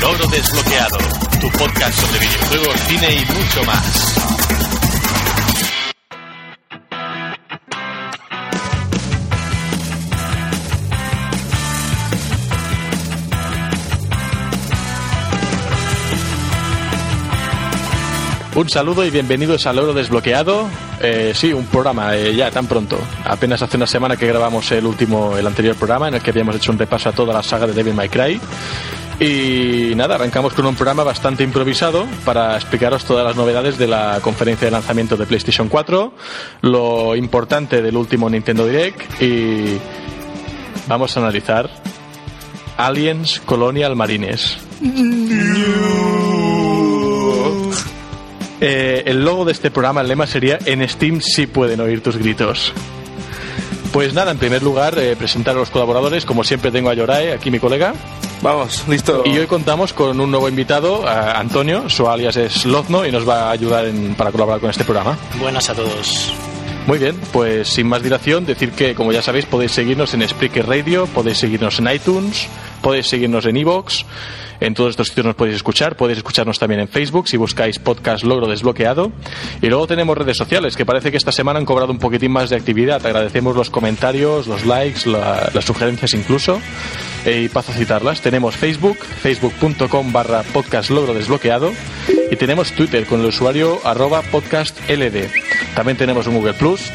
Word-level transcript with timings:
Logro 0.00 0.26
desbloqueado. 0.28 0.98
Tu 1.40 1.50
podcast 1.52 1.98
sobre 1.98 2.18
videojuegos, 2.18 2.80
cine 2.80 3.14
y 3.14 3.24
mucho 3.32 3.64
más. 3.64 4.33
Un 18.56 18.68
saludo 18.68 19.04
y 19.04 19.10
bienvenidos 19.10 19.66
al 19.66 19.74
Logro 19.74 19.92
Desbloqueado. 19.94 20.68
Eh, 21.00 21.32
sí, 21.34 21.52
un 21.52 21.66
programa 21.66 22.14
eh, 22.14 22.36
ya 22.36 22.52
tan 22.52 22.68
pronto. 22.68 22.96
Apenas 23.24 23.60
hace 23.62 23.76
una 23.76 23.86
semana 23.88 24.16
que 24.16 24.28
grabamos 24.28 24.70
el 24.70 24.86
último, 24.86 25.36
el 25.36 25.44
anterior 25.44 25.74
programa 25.74 26.06
en 26.06 26.14
el 26.14 26.22
que 26.22 26.30
habíamos 26.30 26.54
hecho 26.54 26.70
un 26.70 26.78
repaso 26.78 27.08
a 27.08 27.12
toda 27.12 27.34
la 27.34 27.42
saga 27.42 27.66
de 27.66 27.72
Devil 27.72 27.94
May 27.94 28.08
Cry. 28.08 28.40
Y 29.18 29.96
nada, 29.96 30.14
arrancamos 30.14 30.54
con 30.54 30.66
un 30.66 30.76
programa 30.76 31.02
bastante 31.02 31.42
improvisado 31.42 32.06
para 32.24 32.54
explicaros 32.54 33.04
todas 33.04 33.24
las 33.24 33.34
novedades 33.34 33.76
de 33.76 33.88
la 33.88 34.20
conferencia 34.22 34.66
de 34.66 34.70
lanzamiento 34.70 35.16
de 35.16 35.26
PlayStation 35.26 35.68
4, 35.68 36.12
lo 36.62 37.16
importante 37.16 37.82
del 37.82 37.96
último 37.96 38.30
Nintendo 38.30 38.66
Direct 38.66 39.20
y 39.20 39.78
vamos 40.86 41.16
a 41.16 41.20
analizar 41.20 41.68
Aliens 42.76 43.40
Colonial 43.44 43.96
Marines. 43.96 44.58
Eh, 48.66 49.02
el 49.06 49.22
logo 49.24 49.44
de 49.44 49.52
este 49.52 49.70
programa, 49.70 50.00
el 50.00 50.08
lema 50.08 50.26
sería 50.26 50.58
En 50.64 50.86
Steam 50.88 51.20
sí 51.20 51.46
pueden 51.46 51.80
oír 51.80 52.02
tus 52.02 52.16
gritos. 52.16 52.72
Pues 53.92 54.14
nada, 54.14 54.32
en 54.32 54.38
primer 54.38 54.62
lugar, 54.62 54.98
eh, 54.98 55.14
presentar 55.16 55.54
a 55.54 55.58
los 55.58 55.70
colaboradores. 55.70 56.24
Como 56.24 56.42
siempre, 56.44 56.70
tengo 56.72 56.88
a 56.90 56.94
Yorae, 56.94 57.32
aquí 57.34 57.50
mi 57.50 57.60
colega. 57.60 57.92
Vamos, 58.42 58.84
listo. 58.88 59.22
Y 59.26 59.36
hoy 59.38 59.46
contamos 59.46 59.92
con 59.92 60.18
un 60.18 60.30
nuevo 60.30 60.48
invitado, 60.48 61.06
a 61.06 61.38
Antonio. 61.38 61.88
Su 61.90 62.08
alias 62.08 62.36
es 62.36 62.64
Lozno 62.64 63.06
y 63.06 63.12
nos 63.12 63.28
va 63.28 63.48
a 63.48 63.50
ayudar 63.50 63.84
en- 63.86 64.14
para 64.14 64.32
colaborar 64.32 64.60
con 64.60 64.70
este 64.70 64.84
programa. 64.84 65.16
Buenas 65.38 65.68
a 65.70 65.74
todos. 65.74 66.32
Muy 66.86 66.98
bien, 66.98 67.16
pues 67.32 67.68
sin 67.68 67.86
más 67.86 68.02
dilación, 68.02 68.44
decir 68.44 68.70
que, 68.72 68.94
como 68.94 69.10
ya 69.10 69.22
sabéis, 69.22 69.46
podéis 69.46 69.72
seguirnos 69.72 70.12
en 70.12 70.28
Spreaker 70.28 70.66
Radio, 70.66 71.06
podéis 71.06 71.38
seguirnos 71.38 71.78
en 71.78 71.88
iTunes, 71.90 72.46
podéis 72.82 73.06
seguirnos 73.06 73.46
en 73.46 73.56
Evox. 73.56 74.04
En 74.60 74.72
todos 74.74 74.90
estos 74.90 75.08
sitios 75.08 75.26
nos 75.26 75.34
podéis 75.34 75.56
escuchar. 75.56 75.96
Podéis 75.96 76.18
escucharnos 76.18 76.58
también 76.58 76.80
en 76.80 76.88
Facebook 76.88 77.28
si 77.28 77.36
buscáis 77.36 77.78
podcast 77.78 78.22
Logro 78.22 78.46
Desbloqueado. 78.46 79.10
Y 79.60 79.66
luego 79.66 79.86
tenemos 79.86 80.16
redes 80.16 80.36
sociales 80.36 80.76
que 80.76 80.86
parece 80.86 81.10
que 81.10 81.16
esta 81.16 81.32
semana 81.32 81.58
han 81.58 81.64
cobrado 81.66 81.90
un 81.90 81.98
poquitín 81.98 82.30
más 82.32 82.50
de 82.50 82.56
actividad. 82.56 83.04
Agradecemos 83.04 83.56
los 83.56 83.68
comentarios, 83.68 84.46
los 84.46 84.64
likes, 84.64 85.10
la- 85.10 85.50
las 85.52 85.64
sugerencias 85.64 86.14
incluso. 86.14 86.60
Y 87.26 87.48
paso 87.48 87.72
a 87.72 87.74
citarlas. 87.74 88.20
Tenemos 88.20 88.54
Facebook, 88.56 88.98
facebook.com 88.98 90.12
barra 90.12 90.42
podcast 90.44 90.90
Logro 90.90 91.14
Desbloqueado. 91.14 91.72
Y 92.34 92.36
tenemos 92.36 92.72
Twitter 92.72 93.06
con 93.06 93.20
el 93.20 93.26
usuario 93.26 93.80
arroba 93.84 94.20
podcast 94.20 94.76
LD. 94.90 95.30
También 95.76 95.96
tenemos 95.96 96.26
un 96.26 96.34
Google 96.34 96.54
Plus 96.54 96.90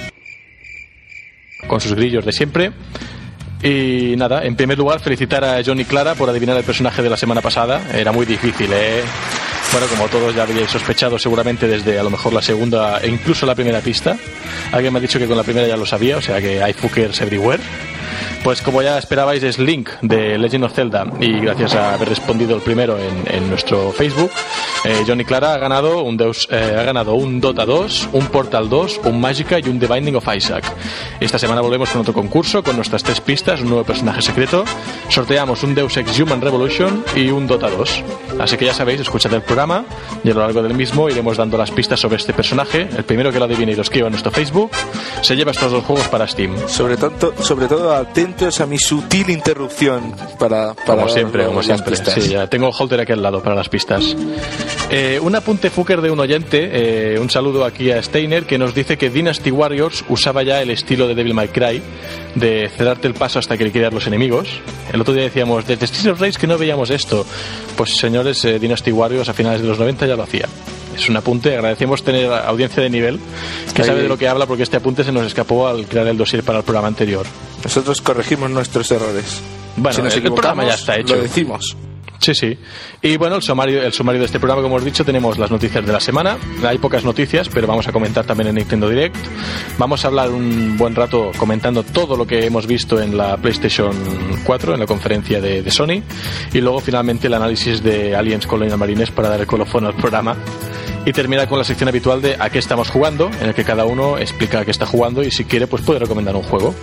con 1.65 1.79
sus 1.79 1.93
grillos 1.93 2.25
de 2.25 2.33
siempre. 2.33 2.73
Y 3.63 4.15
nada, 4.17 4.43
en 4.43 4.57
primer 4.57 4.77
lugar, 4.77 4.99
felicitar 4.99 5.45
a 5.45 5.63
Johnny 5.63 5.85
Clara 5.85 6.15
por 6.15 6.29
adivinar 6.29 6.57
el 6.57 6.65
personaje 6.65 7.01
de 7.01 7.09
la 7.09 7.15
semana 7.15 7.39
pasada. 7.39 7.81
Era 7.93 8.11
muy 8.11 8.25
difícil, 8.25 8.69
¿eh? 8.73 9.01
Bueno, 9.71 9.87
como 9.87 10.09
todos 10.09 10.35
ya 10.35 10.43
habíais 10.43 10.71
sospechado 10.71 11.17
seguramente 11.17 11.69
desde 11.69 11.97
a 11.97 12.03
lo 12.03 12.09
mejor 12.09 12.33
la 12.33 12.41
segunda 12.41 12.99
e 12.99 13.07
incluso 13.07 13.45
la 13.45 13.55
primera 13.55 13.79
pista. 13.79 14.17
Alguien 14.73 14.91
me 14.91 14.99
ha 14.99 15.01
dicho 15.01 15.19
que 15.19 15.25
con 15.25 15.37
la 15.37 15.43
primera 15.43 15.65
ya 15.69 15.77
lo 15.77 15.85
sabía, 15.85 16.17
o 16.17 16.21
sea 16.21 16.41
que 16.41 16.61
hay 16.61 16.73
fuckers 16.73 17.21
everywhere. 17.21 17.63
Pues 18.43 18.61
como 18.61 18.81
ya 18.81 18.97
esperabais 18.97 19.43
es 19.43 19.59
Link 19.59 19.89
de 20.01 20.37
Legend 20.37 20.63
of 20.63 20.73
Zelda 20.73 21.05
y 21.19 21.39
gracias 21.39 21.75
a 21.75 21.93
haber 21.93 22.09
respondido 22.09 22.55
el 22.55 22.61
primero 22.61 22.97
en, 22.97 23.49
nuestro 23.49 23.91
Facebook, 23.91 24.31
eh, 24.85 25.03
Johnny 25.05 25.25
Clara 25.25 25.53
ha 25.53 25.57
ganado 25.57 26.03
un 26.03 26.17
Deus, 26.17 26.47
eh, 26.51 26.75
ha 26.79 26.83
ganado 26.83 27.15
un 27.15 27.41
Dota 27.41 27.65
2, 27.65 28.09
un 28.13 28.27
Portal 28.27 28.69
2, 28.69 29.01
un 29.05 29.19
Magica 29.19 29.59
y 29.59 29.67
un 29.67 29.79
The 29.79 29.87
Binding 29.87 30.15
of 30.15 30.27
Isaac. 30.35 30.63
Esta 31.19 31.37
semana 31.37 31.61
volvemos 31.61 31.89
con 31.89 32.01
otro 32.01 32.13
concurso 32.13 32.63
con 32.63 32.75
nuestras 32.75 33.03
tres 33.03 33.19
pistas, 33.21 33.61
un 33.61 33.69
nuevo 33.69 33.83
personaje 33.83 34.21
secreto. 34.21 34.63
Sorteamos 35.09 35.63
un 35.63 35.75
Deus 35.75 35.97
Ex 35.97 36.19
Human 36.19 36.41
Revolution 36.41 37.03
y 37.15 37.29
un 37.29 37.45
Dota 37.45 37.69
2. 37.69 38.03
Así 38.39 38.57
que 38.57 38.65
ya 38.65 38.73
sabéis, 38.73 39.01
escuchad 39.01 39.33
el 39.33 39.41
programa 39.41 39.83
y 40.23 40.31
a 40.31 40.33
lo 40.33 40.41
largo 40.41 40.63
del 40.63 40.73
mismo 40.73 41.09
iremos 41.09 41.37
dando 41.37 41.57
las 41.57 41.71
pistas 41.71 41.99
sobre 41.99 42.17
este 42.17 42.33
personaje. 42.33 42.87
El 42.95 43.03
primero 43.03 43.31
que 43.31 43.39
lo 43.39 43.45
adivine 43.45 43.73
y 43.73 43.75
lo 43.75 43.81
escriba 43.81 44.07
en 44.07 44.13
nuestro 44.13 44.31
Facebook 44.31 44.71
se 45.21 45.35
lleva 45.35 45.51
estos 45.51 45.71
dos 45.71 45.83
juegos 45.83 46.07
para 46.07 46.27
Steam. 46.27 46.55
Sobre, 46.67 46.95
tanto, 46.95 47.33
sobre 47.41 47.67
todo 47.67 47.93
atentos 48.29 48.61
a 48.61 48.65
mi 48.67 48.77
sutil 48.77 49.29
interrupción 49.29 50.13
para, 50.37 50.73
para 50.73 51.01
Como 51.01 51.09
siempre, 51.09 51.45
como 51.45 51.63
siempre. 51.63 51.91
pistas. 51.91 52.13
Sí, 52.13 52.29
ya 52.29 52.47
tengo 52.47 52.69
Holter 52.69 52.99
aquí 52.99 53.11
al 53.11 53.21
lado 53.23 53.41
para 53.41 53.55
las 53.55 53.69
pistas. 53.69 54.15
Eh, 54.91 55.19
un 55.21 55.35
apunte 55.35 55.69
fucker 55.69 56.01
de 56.01 56.11
un 56.11 56.19
oyente, 56.19 56.69
eh, 57.13 57.19
un 57.19 57.29
saludo 57.29 57.65
aquí 57.65 57.91
a 57.91 58.01
Steiner, 58.03 58.45
que 58.45 58.57
nos 58.57 58.75
dice 58.75 58.97
que 58.97 59.09
Dynasty 59.09 59.51
Warriors 59.51 60.05
usaba 60.09 60.43
ya 60.43 60.61
el 60.61 60.69
estilo 60.69 61.07
de 61.07 61.15
Devil 61.15 61.33
May 61.33 61.47
Cry, 61.47 61.81
de 62.35 62.69
cerrarte 62.75 63.07
el 63.07 63.15
paso 63.15 63.39
hasta 63.39 63.57
que 63.57 63.63
liquidar 63.63 63.93
los 63.93 64.05
enemigos. 64.05 64.47
El 64.93 65.01
otro 65.01 65.13
día 65.13 65.23
decíamos, 65.23 65.65
desde 65.65 65.87
Streets 65.87 66.07
of 66.07 66.21
Rage 66.21 66.37
que 66.39 66.47
no 66.47 66.57
veíamos 66.57 66.91
esto. 66.91 67.25
Pues 67.75 67.97
señores, 67.97 68.45
eh, 68.45 68.59
Dynasty 68.59 68.91
Warriors 68.91 69.29
a 69.29 69.33
finales 69.33 69.61
de 69.61 69.67
los 69.67 69.79
90 69.79 70.05
ya 70.05 70.15
lo 70.15 70.23
hacía. 70.23 70.47
Es 70.99 71.09
un 71.09 71.15
apunte, 71.17 71.55
agradecemos 71.55 72.03
tener 72.03 72.31
audiencia 72.31 72.83
de 72.83 72.89
nivel 72.89 73.19
que 73.73 73.81
Ahí- 73.81 73.87
sabe 73.87 74.01
de 74.03 74.09
lo 74.09 74.17
que 74.17 74.27
habla 74.27 74.45
porque 74.45 74.63
este 74.63 74.77
apunte 74.77 75.03
se 75.03 75.11
nos 75.11 75.25
escapó 75.25 75.67
al 75.67 75.85
crear 75.85 76.07
el 76.07 76.17
dossier 76.17 76.43
para 76.43 76.59
el 76.59 76.63
programa 76.65 76.87
anterior. 76.89 77.25
Nosotros 77.63 78.01
corregimos 78.01 78.49
nuestros 78.49 78.91
errores. 78.91 79.41
Bueno, 79.77 79.95
si 79.95 80.01
nos 80.01 80.15
el 80.15 80.23
programa 80.23 80.63
equivocamos, 80.63 80.65
ya 80.67 80.73
está 80.75 80.97
hecho. 80.97 81.15
Lo 81.15 81.21
decimos. 81.21 81.77
Sí, 82.21 82.35
sí. 82.35 82.57
Y 83.01 83.15
bueno, 83.15 83.37
el 83.37 83.41
sumario, 83.41 83.81
el 83.81 83.93
sumario 83.93 84.19
de 84.19 84.25
este 84.25 84.39
programa, 84.41 84.61
como 84.61 84.75
hemos 84.75 84.83
dicho, 84.83 85.05
tenemos 85.05 85.37
las 85.37 85.49
noticias 85.51 85.85
de 85.85 85.93
la 85.93 86.01
semana. 86.01 86.37
Hay 86.67 86.77
pocas 86.77 87.05
noticias, 87.05 87.47
pero 87.47 87.65
vamos 87.65 87.87
a 87.87 87.93
comentar 87.93 88.25
también 88.25 88.49
en 88.49 88.55
Nintendo 88.55 88.89
Direct. 88.89 89.15
Vamos 89.77 90.03
a 90.03 90.09
hablar 90.09 90.29
un 90.29 90.77
buen 90.77 90.95
rato 90.95 91.31
comentando 91.37 91.81
todo 91.83 92.17
lo 92.17 92.27
que 92.27 92.45
hemos 92.45 92.67
visto 92.67 93.01
en 93.01 93.15
la 93.15 93.37
PlayStation 93.37 93.91
4, 94.43 94.73
en 94.73 94.81
la 94.81 94.85
conferencia 94.85 95.39
de, 95.39 95.63
de 95.63 95.71
Sony. 95.71 96.03
Y 96.53 96.59
luego, 96.59 96.81
finalmente, 96.81 97.27
el 97.27 97.35
análisis 97.35 97.81
de 97.81 98.13
Aliens 98.17 98.45
Colonial 98.45 98.77
Marines 98.77 99.11
para 99.11 99.29
dar 99.29 99.39
el 99.39 99.47
colofón 99.47 99.85
al 99.85 99.93
programa. 99.93 100.35
Y 101.09 101.11
termina 101.11 101.47
con 101.47 101.57
la 101.57 101.63
sección 101.63 101.89
habitual 101.89 102.21
de 102.21 102.35
a 102.37 102.51
qué 102.51 102.59
estamos 102.59 102.91
jugando, 102.91 103.31
en 103.41 103.47
el 103.47 103.55
que 103.55 103.63
cada 103.63 103.83
uno 103.83 104.19
explica 104.19 104.59
a 104.59 104.63
qué 104.63 104.69
está 104.69 104.85
jugando 104.85 105.23
y 105.23 105.31
si 105.31 105.43
quiere, 105.43 105.65
pues 105.65 105.81
puede 105.81 105.97
recomendar 105.97 106.35
un 106.35 106.43
juego. 106.43 106.75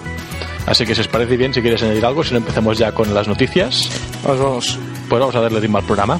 Así 0.66 0.84
que 0.84 0.96
si 0.96 1.02
os 1.02 1.06
parece 1.06 1.36
bien, 1.36 1.54
si 1.54 1.62
quieres 1.62 1.80
añadir 1.84 2.04
algo, 2.04 2.24
si 2.24 2.32
no 2.32 2.38
empezamos 2.38 2.76
ya 2.76 2.90
con 2.90 3.14
las 3.14 3.28
noticias. 3.28 3.88
Vamos, 4.24 4.40
vamos. 4.40 4.78
Pues 5.08 5.20
vamos 5.20 5.36
a 5.36 5.40
darle 5.42 5.60
ritmo 5.60 5.78
al 5.78 5.84
programa. 5.84 6.18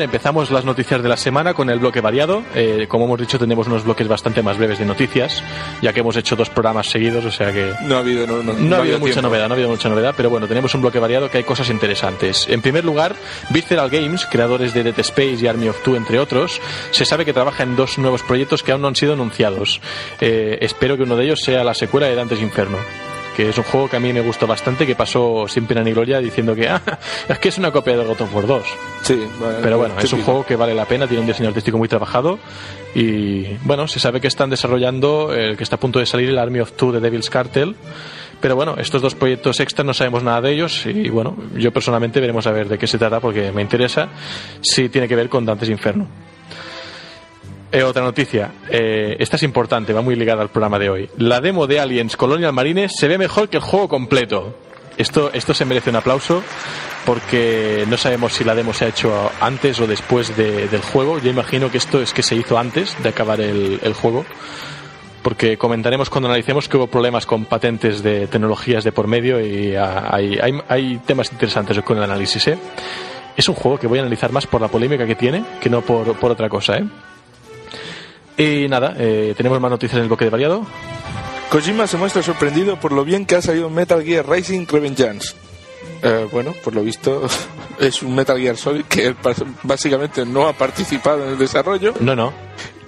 Bien, 0.00 0.08
empezamos 0.08 0.50
las 0.50 0.64
noticias 0.64 1.02
de 1.02 1.10
la 1.10 1.18
semana 1.18 1.52
con 1.52 1.68
el 1.68 1.78
bloque 1.78 2.00
variado. 2.00 2.42
Eh, 2.54 2.86
como 2.88 3.04
hemos 3.04 3.20
dicho, 3.20 3.38
tenemos 3.38 3.66
unos 3.66 3.84
bloques 3.84 4.08
bastante 4.08 4.42
más 4.42 4.56
breves 4.56 4.78
de 4.78 4.86
noticias, 4.86 5.44
ya 5.82 5.92
que 5.92 6.00
hemos 6.00 6.16
hecho 6.16 6.36
dos 6.36 6.48
programas 6.48 6.86
seguidos, 6.88 7.22
o 7.26 7.30
sea 7.30 7.52
que 7.52 7.74
No 7.82 7.96
ha 7.96 7.98
habido, 7.98 8.26
no, 8.26 8.42
no, 8.42 8.54
no, 8.54 8.76
ha 8.76 8.78
habido 8.78 8.98
mucha 8.98 9.12
tiempo. 9.12 9.28
novedad, 9.28 9.48
no 9.48 9.52
ha 9.52 9.56
habido 9.56 9.68
mucha 9.68 9.90
novedad, 9.90 10.14
pero 10.16 10.30
bueno, 10.30 10.48
tenemos 10.48 10.74
un 10.74 10.80
bloque 10.80 10.98
variado 10.98 11.30
que 11.30 11.36
hay 11.36 11.44
cosas 11.44 11.68
interesantes. 11.68 12.46
En 12.48 12.62
primer 12.62 12.82
lugar, 12.82 13.14
Visceral 13.50 13.90
Games, 13.90 14.24
creadores 14.24 14.72
de 14.72 14.84
Dead 14.84 14.98
Space 15.00 15.36
y 15.42 15.46
Army 15.46 15.68
of 15.68 15.82
Two, 15.82 15.96
entre 15.96 16.18
otros, 16.18 16.62
se 16.92 17.04
sabe 17.04 17.26
que 17.26 17.34
trabaja 17.34 17.62
en 17.62 17.76
dos 17.76 17.98
nuevos 17.98 18.22
proyectos 18.22 18.62
que 18.62 18.72
aún 18.72 18.80
no 18.80 18.88
han 18.88 18.96
sido 18.96 19.12
anunciados. 19.12 19.82
Eh, 20.22 20.56
espero 20.62 20.96
que 20.96 21.02
uno 21.02 21.14
de 21.16 21.24
ellos 21.24 21.42
sea 21.42 21.62
la 21.62 21.74
secuela 21.74 22.06
de 22.06 22.14
Dantes 22.14 22.40
Inferno 22.40 22.78
que 23.36 23.48
es 23.48 23.58
un 23.58 23.64
juego 23.64 23.88
que 23.88 23.96
a 23.96 24.00
mí 24.00 24.12
me 24.12 24.20
gustó 24.20 24.46
bastante, 24.46 24.86
que 24.86 24.94
pasó 24.94 25.46
sin 25.48 25.66
pena 25.66 25.82
ni 25.82 25.92
gloria 25.92 26.18
diciendo 26.20 26.54
que 26.54 26.68
ah, 26.68 26.82
es 27.28 27.38
que 27.38 27.48
es 27.48 27.58
una 27.58 27.70
copia 27.70 27.96
de 27.96 28.04
God 28.04 28.20
of 28.20 28.34
War 28.34 28.46
2. 28.46 28.62
Sí, 29.02 29.26
vale, 29.40 29.58
Pero 29.62 29.78
bueno, 29.78 29.94
es 29.98 30.12
un 30.12 30.22
juego 30.22 30.44
que 30.44 30.56
vale 30.56 30.74
la 30.74 30.84
pena, 30.86 31.06
tiene 31.06 31.20
un 31.22 31.26
diseño 31.26 31.48
artístico 31.48 31.78
muy 31.78 31.88
trabajado 31.88 32.38
y 32.94 33.56
bueno, 33.64 33.86
se 33.88 34.00
sabe 34.00 34.20
que 34.20 34.28
están 34.28 34.50
desarrollando 34.50 35.32
el 35.34 35.56
que 35.56 35.64
está 35.64 35.76
a 35.76 35.80
punto 35.80 35.98
de 35.98 36.06
salir 36.06 36.28
el 36.28 36.38
Army 36.38 36.60
of 36.60 36.72
Two 36.72 36.92
de 36.92 37.00
Devil's 37.00 37.30
Cartel, 37.30 37.76
Pero 38.40 38.56
bueno, 38.56 38.76
estos 38.78 39.02
dos 39.02 39.14
proyectos 39.14 39.60
extras 39.60 39.84
no 39.84 39.94
sabemos 39.94 40.22
nada 40.22 40.40
de 40.40 40.52
ellos 40.52 40.86
y 40.86 41.10
bueno, 41.10 41.36
yo 41.56 41.72
personalmente 41.72 42.20
veremos 42.20 42.46
a 42.46 42.52
ver 42.52 42.68
de 42.68 42.78
qué 42.78 42.86
se 42.86 42.98
trata 42.98 43.20
porque 43.20 43.52
me 43.52 43.62
interesa 43.62 44.08
si 44.60 44.88
tiene 44.88 45.06
que 45.06 45.16
ver 45.16 45.28
con 45.28 45.44
Dantes 45.44 45.68
Inferno. 45.68 46.06
Eh, 47.72 47.84
otra 47.84 48.02
noticia, 48.02 48.50
eh, 48.68 49.16
esta 49.20 49.36
es 49.36 49.44
importante, 49.44 49.92
va 49.92 50.00
muy 50.02 50.16
ligada 50.16 50.42
al 50.42 50.48
programa 50.48 50.78
de 50.78 50.90
hoy. 50.90 51.08
La 51.18 51.40
demo 51.40 51.68
de 51.68 51.78
Aliens 51.78 52.16
Colonial 52.16 52.52
Marines 52.52 52.92
se 52.96 53.06
ve 53.06 53.16
mejor 53.16 53.48
que 53.48 53.58
el 53.58 53.62
juego 53.62 53.88
completo. 53.88 54.56
Esto, 54.96 55.30
esto 55.32 55.54
se 55.54 55.64
merece 55.64 55.88
un 55.90 55.96
aplauso 55.96 56.42
porque 57.06 57.84
no 57.88 57.96
sabemos 57.96 58.32
si 58.34 58.42
la 58.44 58.54
demo 58.56 58.72
se 58.74 58.84
ha 58.84 58.88
hecho 58.88 59.30
antes 59.40 59.78
o 59.80 59.86
después 59.86 60.36
de- 60.36 60.66
del 60.68 60.82
juego. 60.82 61.20
Yo 61.20 61.30
imagino 61.30 61.70
que 61.70 61.78
esto 61.78 62.02
es 62.02 62.12
que 62.12 62.22
se 62.24 62.34
hizo 62.34 62.58
antes 62.58 63.00
de 63.02 63.08
acabar 63.08 63.40
el, 63.40 63.78
el 63.82 63.94
juego 63.94 64.24
porque 65.22 65.56
comentaremos 65.56 66.10
cuando 66.10 66.28
analicemos 66.28 66.68
que 66.68 66.76
hubo 66.76 66.86
problemas 66.88 67.24
con 67.24 67.44
patentes 67.44 68.02
de 68.02 68.26
tecnologías 68.26 68.82
de 68.84 68.90
por 68.92 69.06
medio 69.06 69.40
y 69.40 69.76
ah, 69.76 70.08
hay, 70.10 70.38
hay, 70.42 70.52
hay 70.68 70.98
temas 71.06 71.30
interesantes 71.30 71.78
con 71.82 71.96
el 71.98 72.02
análisis. 72.02 72.48
¿eh? 72.48 72.58
Es 73.36 73.48
un 73.48 73.54
juego 73.54 73.78
que 73.78 73.86
voy 73.86 73.98
a 74.00 74.02
analizar 74.02 74.32
más 74.32 74.46
por 74.46 74.60
la 74.60 74.68
polémica 74.68 75.06
que 75.06 75.14
tiene 75.14 75.44
que 75.60 75.70
no 75.70 75.82
por, 75.82 76.14
por 76.18 76.32
otra 76.32 76.48
cosa. 76.48 76.76
¿eh? 76.78 76.84
Y 78.40 78.68
nada, 78.68 78.94
eh, 78.96 79.34
tenemos 79.36 79.60
más 79.60 79.70
noticias 79.70 79.98
en 79.98 80.04
el 80.04 80.08
bloque 80.08 80.24
de 80.24 80.30
variado. 80.30 80.66
Kojima 81.50 81.86
se 81.86 81.98
muestra 81.98 82.22
sorprendido 82.22 82.80
por 82.80 82.90
lo 82.90 83.04
bien 83.04 83.26
que 83.26 83.36
ha 83.36 83.42
salido 83.42 83.68
Metal 83.68 84.02
Gear 84.02 84.26
Rising 84.26 84.66
Revengeance. 84.66 85.34
Eh, 86.02 86.26
bueno, 86.32 86.54
por 86.64 86.74
lo 86.74 86.82
visto 86.82 87.28
es 87.78 88.00
un 88.02 88.14
Metal 88.14 88.38
Gear 88.38 88.56
Solid 88.56 88.84
que 88.84 89.14
básicamente 89.62 90.24
no 90.24 90.48
ha 90.48 90.54
participado 90.54 91.22
en 91.26 91.32
el 91.32 91.38
desarrollo. 91.38 91.92
No, 92.00 92.16
no. 92.16 92.32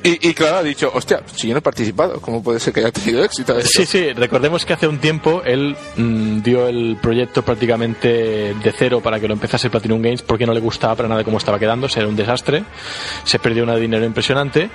Y, 0.04 0.28
y 0.28 0.34
claro, 0.34 0.58
ha 0.58 0.62
dicho, 0.62 0.90
hostia, 0.93 1.22
si 1.34 1.49
yo 1.49 1.54
no 1.54 1.58
he 1.58 1.62
participado, 1.62 2.20
¿cómo 2.20 2.43
puede 2.43 2.58
ser 2.58 2.72
que 2.72 2.81
haya 2.81 2.90
tenido 2.90 3.25
éxito? 3.25 3.56
esto?". 3.58 3.70
Sí, 3.70 3.87
sí, 3.87 4.12
recordemos 4.12 4.64
que 4.64 4.72
hace 4.72 4.88
un 4.88 4.99
tiempo 4.99 5.43
él 5.44 5.76
mm, 5.96 6.43
dio 6.43 6.66
el 6.66 6.96
proyecto 7.00 7.43
prácticamente 7.43 8.08
de 8.54 8.75
cero 8.76 9.00
para 9.00 9.20
que 9.20 9.28
lo 9.28 9.34
empezase 9.34 9.70
Platinum 9.70 10.02
Games 10.02 10.22
porque 10.22 10.46
no 10.46 10.52
le 10.52 10.60
gustaba 10.60 10.96
para 10.96 11.08
nada 11.08 11.25
cómo 11.25 11.38
estaba 11.38 11.58
quedando, 11.58 11.87
o 11.87 11.88
sea, 11.88 12.00
era 12.00 12.08
un 12.08 12.16
desastre, 12.16 12.64
se 13.25 13.38
perdió 13.38 13.64
un 13.64 13.81
dinero 13.81 14.04
impresionante 14.04 14.70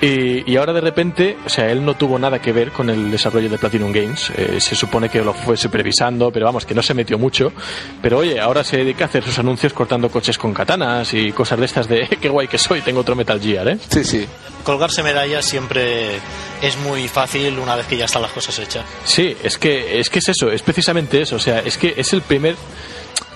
y, 0.00 0.50
y 0.50 0.56
ahora 0.56 0.72
de 0.72 0.80
repente, 0.80 1.36
o 1.44 1.48
sea, 1.48 1.70
él 1.70 1.84
no 1.84 1.94
tuvo 1.94 2.18
nada 2.18 2.40
que 2.40 2.52
ver 2.52 2.70
con 2.70 2.90
el 2.90 3.10
desarrollo 3.10 3.48
de 3.48 3.58
Platinum 3.58 3.92
Games, 3.92 4.30
eh, 4.36 4.60
se 4.60 4.74
supone 4.74 5.08
que 5.08 5.22
lo 5.22 5.32
fue 5.32 5.56
supervisando, 5.56 6.30
pero 6.30 6.46
vamos, 6.46 6.66
que 6.66 6.74
no 6.74 6.82
se 6.82 6.92
metió 6.92 7.18
mucho, 7.18 7.52
pero 8.02 8.18
oye, 8.18 8.38
ahora 8.38 8.62
se 8.62 8.78
dedica 8.78 9.04
a 9.04 9.08
hacer 9.08 9.24
sus 9.24 9.38
anuncios 9.38 9.72
cortando 9.72 10.10
coches 10.10 10.36
con 10.36 10.52
katanas 10.52 11.14
y 11.14 11.32
cosas 11.32 11.58
de 11.58 11.64
estas 11.64 11.88
de 11.88 12.06
qué 12.20 12.28
guay 12.28 12.48
que 12.48 12.58
soy, 12.58 12.82
tengo 12.82 13.00
otro 13.00 13.14
Metal 13.16 13.40
Gear, 13.40 13.68
¿eh? 13.68 13.78
Sí, 13.88 14.04
sí. 14.04 14.26
Colgarse 14.66 15.04
medallas 15.04 15.44
siempre 15.44 16.16
es 16.60 16.76
muy 16.78 17.06
fácil 17.06 17.56
una 17.60 17.76
vez 17.76 17.86
que 17.86 17.96
ya 17.96 18.06
están 18.06 18.20
las 18.20 18.32
cosas 18.32 18.58
hechas. 18.58 18.84
Sí, 19.04 19.36
es 19.40 19.58
que, 19.58 20.00
es 20.00 20.10
que 20.10 20.18
es 20.18 20.28
eso, 20.28 20.50
es 20.50 20.60
precisamente 20.62 21.22
eso. 21.22 21.36
O 21.36 21.38
sea, 21.38 21.60
es 21.60 21.78
que 21.78 21.94
es 21.96 22.12
el 22.12 22.20
primer. 22.22 22.56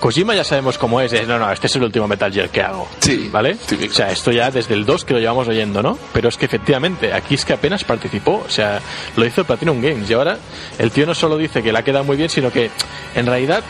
Kojima 0.00 0.35
ya 0.35 0.43
sabemos 0.43 0.77
cómo 0.77 1.00
es. 1.00 1.12
es, 1.12 1.29
no, 1.29 1.38
no, 1.38 1.49
este 1.53 1.69
es 1.69 1.77
el 1.77 1.85
último 1.85 2.09
Metal 2.09 2.32
Gear 2.32 2.49
que 2.49 2.62
hago. 2.62 2.88
Sí, 2.99 3.29
¿Vale? 3.31 3.55
típico. 3.55 3.93
O 3.93 3.94
sea, 3.94 4.11
esto 4.11 4.32
ya 4.32 4.50
desde 4.50 4.75
el 4.75 4.85
2 4.85 5.05
que 5.05 5.15
lo 5.15 5.21
llevamos 5.21 5.47
oyendo, 5.47 5.81
¿no? 5.85 5.97
Pero 6.12 6.31
es 6.31 6.37
que 6.37 6.47
efectivamente, 6.47 7.12
aquí 7.12 7.37
es 7.37 7.44
que 7.44 7.53
apenas 7.53 7.85
participó. 7.85 8.43
O 8.44 8.50
sea, 8.50 8.81
lo 9.15 9.25
hizo 9.25 9.44
Platinum 9.44 9.81
Games. 9.81 10.11
Y 10.11 10.15
ahora 10.15 10.37
el 10.81 10.91
tío 10.91 11.06
no 11.06 11.15
solo 11.15 11.37
dice 11.37 11.62
que 11.62 11.71
le 11.71 11.79
ha 11.79 11.85
quedado 11.85 12.03
muy 12.03 12.17
bien, 12.17 12.29
sino 12.29 12.50
que 12.50 12.73
en 13.15 13.26
realidad. 13.26 13.62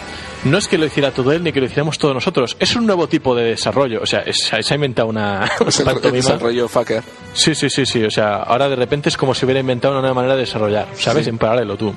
No 0.44 0.56
es 0.56 0.68
que 0.68 0.78
lo 0.78 0.86
hiciera 0.86 1.10
todo 1.10 1.32
él 1.32 1.42
ni 1.44 1.52
que 1.52 1.60
lo 1.60 1.66
hiciéramos 1.66 1.98
todos 1.98 2.14
nosotros. 2.14 2.56
Es 2.58 2.74
un 2.74 2.86
nuevo 2.86 3.06
tipo 3.08 3.34
de 3.34 3.44
desarrollo. 3.44 4.00
O 4.02 4.06
sea, 4.06 4.20
es- 4.20 4.38
se 4.60 4.72
ha 4.72 4.74
inventado 4.74 5.08
una 5.08 5.44
Es 5.66 5.80
el, 5.80 5.86
el 5.88 5.92
pantomima. 5.94 6.16
desarrollo 6.16 6.68
fucker. 6.68 7.02
Sí, 7.34 7.54
sí, 7.54 7.68
sí, 7.68 7.84
sí. 7.84 8.02
O 8.04 8.10
sea, 8.10 8.36
ahora 8.36 8.68
de 8.68 8.76
repente 8.76 9.10
es 9.10 9.16
como 9.16 9.34
si 9.34 9.44
hubiera 9.44 9.60
inventado 9.60 9.92
una 9.92 10.00
nueva 10.00 10.14
manera 10.14 10.34
de 10.34 10.40
desarrollar, 10.40 10.88
¿sabes? 10.94 11.26
En 11.26 11.36
paralelo 11.38 11.76
tú. 11.76 11.94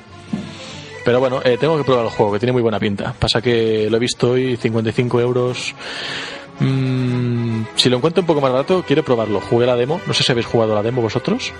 Pero 1.04 1.20
bueno, 1.20 1.40
eh, 1.44 1.56
tengo 1.58 1.76
que 1.78 1.84
probar 1.84 2.04
el 2.06 2.10
juego, 2.10 2.32
que 2.32 2.38
tiene 2.38 2.52
muy 2.52 2.62
buena 2.62 2.78
pinta. 2.78 3.14
Pasa 3.18 3.40
que 3.42 3.88
lo 3.90 3.96
he 3.96 4.00
visto 4.00 4.30
hoy, 4.32 4.56
55 4.56 5.20
euros. 5.20 5.74
Mm, 6.60 7.62
si 7.76 7.88
lo 7.90 7.96
encuentro 7.96 8.20
un 8.22 8.26
poco 8.26 8.40
más 8.40 8.52
barato, 8.52 8.84
quiero 8.86 9.02
probarlo. 9.02 9.40
Jugué 9.40 9.66
la 9.66 9.76
demo. 9.76 10.00
No 10.06 10.14
sé 10.14 10.22
si 10.22 10.32
habéis 10.32 10.46
jugado 10.46 10.74
la 10.74 10.82
demo 10.82 11.02
vosotros. 11.02 11.52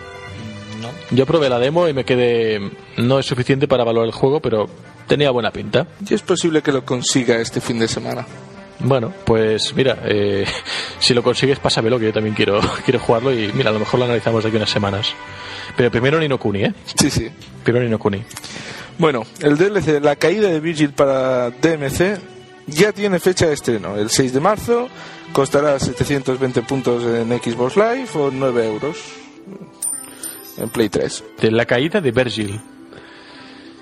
Yo 1.10 1.26
probé 1.26 1.48
la 1.48 1.58
demo 1.58 1.88
y 1.88 1.92
me 1.92 2.04
quedé. 2.04 2.70
No 2.96 3.18
es 3.18 3.26
suficiente 3.26 3.68
para 3.68 3.84
valorar 3.84 4.06
el 4.06 4.14
juego, 4.14 4.40
pero 4.40 4.68
tenía 5.06 5.30
buena 5.30 5.50
pinta. 5.50 5.86
Y 6.08 6.14
es 6.14 6.22
posible 6.22 6.62
que 6.62 6.72
lo 6.72 6.84
consiga 6.84 7.36
este 7.36 7.60
fin 7.60 7.78
de 7.78 7.88
semana. 7.88 8.26
Bueno, 8.80 9.12
pues 9.24 9.74
mira, 9.74 9.98
eh, 10.04 10.44
si 10.98 11.14
lo 11.14 11.22
consigues, 11.22 11.58
pásamelo, 11.58 11.98
que 11.98 12.06
yo 12.06 12.12
también 12.12 12.34
quiero, 12.34 12.60
quiero 12.84 12.98
jugarlo 12.98 13.32
y 13.32 13.52
mira, 13.52 13.70
a 13.70 13.72
lo 13.72 13.78
mejor 13.78 14.00
lo 14.00 14.06
analizamos 14.06 14.42
de 14.42 14.48
aquí 14.48 14.56
unas 14.56 14.70
semanas. 14.70 15.14
Pero 15.76 15.90
primero 15.90 16.18
Nino 16.18 16.38
Kuni, 16.38 16.64
¿eh? 16.64 16.74
Sí, 16.96 17.10
sí. 17.10 17.30
Primero 17.62 17.84
Nino 17.84 17.98
Kuni. 17.98 18.22
Bueno, 18.98 19.24
el 19.40 19.56
DLC 19.56 20.00
La 20.00 20.16
caída 20.16 20.48
de 20.48 20.60
Virgil 20.60 20.90
para 20.90 21.50
DMC 21.50 22.20
ya 22.66 22.92
tiene 22.92 23.18
fecha 23.18 23.46
de 23.46 23.54
estreno, 23.54 23.96
el 23.96 24.08
6 24.08 24.32
de 24.32 24.40
marzo, 24.40 24.88
costará 25.32 25.78
720 25.78 26.62
puntos 26.62 27.02
en 27.04 27.28
Xbox 27.38 27.76
Live 27.76 28.08
o 28.14 28.30
9 28.30 28.66
euros 28.66 28.96
en 30.58 30.68
Play 30.68 30.88
3. 30.88 31.24
De 31.40 31.50
la 31.50 31.64
caída 31.66 32.00
de 32.00 32.10
Virgil. 32.10 32.60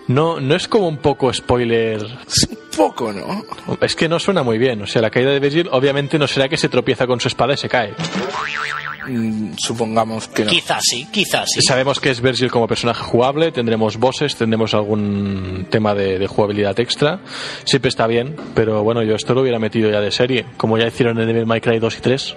No, 0.08 0.40
no 0.40 0.54
es 0.56 0.66
como 0.69 0.88
un 0.88 0.98
poco 0.98 1.32
spoiler. 1.32 2.04
Es 2.26 2.48
un 2.50 2.58
poco, 2.76 3.12
¿no? 3.12 3.44
Es 3.80 3.94
que 3.94 4.08
no 4.08 4.19
suena 4.19 4.42
muy 4.42 4.58
bien. 4.58 4.82
O 4.82 4.86
sea, 4.86 5.00
la 5.00 5.10
caída 5.10 5.30
de 5.30 5.40
Virgil 5.40 5.69
obviamente 5.70 6.19
no 6.19 6.26
será 6.26 6.48
que 6.48 6.56
se 6.56 6.69
tropieza 6.69 7.06
con 7.06 7.20
su 7.20 7.28
espada 7.28 7.54
y 7.54 7.56
se 7.56 7.69
cae. 7.69 7.94
Mm, 9.06 9.54
supongamos 9.58 10.28
que 10.28 10.44
no. 10.44 10.50
Quizás 10.50 10.82
sí, 10.84 11.06
quizás 11.12 11.50
sí. 11.52 11.62
Sabemos 11.62 12.00
que 12.00 12.10
es 12.10 12.20
Virgil 12.20 12.50
como 12.50 12.66
personaje 12.69 13.02
jugable, 13.02 13.52
tendremos 13.52 13.96
bosses, 13.96 14.36
tendremos 14.36 14.75
algún 14.75 15.66
tema 15.70 15.94
de, 15.94 16.18
de 16.18 16.26
jugabilidad 16.26 16.78
extra. 16.78 17.20
Siempre 17.64 17.88
está 17.88 18.06
bien, 18.06 18.36
pero 18.54 18.82
bueno, 18.82 19.02
yo 19.02 19.14
esto 19.14 19.34
lo 19.34 19.42
hubiera 19.42 19.58
metido 19.58 19.90
ya 19.90 20.00
de 20.00 20.10
serie, 20.10 20.46
como 20.56 20.78
ya 20.78 20.86
hicieron 20.86 21.18
en 21.20 21.26
Devil 21.26 21.46
May 21.46 21.60
Cry 21.60 21.78
2 21.78 21.98
y 21.98 22.00
3. 22.00 22.36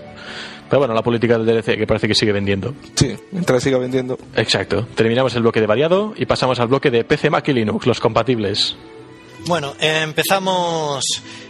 Pero 0.69 0.79
bueno, 0.79 0.93
la 0.93 1.03
política 1.03 1.37
del 1.37 1.45
DLC 1.45 1.77
que 1.77 1.85
parece 1.87 2.07
que 2.07 2.15
sigue 2.15 2.31
vendiendo. 2.31 2.73
Sí, 2.95 3.15
mientras 3.31 3.61
siga 3.63 3.77
vendiendo. 3.77 4.17
Exacto. 4.35 4.87
Terminamos 4.95 5.35
el 5.35 5.41
bloque 5.43 5.61
de 5.61 5.67
variado 5.67 6.13
y 6.17 6.25
pasamos 6.25 6.59
al 6.59 6.67
bloque 6.67 6.89
de 6.91 7.03
PC, 7.03 7.29
Mac 7.29 7.47
y 7.49 7.53
Linux, 7.53 7.85
los 7.85 7.99
compatibles. 7.99 8.75
Bueno, 9.47 9.73
eh, 9.79 10.01
empezamos 10.03 11.05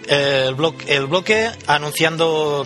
el, 0.07 0.55
blo- 0.57 0.75
el 0.87 1.05
bloque 1.07 1.49
anunciando 1.67 2.65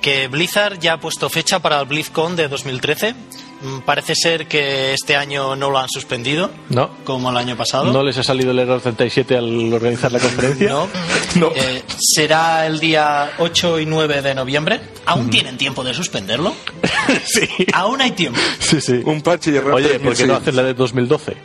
que 0.00 0.28
Blizzard 0.28 0.78
ya 0.78 0.94
ha 0.94 1.00
puesto 1.00 1.28
fecha 1.28 1.58
para 1.60 1.78
el 1.80 1.86
BlizzCon 1.86 2.36
de 2.36 2.48
2013. 2.48 3.14
Mm, 3.62 3.78
Parece 3.80 4.14
ser 4.16 4.46
que 4.48 4.92
este 4.92 5.14
año 5.16 5.54
no 5.56 5.70
lo 5.70 5.78
han 5.78 5.88
suspendido, 5.88 6.50
¿No? 6.68 6.90
como 7.04 7.30
el 7.30 7.36
año 7.36 7.56
pasado. 7.56 7.92
¿No 7.92 8.02
les 8.02 8.18
ha 8.18 8.22
salido 8.22 8.50
el 8.50 8.58
error 8.58 8.80
37 8.80 9.36
al 9.36 9.72
organizar 9.72 10.10
la 10.10 10.18
conferencia? 10.20 10.68
No. 10.70 10.88
No. 11.36 11.52
Eh, 11.54 11.82
será 11.98 12.66
el 12.66 12.80
día 12.80 13.32
8 13.38 13.80
y 13.80 13.86
9 13.86 14.20
de 14.22 14.34
noviembre. 14.34 14.80
¿Aún 15.06 15.30
tienen 15.30 15.56
tiempo 15.56 15.84
de 15.84 15.94
suspenderlo? 15.94 16.54
sí. 17.24 17.48
Aún 17.72 18.00
hay 18.00 18.10
tiempo. 18.12 18.40
Sí, 18.58 18.80
sí. 18.80 19.00
Un 19.04 19.22
parche 19.22 19.50
y 19.52 19.56
error 19.56 19.74
Oye, 19.74 19.98
¿por 20.00 20.14
qué 20.16 20.26
no 20.26 20.38
3006. 20.38 20.40
hacen 20.40 20.56
la 20.56 20.62
de 20.64 20.74
2012? 20.74 21.36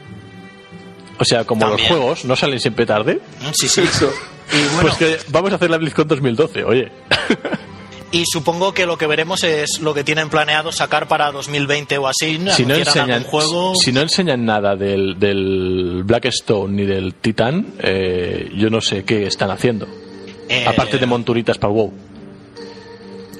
O 1.19 1.25
sea, 1.25 1.45
como 1.45 1.61
También. 1.61 1.79
los 1.79 1.87
juegos 1.97 2.25
no 2.25 2.35
salen 2.35 2.59
siempre 2.59 2.85
tarde, 2.85 3.19
Mm, 3.41 3.53
Sí, 3.53 3.67
sí. 3.67 3.81
Eso. 3.81 4.11
Y 4.53 4.57
bueno, 4.75 4.81
pues 4.81 4.95
que 4.95 5.17
vamos 5.29 5.51
a 5.51 5.55
hacer 5.55 5.69
la 5.69 5.77
BlizzCon 5.77 6.07
2012, 6.07 6.63
oye. 6.63 6.91
y 8.11 8.25
supongo 8.25 8.73
que 8.73 8.85
lo 8.85 8.97
que 8.97 9.05
veremos 9.05 9.43
es 9.43 9.81
lo 9.81 9.93
que 9.93 10.03
tienen 10.03 10.29
planeado 10.29 10.71
sacar 10.71 11.07
para 11.07 11.31
2020 11.31 11.97
o 11.97 12.07
así. 12.07 12.39
si, 12.51 12.65
no 12.65 12.75
enseñan, 12.75 13.23
juego. 13.23 13.75
si 13.75 13.91
no 13.91 14.01
enseñan 14.01 14.45
nada 14.45 14.75
del, 14.75 15.19
del 15.19 16.03
Blackstone 16.05 16.73
ni 16.73 16.85
del 16.85 17.15
Titan, 17.15 17.73
eh, 17.79 18.49
yo 18.55 18.69
no 18.69 18.79
sé 18.79 19.03
qué 19.03 19.27
están 19.27 19.51
haciendo. 19.51 19.87
Eh, 20.47 20.65
Aparte 20.65 20.97
de 20.97 21.05
monturitas 21.05 21.57
para 21.57 21.73
WoW. 21.73 21.93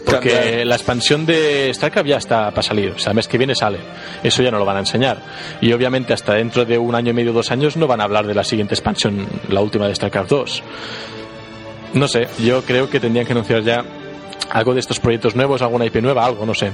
Porque 0.05 0.63
la 0.63 0.75
expansión 0.75 1.25
de 1.25 1.69
StarCraft 1.73 2.07
ya 2.07 2.17
está 2.17 2.49
para 2.51 2.61
salir, 2.61 2.91
o 2.91 2.99
sea, 2.99 3.11
el 3.11 3.17
mes 3.17 3.27
que 3.27 3.37
viene 3.37 3.55
sale. 3.55 3.79
Eso 4.23 4.41
ya 4.41 4.51
no 4.51 4.57
lo 4.57 4.63
van 4.63 4.77
a 4.77 4.79
enseñar. 4.79 5.21
Y 5.59 5.73
obviamente 5.73 6.13
hasta 6.13 6.33
dentro 6.33 6.63
de 6.63 6.77
un 6.77 6.95
año 6.95 7.11
y 7.11 7.13
medio, 7.13 7.33
dos 7.33 7.51
años, 7.51 7.75
no 7.75 7.87
van 7.87 7.99
a 7.99 8.05
hablar 8.05 8.25
de 8.25 8.33
la 8.33 8.45
siguiente 8.45 8.73
expansión, 8.73 9.27
la 9.49 9.59
última 9.59 9.87
de 9.87 9.95
StarCraft 9.95 10.29
2. 10.29 10.63
No 11.93 12.07
sé, 12.07 12.27
yo 12.39 12.61
creo 12.63 12.89
que 12.89 12.99
tendrían 12.99 13.25
que 13.25 13.33
anunciar 13.33 13.63
ya 13.63 13.83
algo 14.51 14.73
de 14.73 14.79
estos 14.79 14.99
proyectos 14.99 15.35
nuevos, 15.35 15.61
alguna 15.61 15.85
IP 15.85 15.95
nueva, 16.01 16.25
algo, 16.25 16.45
no 16.45 16.53
sé. 16.53 16.71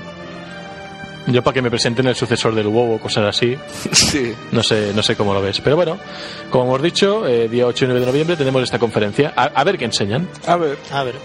Yo 1.28 1.42
para 1.42 1.54
que 1.54 1.62
me 1.62 1.70
presenten 1.70 2.06
el 2.08 2.16
sucesor 2.16 2.54
del 2.54 2.68
WoW 2.68 2.96
o 2.96 3.00
cosas 3.00 3.24
así, 3.36 3.58
Sí. 3.94 4.34
no 4.52 4.62
sé, 4.62 4.92
no 4.94 5.02
sé 5.02 5.16
cómo 5.16 5.34
lo 5.34 5.42
ves. 5.42 5.62
Pero 5.62 5.76
bueno, 5.78 5.98
como 6.50 6.66
hemos 6.66 6.82
dicho, 6.82 7.26
eh, 7.28 7.48
día 7.48 7.66
8 7.66 7.86
y 7.86 7.88
9 7.88 8.00
de 8.02 8.06
noviembre 8.06 8.36
tenemos 8.36 8.62
esta 8.64 8.78
conferencia. 8.80 9.34
A, 9.36 9.44
a 9.46 9.64
ver 9.64 9.78
qué 9.78 9.86
enseñan. 9.86 10.28
A 10.46 10.58
ver, 10.58 10.78
A 10.92 11.04
ver. 11.04 11.16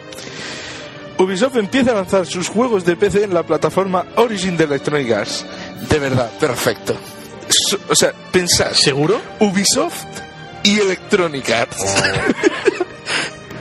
Ubisoft 1.19 1.57
empieza 1.57 1.91
a 1.91 1.95
lanzar 1.95 2.27
sus 2.27 2.49
juegos 2.49 2.85
de 2.85 2.95
PC 2.95 3.25
en 3.25 3.35
la 3.35 3.43
plataforma 3.43 4.05
Origin 4.15 4.57
de 4.57 4.65
Electronic 4.65 5.11
Arts. 5.11 5.45
De 5.91 5.99
verdad, 5.99 6.31
perfecto. 6.39 6.95
So- 7.49 7.79
O 7.89 7.95
sea, 7.97 8.13
pensad, 8.31 8.71
¿Seguro? 8.73 9.21
Ubisoft 9.41 10.05
y 10.63 10.79
Electronic 10.79 11.51
Arts. 11.51 11.85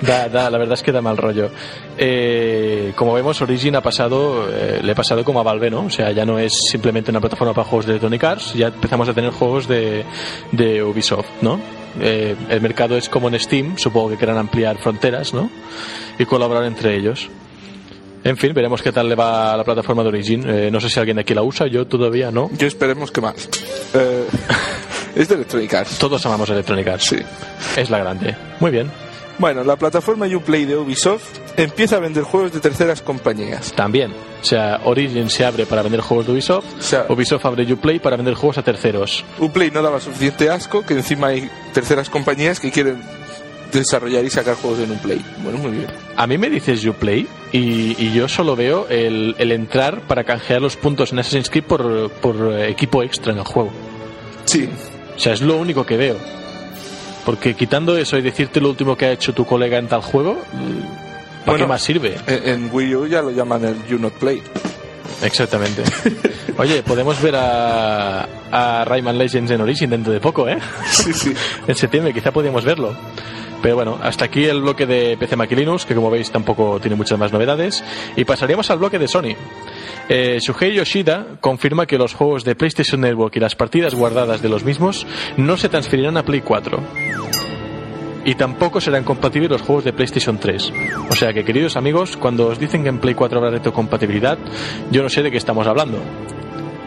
Da, 0.01 0.29
da, 0.29 0.49
la 0.49 0.57
verdad 0.57 0.75
es 0.75 0.83
que 0.83 0.91
da 0.91 1.01
mal 1.01 1.17
rollo. 1.17 1.49
Eh, 1.97 2.93
como 2.95 3.13
vemos, 3.13 3.41
Origin 3.41 3.75
ha 3.75 3.81
pasado, 3.81 4.47
eh, 4.51 4.79
le 4.83 4.91
ha 4.91 4.95
pasado 4.95 5.23
como 5.23 5.39
a 5.39 5.43
Valve, 5.43 5.69
¿no? 5.71 5.85
O 5.85 5.89
sea, 5.89 6.11
ya 6.11 6.25
no 6.25 6.37
es 6.37 6.53
simplemente 6.69 7.11
una 7.11 7.19
plataforma 7.19 7.53
para 7.53 7.67
juegos 7.67 7.85
de 7.85 7.93
Electronic 7.93 8.23
Arts, 8.23 8.53
ya 8.53 8.67
empezamos 8.67 9.09
a 9.09 9.13
tener 9.13 9.31
juegos 9.31 9.67
de, 9.67 10.03
de 10.51 10.83
Ubisoft, 10.83 11.27
¿no? 11.41 11.59
Eh, 11.99 12.35
el 12.49 12.61
mercado 12.61 12.95
es 12.95 13.09
como 13.09 13.27
en 13.27 13.39
Steam, 13.39 13.77
supongo 13.77 14.09
que 14.09 14.17
quieran 14.17 14.37
ampliar 14.37 14.77
fronteras, 14.77 15.33
¿no? 15.33 15.49
Y 16.19 16.25
colaborar 16.25 16.65
entre 16.65 16.95
ellos. 16.95 17.29
En 18.23 18.35
fin, 18.37 18.53
veremos 18.53 18.81
qué 18.81 18.91
tal 18.91 19.07
le 19.07 19.15
va 19.15 19.53
a 19.53 19.57
la 19.57 19.63
plataforma 19.63 20.03
de 20.03 20.09
Origin. 20.09 20.43
Eh, 20.47 20.69
no 20.71 20.79
sé 20.79 20.89
si 20.89 20.99
alguien 20.99 21.15
de 21.15 21.21
aquí 21.21 21.33
la 21.33 21.43
usa, 21.43 21.67
yo 21.67 21.87
todavía 21.87 22.29
no. 22.29 22.49
Yo 22.57 22.67
esperemos 22.67 23.09
que 23.09 23.21
más. 23.21 23.49
Eh, 23.93 24.25
es 25.15 25.29
de 25.29 25.35
Electronic 25.35 25.73
Arts. 25.73 25.97
Todos 25.97 26.25
amamos 26.25 26.49
Electronic 26.49 26.87
Arts. 26.87 27.05
Sí. 27.05 27.17
Es 27.77 27.89
la 27.89 27.99
grande. 27.99 28.35
Muy 28.59 28.71
bien. 28.71 28.91
Bueno, 29.39 29.63
la 29.63 29.75
plataforma 29.75 30.25
Uplay 30.27 30.65
de 30.65 30.75
Ubisoft 30.75 31.37
empieza 31.57 31.97
a 31.97 31.99
vender 31.99 32.23
juegos 32.23 32.51
de 32.53 32.59
terceras 32.59 33.01
compañías. 33.01 33.71
También. 33.73 34.11
O 34.41 34.43
sea, 34.43 34.81
Origin 34.85 35.29
se 35.29 35.45
abre 35.45 35.65
para 35.65 35.83
vender 35.83 36.01
juegos 36.01 36.25
de 36.25 36.33
Ubisoft. 36.33 36.65
O 36.79 36.81
sea- 36.81 37.05
Ubisoft 37.09 37.45
abre 37.45 37.71
Uplay 37.71 37.99
para 37.99 38.15
vender 38.17 38.33
juegos 38.33 38.57
a 38.57 38.63
terceros. 38.63 39.23
Uplay 39.39 39.69
no 39.71 39.81
daba 39.81 39.99
suficiente 39.99 40.49
asco 40.49 40.83
que 40.85 40.95
encima 40.95 41.27
hay 41.27 41.49
terceras 41.73 42.09
compañías 42.09 42.59
que 42.59 42.71
quieren 42.71 43.01
desarrollar 43.71 44.23
y 44.25 44.29
sacar 44.29 44.55
juegos 44.55 44.79
en 44.79 44.91
Uplay. 44.91 45.23
Bueno, 45.43 45.59
muy 45.59 45.71
bien. 45.71 45.87
A 46.15 46.25
mí 46.25 46.37
me 46.37 46.49
dices 46.49 46.83
Uplay 46.85 47.27
y, 47.51 47.95
y 48.03 48.13
yo 48.13 48.27
solo 48.27 48.55
veo 48.55 48.87
el, 48.89 49.35
el 49.37 49.51
entrar 49.51 50.01
para 50.07 50.23
canjear 50.23 50.61
los 50.61 50.75
puntos 50.77 51.11
en 51.11 51.19
Assassin's 51.19 51.49
Creed 51.49 51.65
por, 51.65 52.09
por 52.09 52.59
equipo 52.61 53.03
extra 53.03 53.33
en 53.33 53.39
el 53.39 53.43
juego. 53.45 53.69
Sí, 54.45 54.69
O 55.15 55.19
sea, 55.19 55.33
es 55.33 55.41
lo 55.41 55.57
único 55.57 55.85
que 55.85 55.97
veo. 55.97 56.15
Porque 57.27 57.55
quitando 57.55 57.97
eso 57.97 58.17
y 58.17 58.21
decirte 58.21 58.61
lo 58.61 58.69
último 58.69 58.95
que 58.95 59.03
ha 59.05 59.11
hecho 59.11 59.33
tu 59.33 59.45
colega 59.45 59.77
en 59.77 59.89
tal 59.89 59.99
juego, 60.01 60.35
¿para 60.39 61.43
Bueno. 61.45 61.65
qué 61.65 61.67
más 61.67 61.81
sirve? 61.81 62.15
en, 62.25 62.47
en 62.47 62.69
Wii 62.71 62.95
U 62.95 63.05
ya 63.05 63.21
lo 63.21 63.31
llaman 63.31 63.65
el 63.65 63.85
You 63.85 63.99
Not 63.99 64.13
Play. 64.13 64.41
Exactamente. 65.21 65.83
Oye, 66.57 66.83
podemos 66.83 67.21
ver 67.21 67.35
a, 67.35 68.27
a 68.49 68.85
Rayman 68.85 69.17
Legends 69.17 69.51
en 69.51 69.59
Origin 69.59 69.89
dentro 69.89 70.13
de 70.13 70.21
poco, 70.21 70.47
¿eh? 70.47 70.57
Sí, 70.89 71.11
sí. 71.11 71.33
en 71.67 71.75
septiembre, 71.75 72.13
quizá 72.13 72.31
podíamos 72.31 72.63
verlo. 72.63 72.95
Pero 73.61 73.75
bueno, 73.75 73.99
hasta 74.01 74.23
aquí 74.23 74.45
el 74.45 74.61
bloque 74.61 74.85
de 74.85 75.17
PC 75.17 75.35
Mac 75.35 75.51
y 75.51 75.55
Linux, 75.55 75.85
que 75.85 75.95
como 75.95 76.09
veis 76.09 76.31
tampoco 76.31 76.79
tiene 76.79 76.95
muchas 76.95 77.19
más 77.19 77.33
novedades. 77.33 77.83
Y 78.15 78.23
pasaríamos 78.23 78.69
al 78.71 78.77
bloque 78.77 78.99
de 78.99 79.07
Sony. 79.09 79.35
Eh, 80.09 80.39
Shuhei 80.39 80.73
Yoshida 80.73 81.25
confirma 81.41 81.85
que 81.85 81.97
los 81.97 82.13
juegos 82.13 82.43
de 82.45 82.55
PlayStation 82.55 83.01
Network 83.01 83.35
y 83.35 83.39
las 83.39 83.55
partidas 83.55 83.93
guardadas 83.93 84.41
de 84.41 84.49
los 84.49 84.63
mismos 84.63 85.05
no 85.35 85.57
se 85.57 85.67
transferirán 85.69 86.15
a 86.17 86.23
Play 86.23 86.41
4. 86.41 86.79
Y 88.25 88.35
tampoco 88.35 88.81
serán 88.81 89.03
compatibles 89.03 89.49
los 89.51 89.61
juegos 89.61 89.85
de 89.85 89.93
PlayStation 89.93 90.37
3. 90.37 90.73
O 91.09 91.15
sea 91.15 91.33
que, 91.33 91.45
queridos 91.45 91.77
amigos, 91.77 92.17
cuando 92.17 92.47
os 92.47 92.59
dicen 92.59 92.83
que 92.83 92.89
en 92.89 92.99
Play 92.99 93.15
4 93.15 93.37
habrá 93.37 93.51
retrocompatibilidad, 93.51 94.37
yo 94.91 95.01
no 95.03 95.09
sé 95.09 95.23
de 95.23 95.31
qué 95.31 95.37
estamos 95.37 95.65
hablando. 95.67 95.99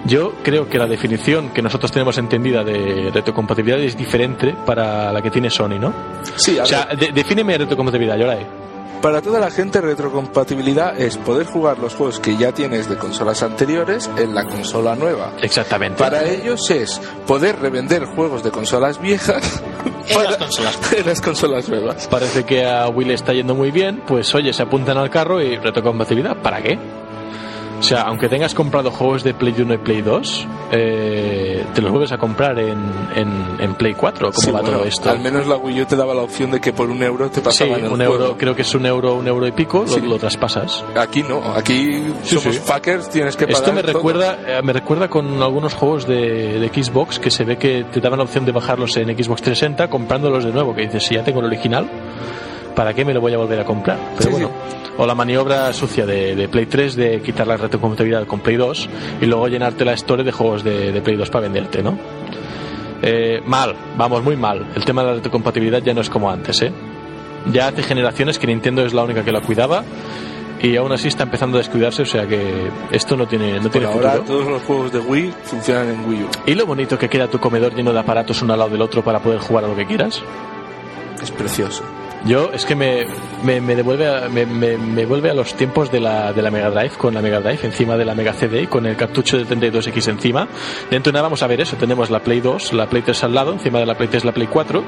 Yo 0.07 0.33
creo 0.43 0.69
que 0.69 0.79
la 0.79 0.87
definición 0.87 1.51
que 1.51 1.61
nosotros 1.63 1.93
tenemos 1.93 2.17
entendida 2.19 2.65
de 2.65 3.11
retrocompatibilidad 3.13 3.79
es 3.81 3.97
diferente 3.97 4.55
para 4.67 5.13
la 5.13 5.21
que 5.23 5.31
tiene 5.31 5.51
Sony, 5.51 5.79
¿no? 5.79 5.93
Sí, 6.37 6.59
a 6.59 6.63
O 6.63 6.67
sea, 6.67 6.87
ver, 6.87 6.99
de- 6.99 7.13
defíneme 7.13 7.57
retrocompatibilidad, 7.59 8.17
Yorai. 8.19 8.47
Para 9.03 9.23
toda 9.23 9.41
la 9.41 9.51
gente 9.51 9.81
retrocompatibilidad 9.81 10.99
es 11.01 11.17
poder 11.17 11.47
jugar 11.47 11.79
los 11.79 11.95
juegos 11.95 12.21
que 12.21 12.37
ya 12.37 12.53
tienes 12.53 12.89
de 12.89 12.97
consolas 12.97 13.43
anteriores 13.43 14.11
en 14.17 14.35
la 14.35 14.45
consola 14.45 14.97
nueva. 14.97 15.33
Exactamente. 15.43 15.99
Para 15.99 16.25
ellos 16.25 16.71
es 16.71 17.01
poder 17.27 17.59
revender 17.61 18.05
juegos 18.05 18.43
de 18.43 18.51
consolas 18.51 19.01
viejas 19.01 19.63
En 20.09 20.25
las 20.25 20.37
consolas. 20.37 20.93
en 20.97 21.07
las 21.07 21.21
consolas 21.21 21.69
nuevas. 21.69 22.09
Parece 22.09 22.45
que 22.45 22.67
a 22.67 22.89
Will 22.89 23.11
está 23.11 23.33
yendo 23.33 23.55
muy 23.55 23.71
bien, 23.71 24.03
pues 24.07 24.35
oye, 24.35 24.53
se 24.53 24.63
apuntan 24.63 24.99
al 24.99 25.11
carro 25.11 25.41
y 25.41 25.57
retrocompatibilidad, 25.57 26.37
¿para 26.37 26.63
qué? 26.63 26.79
O 27.81 27.83
sea, 27.83 28.03
aunque 28.03 28.29
tengas 28.29 28.55
comprado 28.55 28.91
juegos 28.91 29.25
de 29.25 29.33
Play 29.33 29.55
1 29.59 29.73
y 29.75 29.79
Play 29.79 30.03
2, 30.03 30.47
eh, 30.73 31.65
te 31.75 31.81
los 31.81 31.91
vuelves 31.91 32.13
a 32.13 32.19
comprar 32.19 32.59
en, 32.59 32.79
en, 33.17 33.33
en 33.59 33.75
Play 33.75 33.95
4. 33.95 34.33
¿Cómo 34.33 34.39
Sí, 34.41 34.51
va 34.53 34.61
bueno, 34.61 34.77
todo 34.77 34.87
esto? 34.87 35.11
Al 35.11 35.19
menos 35.21 35.47
la 35.47 35.57
Wii 35.57 35.81
U 35.83 35.87
te 35.87 35.97
daba 35.97 36.13
la 36.15 36.21
opción 36.21 36.51
de 36.51 36.61
que 36.61 36.75
por 36.75 36.91
un 36.91 37.03
euro 37.03 37.29
te 37.31 37.37
Sí, 37.37 37.41
pasaban 37.41 37.81
el 37.81 37.91
un 37.91 37.97
juego. 37.97 38.13
euro, 38.15 38.37
creo 38.37 38.55
que 38.55 38.63
es 38.63 38.75
un 38.75 38.85
euro, 38.85 39.15
un 39.15 39.27
euro 39.27 39.47
y 39.47 39.53
pico, 39.53 39.81
lo- 39.81 39.87
Sí. 39.89 40.01
lo, 40.03 40.19
traspasas. 40.19 40.85
Aquí 40.95 41.23
no, 41.23 41.41
aquí 41.57 42.05
Sí, 42.23 42.37
somos 42.39 42.55
sí. 42.57 42.61
fuckers, 42.63 43.09
tienes 43.09 43.35
que 43.37 43.47
pagar 43.47 43.61
Esto 43.63 43.73
me 43.73 43.83
todo. 43.83 43.93
recuerda, 43.95 44.39
eh, 44.47 44.61
me 44.63 44.75
recuerda 44.75 45.09
con 45.09 45.43
algunos 45.43 45.73
juegos 45.73 46.07
de, 46.07 46.61
de 46.61 46.69
Xbox 46.69 47.19
que 47.19 47.31
se 47.31 47.45
ve 47.45 47.57
que 47.57 47.85
te 47.85 48.01
daban 48.01 48.19
la 48.19 48.25
opción 48.25 48.45
de 48.45 48.53
bajarlos 48.53 48.95
en 48.99 49.07
Xbox 49.09 49.41
360 49.43 49.89
comprándolos 49.89 50.45
de 50.45 50.53
nuevo, 50.53 50.75
que 50.75 50.83
dices, 50.83 51.03
si 51.05 51.15
ya 51.15 51.25
tengo 51.25 51.41
el 51.41 51.47
original, 51.47 51.89
¿para 52.75 52.95
qué 52.95 53.05
me 53.05 53.13
lo 53.15 53.21
voy 53.21 53.33
a 53.35 53.39
volver 53.39 53.61
a 53.61 53.65
comprar? 53.65 53.99
Pero 54.19 54.23
Sí, 54.23 54.31
bueno. 54.31 54.51
O 54.99 55.07
la 55.07 55.15
maniobra 55.15 55.73
sucia 55.73 56.05
de, 56.05 56.35
de 56.37 56.49
Play 56.49 56.67
3 56.67 56.95
de 56.97 57.21
quitar 57.23 57.47
la 57.47 57.57
retrocompatibilidad 57.57 58.27
con 58.27 58.41
Play 58.41 58.57
2 58.57 58.89
y 59.23 59.27
luego 59.27 59.49
llenarte 59.49 59.85
la 59.85 59.93
store 59.95 60.25
de 60.25 60.33
juegos 60.33 60.63
de, 60.63 60.93
de 60.93 61.01
Play 61.01 61.17
2 61.17 61.31
para 61.31 61.43
venderte, 61.43 61.83
¿no? 61.83 61.97
Eh, 63.03 63.41
mal, 63.47 63.75
vamos, 63.97 64.23
muy 64.23 64.37
mal. 64.37 64.67
El 64.77 64.85
tema 64.85 65.03
de 65.03 65.09
la 65.09 65.15
retrocompatibilidad 65.15 65.83
ya 65.83 65.95
no 65.95 66.03
es 66.03 66.11
como 66.11 66.31
antes, 66.31 66.61
¿eh? 66.63 66.73
Ya 67.51 67.69
hace 67.69 67.83
generaciones 67.83 68.39
que 68.39 68.47
Nintendo 68.47 68.85
es 68.85 68.93
la 68.93 69.03
única 69.03 69.25
que 69.25 69.33
la 69.33 69.41
cuidaba 69.41 69.83
y 70.61 70.77
aún 70.77 70.93
así 70.93 71.09
está 71.09 71.23
empezando 71.23 71.57
a 71.57 71.61
descuidarse, 71.61 72.03
o 72.03 72.07
sea 72.07 72.27
que 72.27 72.69
esto 72.93 73.17
no 73.17 73.27
tiene, 73.27 73.55
no 73.57 73.63
Por 73.63 73.71
tiene 73.71 73.87
ahora 73.87 74.11
futuro. 74.13 74.25
todos 74.27 74.47
los 74.51 74.63
juegos 74.65 74.93
de 74.93 74.99
Wii 74.99 75.33
funcionan 75.45 75.89
en 75.89 76.07
Wii 76.07 76.23
U. 76.25 76.27
Y 76.45 76.55
lo 76.55 76.67
bonito 76.67 76.99
que 76.99 77.09
queda 77.09 77.29
tu 77.29 77.39
comedor 77.39 77.75
lleno 77.75 77.95
de 77.95 78.01
aparatos 78.01 78.43
uno 78.43 78.53
al 78.53 78.59
lado 78.59 78.71
del 78.73 78.83
otro 78.83 79.03
para 79.03 79.21
poder 79.21 79.39
jugar 79.39 79.65
a 79.65 79.69
lo 79.69 79.77
que 79.77 79.87
quieras. 79.87 80.23
Es 81.23 81.31
precioso. 81.31 81.83
Yo 82.25 82.51
es 82.53 82.67
que 82.67 82.75
me, 82.75 83.07
me, 83.43 83.61
me 83.61 83.75
devuelve 83.75 84.07
a, 84.07 84.29
me, 84.29 84.45
me, 84.45 84.77
me 84.77 85.07
vuelve 85.07 85.31
a 85.31 85.35
los 85.35 85.55
tiempos 85.55 85.91
de 85.91 86.01
la, 86.01 86.33
de 86.33 86.43
la 86.43 86.51
Mega 86.51 86.71
Drive 86.71 86.91
con 86.99 87.15
la 87.15 87.23
Mega 87.23 87.41
Drive 87.41 87.61
encima 87.63 87.97
de 87.97 88.05
la 88.05 88.15
Mega 88.15 88.33
CD 88.35 88.63
y 88.63 88.67
con 88.67 88.85
el 88.87 88.97
cartucho 88.97 89.39
de 89.39 89.47
32X 89.47 90.09
encima. 90.09 90.47
Dentro 90.91 91.11
de 91.11 91.15
nada 91.15 91.23
vamos 91.25 91.43
a 91.43 91.47
ver 91.47 91.61
eso. 91.61 91.77
Tenemos 91.77 92.11
la 92.11 92.21
Play 92.21 92.41
2, 92.41 92.75
la 92.75 92.89
Play 92.89 93.03
3 93.03 93.25
al 93.25 93.35
lado, 93.35 93.53
encima 93.53 93.79
de 93.79 93.87
la 93.87 93.95
Play 93.97 94.09
3 94.09 94.25
la 94.25 94.33
Play 94.33 94.49
4 94.49 94.85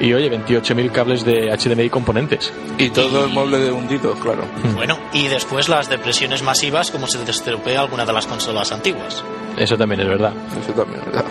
y 0.00 0.12
oye, 0.12 0.30
28.000 0.30 0.92
cables 0.92 1.24
de 1.24 1.50
HDMI 1.56 1.90
componentes. 1.90 2.52
Y 2.78 2.90
todo 2.90 3.24
el 3.24 3.30
mueble 3.30 3.58
de 3.58 3.72
hundido, 3.72 4.12
claro. 4.14 4.44
Bueno, 4.74 4.98
y 5.12 5.28
después 5.28 5.68
las 5.68 5.88
depresiones 5.88 6.42
masivas 6.42 6.90
como 6.90 7.06
se 7.08 7.18
te 7.18 7.30
estropea 7.32 7.80
alguna 7.80 8.04
de 8.06 8.12
las 8.12 8.26
consolas 8.26 8.70
antiguas. 8.72 9.24
Eso 9.56 9.76
también 9.76 10.00
es 10.02 10.08
verdad. 10.08 10.32
Eso 10.62 10.72
también, 10.72 11.00
¿verdad? 11.06 11.24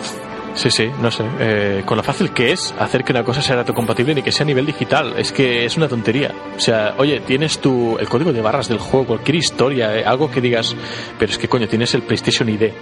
Sí, 0.58 0.72
sí, 0.72 0.90
no 1.00 1.08
sé. 1.12 1.22
Eh, 1.38 1.82
con 1.84 1.96
lo 1.96 2.02
fácil 2.02 2.32
que 2.32 2.50
es 2.50 2.74
hacer 2.80 3.04
que 3.04 3.12
una 3.12 3.22
cosa 3.22 3.40
sea 3.40 3.54
retrocompatible 3.54 4.16
ni 4.16 4.22
que 4.22 4.32
sea 4.32 4.42
a 4.42 4.48
nivel 4.48 4.66
digital. 4.66 5.14
Es 5.16 5.30
que 5.30 5.64
es 5.64 5.76
una 5.76 5.86
tontería. 5.86 6.34
O 6.56 6.58
sea, 6.58 6.96
oye, 6.98 7.20
tienes 7.20 7.60
tu, 7.60 7.96
el 7.96 8.08
código 8.08 8.32
de 8.32 8.40
barras 8.40 8.66
del 8.66 8.78
juego, 8.78 9.06
cualquier 9.06 9.36
historia, 9.36 9.96
eh, 9.96 10.04
algo 10.04 10.28
que 10.28 10.40
digas, 10.40 10.74
pero 11.16 11.30
es 11.30 11.38
que 11.38 11.46
coño, 11.46 11.68
tienes 11.68 11.94
el 11.94 12.02
PlayStation 12.02 12.48
ID. 12.48 12.72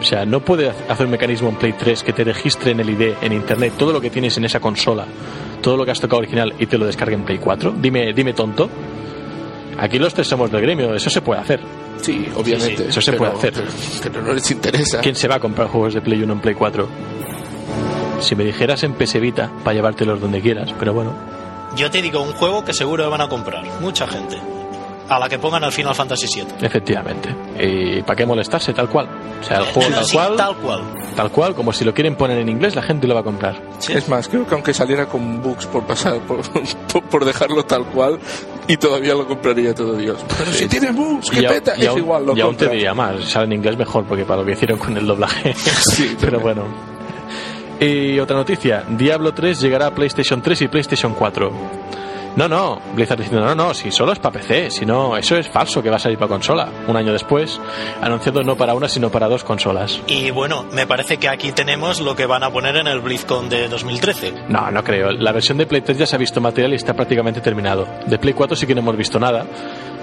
O 0.00 0.02
sea, 0.02 0.24
no 0.24 0.40
puede 0.40 0.70
hacer 0.88 1.04
un 1.04 1.12
mecanismo 1.12 1.50
en 1.50 1.56
Play 1.56 1.74
3 1.74 2.02
que 2.02 2.14
te 2.14 2.24
registre 2.24 2.70
en 2.70 2.80
el 2.80 2.88
ID, 2.88 3.12
en 3.20 3.34
Internet, 3.34 3.74
todo 3.76 3.92
lo 3.92 4.00
que 4.00 4.08
tienes 4.08 4.34
en 4.38 4.46
esa 4.46 4.58
consola, 4.58 5.04
todo 5.60 5.76
lo 5.76 5.84
que 5.84 5.90
has 5.90 6.00
tocado 6.00 6.20
original 6.20 6.54
y 6.58 6.64
te 6.64 6.78
lo 6.78 6.86
descargue 6.86 7.14
en 7.14 7.24
Play 7.24 7.36
4. 7.36 7.74
Dime, 7.76 8.14
dime 8.14 8.32
tonto. 8.32 8.70
Aquí 9.78 9.98
los 9.98 10.14
tres 10.14 10.28
somos 10.28 10.50
del 10.50 10.62
gremio, 10.62 10.94
eso 10.94 11.10
se 11.10 11.20
puede 11.20 11.42
hacer. 11.42 11.60
Sí, 12.00 12.26
obviamente. 12.36 12.76
Sí, 12.76 12.82
sí, 12.84 12.88
eso 12.90 13.00
se 13.00 13.12
pero- 13.12 13.32
puede 13.32 13.32
hacer. 13.50 13.52
Pero, 13.54 14.12
pero 14.12 14.22
no 14.26 14.32
les 14.34 14.50
interesa. 14.50 15.00
¿Quién 15.00 15.16
se 15.16 15.26
va 15.28 15.36
a 15.36 15.40
comprar 15.40 15.68
juegos 15.68 15.94
de 15.94 16.00
Play 16.02 16.22
1 16.22 16.32
en 16.32 16.40
Play 16.40 16.54
4? 16.54 16.88
Si 18.20 18.34
me 18.36 18.44
dijeras 18.44 18.82
en 18.84 18.94
PS 18.94 19.18
Vita, 19.20 19.50
para 19.64 19.74
llevártelos 19.74 20.20
donde 20.20 20.40
quieras, 20.40 20.72
pero 20.78 20.92
bueno. 20.94 21.12
Yo 21.76 21.90
te 21.90 22.00
digo 22.00 22.22
un 22.22 22.32
juego 22.32 22.64
que 22.64 22.72
seguro 22.72 23.10
van 23.10 23.20
a 23.20 23.28
comprar, 23.28 23.64
mucha 23.80 24.06
gente. 24.06 24.38
A 25.08 25.18
la 25.18 25.28
que 25.28 25.38
pongan 25.38 25.62
al 25.62 25.70
Final 25.72 25.94
Fantasy 25.94 26.26
VII. 26.34 26.46
Efectivamente. 26.66 27.28
¿Y 27.60 28.02
para 28.02 28.16
qué 28.16 28.24
molestarse 28.24 28.72
tal 28.72 28.88
cual? 28.88 29.06
O 29.40 29.44
sea, 29.44 29.58
el 29.58 29.64
juego 29.66 29.90
tal 29.90 30.04
Sí, 30.06 30.16
cual, 30.16 30.36
tal 30.36 30.56
cual. 30.56 30.82
tal 31.14 31.30
cual, 31.30 31.54
como 31.54 31.72
si 31.74 31.84
lo 31.84 31.92
quieren 31.92 32.16
poner 32.16 32.38
en 32.38 32.48
inglés, 32.48 32.74
la 32.74 32.80
gente 32.82 33.06
lo 33.06 33.14
va 33.14 33.20
a 33.20 33.24
comprar. 33.24 33.60
Sí. 33.80 33.92
Es 33.92 34.08
más, 34.08 34.28
creo 34.28 34.46
que 34.46 34.54
aunque 34.54 34.72
saliera 34.72 35.04
con 35.06 35.42
bugs 35.42 35.66
por 35.66 35.84
pasar, 35.84 36.20
por, 36.20 36.40
por, 36.92 37.02
por 37.04 37.24
dejarlo 37.26 37.64
tal 37.64 37.84
cual, 37.84 38.18
y 38.66 38.78
todavía 38.78 39.12
lo 39.14 39.26
compraría 39.26 39.74
todo 39.74 39.92
Dios. 39.94 40.24
Pero 40.38 40.50
si 40.52 40.66
tiene 40.68 40.90
bugs, 40.90 41.28
que 41.30 41.42
peta, 41.42 41.74
y 41.76 41.82
es 41.82 41.88
aún, 41.88 41.98
igual, 41.98 42.24
lo 42.26 42.34
y 42.36 42.40
aún 42.40 42.56
te 42.56 42.68
diría 42.68 42.94
más, 42.94 43.20
si 43.24 43.30
sale 43.30 43.44
en 43.44 43.52
inglés 43.52 43.76
mejor, 43.76 44.04
porque 44.06 44.24
para 44.24 44.40
lo 44.40 44.46
que 44.46 44.52
hicieron 44.52 44.78
con 44.78 44.96
el 44.96 45.06
doblaje. 45.06 45.54
Sí, 45.80 46.16
Pero 46.18 46.40
bueno. 46.40 46.64
Y 47.78 48.18
otra 48.20 48.36
noticia, 48.36 48.84
Diablo 48.88 49.34
3 49.34 49.60
llegará 49.60 49.88
a 49.88 49.90
PlayStation 49.94 50.40
3 50.40 50.62
y 50.62 50.68
PlayStation 50.68 51.12
4. 51.12 51.52
No, 52.36 52.48
no, 52.48 52.80
Blizzard 52.94 53.18
diciendo, 53.18 53.44
no, 53.44 53.54
no, 53.54 53.74
si 53.74 53.90
solo 53.90 54.12
es 54.12 54.18
para 54.18 54.40
PC, 54.40 54.70
si 54.70 54.84
no, 54.84 55.16
eso 55.16 55.36
es 55.36 55.48
falso 55.48 55.82
que 55.82 55.90
va 55.90 55.96
a 55.96 56.00
salir 56.00 56.18
para 56.18 56.28
consola. 56.28 56.68
Un 56.88 56.96
año 56.96 57.12
después, 57.12 57.60
anunciando 58.00 58.42
no 58.42 58.56
para 58.56 58.74
una, 58.74 58.88
sino 58.88 59.10
para 59.10 59.28
dos 59.28 59.44
consolas. 59.44 60.00
Y 60.06 60.30
bueno, 60.30 60.66
me 60.72 60.86
parece 60.86 61.18
que 61.18 61.28
aquí 61.28 61.52
tenemos 61.52 62.00
lo 62.00 62.16
que 62.16 62.26
van 62.26 62.42
a 62.42 62.50
poner 62.50 62.76
en 62.76 62.86
el 62.86 63.00
BlizzCon 63.00 63.48
de 63.48 63.68
2013. 63.68 64.34
No, 64.48 64.70
no 64.70 64.82
creo. 64.82 65.12
La 65.12 65.32
versión 65.32 65.58
de 65.58 65.66
Play 65.66 65.82
3 65.82 65.98
ya 65.98 66.06
se 66.06 66.16
ha 66.16 66.18
visto 66.18 66.40
material 66.40 66.72
y 66.72 66.76
está 66.76 66.94
prácticamente 66.94 67.40
terminado. 67.40 67.86
De 68.06 68.18
Play 68.18 68.34
4 68.34 68.56
sí 68.56 68.66
que 68.66 68.74
no 68.74 68.80
hemos 68.80 68.96
visto 68.96 69.20
nada. 69.20 69.46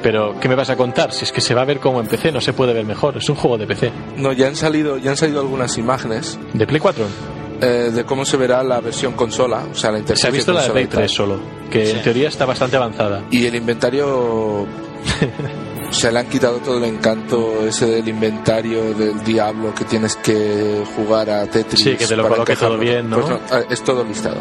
Pero, 0.02 0.40
¿qué 0.40 0.50
me 0.50 0.56
vas 0.56 0.70
a 0.72 0.76
contar? 0.76 1.12
Si 1.12 1.26
es 1.26 1.32
que 1.32 1.42
se 1.42 1.54
va 1.54 1.62
a 1.62 1.66
ver 1.66 1.80
como 1.80 2.00
en 2.02 2.08
PC, 2.08 2.32
no 2.32 2.42
se 2.42 2.54
puede 2.54 2.74
ver 2.74 2.86
mejor. 2.86 3.18
Es 3.18 3.30
un 3.30 3.36
juego 3.36 3.58
de 3.60 3.68
PC. 3.68 3.92
No, 4.18 4.34
ya 4.34 4.48
han 4.48 4.56
salido, 4.56 4.98
ya 4.98 5.12
han 5.12 5.18
salido 5.18 5.42
algunas 5.42 5.78
imágenes 5.78 6.40
¿De 6.54 6.66
Play 6.66 6.80
4? 6.80 7.06
Eh, 7.62 7.92
de 7.94 8.04
cómo 8.06 8.26
se 8.26 8.38
verá 8.38 8.64
la 8.64 8.82
versión 8.82 9.14
consola, 9.14 9.66
o 9.72 9.76
sea, 9.76 9.92
la 9.92 10.00
interfaz 10.00 10.22
Se 10.22 10.28
ha 10.28 10.32
visto 10.32 10.52
la 10.52 10.64
de 10.64 10.70
Play 10.72 10.88
3 10.88 11.12
solo, 11.12 11.40
que 11.70 11.92
en 11.92 12.02
teoría 12.02 12.28
está 12.28 12.46
bastante 12.46 12.76
avanzada. 12.76 13.24
Y 13.30 13.46
el 13.46 13.56
inventario 13.56 14.66
se 15.92 16.12
le 16.12 16.20
han 16.20 16.28
quitado 16.28 16.58
todo 16.58 16.78
el 16.78 16.86
encanto 16.86 17.68
ese 17.68 17.86
del 17.86 18.08
inventario 18.08 18.94
del 18.94 19.24
diablo 19.24 19.74
que 19.76 19.86
tienes 19.86 20.16
que 20.16 20.84
jugar 20.96 21.30
a 21.30 21.46
Tetris. 21.46 21.82
Sí, 21.82 21.96
que 21.96 22.08
te 22.08 22.16
lo 22.16 22.28
coloque 22.28 22.56
todo 22.56 22.78
bien, 22.78 23.10
¿no? 23.10 23.20
Pues 23.20 23.40
ah, 23.52 23.62
es 23.70 23.84
todo 23.84 24.04
listado. 24.04 24.38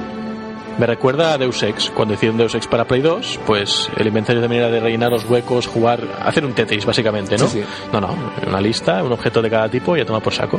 Me 0.79 0.87
recuerda 0.87 1.35
a 1.35 1.39
Deus 1.39 1.63
Ex, 1.63 1.91
cuando 1.91 2.15
hicieron 2.15 2.39
Deus 2.39 2.55
Ex 2.55 2.67
para 2.67 2.87
Play 2.87 3.03
2, 3.03 3.41
pues 3.47 3.91
el 3.99 4.07
inventario 4.07 4.41
también 4.41 4.63
era 4.63 4.71
de 4.71 4.81
rellenar 4.81 5.11
los 5.11 5.29
huecos, 5.29 5.67
jugar, 5.67 6.01
hacer 6.23 6.43
un 6.43 6.55
Tetris 6.55 6.87
básicamente, 6.87 7.37
¿no? 7.37 7.49
Sí, 7.49 7.61
sí. 7.61 7.67
No, 7.93 8.01
no, 8.01 8.17
una 8.47 8.63
lista, 8.63 9.03
un 9.03 9.13
objeto 9.13 9.43
de 9.43 9.51
cada 9.51 9.69
tipo 9.69 9.95
y 9.95 10.01
a 10.01 10.07
tomar 10.07 10.23
por 10.23 10.33
saco. 10.33 10.59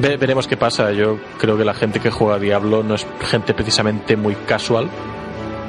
Ve- 0.00 0.16
veremos 0.16 0.46
qué 0.46 0.56
pasa. 0.56 0.92
Yo 0.92 1.18
creo 1.38 1.56
que 1.56 1.64
la 1.64 1.74
gente 1.74 2.00
que 2.00 2.10
juega 2.10 2.38
Diablo 2.38 2.82
no 2.82 2.94
es 2.94 3.06
gente 3.20 3.54
precisamente 3.54 4.16
muy 4.16 4.34
casual. 4.34 4.88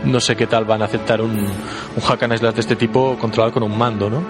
No 0.04 0.20
sé 0.20 0.36
qué 0.36 0.46
tal 0.48 0.66
van 0.66 0.82
a 0.82 0.86
aceptar 0.86 1.22
un, 1.22 1.32
un 1.32 2.02
hack 2.04 2.24
and 2.24 2.38
slash 2.38 2.54
de 2.54 2.62
este 2.62 2.76
tipo 2.76 3.18
controlado 3.20 3.54
con 3.54 3.64
un 3.64 3.78
mando, 3.78 4.10
¿no? 4.10 4.22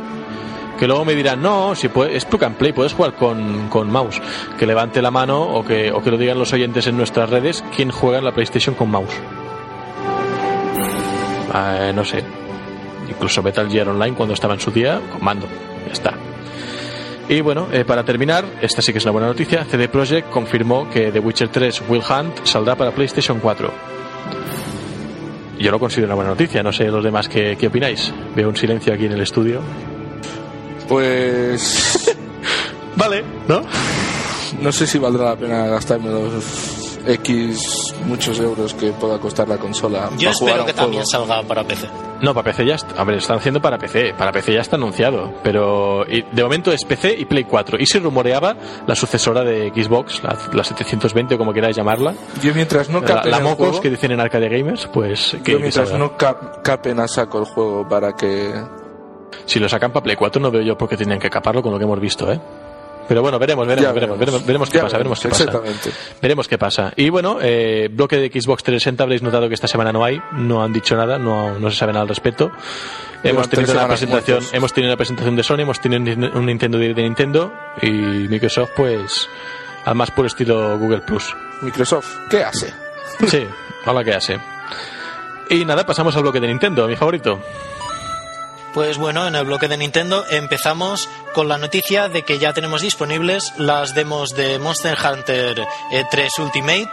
Que 0.79 0.87
luego 0.87 1.05
me 1.05 1.15
dirán, 1.15 1.41
no, 1.41 1.73
si 1.75 1.87
puede, 1.87 2.17
es 2.17 2.25
plug 2.25 2.43
and 2.43 2.55
play, 2.57 2.73
puedes 2.73 2.93
jugar 2.93 3.13
con, 3.13 3.69
con 3.69 3.89
mouse. 3.89 4.21
Que 4.59 4.65
levante 4.65 5.01
la 5.01 5.09
mano 5.11 5.41
o 5.41 5.63
que, 5.65 5.91
o 5.91 6.01
que 6.01 6.11
lo 6.11 6.17
digan 6.17 6.37
los 6.37 6.51
oyentes 6.53 6.85
en 6.87 6.97
nuestras 6.97 7.29
redes 7.29 7.63
quién 7.75 7.91
juega 7.91 8.17
en 8.19 8.25
la 8.25 8.33
PlayStation 8.33 8.75
con 8.75 8.91
mouse. 8.91 9.13
Eh, 11.53 11.91
no 11.95 12.03
sé. 12.03 12.23
Incluso 13.09 13.41
Metal 13.41 13.69
Gear 13.69 13.87
Online 13.89 14.15
cuando 14.15 14.33
estaba 14.33 14.53
en 14.55 14.59
su 14.59 14.71
día 14.71 14.99
con 15.11 15.23
mando. 15.23 15.47
Ya 15.87 15.93
está. 15.93 16.13
Y 17.27 17.41
bueno, 17.41 17.67
eh, 17.71 17.83
para 17.85 18.03
terminar, 18.03 18.45
esta 18.61 18.81
sí 18.81 18.91
que 18.91 18.99
es 18.99 19.05
una 19.05 19.11
buena 19.11 19.27
noticia. 19.27 19.65
CD 19.65 19.89
Projekt 19.89 20.29
confirmó 20.29 20.89
que 20.89 21.11
The 21.11 21.19
Witcher 21.19 21.49
3 21.49 21.83
Will 21.89 22.01
Hunt 22.07 22.45
saldrá 22.45 22.75
para 22.75 22.91
PlayStation 22.91 23.39
4. 23.39 23.71
Yo 25.59 25.71
lo 25.71 25.79
considero 25.79 26.07
una 26.07 26.15
buena 26.15 26.29
noticia, 26.31 26.61
no 26.61 26.71
sé 26.71 26.85
los 26.85 27.03
demás 27.03 27.27
qué, 27.27 27.57
qué 27.59 27.67
opináis. 27.67 28.13
Veo 28.35 28.49
un 28.49 28.55
silencio 28.55 28.93
aquí 28.93 29.05
en 29.05 29.13
el 29.13 29.21
estudio. 29.21 29.61
Pues 30.87 32.15
Vale, 32.95 33.23
¿no? 33.47 33.61
no 34.61 34.71
sé 34.71 34.87
si 34.87 34.97
valdrá 34.97 35.25
la 35.25 35.35
pena 35.35 35.67
gastarme 35.67 36.09
los 36.09 36.84
X 37.07 37.93
muchos 38.05 38.39
euros 38.39 38.73
que 38.73 38.91
pueda 38.91 39.17
costar 39.19 39.47
la 39.47 39.57
consola. 39.57 40.09
Yo 40.17 40.29
para 40.29 40.33
jugar 40.33 40.59
a 40.59 40.59
espero 40.59 40.61
un 40.61 40.65
que 40.65 40.73
juego. 40.73 40.73
también 40.85 41.05
salga 41.05 41.43
para 41.43 41.63
PC. 41.63 41.87
No, 42.21 42.33
para 42.33 42.45
PC 42.51 42.65
ya 42.65 42.75
está. 42.75 43.01
Hombre, 43.01 43.17
están 43.17 43.37
haciendo 43.37 43.61
para 43.61 43.77
PC. 43.77 44.13
Para 44.17 44.31
PC 44.31 44.53
ya 44.53 44.61
está 44.61 44.75
anunciado. 44.77 45.33
Pero 45.43 46.05
de 46.05 46.43
momento 46.43 46.71
es 46.71 46.83
PC 46.85 47.15
y 47.17 47.25
Play 47.25 47.43
4. 47.43 47.77
Y 47.79 47.85
se 47.85 47.99
rumoreaba 47.99 48.55
la 48.87 48.95
sucesora 48.95 49.43
de 49.43 49.69
Xbox, 49.75 50.23
la, 50.23 50.37
la 50.53 50.63
720 50.63 51.35
o 51.35 51.37
como 51.37 51.53
queráis 51.53 51.75
llamarla. 51.75 52.13
Yo 52.41 52.53
mientras 52.55 52.89
no 52.89 53.01
capen 53.03 53.31
la 53.31 53.37
el 53.37 53.43
Mocos 53.43 53.57
juego, 53.67 53.81
que 53.81 53.89
dicen 53.89 54.11
en 54.11 54.19
Arcade 54.21 54.49
Gamers, 54.49 54.87
pues 54.93 55.31
que, 55.43 55.51
yo 55.51 55.57
que 55.57 55.63
mientras 55.63 55.89
salga. 55.89 55.97
no 56.03 56.17
cap- 56.17 56.61
capen 56.63 56.99
a 56.99 57.07
saco 57.07 57.39
el 57.39 57.45
juego 57.45 57.87
para 57.87 58.13
que 58.13 58.53
Si 59.45 59.59
lo 59.59 59.67
sacan 59.69 59.91
para 59.91 60.03
Play 60.05 60.15
4 60.15 60.41
no 60.41 60.49
veo 60.49 60.61
yo 60.61 60.77
por 60.77 60.87
qué 60.89 60.95
tienen 60.97 61.19
que 61.19 61.29
caparlo 61.29 61.61
con 61.61 61.71
lo 61.73 61.77
que 61.77 61.83
hemos 61.83 61.99
visto, 61.99 62.31
¿eh? 62.31 62.39
Pero 63.07 63.21
bueno, 63.21 63.37
veremos, 63.37 63.67
veremos, 63.67 63.93
veremos, 63.93 64.17
veremos, 64.19 64.45
veremos 64.45 64.69
qué 64.69 64.77
Ya 64.77 64.83
pasa, 64.83 64.97
veremos 64.97 65.19
qué 65.19 65.29
pasa. 65.29 65.43
Exactamente. 65.43 65.91
Veremos 66.21 66.47
qué 66.47 66.57
pasa. 66.57 66.93
Y 66.95 67.09
bueno, 67.09 67.37
eh, 67.41 67.89
bloque 67.91 68.17
de 68.17 68.29
Xbox 68.29 68.63
360 68.63 69.03
habréis 69.03 69.21
notado 69.21 69.47
que 69.47 69.53
esta 69.53 69.67
semana 69.67 69.91
no 69.91 70.03
hay, 70.03 70.21
no 70.33 70.63
han 70.63 70.73
dicho 70.73 70.95
nada, 70.95 71.17
no, 71.17 71.59
no 71.59 71.69
se 71.69 71.77
sabe 71.77 71.93
nada 71.93 72.03
al 72.03 72.09
respecto. 72.09 72.51
Hemos 73.23 73.49
tenido 73.49 73.73
una 73.73 73.87
presentación, 73.87 74.37
muertos. 74.37 74.53
hemos 74.53 74.73
tenido 74.73 74.91
una 74.91 74.97
presentación 74.97 75.35
de 75.35 75.43
Sony, 75.43 75.59
hemos 75.61 75.79
tenido 75.79 76.29
un 76.37 76.45
Nintendo 76.45 76.77
Direct 76.77 76.97
de 76.97 77.03
Nintendo 77.03 77.53
y 77.81 77.89
Microsoft 77.89 78.71
pues 78.75 79.27
al 79.85 79.95
más 79.95 80.11
puro 80.11 80.27
estilo 80.27 80.77
Google 80.77 81.01
Plus. 81.01 81.35
Microsoft, 81.61 82.17
¿qué 82.29 82.43
hace? 82.43 82.73
Sí, 83.27 83.45
hola 83.85 84.03
que 84.03 84.13
hace. 84.13 84.39
Y 85.49 85.63
nada, 85.63 85.85
pasamos 85.85 86.15
al 86.15 86.23
bloque 86.23 86.39
de 86.39 86.47
Nintendo, 86.47 86.87
mi 86.87 86.95
favorito. 86.95 87.39
Pues 88.75 88.97
bueno, 88.97 89.25
en 89.25 89.35
el 89.35 89.45
bloque 89.45 89.67
de 89.69 89.77
Nintendo 89.77 90.23
empezamos 90.29 91.09
con 91.33 91.47
la 91.47 91.57
noticia 91.57 92.09
de 92.09 92.21
que 92.23 92.37
ya 92.39 92.51
tenemos 92.53 92.81
disponibles 92.81 93.53
las 93.57 93.95
demos 93.95 94.35
de 94.35 94.59
Monster 94.59 94.97
Hunter 95.01 95.65
eh, 95.93 96.03
3 96.11 96.39
Ultimate 96.39 96.87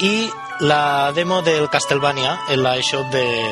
y 0.00 0.30
la 0.60 1.12
demo 1.14 1.42
del 1.42 1.68
Castlevania 1.68 2.40
en 2.48 2.62
la 2.62 2.78
eShop 2.78 3.06
de, 3.12 3.42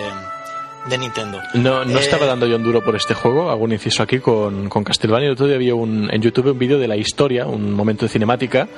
de 0.88 0.98
Nintendo. 0.98 1.38
No, 1.52 1.84
no 1.84 1.98
Eh, 1.98 2.02
estaba 2.02 2.24
dando 2.24 2.46
yo 2.46 2.56
un 2.56 2.62
duro 2.64 2.82
por 2.82 2.96
este 2.96 3.12
juego, 3.12 3.50
hago 3.50 3.62
un 3.64 3.72
inciso 3.72 4.02
aquí 4.02 4.20
con, 4.20 4.70
con 4.70 4.82
Castlevania. 4.82 5.26
El 5.26 5.32
otro 5.34 5.46
día 5.46 5.56
había 5.56 5.74
un, 5.74 6.08
en 6.10 6.22
YouTube 6.22 6.52
un 6.52 6.58
vídeo 6.58 6.78
de 6.78 6.88
la 6.88 6.96
historia, 6.96 7.44
un 7.46 7.72
momento 7.74 8.06
de 8.06 8.08
cinemática. 8.08 8.68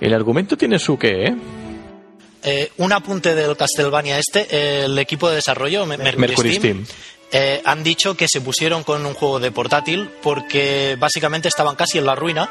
El 0.00 0.12
argumento 0.12 0.56
tiene 0.56 0.80
su 0.80 0.98
qué, 0.98 1.26
¿eh? 1.26 1.36
Eh, 2.42 2.72
un 2.78 2.92
apunte 2.92 3.34
del 3.36 3.56
Castlevania 3.56 4.18
este, 4.18 4.84
el 4.84 4.98
equipo 4.98 5.28
de 5.30 5.36
desarrollo, 5.36 5.86
Me- 5.86 5.96
Mercury, 5.96 6.18
Mercury 6.28 6.54
Steam, 6.56 6.84
Steam. 6.84 6.98
Eh, 7.36 7.60
han 7.64 7.82
dicho 7.82 8.16
que 8.16 8.28
se 8.28 8.40
pusieron 8.40 8.84
con 8.84 9.04
un 9.04 9.12
juego 9.14 9.40
de 9.40 9.50
portátil 9.50 10.08
porque 10.22 10.96
básicamente 10.98 11.48
estaban 11.48 11.74
casi 11.76 11.98
en 11.98 12.06
la 12.06 12.14
ruina 12.14 12.48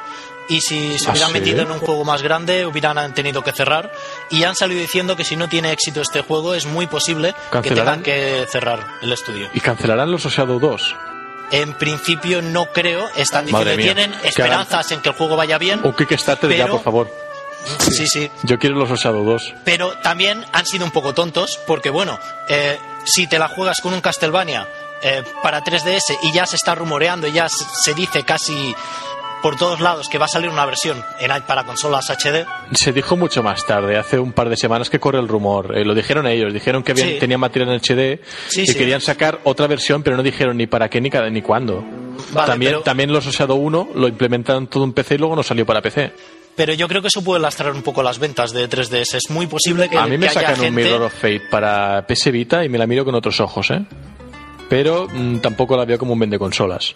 y 0.50 0.60
si 0.60 1.00
se 1.00 1.08
¿Ah, 1.08 1.12
hubieran 1.14 1.30
sí? 1.32 1.40
metido 1.40 1.62
en 1.62 1.72
un 1.72 1.80
juego 1.80 2.04
más 2.04 2.22
grande 2.22 2.66
hubieran 2.66 3.14
tenido 3.16 3.42
que 3.44 3.54
cerrar 3.54 3.92
y 4.30 4.44
han 4.44 4.56
salido 4.56 4.82
diciendo 4.82 5.16
que 5.16 5.24
si 5.24 5.38
no 5.38 5.48
tiene 5.48 5.72
éxito 5.72 6.02
este 6.02 6.22
juego 6.22 6.54
es 6.54 6.66
muy 6.66 6.86
posible 6.86 7.34
que 7.64 7.72
tengan 7.72 8.04
que 8.04 8.46
cerrar 8.52 8.86
el 9.02 9.12
estudio. 9.14 9.50
¿Y 9.54 9.62
cancelarán 9.62 10.12
los 10.12 10.24
Shadow 10.24 10.60
2? 10.60 10.96
En 11.52 11.74
principio 11.74 12.42
no 12.42 12.66
creo, 12.74 13.08
están 13.16 13.46
diciendo 13.46 13.76
mía. 13.78 13.94
tienen 13.94 14.12
Que 14.22 14.28
esperanzas 14.30 14.92
en 14.92 15.02
que 15.02 15.10
el 15.10 15.16
juego 15.16 15.36
vaya 15.38 15.58
bien. 15.58 15.80
Un 15.84 15.94
Kickstarter 15.94 16.50
ya, 16.50 16.64
Pero- 16.66 16.76
por 16.76 16.84
favor. 16.84 17.10
Sí, 17.92 18.08
sí. 18.08 18.30
Yo 18.44 18.60
quiero 18.60 18.76
los 18.76 18.90
Shadow 18.90 19.24
2. 19.24 19.54
pero 19.64 19.94
también 20.04 20.44
han 20.52 20.66
sido 20.66 20.86
un 20.86 20.92
poco 20.92 21.14
tontos 21.14 21.60
porque 21.68 21.90
bueno 21.90 22.18
eh, 22.50 22.78
si 23.06 23.28
te 23.28 23.40
la 23.40 23.48
juegas 23.48 23.80
con 23.82 23.94
un 23.94 24.02
Castlevania 24.02 24.68
eh, 25.02 25.24
para 25.42 25.62
3DS 25.64 26.18
y 26.24 26.32
ya 26.34 26.46
se 26.46 26.56
está 26.56 26.76
rumoreando 26.76 27.28
y 27.28 27.34
ya 27.34 27.48
se 27.50 27.94
dice 27.94 28.24
casi 28.24 28.76
por 29.42 29.58
todos 29.58 29.82
lados 29.82 30.08
que 30.08 30.18
va 30.18 30.26
a 30.26 30.30
salir 30.30 30.50
una 30.50 30.66
versión 30.66 31.04
en, 31.20 31.30
para 31.44 31.66
consolas 31.66 32.10
HD 32.10 32.46
Se 32.74 32.94
dijo 32.94 33.18
mucho 33.18 33.44
más 33.44 33.66
tarde, 33.66 33.98
hace 33.98 34.18
un 34.18 34.32
par 34.32 34.48
de 34.48 34.56
semanas 34.56 34.90
que 34.90 35.02
corre 35.02 35.20
el 35.20 35.28
rumor. 35.28 35.78
Eh, 35.78 35.84
lo 35.84 35.94
dijeron 35.94 36.26
ellos, 36.28 36.54
dijeron 36.54 36.82
que 36.82 36.94
habían, 36.94 37.10
Sí. 37.10 37.18
tenían 37.20 37.42
material 37.42 37.72
en 37.74 37.80
HD 37.82 38.22
Sí, 38.48 38.62
y 38.62 38.68
sí. 38.68 38.76
querían 38.76 39.02
sacar 39.02 39.40
otra 39.44 39.68
versión, 39.68 40.02
pero 40.02 40.16
no 40.16 40.24
dijeron 40.24 40.56
ni 40.56 40.66
para 40.68 40.88
qué 40.90 41.02
ni, 41.02 41.10
ni 41.32 41.42
cuándo. 41.42 41.84
Vale, 42.32 42.48
también, 42.48 42.72
pero- 42.72 42.84
también 42.84 43.12
los 43.12 43.26
Shadow 43.26 43.58
1 43.58 43.90
lo 43.96 44.08
implementaron 44.08 44.68
todo 44.68 44.86
en 44.86 44.94
PC 44.94 45.16
y 45.16 45.18
luego 45.18 45.36
no 45.36 45.44
salió 45.44 45.66
para 45.66 45.82
PC. 45.82 46.14
Pero 46.56 46.74
yo 46.74 46.88
creo 46.88 47.02
que 47.02 47.08
eso 47.08 47.24
puede 47.24 47.42
lastrar 47.42 47.74
un 47.74 47.82
poco 47.82 48.04
las 48.04 48.20
ventas 48.20 48.54
de 48.54 48.70
3DS 48.70 49.16
es 49.16 49.30
muy 49.30 49.48
posible 49.48 49.90
que, 49.90 49.98
A 49.98 50.06
mí 50.06 50.18
me 50.18 50.28
que 50.28 50.34
sacan 50.34 50.56
un 50.56 50.62
gente 50.62 50.84
Mirror 50.84 51.04
of 51.04 51.14
Fate 51.14 51.44
para 51.50 52.06
PS 52.08 52.32
Vita 52.32 52.64
y 52.64 52.70
me 52.70 52.78
la 52.78 52.88
miro 52.88 53.06
con 53.06 53.16
otros 53.16 53.40
ojos, 53.40 53.72
¿eh? 53.72 53.86
Pero 54.70 55.08
mm, 55.12 55.40
tampoco 55.40 55.78
la 55.78 55.86
veo 55.86 55.98
como 55.98 56.14
un 56.14 56.20
vende 56.20 56.40
consolas. 56.40 56.96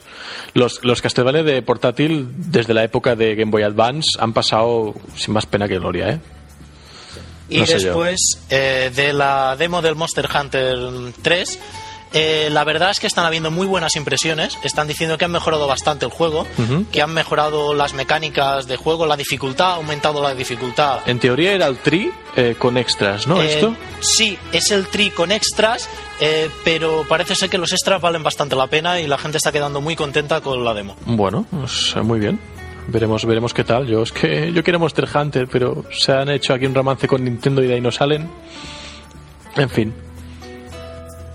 Los, 0.53 0.83
los 0.83 1.01
Castlevania 1.01 1.43
de 1.43 1.61
portátil, 1.61 2.27
desde 2.35 2.73
la 2.73 2.83
época 2.83 3.15
de 3.15 3.35
Game 3.35 3.51
Boy 3.51 3.63
Advance, 3.63 4.17
han 4.19 4.33
pasado 4.33 4.95
sin 5.15 5.33
más 5.33 5.45
pena 5.45 5.67
que 5.67 5.77
gloria, 5.77 6.09
¿eh? 6.09 6.19
Y 7.49 7.59
No 7.59 7.65
después 7.65 8.45
eh, 8.49 8.91
de 8.93 9.13
la 9.13 9.55
demo 9.55 9.81
del 9.81 9.95
Monster 9.95 10.27
Hunter 10.33 10.77
3, 11.21 11.59
eh, 12.13 12.49
la 12.51 12.63
verdad 12.63 12.89
es 12.91 12.99
que 12.99 13.07
están 13.07 13.25
habiendo 13.25 13.51
muy 13.51 13.67
buenas 13.67 13.95
impresiones. 13.95 14.57
Están 14.63 14.87
diciendo 14.87 15.17
que 15.17 15.25
han 15.25 15.31
mejorado 15.31 15.67
bastante 15.67 16.05
el 16.05 16.11
juego, 16.11 16.45
Ujú. 16.57 16.85
que 16.91 17.01
han 17.01 17.13
mejorado 17.13 17.73
las 17.73 17.93
mecánicas 17.93 18.67
de 18.67 18.77
juego, 18.77 19.05
la 19.05 19.17
dificultad, 19.17 19.71
ha 19.71 19.75
aumentado 19.75 20.21
la 20.23 20.33
dificultad. 20.33 20.99
En 21.05 21.19
teoría 21.19 21.53
era 21.53 21.67
el 21.67 21.77
Tri 21.77 22.11
eh, 22.35 22.55
con 22.57 22.77
extras, 22.77 23.27
¿no? 23.27 23.41
Eh, 23.41 23.47
Esto. 23.53 23.75
Sí, 23.99 24.37
es 24.51 24.71
el 24.71 24.87
tri 24.87 25.09
con 25.09 25.31
extras, 25.31 25.89
eh, 26.19 26.49
pero 26.63 27.03
parece 27.09 27.33
ser 27.35 27.49
que 27.49 27.57
los 27.57 27.71
extras 27.71 27.99
valen 27.99 28.21
bastante 28.23 28.55
la 28.55 28.67
pena 28.67 28.99
y 28.99 29.07
la 29.07 29.17
gente 29.17 29.37
está 29.37 29.51
quedando 29.51 29.81
muy 29.81 29.95
contenta 29.95 30.39
con 30.41 30.63
la 30.63 30.73
demo. 30.73 30.95
Bueno, 31.05 31.45
pues, 31.49 31.93
eh, 31.95 32.01
muy 32.01 32.19
bien. 32.19 32.39
Veremos, 32.89 33.25
veremos 33.25 33.53
qué 33.53 33.63
tal. 33.65 33.85
Yo 33.87 34.01
es 34.03 34.11
que 34.13 34.53
yo 34.53 34.63
quiero 34.63 34.79
Monster 34.79 35.09
Hunter, 35.13 35.47
pero 35.51 35.83
se 35.91 36.13
han 36.13 36.29
hecho 36.29 36.53
aquí 36.53 36.65
un 36.67 36.73
romance 36.75 37.05
con 37.07 37.23
Nintendo 37.23 37.61
y 37.61 37.67
de 37.67 37.73
ahí 37.73 37.81
no 37.81 37.91
salen. 37.91 38.29
En 39.55 39.69
fin. 39.69 39.93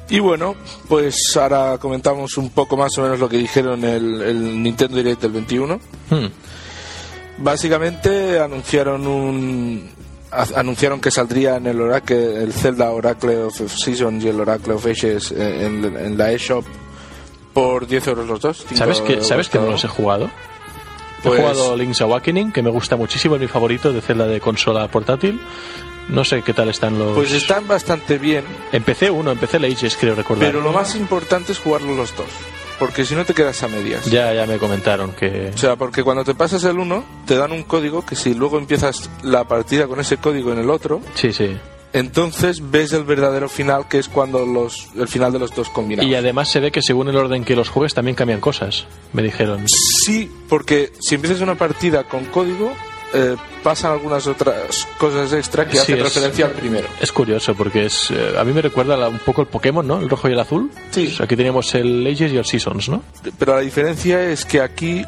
Y 0.09 0.19
bueno, 0.21 0.55
pues 0.89 1.37
ahora 1.37 1.79
comentamos 1.79 2.37
un 2.37 2.51
poco 2.51 2.77
más 2.77 2.97
o 2.99 3.03
menos 3.03 3.19
lo 3.19 3.29
que 3.29 3.39
dijeron 3.39 3.83
el, 3.85 4.21
el 4.23 4.63
Nintendo 4.63 4.97
Direct 4.97 5.23
del 5.23 5.33
21. 5.33 5.81
Hmm. 6.11 6.27
Básicamente 7.39 8.39
anunciaron 8.39 9.07
un 9.07 9.91
anunciaron 10.57 10.99
que 11.01 11.11
saldrían 11.11 11.67
el 11.67 11.79
Oracle, 11.81 12.43
el 12.43 12.53
Zelda 12.55 12.91
Oracle 12.91 13.37
of 13.45 13.61
Seasons 13.71 14.25
y 14.25 14.29
el 14.29 14.41
Oracle 14.41 14.73
of 14.75 14.87
Ages 14.87 15.31
en, 15.33 15.85
en- 15.85 15.97
en 15.97 16.17
la 16.19 16.33
eShop 16.33 16.65
por 17.53 17.87
10 17.87 18.07
euros 18.09 18.27
los 18.29 18.41
dos. 18.41 18.65
¿Sabes 18.75 19.01
que, 19.03 19.23
¿sabes 19.23 19.49
que 19.51 19.59
no 19.59 19.67
los 19.71 19.85
he 19.85 19.89
jugado? 19.89 20.31
Pues- 21.23 21.39
He 21.39 21.43
jugado 21.43 21.77
Link's 21.77 22.01
Awakening, 22.01 22.51
que 22.51 22.63
me 22.63 22.71
gusta 22.71 22.97
muchísimo, 22.97 23.35
es 23.37 23.41
mi 23.43 23.47
favorito 23.49 23.93
de 23.93 24.01
Zelda 24.01 24.27
de 24.27 24.41
consola 24.41 24.89
portátil. 24.89 25.39
No 26.09 26.25
sé 26.25 26.43
qué 26.43 26.53
tal 26.53 26.69
están 26.69 26.99
los... 26.99 27.15
Pues 27.15 27.33
están 27.33 27.67
bastante 27.69 28.19
bien, 28.19 28.45
Empecé 28.73 29.11
uno, 29.11 29.31
empecé 29.31 29.57
el 29.59 29.65
Ages, 29.67 29.97
creo 29.99 30.15
recordar. 30.15 30.47
pero 30.51 30.61
lo 30.61 30.73
más 30.73 30.95
importante 30.97 31.53
es 31.53 31.59
jugarlos 31.59 31.97
los 31.97 32.17
dos. 32.17 32.27
Porque 32.79 33.05
si 33.05 33.15
no 33.15 33.25
te 33.25 33.33
quedas 33.35 33.63
a 33.63 33.69
medias. 33.69 34.05
Ya, 34.07 34.35
ya 34.35 34.45
me 34.47 34.59
comentaron 34.59 35.13
que... 35.13 35.53
O 35.55 35.59
sea, 35.59 35.77
porque 35.77 36.03
cuando 36.03 36.25
te 36.25 36.35
pasas 36.35 36.65
el 36.65 36.79
uno, 36.79 37.05
te 37.27 37.37
dan 37.37 37.53
un 37.53 37.63
código 37.63 38.05
que 38.05 38.17
si 38.17 38.35
luego 38.35 38.59
empiezas 38.59 39.09
la 39.23 39.45
partida 39.45 39.87
con 39.87 40.01
ese 40.01 40.17
código 40.17 40.53
en 40.53 40.59
el 40.59 40.69
otro, 40.71 41.01
Sí, 41.15 41.33
sí. 41.33 41.57
entonces 41.93 42.71
ves 42.73 42.93
el 42.93 43.05
verdadero 43.05 43.49
final, 43.49 43.87
que 43.89 43.99
es 43.99 44.09
cuando 44.09 44.45
los 44.45 44.89
el 44.97 45.07
final 45.07 45.33
de 45.33 45.39
los 45.39 45.55
dos 45.55 45.69
combinados. 45.69 46.11
Y 46.11 46.15
además 46.17 46.49
se 46.51 46.59
ve 46.59 46.73
que 46.73 46.83
según 46.83 47.09
el 47.09 47.17
orden 47.17 47.45
que 47.45 47.55
los 47.55 47.69
juegues 47.69 47.95
también 47.95 48.17
cambian 48.17 48.41
cosas, 48.41 48.87
me 49.13 49.23
dijeron. 49.23 49.63
Sí, 49.69 50.29
porque 50.49 50.91
si 50.99 51.15
empiezas 51.15 51.41
una 51.41 51.55
partida 51.55 52.03
con 52.05 52.25
código, 52.25 52.73
eh, 53.15 53.37
pasan 53.63 53.93
algunas 53.93 54.27
otras 54.27 54.87
cosas 54.99 55.33
extra 55.33 55.67
que 55.67 55.73
Sí, 55.73 55.79
hacen 55.79 55.99
es- 55.99 56.03
referencia 56.05 56.47
al 56.47 56.53
primero. 56.53 56.89
Es 57.01 57.13
curioso 57.13 57.55
porque 57.55 57.87
es 57.87 58.11
eh, 58.11 58.35
a 58.39 58.45
mí 58.45 58.53
me 58.53 58.63
recuerda 58.63 58.97
la- 58.97 59.09
un 59.09 59.19
poco 59.19 59.43
el 59.43 59.49
Pokémon, 59.49 59.87
¿no? 59.87 60.01
El 60.01 60.09
rojo 60.09 60.29
y 60.29 60.33
el 60.33 60.41
azul. 60.41 60.71
Sí. 60.91 61.09
Sea, 61.09 61.25
aquí 61.27 61.37
teníamos 61.37 61.75
el 61.75 62.07
Ages 62.07 62.33
y 62.33 62.37
el 62.37 62.45
Seasons, 62.45 62.89
¿no? 62.89 63.03
Pero 63.39 63.55
la 63.57 63.61
diferencia 63.61 64.23
es 64.23 64.45
que 64.45 64.61
aquí 64.61 65.05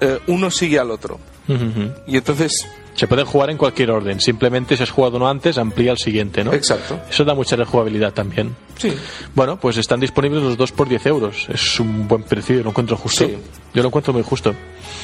eh, 0.00 0.18
uno 0.26 0.50
sigue 0.50 0.78
al 0.78 0.90
otro. 0.90 1.18
Ujú, 1.48 1.64
ujú. 1.64 1.92
Y 2.06 2.16
entonces, 2.16 2.66
Se 2.94 3.08
pueden 3.08 3.26
jugar 3.26 3.50
en 3.50 3.56
cualquier 3.56 3.90
orden. 3.90 4.20
Simplemente 4.20 4.76
si 4.76 4.82
has 4.84 4.90
jugado 4.90 5.16
uno 5.16 5.28
antes, 5.28 5.58
amplía 5.58 5.90
el 5.90 5.98
siguiente, 5.98 6.44
¿no? 6.44 6.52
exacto. 6.52 7.00
Eso 7.10 7.24
da 7.24 7.34
mucha 7.34 7.56
rejugabilidad 7.56 8.12
también. 8.12 8.54
Sí. 8.76 8.92
Bueno, 9.34 9.58
pues 9.58 9.76
están 9.76 10.00
disponibles 10.00 10.42
los 10.42 10.56
dos 10.56 10.72
por 10.72 10.88
10 10.88 11.06
euros. 11.06 11.46
Es 11.48 11.78
un 11.80 12.08
buen 12.08 12.22
precio, 12.22 12.56
yo 12.56 12.62
lo 12.62 12.70
encuentro 12.70 12.96
justo. 12.96 13.26
Sí. 13.26 13.36
Yo 13.72 13.82
lo 13.82 13.88
encuentro 13.88 14.12
muy 14.12 14.22
justo. 14.22 14.54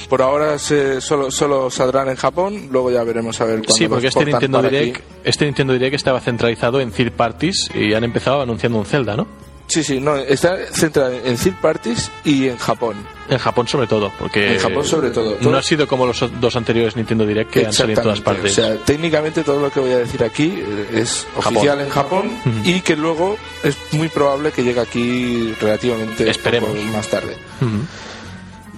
Por 0.09 0.23
ahora 0.23 0.59
se, 0.59 1.01
solo, 1.01 1.31
solo 1.31 1.71
saldrán 1.71 2.09
en 2.09 2.17
Japón, 2.17 2.69
luego 2.71 2.91
ya 2.91 3.03
veremos 3.05 3.41
a 3.41 3.45
ver 3.45 3.57
cuándo 3.59 3.75
Sí, 3.75 3.89
porque 3.89 4.09
este 4.09 4.25
Nintendo, 4.25 4.63
Direct, 4.63 4.97
aquí. 4.97 5.05
este 5.25 5.45
Nintendo 5.45 5.73
Direct 5.73 5.95
estaba 5.95 6.21
centralizado 6.21 6.81
en 6.81 6.91
third 6.91 7.13
parties 7.13 7.71
y 7.75 7.95
han 7.95 8.05
empezado 8.05 8.43
anunciando 8.43 8.79
un 8.79 8.87
Zelda, 8.87 9.17
¿no? 9.17 9.27
Sí, 9.71 9.85
sí, 9.85 10.01
no, 10.01 10.17
está 10.17 10.57
centrado 10.73 11.13
en 11.13 11.37
third 11.37 11.55
parties 11.61 12.11
y 12.25 12.49
en 12.49 12.57
Japón. 12.59 12.97
En 13.29 13.39
Japón 13.39 13.69
sobre 13.69 13.87
todo, 13.87 14.11
porque 14.19 14.55
En 14.55 14.59
Japón 14.59 14.85
sobre 14.85 15.11
todo. 15.11 15.37
no 15.41 15.57
ha 15.57 15.63
sido 15.63 15.87
como 15.87 16.05
los 16.07 16.25
dos 16.41 16.57
anteriores 16.57 16.97
Nintendo 16.97 17.25
Direct 17.25 17.53
que 17.53 17.67
han 17.67 17.73
salido 17.73 18.01
en 18.01 18.03
todas 18.03 18.21
partes. 18.21 18.51
O 18.51 18.55
sea, 18.63 18.75
técnicamente 18.85 19.45
todo 19.45 19.61
lo 19.61 19.71
que 19.71 19.79
voy 19.79 19.93
a 19.93 19.99
decir 19.99 20.25
aquí 20.25 20.53
eh, 20.57 20.89
es 20.95 21.25
Japón. 21.37 21.57
oficial 21.57 21.81
en 21.81 21.89
Japón 21.91 22.31
y 22.65 22.81
que 22.81 22.97
luego 22.97 23.37
es 23.63 23.77
muy 23.93 24.09
probable 24.09 24.51
que 24.51 24.65
llegue 24.65 24.81
aquí 24.81 25.55
relativamente 25.61 26.29
Esperemos. 26.29 26.71
más 26.93 27.07
tarde. 27.07 27.37
Ujú. 27.61 27.71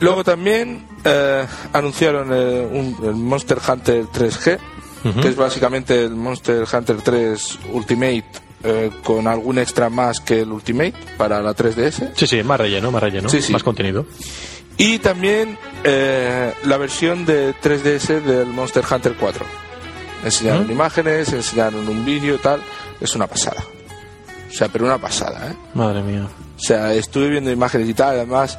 Luego 0.01 0.25
también 0.25 0.85
eh, 1.05 1.47
anunciaron 1.73 2.29
eh, 2.33 2.69
un- 2.71 2.99
el 3.05 3.15
Monster 3.15 3.59
Hunter 3.67 4.05
3G, 4.13 4.59
Ujú. 5.05 5.21
que 5.21 5.29
es 5.29 5.37
básicamente 5.37 6.05
el 6.05 6.11
Monster 6.15 6.65
Hunter 6.71 6.97
3 7.03 7.59
Ultimate 7.73 8.25
eh, 8.65 8.91
con 9.05 9.27
algún 9.27 9.59
extra 9.59 9.89
más 9.91 10.21
que 10.21 10.41
el 10.43 10.53
Ultimate 10.53 10.95
para 11.17 11.41
la 11.43 11.55
3DS. 11.55 12.13
Sí, 12.15 12.27
sí, 12.27 12.43
más 12.43 12.59
relleno, 12.61 12.91
más 12.91 13.03
relleno, 13.03 13.29
Sí, 13.29 13.43
sí. 13.43 13.53
más 13.53 13.63
contenido. 13.63 14.07
Y 14.79 14.99
también 15.01 15.59
eh, 15.85 16.53
la 16.65 16.77
versión 16.79 17.25
de 17.27 17.55
3DS 17.55 18.23
del 18.23 18.47
Monster 18.49 18.85
Hunter 18.91 19.15
4. 19.19 19.45
Enseñaron 20.25 20.67
¿Mm? 20.69 20.73
imágenes, 20.73 21.33
enseñaron 21.33 21.89
un 21.89 22.05
vídeo 22.05 22.37
y 22.37 22.39
tal. 22.39 22.61
Es 23.01 23.15
una 23.15 23.27
pasada. 23.27 23.63
O 24.49 24.55
sea, 24.55 24.69
pero 24.69 24.85
una 24.85 24.99
pasada, 24.99 25.51
¿eh? 25.51 25.57
Madre 25.75 26.03
mía. 26.03 26.29
O 26.57 26.61
sea, 26.61 26.95
estuve 26.95 27.29
viendo 27.29 27.51
imágenes 27.51 27.89
y 27.89 27.95
tal, 27.95 28.17
además... 28.17 28.59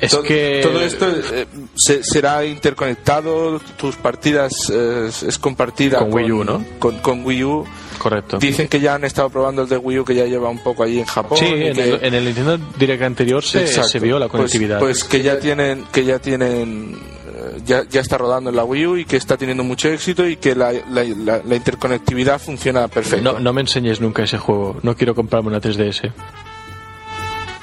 Es 0.00 0.12
to- 0.12 0.22
que 0.22 0.60
Todo 0.62 0.80
esto 0.82 1.06
eh, 1.10 1.46
se- 1.74 2.02
será 2.02 2.44
interconectado, 2.44 3.60
tus 3.76 3.96
partidas 3.96 4.70
eh, 4.72 5.10
es, 5.26 5.38
compartida 5.38 5.98
Con 5.98 6.12
Wii 6.12 6.32
U, 6.32 6.44
¿no? 6.44 6.64
Con, 6.78 6.98
con 7.00 7.24
Wii 7.24 7.44
U. 7.44 7.66
correcto. 8.00 8.38
Dicen 8.38 8.66
que 8.66 8.80
ya 8.80 8.94
han 8.94 9.04
estado 9.04 9.30
probando 9.30 9.62
el 9.62 9.68
de 9.68 9.76
Wii 9.76 9.98
U, 10.00 10.04
que 10.04 10.14
ya 10.14 10.24
lleva 10.26 10.48
un 10.48 10.58
poco 10.58 10.82
allí 10.82 10.98
en 10.98 11.04
Japón. 11.04 11.38
Sí, 11.38 11.44
en 11.46 11.74
que- 11.74 11.82
el, 11.94 12.04
en 12.04 12.14
el 12.14 12.24
Nintendo 12.24 12.58
Direct 12.78 13.02
anterior 13.02 13.44
se, 13.44 13.66
se 13.66 13.98
vio 14.00 14.18
la 14.18 14.26
Pues- 14.28 14.32
conectividad. 14.38 14.78
Pues, 14.80 15.04
que 15.04 15.22
ya 15.22 15.38
tienen, 15.38 15.84
que 15.92 16.04
ya 16.04 16.18
tienen, 16.18 16.96
eh, 17.26 17.60
ya, 17.64 17.84
ya 17.88 18.00
está 18.00 18.16
rodando 18.18 18.50
en 18.50 18.56
la 18.56 18.64
Wii 18.64 18.86
U 18.86 18.96
y 18.96 19.04
que 19.04 19.16
está 19.16 19.36
teniendo 19.36 19.62
mucho 19.62 19.88
éxito 19.88 20.26
y 20.26 20.36
que 20.36 20.54
la, 20.54 20.72
la- 20.72 21.04
la- 21.04 21.42
la 21.44 21.54
interconectividad 21.54 22.40
funciona 22.40 22.88
perfecto. 22.88 23.32
no, 23.34 23.38
no 23.38 23.52
me 23.52 23.60
enseñes 23.60 24.00
nunca 24.00 24.22
ese 24.24 24.38
juego. 24.38 24.78
No 24.82 24.96
quiero 24.96 25.14
comprarme 25.14 25.48
una 25.48 25.60
3DS. 25.60 26.10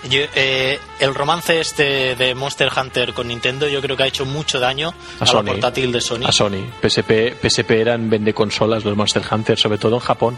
Yo, 0.09 0.19
eh, 0.35 0.79
el 0.99 1.13
romance 1.15 1.59
este 1.59 2.15
de 2.15 2.35
Monster 2.35 2.69
Hunter 2.75 3.13
con 3.13 3.27
Nintendo 3.27 3.67
yo 3.67 3.81
creo 3.81 3.95
que 3.97 4.03
ha 4.03 4.07
hecho 4.07 4.25
mucho 4.25 4.59
daño 4.59 4.93
A 5.19 5.23
a, 5.23 5.27
Sony. 5.27 5.43
la 5.43 5.51
portátil 5.53 5.91
de 5.91 6.01
Sony. 6.01 6.25
A 6.25 6.31
Sony. 6.31 6.65
PSP, 6.81 7.35
PSP 7.41 7.71
eran 7.71 8.09
vende 8.09 8.33
consolas 8.33 8.83
los 8.85 8.95
Monster 8.95 9.23
Hunter, 9.29 9.57
sobre 9.57 9.77
todo 9.77 9.95
en 9.95 10.01
Japón. 10.01 10.37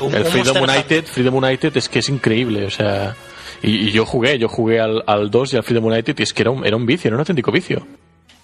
Un- 0.00 0.14
el 0.14 0.22
un 0.22 0.28
Freedom 0.28 0.58
Monster 0.58 0.76
United, 0.78 1.04
Freedom 1.06 1.34
United 1.36 1.76
es 1.76 1.88
que 1.88 1.98
es 2.00 2.08
increíble, 2.08 2.66
o 2.66 2.70
sea, 2.70 3.14
y, 3.62 3.88
y 3.88 3.92
yo 3.92 4.04
jugué, 4.06 4.38
yo 4.38 4.48
jugué 4.48 4.80
al, 4.80 5.02
al 5.06 5.30
2 5.30 5.54
y 5.54 5.56
al 5.56 5.62
Freedom 5.64 5.84
United 5.86 6.14
y 6.18 6.22
es 6.22 6.32
que 6.32 6.42
era 6.42 6.50
un, 6.50 6.66
era 6.66 6.76
un 6.76 6.84
vicio, 6.86 7.08
era 7.08 7.16
un 7.16 7.20
auténtico 7.20 7.50
vicio. 7.52 7.86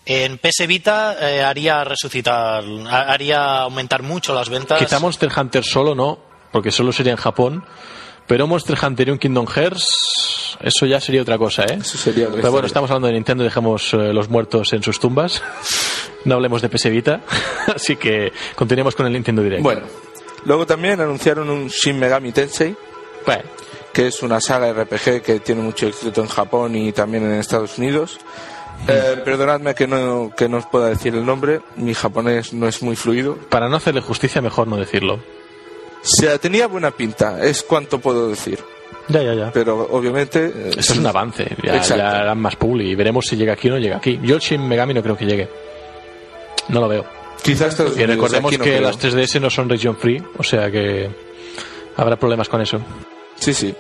En 0.05 0.39
PS 0.39 0.67
Vita 0.67 1.17
eh, 1.21 1.43
haría 1.45 1.85
resucitar, 1.85 2.65
ha- 2.89 3.13
haría 3.13 3.61
aumentar 3.61 4.03
mucho 4.03 4.35
las 4.35 4.49
ventas. 4.49 4.79
Quizá 4.79 4.99
Monster 4.99 5.31
Hunter 5.37 5.63
solo 5.65 5.95
no, 5.95 6.19
porque 6.51 6.71
solo 6.73 6.91
sería 6.93 7.13
en 7.13 7.19
Japón, 7.19 7.65
pero 8.33 8.47
Monster 8.47 8.79
Hunter 8.83 9.09
y 9.09 9.11
un 9.11 9.19
Kingdom 9.19 9.47
Hearts, 9.47 10.57
eso 10.63 10.87
ya 10.87 10.99
sería 11.03 11.21
otra 11.21 11.37
cosa, 11.37 11.65
¿eh? 11.65 11.77
Eso 11.79 11.99
sería 11.99 12.29
otra 12.29 12.41
Pero 12.41 12.51
bueno, 12.51 12.67
estamos 12.67 12.91
hablando 12.91 13.09
de 13.09 13.13
Nintendo, 13.13 13.45
dejemos 13.45 13.93
eh, 13.93 14.15
los 14.15 14.31
muertos 14.31 14.73
en 14.73 14.83
sus 14.83 14.99
tumbas. 14.99 15.43
No 16.25 16.37
hablemos 16.37 16.63
de 16.63 16.71
PS 16.71 16.89
Vita, 16.89 17.21
así 17.75 17.97
que 17.97 18.33
continuemos 18.55 18.95
con 18.95 19.05
el 19.07 19.13
Nintendo 19.13 19.43
Direct. 19.43 19.63
Bueno, 19.63 19.83
luego 20.47 20.65
también 20.65 20.99
anunciaron 20.99 21.51
un 21.51 21.69
Shin 21.69 21.99
Megami 21.99 22.33
Tensei, 22.33 22.75
Bueno, 23.27 23.43
que 23.93 24.07
es 24.07 24.23
una 24.23 24.41
saga 24.41 24.73
RPG 24.73 25.21
que 25.21 25.41
tiene 25.41 25.61
mucho 25.61 25.89
éxito 25.89 26.23
en 26.23 26.29
Japón 26.29 26.75
y 26.75 26.93
también 26.93 27.25
en 27.25 27.33
Estados 27.33 27.77
Unidos. 27.77 28.19
Eh, 28.89 29.21
perdonadme 29.23 29.75
que 29.75 29.87
no, 29.87 30.31
que 30.35 30.49
no 30.49 30.57
os 30.57 30.67
pueda 30.67 30.89
decir 30.89 31.15
el 31.15 31.27
nombre, 31.27 31.61
mi 31.77 31.93
japonés 31.93 32.55
no 32.55 32.67
es 32.67 32.83
muy 32.83 32.97
fluido. 32.97 33.37
para 33.51 33.69
no 33.69 33.77
hacerle 33.77 34.01
justicia, 34.01 34.41
mejor 34.41 34.69
no 34.69 34.79
decirlo. 34.79 35.21
O 36.03 36.07
sea, 36.07 36.39
tenía 36.39 36.67
buena 36.67 36.91
pinta, 36.91 37.43
es 37.45 37.63
cuanto 37.63 37.99
puedo 38.01 38.29
decir. 38.29 38.59
Ya, 39.09 39.23
ya, 39.23 39.35
ya. 39.35 39.51
Pero 39.53 39.89
obviamente... 39.91 40.47
eh, 40.47 40.71
Eso 40.77 40.93
es 40.93 40.99
un 40.99 41.07
avance, 41.07 41.45
ya, 41.63 41.77
Exacto. 41.77 41.97
ya 42.03 42.19
harán 42.21 42.41
más 42.41 42.57
publi 42.57 42.91
y 42.91 42.95
veremos 42.95 43.27
si 43.27 43.37
llega 43.37 43.53
aquí 43.55 43.69
o 43.69 43.73
no 43.73 43.79
llega 43.79 43.97
aquí. 43.97 44.19
Yo 44.23 44.37
el 44.37 44.41
Shin 44.41 44.67
Megami 44.67 44.95
no 44.95 45.03
creo 45.03 45.17
que 45.17 45.27
llegue. 45.27 45.49
No 46.69 46.81
lo 46.81 46.89
veo. 46.89 47.05
Quizás 47.43 47.69
Estados 47.71 47.93
Y 47.93 48.05
Unidos, 48.05 48.15
recordemos 48.17 48.51
aquí 48.53 48.59
no 48.59 48.65
que 48.65 48.71
creo. 48.77 48.83
las 48.83 48.99
3DS 49.01 49.41
no 49.41 49.51
son 49.51 49.69
region 49.69 49.97
free, 49.97 50.23
o 50.39 50.43
sea 50.45 50.71
que 50.71 51.11
habrá 51.97 52.17
problemas 52.17 52.49
con 52.49 52.61
eso. 52.61 52.81
Sí, 53.37 53.53
sí. 53.53 53.75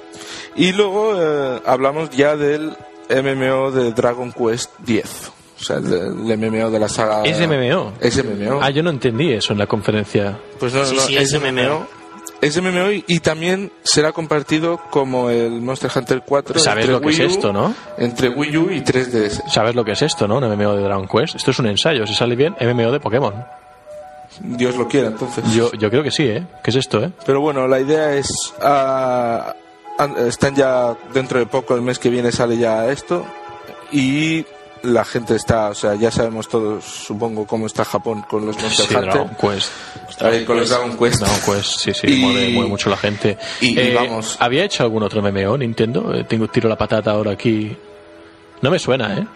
Y 0.57 0.73
luego 0.73 1.15
eh, 1.17 1.61
hablamos 1.65 2.11
ya 2.11 2.37
del 2.37 2.73
MMO 3.09 3.71
de 3.71 3.93
Dragon 3.93 4.33
Quest 4.33 4.71
X. 4.87 5.31
O 5.61 5.65
sea, 5.65 5.77
el, 5.77 5.93
el 6.29 6.39
MMO 6.39 6.71
de 6.71 6.79
la 6.81 6.89
saga... 6.89 7.23
¿Es 7.23 7.39
MMO? 7.41 7.93
Es 8.01 8.23
MMO. 8.25 8.59
Ah, 8.61 8.71
yo 8.71 8.83
no 8.83 8.91
entendí 8.91 9.33
eso 9.33 9.53
en 9.53 9.61
la 9.61 9.67
conferencia. 9.69 10.37
Pues 10.59 10.75
no, 10.75 10.85
Sí, 10.85 10.97
no, 10.97 11.03
sí, 11.03 11.17
es 11.17 11.33
es 11.33 11.41
MMO. 11.41 11.87
Es 12.43 12.61
MMO 12.61 12.91
y, 12.91 13.05
y 13.07 13.21
también 13.21 13.73
será 13.85 14.13
compartido 14.13 14.79
como 14.91 15.31
el 15.31 15.61
Monster 15.63 15.91
Hunter 15.95 16.23
4 16.27 16.59
Sabes 16.59 16.85
entre 16.85 16.93
lo 16.93 17.01
que 17.01 17.09
es 17.11 17.19
Wii 17.19 17.27
U- 17.27 17.31
esto, 17.31 17.53
¿no? 17.53 17.75
Entre 17.97 18.29
Wii 18.29 18.57
U 18.59 18.71
y 18.71 18.81
3DS. 18.83 19.49
¿Sabes 19.49 19.75
lo 19.75 19.85
que 19.85 19.93
es 19.93 20.03
esto, 20.03 20.27
no? 20.29 20.39
Un 20.39 20.45
MMO 20.49 20.75
de 20.75 20.83
Dragon 20.83 21.07
Quest. 21.09 21.37
Esto 21.37 21.53
es 21.53 21.59
un 21.61 21.67
ensayo, 21.69 22.07
si 22.07 22.15
sale 22.15 22.35
bien, 22.37 22.55
MMO 22.61 22.91
de 22.93 23.01
Pokémon. 23.01 23.33
Dios 24.41 24.77
lo 24.77 24.89
quiera, 24.89 25.09
entonces. 25.09 25.45
Yo, 25.55 25.71
yo 25.73 25.89
creo 25.91 26.03
que 26.03 26.11
sí, 26.11 26.25
¿eh? 26.25 26.45
¿Qué 26.65 26.71
es 26.71 26.77
esto, 26.77 27.03
eh? 27.03 27.13
Pero 27.25 27.41
bueno, 27.41 27.69
la 27.69 27.79
idea 27.81 28.13
es... 28.15 28.29
an- 28.61 30.17
están 30.27 30.55
ya 30.57 30.97
dentro 31.15 31.39
de 31.39 31.47
poco, 31.47 31.75
el 31.75 31.83
mes 31.83 31.99
que 31.99 32.11
viene 32.11 32.33
sale 32.33 32.57
ya 32.59 32.91
esto. 32.91 33.25
Y 33.93 34.45
la 34.83 35.05
gente 35.05 35.37
está, 35.37 35.71
o 35.71 35.75
sea, 35.75 35.95
ya 35.95 36.11
sabemos 36.11 36.49
todos, 36.49 36.85
supongo, 36.85 37.47
cómo 37.47 37.67
está 37.67 37.85
Japón 37.85 38.25
con 38.29 38.45
los 38.47 38.57
Monster 38.61 38.87
Sí, 38.87 38.95
Hunter. 38.95 39.13
Dragon 39.13 39.37
Quest. 39.41 39.71
Ahí 40.21 40.45
con 40.45 40.57
los 40.57 40.69
Dragon 40.71 40.97
Quest. 40.99 41.21
Dragon 41.21 41.41
Quest, 41.47 41.79
sí, 41.81 41.93
sí, 41.95 42.07
Y- 42.09 42.17
mueve, 42.21 42.49
mueve 42.51 42.69
mucho 42.71 42.91
la 42.91 42.97
gente. 42.97 43.39
y- 43.61 43.75
y 43.75 43.79
Eh, 43.79 43.95
vamos. 43.95 44.37
¿Había 44.41 44.65
hecho 44.65 44.83
algún 44.83 45.03
otro 45.03 45.21
MMO 45.23 45.57
Nintendo? 45.59 46.15
Eh, 46.15 46.25
tengo 46.25 46.49
tiro 46.49 46.69
la 46.69 46.77
patata 46.77 47.11
ahora 47.13 47.31
aquí. 47.33 47.77
No 48.61 48.71
me 48.71 48.79
suena, 48.79 49.19
¿eh? 49.19 49.27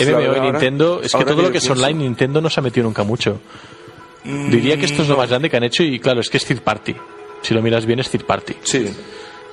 MMO 0.00 0.16
ahora- 0.18 0.42
Nintendo, 0.50 1.00
es 1.02 1.12
que 1.12 1.24
todo 1.24 1.36
que 1.36 1.42
lo 1.42 1.50
que 1.52 1.58
es 1.58 1.64
pienso. 1.66 1.80
online 1.84 2.02
Nintendo 2.04 2.40
no 2.40 2.50
se 2.50 2.60
ha 2.60 2.62
metido 2.62 2.84
nunca 2.84 3.04
mucho. 3.04 3.40
Mm, 4.24 4.50
Diría 4.50 4.76
que 4.76 4.86
esto 4.86 5.02
es 5.02 5.08
lo 5.08 5.14
no. 5.14 5.20
más 5.20 5.30
grande 5.30 5.48
que 5.48 5.56
han 5.56 5.64
hecho 5.64 5.84
y 5.84 6.00
claro, 6.00 6.20
es 6.20 6.28
que 6.28 6.38
es 6.38 6.44
third 6.44 6.62
party. 6.62 6.94
Si 7.42 7.54
lo 7.54 7.62
miras 7.62 7.86
bien 7.86 8.00
es 8.00 8.10
third 8.10 8.24
party. 8.24 8.54
Sí. 8.64 8.86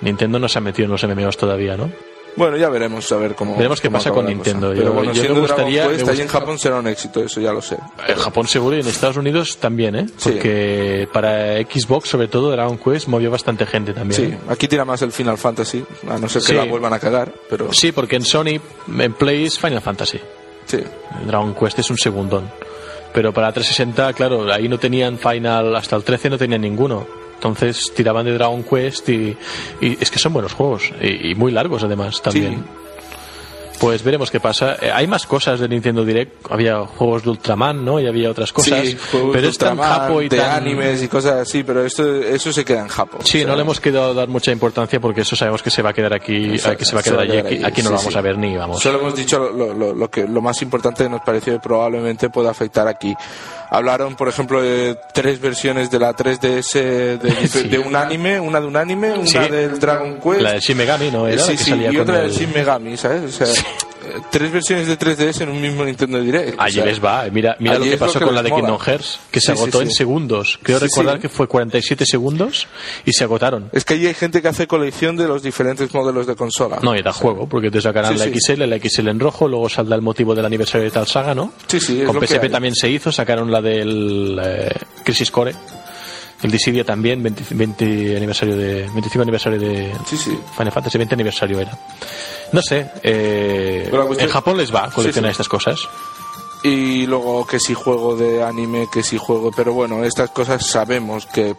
Nintendo 0.02 0.40
no 0.40 0.48
se 0.50 0.58
ha 0.58 0.62
metido 0.62 0.86
en 0.86 0.92
los 0.92 1.04
MMOs 1.04 1.38
todavía, 1.38 1.78
¿no? 1.78 1.92
Bueno, 2.36 2.58
ya 2.58 2.70
veremos 2.70 3.12
a 3.12 3.18
ver 3.18 3.36
cómo. 3.36 3.56
Veremos 3.56 3.80
qué 3.80 3.88
cómo 3.90 3.98
pasa 4.00 4.12
con. 4.12 4.26
Nintendo. 4.26 4.72
Pero 4.76 4.92
bueno, 4.94 5.12
yo 5.14 5.16
me 5.16 5.20
siendo 5.22 5.42
gustaría- 5.42 5.82
Dragon 5.84 5.92
Quest, 5.98 6.06
me 6.08 6.12
ahí 6.14 6.18
en 6.20 6.24
gusta- 6.26 6.40
Japón 6.40 6.60
será 6.60 6.76
un 6.80 6.88
éxito, 6.88 7.24
eso 7.24 7.40
ya 7.42 7.54
lo 7.54 7.62
sé. 7.62 7.78
En 8.08 8.16
Japón 8.16 8.48
seguro 8.48 8.76
y 8.76 8.80
en 8.80 8.88
Estados 8.88 9.18
Unidos 9.18 9.58
también, 9.58 9.96
¿eh? 9.96 10.06
Sí. 10.18 10.32
Porque 10.32 11.08
para 11.14 11.58
Xbox, 11.62 12.10
sobre 12.10 12.28
todo, 12.28 12.50
Dragon 12.52 12.78
Quest 12.78 13.08
movió 13.08 13.30
bastante 13.30 13.66
gente 13.66 13.94
también. 13.94 14.20
Sí, 14.20 14.28
¿eh? 14.34 14.38
aquí 14.50 14.68
tira 14.68 14.84
más 14.86 15.02
el 15.04 15.12
Final 15.12 15.38
Fantasy, 15.38 15.84
a 16.10 16.18
no 16.18 16.28
ser 16.28 16.42
que 16.42 16.48
Sí. 16.48 16.54
la 16.54 16.64
vuelvan 16.66 16.94
a 16.94 17.00
cagar, 17.00 17.32
pero 17.50 17.72
Sí, 17.72 17.92
porque 17.92 18.16
en 18.16 18.24
Sony, 18.26 18.60
en 18.98 19.14
Play 19.14 19.46
es 19.46 19.60
Final 19.60 19.82
Fantasy. 19.82 20.20
sí. 20.66 20.80
Dragon 21.28 21.54
Quest 21.54 21.80
es 21.80 21.90
un 21.92 21.98
segundón. 21.98 22.50
Pero 23.14 23.32
para 23.32 23.52
360, 23.54 24.12
claro, 24.14 24.52
ahí 24.52 24.68
no 24.68 24.80
tenían 24.80 25.20
Final, 25.20 25.76
hasta 25.76 25.96
el 25.96 26.04
13 26.04 26.32
no 26.32 26.38
tenían 26.40 26.62
ninguno. 26.62 27.06
Entonces 27.44 27.92
tiraban 27.94 28.26
de 28.26 28.34
Dragon 28.34 28.64
Quest 28.64 29.10
y, 29.10 29.36
y 29.82 29.98
es 30.02 30.10
que 30.10 30.18
son 30.18 30.32
buenos 30.32 30.54
juegos. 30.54 30.92
Y, 31.02 31.32
y 31.32 31.36
muy 31.36 31.52
largos 31.52 31.84
además 31.84 32.22
también. 32.22 32.64
Pues 33.84 34.02
veremos 34.02 34.32
qué 34.32 34.40
pasa. 34.40 34.78
Eh, 34.82 34.90
hay 34.94 35.08
más 35.08 35.26
cosas 35.26 35.60
de 35.60 35.68
Nintendo 35.68 36.06
Direct. 36.06 36.50
Había 36.50 36.86
juegos 36.86 37.24
de 37.24 37.32
Ultraman, 37.32 37.84
¿no? 37.84 38.00
Y 38.00 38.08
había 38.08 38.32
otras 38.32 38.54
cosas. 38.54 38.80
Sí, 38.88 38.98
juegos 39.12 39.32
pero 39.34 39.42
de 39.44 39.50
es 39.50 39.58
tan 39.58 39.74
Ultraman, 39.78 40.00
japo 40.00 40.22
y 40.22 40.30
de 40.30 40.38
tan... 40.38 40.52
animes 40.52 41.04
y 41.04 41.08
cosas 41.10 41.34
así, 41.42 41.64
pero 41.64 41.86
esto, 41.86 42.16
eso 42.22 42.54
se 42.54 42.64
queda 42.64 42.80
en 42.80 42.88
Japón. 42.88 43.22
Sí, 43.26 43.44
no 43.44 43.56
le 43.58 43.62
hemos 43.62 43.82
quedado 43.82 44.14
dar 44.14 44.30
mucha 44.30 44.52
importancia 44.52 45.00
porque 45.02 45.22
eso 45.22 45.36
sabemos 45.36 45.62
que 45.62 45.70
se 45.70 45.82
va 45.82 45.90
a 45.90 45.94
quedar 45.94 46.14
aquí, 46.14 46.52
Exacto, 46.54 46.72
aquí 46.76 46.86
se 46.86 46.94
va 46.96 47.00
a 47.02 47.04
quedar 47.04 47.20
allí. 47.20 47.38
Aquí, 47.38 47.62
aquí 47.64 47.82
no 47.84 47.90
lo 47.90 47.98
sí, 47.98 48.02
vamos 48.04 48.14
sí. 48.14 48.18
a 48.20 48.22
ver 48.22 48.38
ni 48.38 48.56
vamos. 48.56 48.82
Solo 48.82 49.00
hemos 49.00 49.16
dicho 49.16 49.38
lo, 49.40 49.74
lo- 49.74 49.94
lo 49.94 50.10
que, 50.10 50.26
lo 50.28 50.42
más 50.42 50.62
importante 50.62 51.04
que 51.04 51.10
nos 51.10 51.22
pareció 51.22 51.54
que 51.54 51.60
probablemente 51.60 52.30
pueda 52.30 52.52
afectar 52.52 52.88
aquí. 52.88 53.14
Hablaron, 53.70 54.16
por 54.16 54.30
ejemplo, 54.30 54.62
de 54.62 54.98
tres 55.14 55.42
versiones 55.42 55.90
de 55.92 56.00
la 56.00 56.16
3DS 56.16 56.74
de, 57.20 57.48
Sí. 57.50 57.68
de 57.68 57.80
un 57.80 57.96
anime, 57.96 58.40
una 58.40 58.62
de 58.62 58.68
un 58.68 58.78
anime, 58.78 59.14
una 59.14 59.28
Sí. 59.28 59.40
del 59.40 59.80
Dragon 59.80 60.20
Quest. 60.22 60.42
La 60.42 60.54
de 60.54 60.60
Shin 60.62 60.78
Megami, 60.78 61.12
¿no? 61.12 61.28
Era 61.28 61.38
la 61.38 61.44
sí, 61.44 61.58
sí, 61.58 61.74
y 61.92 61.98
otra 61.98 62.22
el- 62.22 62.30
del 62.30 62.32
Shin 62.32 62.54
Megami, 62.54 62.96
¿sabes? 62.98 63.24
O 63.24 63.46
sea, 63.46 63.48
tres 64.32 64.52
versiones 64.52 64.88
de 64.88 64.98
3DS 64.98 65.42
en 65.42 65.50
un 65.50 65.62
mismo 65.62 65.84
Nintendo 65.84 66.20
Direct. 66.22 66.56
Allí 66.60 66.80
o 66.80 66.84
sea, 66.84 66.86
les 66.92 67.04
va. 67.04 67.26
Mira, 67.32 67.56
mira 67.60 67.78
lo 67.78 67.84
que 67.86 67.92
lo 67.92 67.98
pasó 67.98 68.20
que 68.20 68.26
con 68.26 68.36
la 68.36 68.44
de 68.44 68.50
mola. 68.50 68.62
Kingdom 68.62 68.80
Hearts, 68.80 69.20
que 69.32 69.40
se 69.40 69.54
Sí, 69.56 69.60
agotó 69.62 69.80
sí. 69.80 69.86
en 69.86 69.92
segundos. 69.92 70.60
Creo 70.64 70.80
recordar 70.80 71.20
que 71.20 71.30
fue 71.30 71.48
47 71.48 72.06
segundos 72.06 72.68
y 73.06 73.14
se 73.14 73.24
agotaron. 73.24 73.70
Es 73.72 73.86
que 73.86 73.96
allí 73.96 74.08
hay 74.08 74.14
gente 74.14 74.42
que 74.42 74.48
hace 74.48 74.68
colección 74.68 75.16
de 75.18 75.28
los 75.28 75.44
diferentes 75.44 75.94
modelos 75.94 76.28
de 76.28 76.36
consola. 76.36 76.80
No, 76.82 76.96
y 76.96 77.02
da 77.02 77.14
juego, 77.14 77.48
porque 77.48 77.70
te 77.72 77.82
sacarán 77.82 78.18
la. 78.18 78.26
XL, 78.26 78.64
la 78.66 78.78
XL 78.80 79.08
en 79.10 79.20
rojo, 79.20 79.48
luego 79.48 79.70
saldrá 79.70 79.96
el 79.96 80.02
motivo 80.02 80.34
del 80.36 80.46
aniversario 80.46 80.86
de 80.86 80.92
tal 80.92 81.08
saga, 81.08 81.34
¿no? 81.36 81.54
Sí, 81.68 81.80
sí, 81.80 82.02
es 82.02 82.08
Con 82.08 82.16
lo 82.16 82.22
PSP 82.26 82.50
también 82.52 82.76
se 82.76 82.90
hizo, 82.90 83.12
sacaron 83.12 83.52
la 83.52 83.62
del 83.62 84.40
eh, 84.44 84.70
Crisis 85.04 85.32
Core. 85.32 85.54
El 86.44 86.52
Dissidia 86.52 86.84
también, 86.84 87.24
20, 87.24 87.44
20 87.52 88.18
aniversario 88.18 88.56
de, 88.56 88.82
25 88.94 89.22
aniversario 89.22 89.60
de 89.60 89.94
Sí, 90.06 90.18
sí. 90.18 90.38
Final 90.58 90.72
Fantasy, 90.74 90.98
20 90.98 91.16
aniversario 91.16 91.60
era. 91.62 91.78
No 92.52 92.62
sé, 92.62 92.92
eh, 93.02 93.88
cuestión- 93.90 94.20
en 94.20 94.30
Japón 94.30 94.58
les 94.58 94.74
va 94.74 94.90
coleccionar 94.92 95.32
Sí, 95.32 95.36
sí. 95.38 95.42
estas 95.42 95.48
cosas. 95.50 95.80
Y 96.64 97.06
luego 97.08 97.46
que 97.48 97.60
si 97.60 97.74
juego 97.74 98.16
de 98.16 98.44
anime, 98.44 98.88
que 98.92 99.04
si 99.04 99.18
juego... 99.18 99.52
Pero 99.56 99.74
bueno, 99.74 100.04
estas 100.06 100.30
cosas 100.30 100.66
sabemos 100.66 101.26
que 101.26 101.56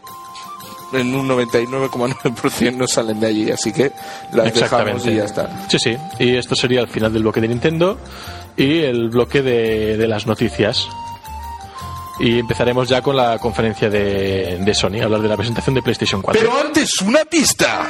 en 0.92 1.14
un 1.14 1.26
99,9% 1.28 2.76
no 2.76 2.86
salen 2.86 3.20
de 3.20 3.26
allí, 3.26 3.50
así 3.50 3.72
que 3.72 3.90
las 4.32 4.54
dejamos 4.54 5.04
y 5.06 5.16
ya 5.16 5.24
está. 5.24 5.66
Sí, 5.68 5.78
sí. 5.78 5.96
Y 6.18 6.36
esto 6.36 6.54
sería 6.54 6.80
el 6.80 6.88
final 6.88 7.12
del 7.12 7.22
bloque 7.22 7.40
de 7.40 7.48
Nintendo 7.48 7.98
y 8.56 8.80
el 8.80 9.08
bloque 9.10 9.42
de, 9.42 9.96
de 9.96 10.06
las 10.08 10.26
noticias. 10.26 10.88
Y 12.20 12.38
empezaremos 12.38 12.88
ya 12.88 13.02
con 13.02 13.16
la 13.16 13.38
conferencia 13.38 13.90
de, 13.90 14.58
de 14.60 14.74
Sony, 14.74 15.00
hablar 15.02 15.20
de 15.20 15.28
la 15.28 15.36
presentación 15.36 15.74
de 15.74 15.82
PlayStation 15.82 16.22
4. 16.22 16.40
Pero 16.40 16.56
antes, 16.58 17.00
una 17.02 17.24
pista. 17.24 17.86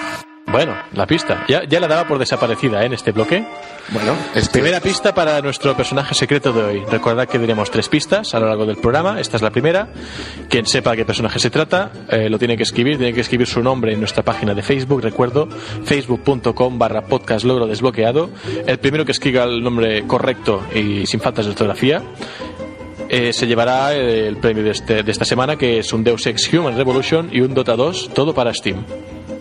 Bueno, 0.47 0.75
la 0.93 1.07
pista. 1.07 1.45
Ya, 1.49 1.65
ya 1.65 1.81
la 1.81 1.89
daba 1.89 2.07
por 2.07 2.19
desaparecida 2.19 2.83
¿eh? 2.83 2.87
en 2.87 2.93
este 2.93 3.13
bloque. 3.13 3.45
Bueno, 3.89 4.15
es 4.35 4.49
que- 4.49 4.53
Primera 4.53 4.79
pista 4.81 5.15
para 5.15 5.41
nuestro 5.41 5.75
personaje 5.75 6.15
secreto 6.15 6.53
de 6.53 6.63
hoy. 6.63 6.83
Recordad 6.91 7.27
que 7.27 7.39
diremos 7.39 7.71
tres 7.71 7.89
pistas 7.89 8.35
a 8.35 8.41
lo 8.41 8.47
largo 8.49 8.67
del 8.67 8.77
programa. 8.77 9.19
Esta 9.21 9.37
es 9.39 9.43
la 9.43 9.51
primera. 9.51 9.89
Quien 10.51 10.67
sepa 10.67 10.91
de 10.93 10.99
qué 10.99 11.05
personaje 11.07 11.39
se 11.39 11.49
trata, 11.51 11.91
eh, 12.11 12.29
lo 12.29 12.39
tiene 12.39 12.57
que 12.59 12.63
escribir. 12.63 12.99
Tiene 12.99 13.15
que 13.15 13.23
escribir 13.23 13.47
su 13.47 13.63
nombre 13.63 13.95
en 13.95 13.99
nuestra 14.01 14.23
página 14.23 14.55
de 14.55 14.63
Facebook. 14.63 15.01
Recuerdo, 15.03 15.49
facebook.com 15.85 16.79
barra 16.79 17.07
podcast 17.07 17.45
logro 17.45 17.67
desbloqueado. 17.67 18.31
El 18.67 18.79
primero 18.79 19.05
que 19.07 19.13
escriba 19.13 19.45
el 19.45 19.63
nombre 19.63 20.07
correcto 20.07 20.63
y 20.75 21.07
sin 21.07 21.21
faltas 21.21 21.47
de 21.47 21.53
ortografía. 21.53 22.03
Eh, 23.17 23.33
se 23.33 23.47
llevará 23.47 23.95
eh, 23.95 24.27
el 24.27 24.37
premio 24.39 24.63
de, 24.65 24.71
este- 24.71 25.03
de 25.03 25.11
esta 25.13 25.25
semana, 25.25 25.57
que 25.57 25.79
es 25.79 25.93
un 25.93 26.03
Deus 26.03 26.27
Ex 26.27 26.53
Human 26.53 26.77
Revolution 26.77 27.29
y 27.33 27.41
un 27.41 27.55
Dota 27.55 27.77
2, 27.77 28.11
todo 28.15 28.35
para 28.35 28.53
Steam. 28.53 28.85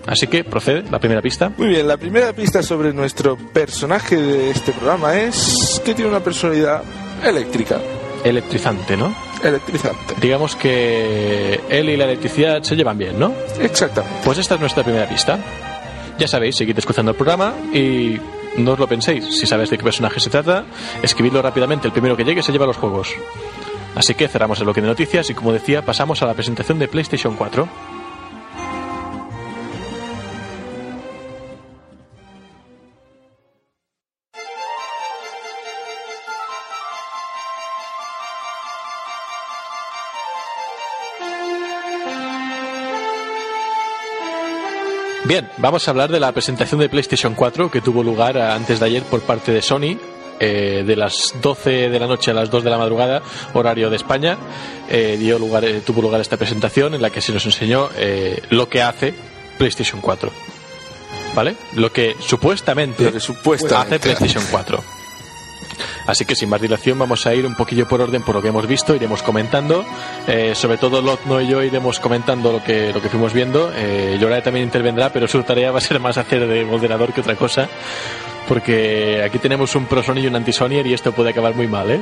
Así 0.05 0.27
que 0.27 0.43
procede, 0.43 0.83
la 0.91 0.99
primera 0.99 1.21
pista. 1.21 1.51
Muy 1.57 1.67
bien, 1.69 1.87
la 1.87 1.97
primera 1.97 2.33
pista 2.33 2.61
sobre 2.61 2.93
nuestro 2.93 3.37
personaje 3.37 4.17
de 4.17 4.49
este 4.51 4.73
programa 4.73 5.15
es 5.19 5.81
que 5.83 5.93
tiene 5.93 6.09
una 6.11 6.19
personalidad 6.19 6.83
eléctrica, 7.23 7.79
Electrizante, 8.23 8.95
¿no? 8.95 9.13
electrizante. 9.43 10.15
Digamos 10.21 10.55
que 10.55 11.59
él 11.69 11.89
y 11.89 11.97
la 11.97 12.05
electricidad 12.05 12.63
se 12.63 12.75
llevan 12.77 12.97
bien, 12.97 13.19
¿no? 13.19 13.33
Exactamente. 13.59 14.19
Pues 14.23 14.37
esta 14.37 14.55
es 14.55 14.61
nuestra 14.61 14.83
primera 14.83 15.07
pista. 15.09 15.37
Ya 16.17 16.27
sabéis, 16.29 16.55
seguid 16.55 16.77
escuchando 16.77 17.11
el 17.11 17.17
programa 17.17 17.53
y 17.73 18.17
no 18.57 18.71
os 18.73 18.79
lo 18.79 18.87
penséis. 18.87 19.25
Si 19.37 19.45
sabéis 19.45 19.69
de 19.71 19.77
qué 19.77 19.83
personaje 19.83 20.19
se 20.21 20.29
trata, 20.29 20.63
escribidlo 21.01 21.41
rápidamente. 21.41 21.87
El 21.87 21.91
primero 21.91 22.15
que 22.15 22.23
llegue 22.23 22.41
se 22.41 22.53
lleva 22.53 22.65
los 22.65 22.77
juegos. 22.77 23.09
Así 23.95 24.15
que 24.15 24.27
cerramos 24.27 24.59
el 24.59 24.65
bloque 24.65 24.81
de 24.81 24.87
noticias 24.87 25.29
y, 25.29 25.33
como 25.33 25.53
decía, 25.53 25.85
pasamos 25.85 26.21
a 26.21 26.25
la 26.25 26.33
presentación 26.33 26.79
de 26.79 26.87
PlayStation 26.87 27.35
4. 27.35 27.67
Bien, 45.25 45.49
vamos 45.57 45.87
a 45.87 45.91
hablar 45.91 46.11
de 46.11 46.19
la 46.19 46.31
presentación 46.31 46.79
de 46.79 46.89
PlayStation 46.89 47.33
4 47.33 47.71
que 47.71 47.81
tuvo 47.81 48.03
lugar 48.03 48.37
eh, 48.37 48.41
antes 48.43 48.79
de 48.79 48.85
ayer 48.85 49.03
por 49.03 49.21
parte 49.21 49.51
de 49.51 49.63
Sony. 49.63 49.97
Eh, 50.39 50.83
de 50.85 50.95
las 50.95 51.35
12 51.41 51.89
de 51.89 51.99
la 51.99 52.07
noche 52.07 52.31
a 52.31 52.33
las 52.33 52.49
2 52.49 52.63
de 52.63 52.69
la 52.69 52.77
madrugada, 52.77 53.21
horario 53.53 53.89
de 53.89 53.95
España, 53.95 54.37
eh, 54.89 55.17
dio 55.19 55.39
lugar, 55.39 55.65
eh, 55.65 55.81
tuvo 55.85 56.01
lugar 56.01 56.21
esta 56.21 56.37
presentación 56.37 56.93
en 56.93 57.01
la 57.01 57.09
que 57.09 57.21
se 57.21 57.33
nos 57.33 57.45
enseñó 57.45 57.89
lo 58.49 58.69
que 58.69 58.81
hace 58.81 59.13
PlayStation 59.57 60.01
4. 60.01 60.31
¿Vale? 61.35 61.55
Lo 61.73 61.91
que 61.91 62.15
supuestamente, 62.19 63.05
Lo 63.05 63.11
que 63.11 63.19
supuestamente 63.19 63.95
hace 63.95 63.99
PlayStation 63.99 64.43
4. 64.51 64.83
Así 66.05 66.25
que 66.25 66.35
sin 66.35 66.49
más 66.49 66.61
dilación 66.61 66.99
vamos 66.99 67.25
a 67.25 67.33
ir 67.33 67.45
un 67.45 67.55
poquillo 67.55 67.87
por 67.87 68.01
orden 68.01 68.23
por 68.23 68.35
lo 68.35 68.41
que 68.41 68.49
hemos 68.49 68.67
visto, 68.67 68.95
iremos 68.95 69.23
comentando, 69.23 69.85
eh, 70.27 70.53
sobre 70.55 70.77
todo 70.77 71.01
Lotno 71.01 71.41
y 71.41 71.47
yo 71.47 71.63
iremos 71.63 71.99
comentando 71.99 72.51
lo 72.51 72.63
que, 72.63 72.91
lo 72.93 73.01
que 73.01 73.09
fuimos 73.09 73.33
viendo, 73.33 73.71
eh, 73.75 74.19
también 74.43 74.65
intervendrá, 74.65 75.11
pero 75.11 75.27
su 75.27 75.41
tarea 75.43 75.71
va 75.71 75.77
a 75.77 75.81
ser 75.81 75.99
más 75.99 76.17
hacer 76.17 76.47
de 76.47 76.65
moderador 76.65 77.13
que 77.13 77.21
otra 77.21 77.35
cosa, 77.35 77.69
porque 78.47 79.21
aquí 79.25 79.39
tenemos 79.39 79.75
un 79.75 79.85
pro 79.85 80.03
Sony 80.03 80.19
y 80.19 80.27
un 80.27 80.35
anti 80.35 80.51
Sonyer 80.53 80.85
y 80.87 80.93
esto 80.93 81.11
puede 81.11 81.29
acabar 81.31 81.55
muy 81.55 81.67
mal, 81.67 81.89
¿eh? 81.91 82.01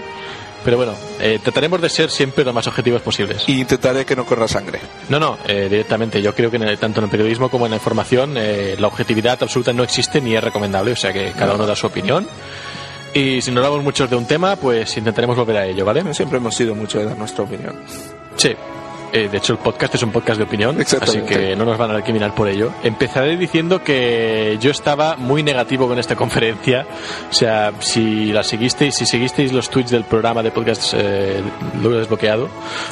Pero 0.63 0.77
bueno, 0.77 0.93
eh, 1.19 1.39
trataremos 1.43 1.81
de 1.81 1.89
ser 1.89 2.11
siempre 2.11 2.43
lo 2.45 2.53
más 2.53 2.67
objetivos 2.67 3.01
posibles. 3.01 3.43
Y 3.47 3.61
intentaré 3.61 4.05
que 4.05 4.15
no 4.15 4.25
corra 4.27 4.47
sangre. 4.47 4.79
No, 5.09 5.19
no, 5.19 5.37
eh, 5.47 5.67
directamente. 5.69 6.21
Yo 6.21 6.35
creo 6.35 6.51
que 6.51 6.57
en 6.57 6.63
el- 6.63 6.77
tanto 6.77 6.99
en 6.99 7.05
el 7.05 7.09
periodismo 7.09 7.49
como 7.49 7.65
en 7.65 7.71
la 7.71 7.77
información 7.77 8.35
eh, 8.37 8.75
la 8.77 8.85
objetividad 8.87 9.41
absoluta 9.41 9.73
no 9.73 9.81
existe 9.83 10.21
ni 10.21 10.35
es 10.35 10.43
recomendable. 10.43 10.91
O 10.91 10.95
sea 10.95 11.11
que 11.11 11.31
cada 11.31 11.55
uno 11.55 11.65
da 11.65 11.75
su 11.75 11.87
opinión. 11.87 12.27
Y 13.13 13.41
si 13.41 13.49
no 13.51 13.57
hablamos 13.59 13.83
mucho 13.83 14.07
de 14.07 14.15
un 14.15 14.25
tema, 14.27 14.55
pues 14.55 14.95
intentaremos 14.97 15.35
volver 15.35 15.57
a 15.57 15.65
ello, 15.65 15.83
¿vale? 15.83 16.13
Siempre 16.13 16.37
hemos 16.37 16.55
sido 16.55 16.75
mucho 16.75 16.99
de 16.99 17.05
dar 17.05 17.17
nuestra 17.17 17.43
opinión. 17.43 17.75
Sí. 18.37 18.55
Eh, 19.13 19.27
de 19.29 19.37
hecho, 19.37 19.53
el 19.53 19.59
podcast 19.59 19.95
es 19.95 20.03
un 20.03 20.11
podcast 20.11 20.37
de 20.37 20.45
opinión, 20.45 20.79
así 20.79 21.21
que 21.21 21.55
no 21.55 21.65
nos 21.65 21.77
van 21.77 21.91
a 21.91 21.95
recriminar 21.95 22.33
por 22.33 22.47
ello. 22.47 22.71
Empezaré 22.81 23.35
diciendo 23.35 23.83
que 23.83 24.57
yo 24.61 24.71
estaba 24.71 25.17
muy 25.17 25.43
negativo 25.43 25.87
con 25.87 25.99
esta 25.99 26.15
conferencia. 26.21 26.85
O 27.29 27.33
sea, 27.33 27.73
si 27.79 28.31
la 28.31 28.43
seguisteis, 28.43 28.95
si 28.95 29.05
seguisteis 29.05 29.51
los 29.51 29.69
tweets 29.69 29.91
del 29.91 30.05
programa 30.05 30.41
de 30.41 30.51
podcast 30.51 30.93
eh, 30.95 31.41
Luego 31.81 31.97
Desbloqueado 31.97 32.47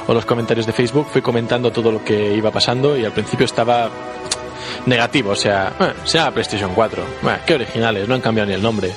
o 0.08 0.14
los 0.14 0.26
comentarios 0.26 0.66
de 0.66 0.74
Facebook, 0.74 1.08
fui 1.10 1.22
comentando 1.22 1.72
todo 1.72 1.92
lo 1.92 2.04
que 2.04 2.34
iba 2.34 2.52
pasando 2.52 2.98
y 2.98 3.06
al 3.06 3.14
principio 3.14 3.46
estaba 3.46 3.90
negativo. 4.88 5.32
O 5.32 5.36
sea, 5.36 5.72
eh, 5.80 5.94
se 6.04 6.18
llama 6.18 6.32
PlayStation 6.32 6.74
4. 6.74 7.04
Bueno, 7.22 7.40
qué 7.46 7.54
originales, 7.54 8.08
no 8.10 8.16
han 8.16 8.22
cambiado 8.22 8.50
ni 8.50 8.56
el 8.56 8.62
nombre. 8.62 8.92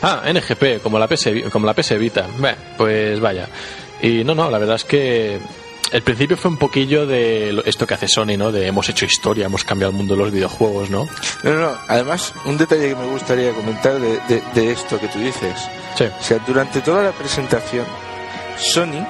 Ah, 0.00 0.22
NGP, 0.26 0.82
como 0.82 0.98
la 0.98 1.06
PS, 1.06 1.28
como 1.52 1.66
la 1.66 1.74
PS 1.74 1.98
Vita. 1.98 2.26
Pues 2.78 3.20
vaya. 3.20 3.46
Y 4.00 4.24
no, 4.24 4.34
no, 4.34 4.50
la 4.50 4.58
verdad 4.58 4.76
es 4.76 4.84
que 4.84 5.38
el 5.92 6.02
principio 6.02 6.36
fue 6.36 6.50
un 6.50 6.56
poquillo 6.56 7.06
de 7.06 7.62
esto 7.66 7.86
que 7.86 7.94
hace 7.94 8.08
Sony, 8.08 8.36
¿no? 8.38 8.50
De 8.52 8.66
hemos 8.66 8.88
hecho 8.88 9.04
historia, 9.04 9.46
hemos 9.46 9.64
cambiado 9.64 9.90
el 9.90 9.96
mundo 9.96 10.14
de 10.16 10.22
los 10.22 10.32
videojuegos, 10.32 10.90
¿no? 10.90 11.06
No, 11.44 11.50
no, 11.54 11.60
no. 11.60 11.78
Además, 11.88 12.32
un 12.44 12.56
detalle 12.58 12.88
que 12.90 12.94
me 12.96 13.06
gustaría 13.06 13.52
comentar 13.52 14.00
de, 14.00 14.18
de- 14.28 14.42
de 14.54 14.72
esto 14.72 14.98
que 14.98 15.08
tú 15.08 15.18
dices. 15.18 15.54
Sí. 15.96 16.04
O 16.04 16.22
sea, 16.22 16.38
durante 16.46 16.80
toda 16.80 17.02
la 17.04 17.12
presentación, 17.12 17.84
Sony, 18.58 19.06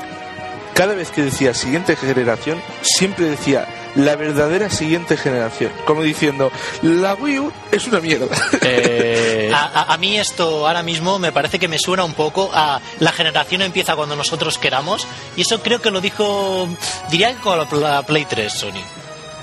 cada 0.74 0.94
vez 0.94 1.10
que 1.10 1.22
decía 1.22 1.54
siguiente 1.54 1.96
generación, 1.96 2.60
siempre 2.82 3.26
decía 3.26 3.66
la 3.96 4.16
verdadera 4.16 4.70
siguiente 4.70 5.16
generación. 5.16 5.70
Como 5.85 6.02
diciendo, 6.02 6.50
la 6.83 7.14
Wii 7.14 7.38
U 7.40 7.52
es 7.70 7.87
una 7.87 8.00
mierda. 8.00 8.26
Eh, 8.64 9.50
A, 9.55 9.64
a- 9.83 9.92
a 9.94 9.96
mí 9.98 10.16
esto 10.18 10.66
ahora 10.66 10.83
mismo 10.83 11.18
me 11.18 11.31
parece 11.33 11.59
que 11.59 11.68
me 11.68 11.78
suena 11.78 12.05
un 12.05 12.14
poco 12.14 12.50
a 12.55 12.81
la 13.00 13.12
generación 13.12 13.61
empieza 13.62 13.94
cuando 13.96 14.16
nosotros 14.16 14.57
queramos 14.59 15.07
y 15.37 15.42
eso 15.42 15.61
creo 15.62 15.81
que 15.83 15.90
lo 15.90 16.00
dijo, 16.00 16.68
diría 17.11 17.35
que 17.35 17.40
con 17.40 17.59
la, 17.59 17.66
la 17.90 18.02
Play 18.07 18.24
3 18.24 18.52
Sony. 18.52 18.70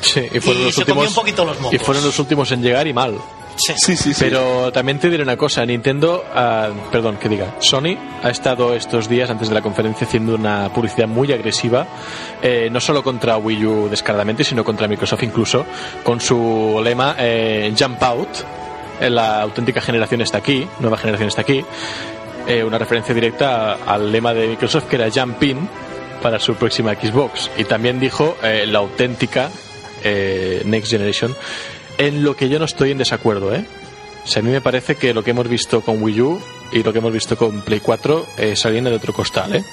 sí, 0.02 0.22
y 0.32 0.40
fueron 0.40 0.62
y 0.64 0.66
los 0.66 0.76
se 0.76 0.82
comió 0.86 1.02
últimos 1.04 1.08
un 1.10 1.14
poquito 1.16 1.46
los 1.46 1.60
mocos. 1.60 1.74
y 1.76 1.80
fueron 1.80 2.04
los 2.04 2.18
últimos 2.18 2.52
en 2.52 2.62
llegar 2.64 2.88
y 2.88 2.94
mal. 2.94 3.20
Sí. 3.60 3.74
sí, 3.78 3.98
sí, 3.98 4.14
sí. 4.14 4.20
Pero 4.24 4.72
también 4.72 5.00
te 5.00 5.10
diré 5.10 5.22
una 5.22 5.36
cosa, 5.36 5.66
Nintendo, 5.66 6.24
ah, 6.34 6.70
perdón, 6.92 7.18
que 7.18 7.28
diga, 7.28 7.56
Sony 7.60 7.98
ha 8.24 8.30
estado 8.30 8.74
estos 8.74 9.10
días 9.10 9.30
antes 9.30 9.50
de 9.50 9.54
la 9.56 9.62
conferencia 9.62 10.08
haciendo 10.08 10.36
una 10.36 10.70
publicidad 10.74 11.08
muy 11.08 11.32
agresiva, 11.34 11.86
eh, 12.42 12.70
no 12.72 12.80
solo 12.80 13.04
contra 13.04 13.38
Wii 13.38 13.66
U 13.66 13.90
descaradamente, 13.90 14.44
sino 14.44 14.64
contra 14.64 14.88
Microsoft 14.88 15.24
incluso, 15.24 15.66
con 16.04 16.22
su 16.22 16.80
lema 16.84 17.16
eh, 17.20 17.74
Jump 17.78 18.02
Out, 18.02 18.30
eh, 19.02 19.10
la 19.10 19.42
auténtica 19.42 19.82
generación 19.82 20.22
está 20.22 20.38
aquí, 20.38 20.66
nueva 20.80 20.98
generación 20.98 21.28
está 21.28 21.42
aquí, 21.42 21.66
eh, 22.48 22.64
una 22.64 22.78
referencia 22.78 23.14
directa 23.14 23.74
al 23.86 24.12
lema 24.12 24.34
de 24.34 24.48
Microsoft 24.48 24.86
que 24.86 24.96
era 24.96 25.10
Jump 25.12 25.44
In 25.44 25.70
para 26.22 26.40
su 26.40 26.56
próxima 26.56 26.94
Xbox. 26.96 27.52
Y 27.58 27.64
también 27.66 28.00
dijo 28.00 28.38
eh, 28.42 28.66
la 28.68 28.80
auténtica 28.80 29.50
eh, 30.04 30.64
Next 30.66 30.90
Generation, 30.92 31.36
en 32.00 32.24
lo 32.24 32.36
que 32.36 32.50
yo 32.50 32.58
no 32.58 32.66
estoy 32.66 32.92
en 32.92 32.98
desacuerdo, 32.98 33.54
¿eh? 33.54 33.66
A 34.36 34.42
mí 34.42 34.52
me 34.52 34.62
parece 34.62 34.96
que 34.96 35.14
lo 35.14 35.24
que 35.24 35.32
hemos 35.32 35.48
visto 35.48 35.82
con 35.82 36.02
Wii 36.02 36.22
U 36.22 36.42
y 36.72 36.84
lo 36.84 36.94
que 36.94 37.00
hemos 37.00 37.12
visto 37.12 37.36
con 37.36 37.62
Play 37.62 37.80
4 37.80 38.26
eh, 38.38 38.56
salían 38.56 38.86
de 38.86 38.94
otro 38.94 39.14
costal, 39.14 39.56
¿eh? 39.56 39.64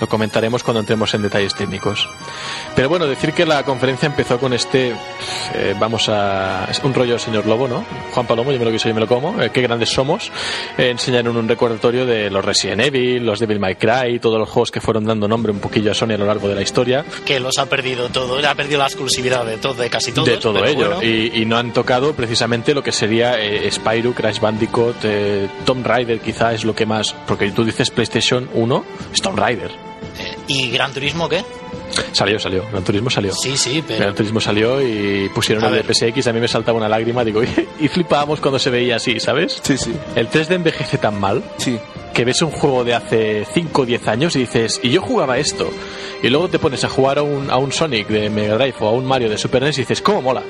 Lo 0.00 0.08
comentaremos 0.08 0.62
cuando 0.62 0.80
entremos 0.80 1.12
en 1.14 1.22
detalles 1.22 1.54
técnicos. 1.54 2.08
Pero 2.74 2.88
bueno, 2.88 3.06
decir 3.06 3.32
que 3.32 3.44
la 3.44 3.62
conferencia 3.64 4.06
empezó 4.06 4.38
con 4.38 4.52
este, 4.52 4.94
eh, 5.54 5.74
vamos 5.78 6.08
a, 6.08 6.66
es 6.70 6.80
un 6.82 6.94
rollo 6.94 7.18
señor 7.18 7.46
Lobo, 7.46 7.68
¿no? 7.68 7.84
Juan 8.12 8.26
Palomo, 8.26 8.52
yo 8.52 8.58
me 8.58 8.64
lo 8.64 8.70
quiso, 8.70 8.88
yo 8.88 8.94
me 8.94 9.00
lo 9.00 9.06
como, 9.06 9.40
eh, 9.42 9.50
qué 9.52 9.60
grandes 9.62 9.90
somos. 9.90 10.32
Eh, 10.78 10.90
enseñaron 10.90 11.36
un 11.36 11.48
recordatorio 11.48 12.06
de 12.06 12.30
los 12.30 12.44
Resident 12.44 12.80
Evil, 12.80 13.24
los 13.24 13.38
Devil 13.40 13.58
May 13.58 13.76
Cry, 13.76 14.18
todos 14.20 14.38
los 14.38 14.48
juegos 14.48 14.70
que 14.70 14.80
fueron 14.80 15.04
dando 15.04 15.28
nombre 15.28 15.52
un 15.52 15.60
poquillo 15.60 15.90
a 15.90 15.94
Sony 15.94 16.12
a 16.12 16.18
lo 16.18 16.26
largo 16.26 16.48
de 16.48 16.54
la 16.54 16.62
historia. 16.62 17.04
Que 17.24 17.40
los 17.40 17.58
ha 17.58 17.66
perdido 17.66 18.08
todo, 18.08 18.38
ha 18.46 18.54
perdido 18.54 18.78
la 18.78 18.86
exclusividad 18.86 19.44
de 19.44 19.58
todo, 19.58 19.74
de 19.74 19.90
casi 19.90 20.12
todos. 20.12 20.28
de 20.28 20.38
todo 20.38 20.64
ello. 20.64 20.96
bueno. 20.96 21.02
Y, 21.02 21.42
y 21.42 21.44
no 21.44 21.56
han 21.56 21.72
tocado 21.72 22.14
precisamente 22.14 22.74
lo 22.74 22.82
que 22.82 22.92
sería 22.92 23.40
eh, 23.40 23.70
Spyro, 23.70 24.12
Crash 24.12 24.40
Bandicoot, 24.40 24.96
eh, 25.04 25.48
Tomb 25.64 25.86
Raider 25.86 26.20
quizá 26.20 26.52
es 26.52 26.64
lo 26.64 26.74
que 26.74 26.86
más... 26.86 27.14
Porque 27.26 27.50
tú 27.50 27.64
dices 27.64 27.90
PlayStation 27.90 28.48
1, 28.54 28.84
es 29.12 29.22
Tomb 29.22 29.38
Raider. 29.38 29.89
¿Y 30.50 30.68
Gran 30.70 30.92
Turismo 30.92 31.28
qué? 31.28 31.44
Salió, 32.10 32.40
salió. 32.40 32.66
Gran 32.70 32.82
Turismo 32.82 33.08
salió. 33.08 33.32
Sí, 33.32 33.56
sí, 33.56 33.84
pero... 33.86 34.00
Gran 34.00 34.14
Turismo 34.16 34.40
salió 34.40 34.80
y 34.84 35.28
pusieron 35.28 35.62
A 35.62 35.68
el 35.68 35.86
de. 35.86 35.94
PSX. 35.94 36.26
A 36.26 36.32
mí 36.32 36.40
me 36.40 36.48
saltaba 36.48 36.76
una 36.76 36.88
lágrima. 36.88 37.24
Digo, 37.24 37.40
y 37.80 37.86
flipábamos 37.86 38.40
cuando 38.40 38.58
se 38.58 38.68
veía 38.68 38.96
así, 38.96 39.20
¿sabes? 39.20 39.60
Sí, 39.62 39.78
sí, 39.78 39.94
El 40.16 40.28
3D 40.28 40.56
envejece 40.56 40.98
tan 40.98 41.20
mal 41.20 41.44
sí. 41.58 41.78
que 42.12 42.24
ves 42.24 42.42
un 42.42 42.50
juego 42.50 42.82
de 42.82 42.94
hace 42.94 43.46
5 43.52 43.82
o 43.82 43.86
10 43.86 44.08
años 44.08 44.34
y 44.34 44.40
dices, 44.40 44.80
y 44.82 44.90
yo 44.90 45.00
jugaba 45.00 45.38
esto. 45.38 45.70
Y 46.20 46.28
luego 46.30 46.48
te 46.48 46.58
pones 46.58 46.82
a 46.82 46.88
jugar 46.88 47.18
a 47.18 47.22
un, 47.22 47.48
a 47.48 47.56
un 47.56 47.70
Sonic 47.70 48.08
de 48.08 48.28
Mega 48.28 48.56
Drive 48.56 48.74
o 48.80 48.88
a 48.88 48.90
un 48.90 49.06
Mario 49.06 49.28
de 49.28 49.38
Super 49.38 49.62
NES 49.62 49.78
y 49.78 49.82
dices, 49.82 50.02
¿cómo 50.02 50.20
mola? 50.20 50.42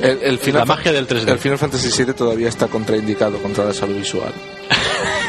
El, 0.00 0.22
el 0.22 0.38
Final 0.38 0.60
La 0.60 0.66
magia 0.66 0.92
del 0.92 1.08
3D. 1.08 1.28
El 1.28 1.38
Final 1.40 1.58
Fantasy 1.58 2.04
VII 2.04 2.14
todavía 2.14 2.48
está 2.48 2.68
contraindicado 2.68 3.38
contra 3.38 3.64
la 3.64 3.72
salud 3.72 3.96
visual. 3.96 4.32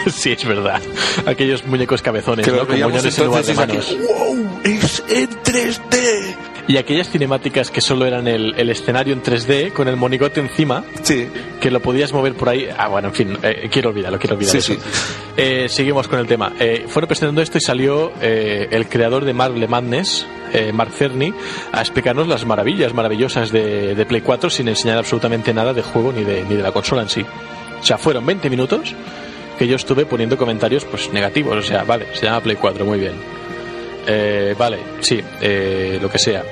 sí, 0.12 0.32
es 0.32 0.46
verdad. 0.46 0.82
Aquellos 1.26 1.66
muñecos 1.66 2.02
cabezones, 2.02 2.46
Que 2.46 2.52
¿no? 2.52 2.60
Con 2.68 2.80
moñones 2.80 3.18
en 3.18 3.26
lugar 3.26 3.44
de 3.46 3.52
entonces 3.52 3.56
manos. 3.58 3.88
aquí, 3.92 3.98
¡Wow! 4.08 4.60
¡Es 4.64 5.04
en 5.10 5.30
3D! 5.30 6.36
Y 6.70 6.76
aquellas 6.76 7.10
cinemáticas 7.10 7.72
que 7.72 7.80
solo 7.80 8.06
eran 8.06 8.28
el, 8.28 8.54
el 8.58 8.70
escenario 8.70 9.14
en 9.14 9.24
3D 9.24 9.72
con 9.72 9.88
el 9.88 9.96
monigote 9.96 10.42
encima, 10.42 10.84
Sí, 11.02 11.26
que 11.62 11.72
lo 11.72 11.80
podías 11.82 12.12
mover 12.12 12.34
por 12.34 12.50
ahí. 12.50 12.68
Ah, 12.78 12.90
bueno, 12.90 13.08
en 13.08 13.14
fin, 13.14 13.38
eh, 13.42 13.70
quiero 13.72 13.90
olvidarlo, 13.92 14.20
quiero 14.20 14.36
olvidar 14.36 14.52
Sí, 14.52 14.58
eso. 14.58 14.74
sí. 14.74 14.80
Eh, 15.38 15.68
seguimos 15.70 16.10
con 16.10 16.20
el 16.20 16.28
tema. 16.28 16.52
Eh, 16.60 16.84
fueron 16.90 17.08
presentando 17.08 17.42
esto 17.42 17.58
y 17.58 17.62
salió 17.62 18.12
eh, 18.22 18.68
el 18.72 18.90
creador 18.90 19.24
de 19.24 19.34
Marble 19.34 19.66
Madness, 19.66 20.28
eh, 20.52 20.74
Mark 20.74 20.92
Cerny, 20.92 21.34
a 21.72 21.80
explicarnos 21.80 22.28
las 22.28 22.46
maravillas 22.46 22.94
maravillosas 22.94 23.50
de, 23.54 23.96
de 23.96 24.06
Play 24.06 24.20
4 24.20 24.50
sin 24.50 24.68
enseñar 24.68 24.98
absolutamente 24.98 25.54
nada 25.54 25.74
de 25.74 25.84
juego 25.84 26.12
ni 26.12 26.26
de, 26.26 26.44
ni 26.50 26.56
de 26.58 26.64
la 26.64 26.74
consola 26.74 27.02
en 27.02 27.08
sí. 27.10 27.26
O 27.80 27.84
sea, 27.86 27.98
fueron 27.98 28.26
20 28.26 28.50
minutos 28.50 28.94
que 29.58 29.68
yo 29.68 29.76
estuve 29.76 30.06
poniendo 30.06 30.38
comentarios 30.38 30.86
pues 30.86 31.12
negativos. 31.12 31.58
O 31.58 31.62
sea, 31.62 31.84
vale, 31.84 32.08
se 32.14 32.26
llama 32.26 32.42
Play 32.42 32.56
4, 32.56 32.86
muy 32.86 33.00
bien. 33.00 33.14
Eh, 34.08 34.56
vale, 34.58 34.80
sí, 35.02 35.22
eh, 35.42 36.00
lo 36.02 36.10
que 36.10 36.20
sea. 36.20 36.44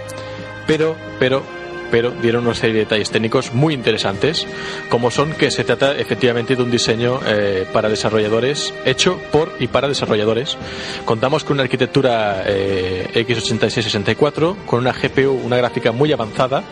Pero, 0.68 0.96
pero, 1.20 1.44
pero 1.91 2.12
dieron 2.12 2.46
una 2.46 2.56
serie 2.56 2.74
de 2.74 2.80
detalles 2.82 3.10
técnicos 3.12 3.54
muy 3.54 3.74
interesantes, 3.74 4.46
como 4.89 5.12
son 5.12 5.34
que 5.34 5.52
se 5.52 5.63
trata 5.63 5.96
efectivamente 5.96 6.56
de 6.56 6.63
un 6.63 6.72
diseño 6.72 7.20
eh, 7.26 7.65
para 7.72 7.88
desarrolladores, 7.88 8.74
hecho 8.84 9.20
por 9.32 9.54
y 9.60 9.68
para 9.68 9.88
desarrolladores. 9.88 10.58
Contamos 11.06 11.44
con 11.44 11.54
una 11.54 11.63
arquitectura 11.63 12.44
eh, 12.46 13.10
x86-64, 13.13 14.65
con 14.65 14.80
una 14.80 14.91
GPU, 14.91 15.32
una 15.32 15.58
gráfica 15.58 15.91
muy 15.91 16.12
avanzada. 16.12 16.63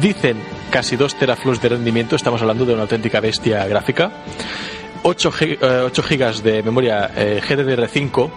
Dicen 0.00 0.36
casi 0.70 0.96
2 0.96 1.16
teraflops 1.16 1.60
de 1.60 1.70
rendimiento, 1.70 2.14
estamos 2.14 2.40
hablando 2.40 2.64
de 2.64 2.74
una 2.74 2.82
auténtica 2.82 3.20
bestia 3.20 3.66
gráfica. 3.66 4.12
8, 5.02 6.02
gigas 6.02 6.42
de 6.42 6.62
memoria 6.62 7.10
eh, 7.16 7.40
GDDR5. 7.46 8.30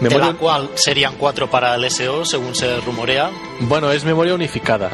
de 0.00 0.08
Memoria, 0.08 0.26
la 0.26 0.34
cual 0.34 0.70
serían 0.74 1.14
cuatro 1.16 1.48
para 1.48 1.74
el 1.76 1.90
SO, 1.90 2.24
según 2.24 2.54
se 2.54 2.80
rumorea. 2.80 3.30
bueno, 3.60 3.92
es 3.92 4.04
memoria 4.04 4.34
unificada. 4.34 4.90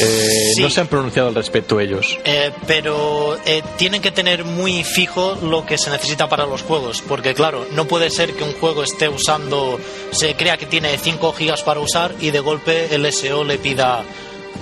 Eh, 0.00 0.52
Sí. 0.54 0.62
No 0.62 0.70
se 0.70 0.80
han 0.82 0.86
pronunciado 0.86 1.28
al 1.28 1.34
respecto 1.34 1.80
ellos. 1.80 2.16
Eh, 2.24 2.52
pero 2.66 3.36
eh, 3.46 3.62
tienen 3.76 4.00
que 4.02 4.12
tener 4.12 4.44
muy 4.44 4.84
fijo 4.84 5.36
lo 5.42 5.66
que 5.66 5.78
se 5.78 5.90
necesita 5.90 6.28
para 6.28 6.46
los 6.46 6.62
juegos, 6.62 7.02
porque 7.08 7.34
claro, 7.34 7.66
no 7.72 7.86
puede 7.86 8.10
ser 8.10 8.34
que 8.34 8.44
un 8.44 8.52
juego 8.52 8.84
esté 8.84 9.08
usando, 9.08 9.80
se 10.12 10.34
crea 10.36 10.56
que 10.56 10.66
tiene 10.66 10.96
5 10.98 11.32
gigas 11.32 11.62
para 11.62 11.80
usar 11.80 12.14
y 12.20 12.30
de 12.30 12.38
golpe 12.40 12.94
el 12.94 13.10
SO 13.12 13.42
le 13.42 13.58
pida 13.58 14.04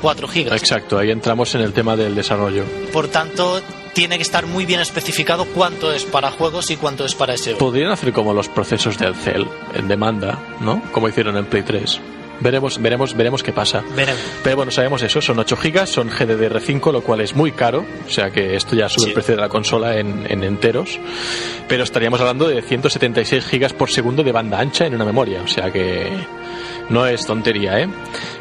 4 0.01 0.29
gigas. 0.29 0.55
Exacto, 0.63 0.97
ahí 0.99 1.11
entramos 1.11 1.55
en 1.55 1.61
el 1.61 1.73
tema 1.75 1.97
del 1.97 2.15
desarrollo. 2.15 2.65
Por 2.93 3.09
tanto, 3.09 3.61
tiene 3.95 4.17
que 4.17 4.23
estar 4.23 4.47
muy 4.47 4.65
bien 4.67 4.81
especificado 4.81 5.45
cuánto 5.47 5.93
es 5.93 6.05
para 6.05 6.31
juegos 6.31 6.71
y 6.71 6.77
cuánto 6.77 7.05
es 7.05 7.15
para 7.15 7.37
SEO. 7.37 7.59
Podrían 7.59 7.91
hacer 7.91 8.13
como 8.13 8.33
los 8.35 8.49
procesos 8.49 8.99
del 8.99 9.15
CEL 9.15 9.47
en 9.75 9.89
demanda, 9.89 10.39
¿no? 10.61 10.83
Como 10.93 11.09
hicieron 11.09 11.37
en 11.37 11.47
Play 11.47 11.63
3. 11.63 12.01
Veremos, 12.41 12.81
veremos, 12.83 13.15
veremos 13.17 13.43
qué 13.45 13.53
pasa. 13.53 13.85
Veremos. 13.95 14.21
Pero 14.43 14.57
bueno, 14.57 14.73
sabemos 14.73 15.01
eso, 15.03 15.21
son 15.21 15.39
8 15.39 15.57
gigas, 15.59 15.91
son 15.91 16.11
GDDR5, 16.11 16.91
lo 16.93 17.03
cual 17.03 17.21
es 17.21 17.37
muy 17.37 17.53
caro, 17.53 17.85
o 18.05 18.11
sea 18.11 18.31
que 18.31 18.57
esto 18.57 18.75
ya 18.75 18.89
sube 18.89 19.05
Sí. 19.05 19.09
el 19.11 19.15
precio 19.15 19.37
de 19.37 19.41
la 19.43 19.49
consola 19.49 19.97
en, 19.99 20.27
en 20.29 20.43
enteros, 20.43 20.99
pero 21.69 21.85
estaríamos 21.85 22.19
hablando 22.21 22.49
de 22.49 22.61
176 22.63 23.45
gigas 23.45 23.73
por 23.73 23.91
segundo 23.91 24.25
de 24.25 24.33
banda 24.33 24.59
ancha 24.59 24.87
en 24.87 24.95
una 24.97 25.05
memoria, 25.05 25.43
o 25.43 25.47
sea 25.47 25.71
que 25.71 26.11
no 26.93 27.07
es 27.07 27.27
tontería, 27.27 27.81
¿eh? 27.81 27.89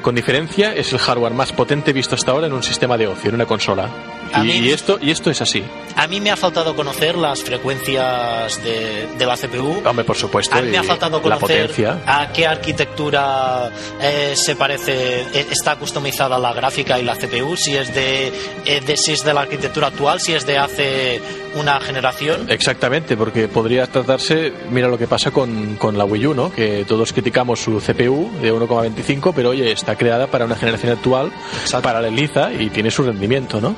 Con 0.02 0.14
diferencia, 0.16 0.74
es 0.76 0.92
el 0.94 1.00
hardware 1.00 1.34
más 1.34 1.52
potente 1.54 1.94
visto 1.94 2.16
hasta 2.16 2.32
ahora 2.32 2.48
en 2.48 2.54
un 2.54 2.64
sistema 2.64 2.98
de 2.98 3.08
ocio, 3.08 3.30
en 3.30 3.36
una 3.36 3.46
consola. 3.46 3.90
Y, 4.36 4.40
mí- 4.42 4.58
y 4.60 4.72
esto, 4.72 4.98
y 5.02 5.12
esto 5.12 5.30
es 5.30 5.42
así. 5.42 5.64
A 5.96 6.08
mí 6.08 6.22
me 6.22 6.32
ha 6.32 6.38
faltado 6.38 6.74
conocer 6.76 7.16
las 7.18 7.44
frecuencias 7.44 8.64
de, 8.64 9.08
de 9.18 9.26
la 9.26 9.36
CPU. 9.36 9.82
Hombre, 9.86 10.06
por 10.06 10.16
supuesto, 10.16 10.56
A 10.56 10.62
mí 10.62 10.70
me 10.70 10.78
ha 10.78 10.84
faltado 10.84 11.18
la 11.18 11.24
conocer 11.38 11.68
potencia. 11.68 12.00
a 12.06 12.32
qué 12.32 12.48
arquitectura 12.48 13.70
eh, 14.02 14.34
se 14.36 14.56
parece, 14.56 15.22
eh, 15.22 15.48
está 15.52 15.76
customizada 15.76 16.38
la 16.40 16.54
gráfica 16.54 17.00
y 17.00 17.04
la 17.04 17.16
CPU, 17.16 17.56
si 17.58 17.76
es 17.76 17.94
de, 17.94 18.32
eh, 18.66 18.82
de 18.86 18.98
si 18.98 19.12
es 19.14 19.24
de 19.24 19.34
la 19.34 19.42
arquitectura 19.42 19.88
actual, 19.88 20.20
si 20.20 20.34
es 20.34 20.46
de 20.46 20.58
hace 20.58 21.22
una 21.56 21.80
generación. 21.82 22.46
Exactamente, 22.50 23.18
porque 23.18 23.48
podría 23.48 23.86
tratarse, 23.88 24.54
mira 24.70 24.88
lo 24.88 24.98
que 24.98 25.08
pasa 25.08 25.32
con, 25.32 25.76
con 25.76 25.98
la 25.98 26.06
Wii 26.06 26.28
U, 26.28 26.34
¿no? 26.34 26.52
Que 26.52 26.86
todos 26.88 27.12
criticamos 27.14 27.60
su 27.60 27.80
CPU 27.80 28.32
de 28.42 28.54
1,25, 28.54 29.34
pero 29.36 29.50
oye, 29.50 29.72
está 29.72 29.96
creada 29.96 30.28
para 30.28 30.46
una 30.46 30.56
generación 30.56 30.94
actual, 30.94 31.32
Exacto. 31.62 31.82
paraleliza 31.88 32.54
y 32.54 32.70
tiene 32.70 32.90
su 32.92 33.04
rendimiento, 33.04 33.60
¿no? 33.60 33.76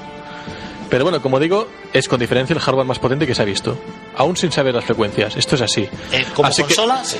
Pero 0.90 1.06
bueno, 1.06 1.22
como 1.22 1.40
digo, 1.40 1.68
es 1.92 2.08
con 2.08 2.20
diferencia 2.20 2.54
el 2.54 2.60
hardware 2.60 2.86
más 2.86 3.00
potente 3.00 3.26
que 3.26 3.34
se 3.34 3.42
ha 3.42 3.46
visto, 3.46 3.76
aún 4.16 4.38
sin 4.38 4.52
saber 4.52 4.76
las 4.76 4.86
frecuencias. 4.86 5.36
Esto 5.36 5.56
es 5.56 5.62
así. 5.62 5.90
Eh, 6.12 6.26
como 6.36 6.50
Así 6.50 6.62
que- 6.64 6.76
consola, 6.76 7.04
sí. 7.04 7.18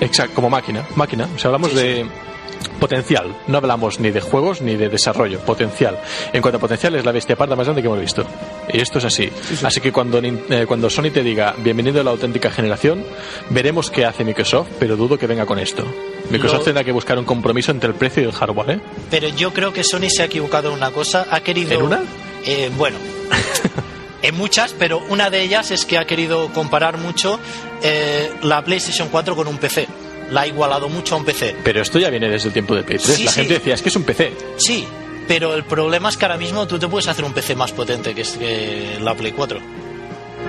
Exacto, 0.00 0.34
como 0.36 0.48
máquina, 0.50 0.86
máquina. 0.94 1.28
O 1.34 1.38
sea, 1.38 1.48
hablamos 1.48 1.70
Sí, 1.70 1.76
de 1.76 2.06
potencial. 2.78 3.34
No 3.48 3.58
hablamos 3.58 3.98
ni 3.98 4.10
de 4.10 4.20
juegos 4.20 4.60
ni 4.60 4.76
de 4.76 4.88
desarrollo. 4.88 5.40
Potencial. 5.40 5.98
En 6.32 6.40
cuanto 6.42 6.58
a 6.58 6.60
potencial, 6.60 6.94
es 6.94 7.04
la 7.04 7.10
bestia 7.10 7.34
parda 7.34 7.56
más 7.56 7.66
grande 7.66 7.82
que 7.82 7.88
hemos 7.88 8.00
visto. 8.00 8.24
Y 8.72 8.80
esto 8.80 8.98
es 8.98 9.04
así. 9.06 9.30
Así 9.62 9.80
que 9.80 9.92
cuando, 9.92 10.18
eh, 10.22 10.64
cuando 10.66 10.90
Sony 10.90 11.10
te 11.12 11.22
diga 11.22 11.54
bienvenido 11.58 12.00
a 12.00 12.04
la 12.04 12.10
auténtica 12.10 12.50
generación, 12.50 13.04
veremos 13.50 13.90
qué 13.90 14.04
hace 14.04 14.24
Microsoft, 14.24 14.68
pero 14.78 14.96
dudo 14.96 15.18
que 15.18 15.26
venga 15.26 15.46
con 15.46 15.58
esto. 15.58 15.84
Microsoft 16.30 16.58
Lo- 16.58 16.64
tendrá 16.64 16.84
que 16.84 16.92
buscar 16.92 17.18
un 17.18 17.24
compromiso 17.24 17.70
entre 17.70 17.88
el 17.90 17.94
precio 17.94 18.22
y 18.22 18.26
el 18.26 18.32
hardware, 18.32 18.70
¿eh? 18.72 18.80
Pero 19.10 19.28
yo 19.28 19.52
creo 19.54 19.72
que 19.72 19.82
Sony 19.84 20.10
se 20.10 20.22
ha 20.22 20.26
equivocado 20.26 20.68
en 20.68 20.74
una 20.74 20.90
cosa. 20.90 21.26
Ha 21.30 21.40
querido. 21.40 21.72
¿En 21.72 21.82
una? 21.82 22.02
Eh, 22.44 22.70
bueno. 22.76 22.98
En 24.20 24.34
muchas, 24.36 24.74
pero 24.76 24.98
una 25.10 25.30
de 25.30 25.42
ellas 25.42 25.70
es 25.70 25.86
que 25.86 25.96
ha 25.96 26.04
querido 26.04 26.48
comparar 26.52 26.98
mucho 26.98 27.38
eh, 27.84 28.32
la 28.42 28.64
PlayStation 28.64 29.08
4 29.10 29.36
con 29.36 29.46
un 29.46 29.58
PC. 29.58 29.86
La 30.32 30.40
ha 30.40 30.46
igualado 30.48 30.88
mucho 30.88 31.14
a 31.14 31.18
un 31.18 31.24
PC. 31.24 31.54
Pero 31.62 31.80
esto 31.80 32.00
ya 32.00 32.10
viene 32.10 32.28
desde 32.28 32.48
el 32.48 32.52
tiempo 32.52 32.74
de 32.74 32.82
Play 32.82 32.98
3. 32.98 33.16
Sí, 33.16 33.24
la 33.24 33.30
sí. 33.30 33.40
gente 33.40 33.54
decía, 33.54 33.74
es 33.74 33.80
que 33.82 33.88
es 33.90 33.96
un 33.96 34.02
PC. 34.02 34.32
Sí, 34.56 34.86
pero 35.28 35.54
el 35.54 35.64
problema 35.64 36.08
es 36.08 36.16
que 36.16 36.24
ahora 36.24 36.38
mismo 36.38 36.66
tú 36.66 36.78
te 36.78 36.88
puedes 36.88 37.06
hacer 37.06 37.24
un 37.24 37.32
PC 37.32 37.54
más 37.54 37.70
potente 37.72 38.14
que, 38.14 38.22
es- 38.22 38.36
que 38.38 38.98
la 39.00 39.14
Play 39.14 39.32
4. 39.32 39.60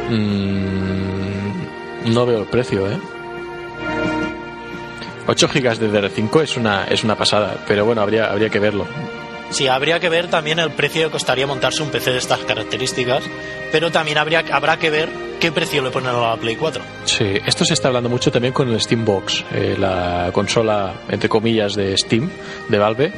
Mm, 0.09 2.13
no 2.13 2.25
veo 2.25 2.39
el 2.39 2.45
precio, 2.47 2.89
¿eh? 2.89 2.97
8 5.27 5.47
GB 5.47 5.77
de 5.77 5.91
DR5 5.91 6.41
es 6.43 6.57
una, 6.57 6.85
es 6.85 7.03
una 7.03 7.15
pasada, 7.15 7.57
pero 7.67 7.85
bueno, 7.85 8.01
habría, 8.01 8.31
habría 8.31 8.49
que 8.49 8.59
verlo. 8.59 8.87
Sí, 9.51 9.67
habría 9.67 9.99
que 9.99 10.09
ver 10.09 10.27
también 10.27 10.59
el 10.59 10.71
precio 10.71 11.05
que 11.07 11.11
costaría 11.11 11.45
montarse 11.47 11.81
un 11.83 11.89
PC 11.89 12.11
de 12.11 12.17
estas 12.19 12.39
características, 12.39 13.23
pero 13.71 13.91
también 13.91 14.17
habría, 14.19 14.43
habrá 14.51 14.77
que 14.77 14.89
ver 14.89 15.09
qué 15.39 15.51
precio 15.51 15.81
le 15.83 15.89
ponen 15.91 16.09
a 16.11 16.21
la 16.31 16.35
Play 16.37 16.55
4. 16.55 16.81
Sí, 17.05 17.25
esto 17.45 17.65
se 17.65 17.73
está 17.73 17.87
hablando 17.89 18.09
mucho 18.09 18.31
también 18.31 18.53
con 18.53 18.69
el 18.69 18.79
Steambox, 18.79 19.45
eh, 19.53 19.75
la 19.79 20.29
consola, 20.33 20.93
entre 21.09 21.29
comillas, 21.29 21.75
de 21.75 21.95
Steam, 21.97 22.29
de 22.67 22.77
Valve. 22.77 23.11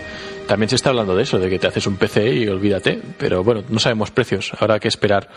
También 0.52 0.68
se 0.68 0.76
está 0.76 0.90
hablando 0.90 1.16
de 1.16 1.24
eso, 1.24 1.40
de 1.40 1.50
que 1.50 1.60
te 1.60 1.68
haces 1.68 1.88
un 1.88 1.96
PC 1.96 2.30
y 2.30 2.48
olvídate. 2.50 3.00
Pero 3.18 3.42
bueno, 3.42 3.64
no 3.70 3.80
sabemos 3.80 4.12
precios, 4.12 4.52
habrá 4.60 4.82
que 4.82 4.90
esperar. 4.90 5.30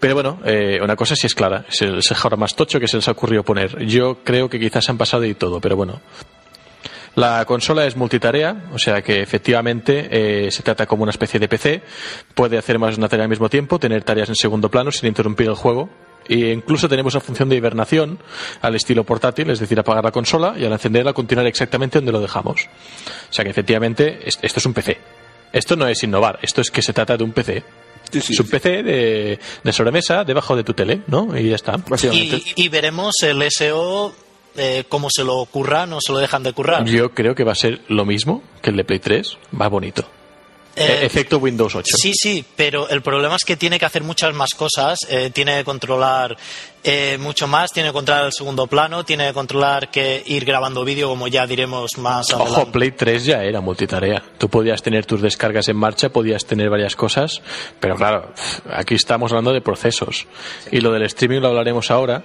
Pero 0.00 0.14
bueno, 0.14 0.40
eh, 0.44 0.80
una 0.82 0.96
cosa 0.96 1.14
sí 1.14 1.28
es 1.28 1.36
clara, 1.36 1.64
es 1.68 1.82
el, 1.82 2.02
hardware 2.02 2.40
más 2.40 2.56
tocho 2.56 2.80
que 2.80 2.88
se 2.88 2.96
les 2.96 3.06
ha 3.06 3.12
ocurrido 3.12 3.44
poner. 3.44 3.86
Yo 3.86 4.24
creo 4.24 4.50
que 4.50 4.58
quizás 4.58 4.90
han 4.90 4.98
pasado 4.98 5.24
y 5.24 5.34
todo, 5.34 5.60
pero 5.60 5.76
bueno. 5.76 6.00
La 7.14 7.44
consola 7.44 7.86
es 7.86 7.94
multitarea, 7.94 8.64
o 8.72 8.78
sea 8.80 9.02
que 9.02 9.22
efectivamente 9.22 10.08
eh, 10.10 10.50
se 10.50 10.64
trata 10.64 10.86
como 10.86 11.04
una 11.04 11.10
especie 11.10 11.38
de 11.38 11.46
PC. 11.46 11.82
Puede 12.34 12.58
hacer 12.58 12.80
más 12.80 12.96
de 12.96 13.02
una 13.02 13.08
tarea 13.08 13.26
al 13.26 13.30
mismo 13.30 13.48
tiempo, 13.48 13.78
tener 13.78 14.02
tareas 14.02 14.30
en 14.30 14.34
segundo 14.34 14.68
plano 14.68 14.90
sin 14.90 15.06
interrumpir 15.06 15.46
el 15.46 15.54
juego. 15.54 15.90
E 16.28 16.52
incluso 16.52 16.88
tenemos 16.88 17.14
la 17.14 17.20
función 17.20 17.48
de 17.48 17.56
hibernación 17.56 18.18
al 18.62 18.74
estilo 18.74 19.04
portátil, 19.04 19.50
es 19.50 19.60
decir, 19.60 19.78
apagar 19.78 20.04
la 20.04 20.10
consola 20.12 20.54
y 20.58 20.64
al 20.64 20.72
encenderla 20.72 21.12
continuar 21.12 21.46
exactamente 21.46 21.98
donde 21.98 22.12
lo 22.12 22.20
dejamos. 22.20 22.62
O 23.30 23.32
sea 23.32 23.44
que 23.44 23.50
efectivamente 23.50 24.20
es- 24.26 24.38
esto 24.42 24.60
es 24.60 24.66
un 24.66 24.74
PC. 24.74 24.98
Esto 25.52 25.76
no 25.76 25.86
es 25.86 26.02
innovar, 26.02 26.38
esto 26.42 26.60
es 26.60 26.70
que 26.70 26.82
se 26.82 26.92
trata 26.92 27.16
de 27.16 27.24
un 27.24 27.32
PC. 27.32 27.62
Sí, 28.10 28.20
sí, 28.20 28.32
es 28.34 28.40
un 28.40 28.46
sí. 28.46 28.52
PC 28.52 28.82
de, 28.82 29.38
de 29.62 29.72
sobremesa 29.72 30.24
debajo 30.24 30.56
de 30.56 30.64
tu 30.64 30.74
tele, 30.74 31.00
¿no? 31.06 31.36
Y 31.38 31.48
ya 31.50 31.56
está. 31.56 31.76
Básicamente. 31.76 32.42
Y, 32.56 32.64
y 32.64 32.68
veremos 32.68 33.14
el 33.22 33.42
SO 33.50 34.14
eh, 34.56 34.84
cómo 34.88 35.08
se 35.10 35.24
lo 35.24 35.44
curran 35.46 35.92
o 35.94 36.00
se 36.00 36.12
lo 36.12 36.18
dejan 36.18 36.42
de 36.42 36.52
currar. 36.52 36.84
Yo 36.84 37.10
creo 37.12 37.34
que 37.34 37.44
va 37.44 37.52
a 37.52 37.56
ser 37.56 37.80
lo 37.88 38.04
mismo 38.04 38.42
que 38.62 38.70
el 38.70 38.76
de 38.76 38.84
Play 38.84 38.98
3, 39.00 39.36
va 39.60 39.68
bonito. 39.68 40.04
Eh, 40.76 41.00
E- 41.02 41.06
Efecto 41.06 41.38
Windows 41.38 41.74
8. 41.74 41.96
Sí, 41.96 42.12
sí, 42.14 42.44
pero 42.56 42.88
el 42.88 43.00
problema 43.02 43.36
es 43.36 43.44
que 43.44 43.56
tiene 43.56 43.78
que 43.78 43.84
hacer 43.86 44.02
muchas 44.02 44.34
más 44.34 44.54
cosas. 44.54 44.98
eh, 45.08 45.30
tiene 45.32 45.58
que 45.58 45.64
controlar 45.64 46.36
eh, 46.82 47.16
mucho 47.18 47.46
más, 47.46 47.72
tiene 47.72 47.90
que 47.90 47.92
controlar 47.92 48.24
el 48.26 48.32
segundo 48.32 48.66
plano, 48.66 49.04
tiene 49.04 49.28
que 49.28 49.32
controlar 49.34 49.90
que 49.90 50.22
ir 50.26 50.44
grabando 50.44 50.84
vídeo, 50.84 51.08
como 51.08 51.28
ya 51.28 51.46
diremos 51.46 51.96
más 51.98 52.30
Ojo, 52.32 52.42
adelante. 52.44 52.72
Play 52.72 52.90
3 52.90 53.24
ya 53.24 53.42
era 53.44 53.60
multitarea. 53.60 54.22
Tú 54.38 54.48
podías 54.48 54.82
tener 54.82 55.06
tus 55.06 55.22
descargas 55.22 55.68
en 55.68 55.76
marcha, 55.76 56.08
podías 56.10 56.44
tener 56.44 56.68
varias 56.70 56.96
cosas, 56.96 57.40
pero 57.80 57.94
claro, 57.96 58.32
aquí 58.70 58.94
estamos 58.96 59.30
hablando 59.32 59.52
de 59.52 59.60
procesos. 59.60 60.26
Y 60.72 60.80
lo 60.80 60.90
del 60.92 61.02
streaming 61.04 61.40
lo 61.40 61.48
hablaremos 61.48 61.90
ahora. 61.90 62.24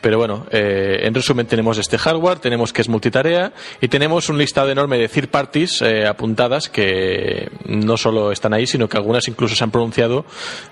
Pero 0.00 0.18
bueno, 0.18 0.46
eh, 0.50 1.00
en 1.02 1.14
resumen 1.14 1.46
tenemos 1.46 1.76
este 1.78 1.98
hardware, 1.98 2.38
tenemos 2.38 2.72
que 2.72 2.80
es 2.82 2.88
multitarea 2.88 3.52
y 3.80 3.88
tenemos 3.88 4.28
un 4.28 4.38
listado 4.38 4.70
enorme 4.70 4.96
de 4.96 5.08
third 5.08 5.28
parties 5.28 5.82
eh, 5.82 6.06
apuntadas 6.06 6.68
que 6.68 7.50
no 7.66 7.96
solo 7.96 8.32
están 8.32 8.54
ahí, 8.54 8.66
sino 8.66 8.88
que 8.88 8.96
algunas 8.96 9.28
incluso 9.28 9.54
se 9.54 9.62
han 9.62 9.70
pronunciado 9.70 10.24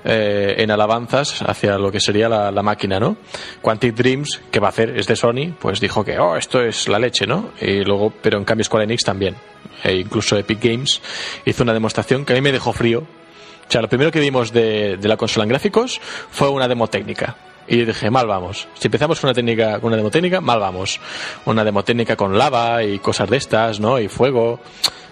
eh, 0.05 0.55
en 0.59 0.71
alabanzas 0.71 1.43
hacia 1.43 1.77
lo 1.79 1.93
que 1.93 2.01
sería 2.01 2.29
la, 2.29 2.63
máquina, 2.63 2.99
¿no? 2.99 3.17
Quantic 3.63 3.95
Dreams, 3.95 4.41
que 4.51 4.61
va 4.61 4.69
a 4.69 4.71
hacer, 4.71 4.99
es 4.99 5.07
de 5.07 5.17
Sony, 5.17 5.55
pues 5.59 5.81
dijo 5.81 6.05
que, 6.05 6.19
oh, 6.19 6.37
esto 6.37 6.61
es 6.63 6.89
la 6.89 6.99
leche, 6.99 7.27
¿no? 7.27 7.51
Y 7.61 7.85
luego, 7.85 8.13
pero 8.23 8.39
en 8.39 8.45
cambio 8.45 8.65
Square 8.65 8.85
Enix 8.85 9.05
también. 9.05 9.37
E 9.85 9.95
incluso 9.95 10.37
Epic 10.37 10.63
Games 10.63 11.01
hizo 11.45 11.63
una 11.63 11.73
demostración 11.73 12.25
que 12.25 12.33
a 12.33 12.37
mí 12.37 12.43
me 12.43 12.53
dejó 12.53 12.73
frío. 12.73 13.01
O 13.01 13.71
sea, 13.71 13.83
lo 13.83 13.89
primero 13.89 14.11
que 14.11 14.21
vimos 14.21 14.53
de, 14.53 14.97
de 14.97 15.09
la 15.09 15.17
consola 15.17 15.45
en 15.45 15.51
gráficos 15.51 16.01
fue 16.31 16.49
una 16.49 16.67
demo 16.67 16.89
técnica. 16.89 17.37
Y 17.69 17.85
dije, 17.85 18.11
mal 18.11 18.27
vamos. 18.27 18.67
Si 18.75 18.89
empezamos 18.89 19.21
con 19.21 19.29
una 19.29 19.35
técnica, 19.35 19.79
con 19.81 19.89
una 19.89 19.97
demo 19.97 20.11
técnica, 20.11 20.41
mal 20.41 20.59
vamos. 20.59 20.99
Una 21.45 21.65
demo 21.65 21.85
técnica 21.85 22.17
con 22.17 22.37
lava 22.39 22.83
y 22.83 22.99
cosas 22.99 23.29
de 23.29 23.37
estas, 23.37 23.79
¿no? 23.79 23.99
Y 23.99 24.09
fuego. 24.09 24.61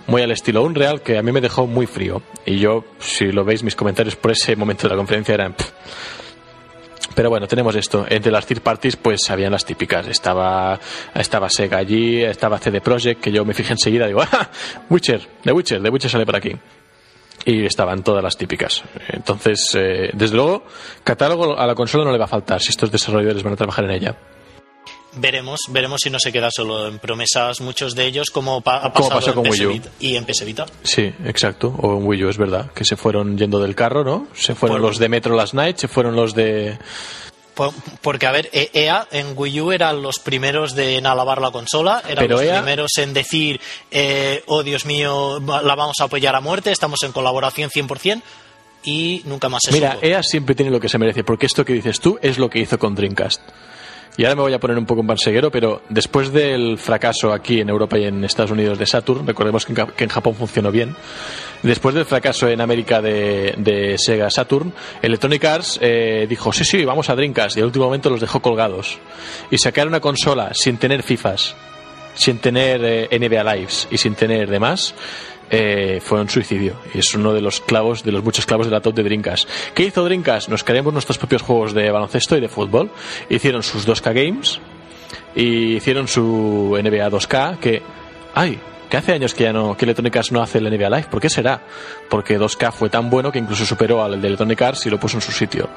Muy 0.07 0.22
al 0.22 0.30
estilo 0.30 0.62
Unreal, 0.62 1.02
que 1.02 1.18
a 1.18 1.22
mí 1.22 1.32
me 1.32 1.40
dejó 1.40 1.66
muy 1.66 1.86
frío. 1.86 2.22
Y 2.46 2.59
yo, 2.59 2.84
si 3.00 3.32
lo 3.32 3.44
veis, 3.44 3.62
mis 3.62 3.74
comentarios 3.76 4.16
por 4.16 4.30
ese 4.30 4.54
momento 4.57 4.84
de 4.84 4.90
la 4.90 4.96
conferencia 4.96 5.34
eran. 5.34 5.52
"Pff". 5.52 5.70
Pero 7.14 7.28
bueno, 7.30 7.48
tenemos 7.48 7.74
esto. 7.76 8.04
Entre 8.09 8.30
las 8.30 8.46
third 8.46 8.61
parties, 8.61 8.96
pues 8.96 9.28
habían 9.30 9.50
las 9.52 9.64
típicas. 9.64 10.07
Estaba, 10.07 10.78
estaba 11.14 11.48
Sega 11.50 11.78
allí, 11.78 12.22
estaba 12.22 12.59
CD 12.59 12.80
Projekt, 12.80 13.20
que 13.22 13.32
yo 13.32 13.44
me 13.44 13.54
fijé 13.54 13.72
enseguida, 13.72 14.07
digo, 14.07 14.20
¡ah! 14.32 14.48
Witcher, 14.90 15.26
The 15.42 15.52
Witcher, 15.52 15.82
The 15.82 15.88
Witcher 15.90 16.11
sale 16.11 16.26
por 16.26 16.36
aquí 16.36 16.52
y 17.47 17.64
estaban 17.64 18.03
todas 18.03 18.22
las 18.22 18.36
típicas. 18.36 18.82
Entonces, 19.09 19.70
eh, 19.74 20.11
desde 20.12 20.36
luego, 20.36 20.64
catálogo 21.05 21.59
a 21.59 21.66
la 21.66 21.74
consola 21.74 22.05
no 22.05 22.12
le 22.12 22.18
va 22.18 22.26
a 22.26 22.28
faltar 22.28 22.61
si 22.61 22.70
estos 22.70 22.90
desarrolladores 22.92 23.42
van 23.42 23.55
a 23.55 23.57
trabajar 23.57 23.84
en 23.84 23.92
ella. 23.92 24.16
Veremos, 25.18 25.61
veremos 25.70 26.03
si 26.03 26.11
no 26.11 26.18
se 26.18 26.30
queda 26.30 26.51
solo 26.51 26.88
en 26.88 26.99
promesas 26.99 27.62
muchos 27.62 27.94
de 27.94 28.05
ellos, 28.05 28.28
como 28.30 28.61
pa- 28.61 28.78
ha 28.84 28.92
pasado 28.92 29.14
pasó 29.14 29.34
con 29.34 29.47
en 29.47 29.53
Wii 29.53 29.66
U. 29.66 29.80
Y 29.99 30.16
en 30.16 30.26
PS 30.26 30.44
Vita. 30.44 30.66
Sí, 30.82 31.11
exacto. 31.24 31.68
O 31.80 31.97
en 31.97 32.07
Wii 32.07 32.24
U, 32.24 32.28
es 32.28 32.36
verdad. 32.36 32.70
Que 32.74 32.84
se 32.84 32.97
fueron 32.97 33.38
yendo 33.38 33.59
del 33.59 33.74
carro, 33.74 34.05
¿no? 34.05 34.26
Se 34.34 34.55
fueron 34.55 34.82
los 34.82 34.99
de 34.99 35.09
Metro 35.09 35.34
Last 35.34 35.55
Night, 35.55 35.78
se 35.78 35.88
fueron 35.88 36.16
los 36.16 36.34
de... 36.34 36.78
Po- 37.57 37.74
Porque, 38.02 38.26
a 38.26 38.30
ver, 38.32 38.48
E- 38.52 38.70
EA 38.74 39.09
en 39.11 39.32
Wii 39.34 39.61
U 39.62 39.72
eran 39.72 40.02
los 40.02 40.18
primeros 40.20 40.74
de 40.76 40.98
en 40.98 41.07
alabar 41.07 41.40
la 41.40 41.50
consola, 41.50 42.02
eran 42.07 42.24
Pero 42.26 42.36
los 42.36 42.42
EA 42.44 42.59
primeros 42.59 42.92
en 42.98 43.14
decir, 43.14 43.61
eh, 43.90 44.44
oh 44.46 44.62
Dios 44.62 44.84
mío, 44.86 45.40
la 45.40 45.74
vamos 45.74 45.96
a 46.00 46.04
apoyar 46.04 46.36
a 46.36 46.40
muerte, 46.40 46.70
estamos 46.70 47.02
en 47.02 47.12
colaboración 47.12 47.70
100%, 47.70 48.22
y 48.84 49.22
nunca 49.24 49.48
más 49.48 49.62
se 49.64 49.72
Mira, 49.72 49.94
supo. 49.94 50.07
EA 50.07 50.22
siempre 50.22 50.54
tiene 50.54 50.70
lo 50.70 50.78
que 50.78 50.88
se 50.88 50.98
merece, 50.98 51.24
porque 51.24 51.46
esto 51.46 51.64
que 51.64 51.72
dices 51.72 51.98
tú 51.98 52.18
es 52.22 52.38
lo 52.38 52.48
que 52.50 52.59
hizo 52.61 52.78
con 52.78 52.94
Dreamcast. 52.94 53.40
Y 54.16 54.24
ahora 54.24 54.36
me 54.36 54.42
voy 54.42 54.52
a 54.54 54.58
poner 54.58 54.78
un 54.78 54.86
poco 54.86 55.02
en 55.02 55.06
panseguero, 55.06 55.50
pero 55.50 55.82
después 55.90 56.32
del 56.32 56.78
fracaso 56.78 57.32
aquí 57.32 57.60
en 57.60 57.68
Europa 57.68 57.98
y 57.98 58.04
en 58.04 58.24
Estados 58.24 58.50
Unidos 58.50 58.78
de 58.78 58.86
Saturn, 58.86 59.26
recordemos 59.26 59.66
que 59.66 59.74
en, 59.98 60.08
Japón 60.08 60.34
funcionó 60.34 60.70
bien, 60.70 60.96
después 61.62 61.94
del 61.94 62.06
fracaso 62.06 62.48
en 62.48 62.62
América 62.62 63.02
de, 63.02 63.96
Sega 63.98 64.30
Saturn, 64.30 64.72
Electronic 65.02 65.44
Arts 65.44 65.78
eh, 65.82 66.26
dijo, 66.28 66.50
sí, 66.52 66.64
sí, 66.64 66.84
vamos 66.84 67.10
a 67.10 67.14
Dreamcast, 67.14 67.58
y 67.58 67.60
al 67.60 67.66
último 67.66 67.84
momento 67.84 68.08
los 68.08 68.20
dejó 68.20 68.40
colgados. 68.40 68.98
Y 69.50 69.58
sacar 69.58 69.86
una 69.86 70.00
consola 70.00 70.54
sin 70.54 70.78
tener 70.78 71.02
FIFAs, 71.02 71.54
sin 72.14 72.38
tener 72.38 72.80
eh, 72.84 73.08
NBA 73.18 73.54
Lives 73.54 73.88
y 73.90 73.98
sin 73.98 74.14
tener 74.14 74.48
demás, 74.48 74.94
eh, 75.51 76.01
fue 76.03 76.20
un 76.20 76.28
suicidio. 76.28 76.76
Y 76.94 76.99
es 76.99 77.14
uno 77.14 77.32
de 77.32 77.40
los 77.40 77.61
clavos, 77.61 78.03
de 78.03 78.12
los 78.12 78.24
muchos 78.24 78.47
clavos 78.47 78.66
de 78.66 78.72
la 78.72 78.80
top 78.80 78.94
de 78.94 79.03
Dreamcast. 79.03 79.49
¿Qué 79.74 79.84
hizo 79.84 80.05
Dreamcast? 80.05 80.49
Nos 80.49 80.64
creamos 80.64 80.92
nuestros 80.92 81.18
propios 81.18 81.42
juegos 81.42 81.72
de 81.72 81.90
baloncesto 81.90 82.36
y 82.36 82.40
de 82.40 82.49
fútbol. 82.49 82.90
Hicieron 83.28 83.62
sus 83.62 83.86
2K 83.86 84.14
Games 84.14 84.61
y 85.34 85.76
hicieron 85.76 86.09
su 86.09 86.76
NBA 86.82 87.11
2K 87.11 87.59
que... 87.59 87.82
¡Ay! 88.34 88.59
Que 88.88 88.97
hace 88.97 89.12
años 89.12 89.34
que 89.34 89.44
ya 89.44 89.53
no, 89.53 89.76
que 89.76 89.84
Electronic 89.84 90.16
Arts 90.16 90.30
no 90.30 90.40
hace 90.40 90.59
el 90.59 90.64
NBA 90.70 90.88
Live. 90.88 91.09
¿Por 91.11 91.20
qué 91.20 91.28
será? 91.28 91.61
Porque 92.09 92.38
2K 92.38 92.70
fue 92.70 92.88
tan 92.88 93.11
bueno 93.11 93.32
que 93.32 93.38
incluso 93.40 93.66
superó 93.66 94.05
al 94.05 94.20
de 94.20 94.28
Electronic 94.28 94.62
Arts 94.62 94.86
y 94.86 94.90
lo 94.90 95.01
puso 95.01 95.16
en 95.16 95.22
su 95.22 95.32
sitio. 95.32 95.68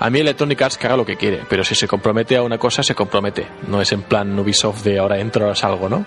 A 0.00 0.10
mí 0.10 0.18
Electronic 0.18 0.60
Arts 0.62 0.76
que 0.76 0.86
haga 0.88 0.96
lo 0.96 1.06
que 1.06 1.16
quiere, 1.16 1.42
pero 1.48 1.62
si 1.62 1.76
se 1.76 1.86
compromete 1.86 2.36
a 2.36 2.42
una 2.42 2.58
cosa, 2.58 2.82
se 2.82 2.96
compromete. 2.96 3.46
No 3.68 3.80
es 3.80 3.92
en 3.92 4.02
plan 4.02 4.36
Ubisoft 4.36 4.82
de 4.82 4.98
ahora 4.98 5.20
entro, 5.20 5.44
ahora 5.44 5.54
salgo, 5.54 5.88
¿no? 5.88 6.04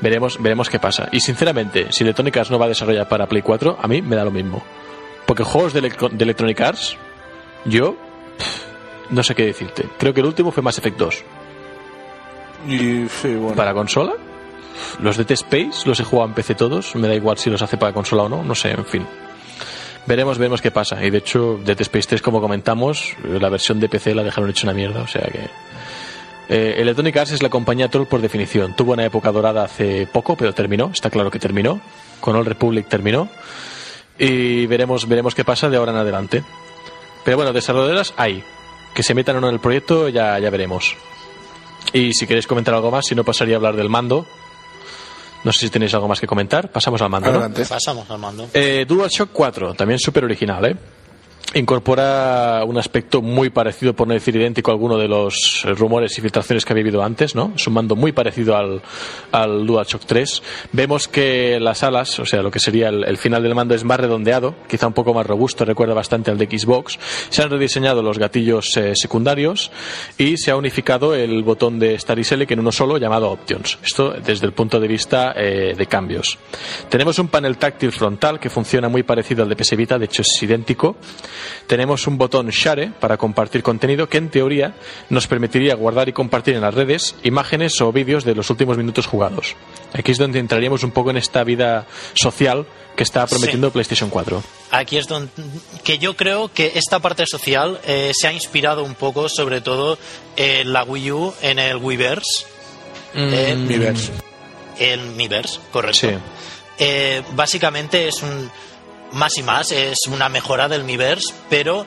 Veremos, 0.00 0.40
veremos 0.40 0.70
qué 0.70 0.78
pasa. 0.78 1.08
Y 1.12 1.20
sinceramente, 1.20 1.88
si 1.90 2.04
Electronic 2.04 2.36
Arts 2.36 2.50
no 2.50 2.58
va 2.58 2.66
a 2.66 2.68
desarrollar 2.68 3.08
para 3.08 3.26
Play 3.26 3.42
4, 3.42 3.78
a 3.82 3.88
mí 3.88 4.00
me 4.02 4.14
da 4.16 4.24
lo 4.24 4.30
mismo. 4.30 4.62
Porque 5.26 5.42
juegos 5.44 5.72
de, 5.72 5.80
Electro- 5.80 6.08
de 6.10 6.24
Electronic 6.24 6.60
Arts, 6.60 6.96
yo 7.64 7.96
pff, 8.38 9.10
no 9.10 9.22
sé 9.22 9.34
qué 9.34 9.44
decirte. 9.46 9.86
Creo 9.98 10.14
que 10.14 10.20
el 10.20 10.26
último 10.26 10.52
fue 10.52 10.62
Mass 10.62 10.78
Effect 10.78 10.98
2. 10.98 11.24
Y 12.68 13.08
sí, 13.08 13.34
bueno. 13.34 13.54
¿Para 13.56 13.74
consola? 13.74 14.12
Los 15.00 15.16
de 15.16 15.24
T-Space 15.24 15.86
los 15.86 15.98
he 16.00 16.04
jugado 16.04 16.28
en 16.28 16.34
PC 16.34 16.54
todos. 16.54 16.94
Me 16.94 17.08
da 17.08 17.14
igual 17.14 17.36
si 17.38 17.50
los 17.50 17.62
hace 17.62 17.76
para 17.76 17.92
consola 17.92 18.24
o 18.24 18.28
no. 18.28 18.42
No 18.44 18.54
sé, 18.54 18.70
en 18.70 18.84
fin. 18.84 19.06
Veremos, 20.06 20.38
veremos 20.38 20.62
qué 20.62 20.70
pasa. 20.70 21.04
Y 21.04 21.10
de 21.10 21.18
hecho, 21.18 21.58
Dead 21.64 21.80
Space 21.80 22.08
3, 22.08 22.22
como 22.22 22.40
comentamos, 22.40 23.14
la 23.24 23.48
versión 23.48 23.80
de 23.80 23.88
PC 23.88 24.14
la 24.14 24.22
dejaron 24.22 24.48
hecha 24.50 24.64
una 24.66 24.72
mierda. 24.74 25.02
O 25.02 25.06
sea 25.06 25.22
que. 25.22 25.48
Eh, 26.48 26.76
Electronic 26.78 27.16
Arts 27.16 27.32
es 27.32 27.42
la 27.42 27.50
compañía 27.50 27.88
troll 27.88 28.06
por 28.06 28.20
definición. 28.20 28.74
Tuvo 28.74 28.92
una 28.92 29.04
época 29.04 29.30
dorada 29.32 29.64
hace 29.64 30.06
poco, 30.06 30.36
pero 30.36 30.54
terminó. 30.54 30.90
Está 30.92 31.10
claro 31.10 31.30
que 31.30 31.38
terminó. 31.38 31.80
Con 32.20 32.36
All 32.36 32.46
Republic 32.46 32.88
terminó. 32.88 33.28
Y 34.18 34.66
veremos, 34.66 35.06
veremos 35.06 35.34
qué 35.34 35.44
pasa 35.44 35.68
de 35.68 35.76
ahora 35.76 35.92
en 35.92 35.98
adelante. 35.98 36.42
Pero 37.24 37.36
bueno, 37.36 37.52
desarrolladoras 37.52 38.14
hay. 38.16 38.42
Que 38.94 39.02
se 39.02 39.14
metan 39.14 39.36
o 39.36 39.40
no 39.40 39.48
en 39.48 39.54
el 39.54 39.60
proyecto, 39.60 40.08
ya, 40.08 40.38
ya 40.38 40.50
veremos. 40.50 40.96
Y 41.92 42.14
si 42.14 42.26
queréis 42.26 42.46
comentar 42.46 42.74
algo 42.74 42.90
más, 42.90 43.06
si 43.06 43.14
no 43.14 43.24
pasaría 43.24 43.56
a 43.56 43.58
hablar 43.58 43.76
del 43.76 43.88
mando. 43.88 44.26
No 45.44 45.52
sé 45.52 45.60
si 45.60 45.70
tenéis 45.70 45.94
algo 45.94 46.08
más 46.08 46.20
que 46.20 46.26
comentar. 46.26 46.70
Pasamos 46.70 47.00
al 47.02 47.10
mando. 47.10 47.50
Pasamos 47.68 48.10
al 48.10 48.18
mando. 48.18 48.48
Eh, 48.54 48.84
DualShock 48.88 49.30
4, 49.32 49.74
también 49.74 49.98
súper 49.98 50.24
original, 50.24 50.64
¿eh? 50.64 50.76
Incorpora 51.54 52.62
un 52.66 52.76
aspecto 52.76 53.22
muy 53.22 53.48
parecido, 53.48 53.94
por 53.94 54.06
no 54.06 54.12
decir 54.12 54.36
idéntico, 54.36 54.70
a 54.70 54.74
alguno 54.74 54.98
de 54.98 55.08
los 55.08 55.64
rumores 55.78 56.16
y 56.18 56.20
filtraciones 56.20 56.66
que 56.66 56.74
había 56.74 56.82
habido 56.82 57.02
antes, 57.02 57.34
¿no? 57.34 57.52
Es 57.56 57.66
un 57.66 57.72
mando 57.72 57.96
muy 57.96 58.12
parecido 58.12 58.54
al, 58.54 58.82
al 59.32 59.66
DualShock 59.66 60.04
3. 60.04 60.42
Vemos 60.72 61.08
que 61.08 61.58
las 61.58 61.82
alas, 61.82 62.18
o 62.18 62.26
sea, 62.26 62.42
lo 62.42 62.50
que 62.50 62.60
sería 62.60 62.90
el, 62.90 63.16
final 63.16 63.42
del 63.42 63.54
mando 63.54 63.74
es 63.74 63.82
más 63.82 63.98
redondeado, 63.98 64.56
quizá 64.68 64.86
un 64.86 64.92
poco 64.92 65.14
más 65.14 65.26
robusto, 65.26 65.64
recuerda 65.64 65.94
bastante 65.94 66.30
al 66.30 66.36
de 66.36 66.44
Xbox. 66.46 66.98
Se 67.30 67.42
han 67.42 67.48
rediseñado 67.48 68.02
los 68.02 68.18
gatillos 68.18 68.76
eh, 68.76 68.94
secundarios 68.94 69.70
y 70.18 70.36
se 70.36 70.50
ha 70.50 70.56
unificado 70.56 71.14
el 71.14 71.42
botón 71.44 71.78
de 71.78 71.98
Start 71.98 72.20
y 72.20 72.24
Select 72.24 72.52
en 72.52 72.60
uno 72.60 72.72
solo 72.72 72.98
llamado 72.98 73.30
Options. 73.30 73.78
Esto 73.82 74.10
desde 74.10 74.44
el 74.44 74.52
punto 74.52 74.78
de 74.78 74.86
vista 74.86 75.32
eh, 75.34 75.74
de 75.74 75.86
cambios. 75.86 76.36
Tenemos 76.90 77.18
un 77.18 77.28
panel 77.28 77.56
táctil 77.56 77.90
frontal 77.90 78.38
que 78.38 78.50
funciona 78.50 78.90
muy 78.90 79.02
parecido 79.02 79.44
al 79.44 79.48
de 79.48 79.56
PS 79.56 79.76
Vita, 79.76 79.98
de 79.98 80.04
hecho 80.04 80.20
es 80.20 80.42
idéntico. 80.42 80.96
Tenemos 81.66 82.06
un 82.06 82.18
botón 82.18 82.48
Share 82.50 82.92
para 82.98 83.16
compartir 83.16 83.62
contenido 83.62 84.08
que 84.08 84.18
en 84.18 84.30
teoría 84.30 84.74
nos 85.10 85.26
permitiría 85.26 85.74
guardar 85.74 86.08
y 86.08 86.12
compartir 86.12 86.54
en 86.54 86.60
las 86.62 86.74
redes 86.74 87.14
imágenes 87.22 87.80
o 87.80 87.92
vídeos 87.92 88.24
de 88.24 88.34
los 88.34 88.50
últimos 88.50 88.76
minutos 88.76 89.06
jugados. 89.06 89.56
Aquí 89.92 90.12
es 90.12 90.18
donde 90.18 90.38
entraríamos 90.38 90.82
un 90.82 90.90
poco 90.90 91.10
en 91.10 91.16
esta 91.16 91.44
vida 91.44 91.86
social 92.14 92.66
que 92.96 93.04
está 93.04 93.26
prometiendo 93.26 93.70
PlayStation 93.70 94.10
4. 94.10 94.42
Aquí 94.72 94.96
es 94.98 95.06
donde 95.06 95.30
que 95.84 95.98
yo 95.98 96.16
creo 96.16 96.52
que 96.52 96.72
esta 96.74 96.98
parte 96.98 97.26
social 97.26 97.80
eh, 97.86 98.10
se 98.12 98.26
ha 98.26 98.32
inspirado 98.32 98.82
un 98.82 98.94
poco, 98.96 99.28
sobre 99.28 99.60
todo 99.60 99.98
en 100.36 100.72
la 100.72 100.82
Wii 100.82 101.12
U, 101.12 101.34
en 101.42 101.58
el 101.58 101.76
Wiiverse. 101.76 102.44
Eh, 103.14 103.54
Mm, 103.56 103.66
Miiverse. 103.66 104.12
el 104.78 105.00
Miiverse, 105.16 105.60
correcto. 105.72 105.98
Sí. 105.98 106.14
Eh, 106.78 107.22
básicamente 107.32 108.06
es 108.08 108.22
un 108.22 108.50
más 109.12 109.36
y 109.38 109.42
más, 109.42 109.72
es 109.72 109.98
una 110.06 110.28
mejora 110.28 110.68
del 110.68 110.84
Miiverse, 110.84 111.32
pero 111.50 111.86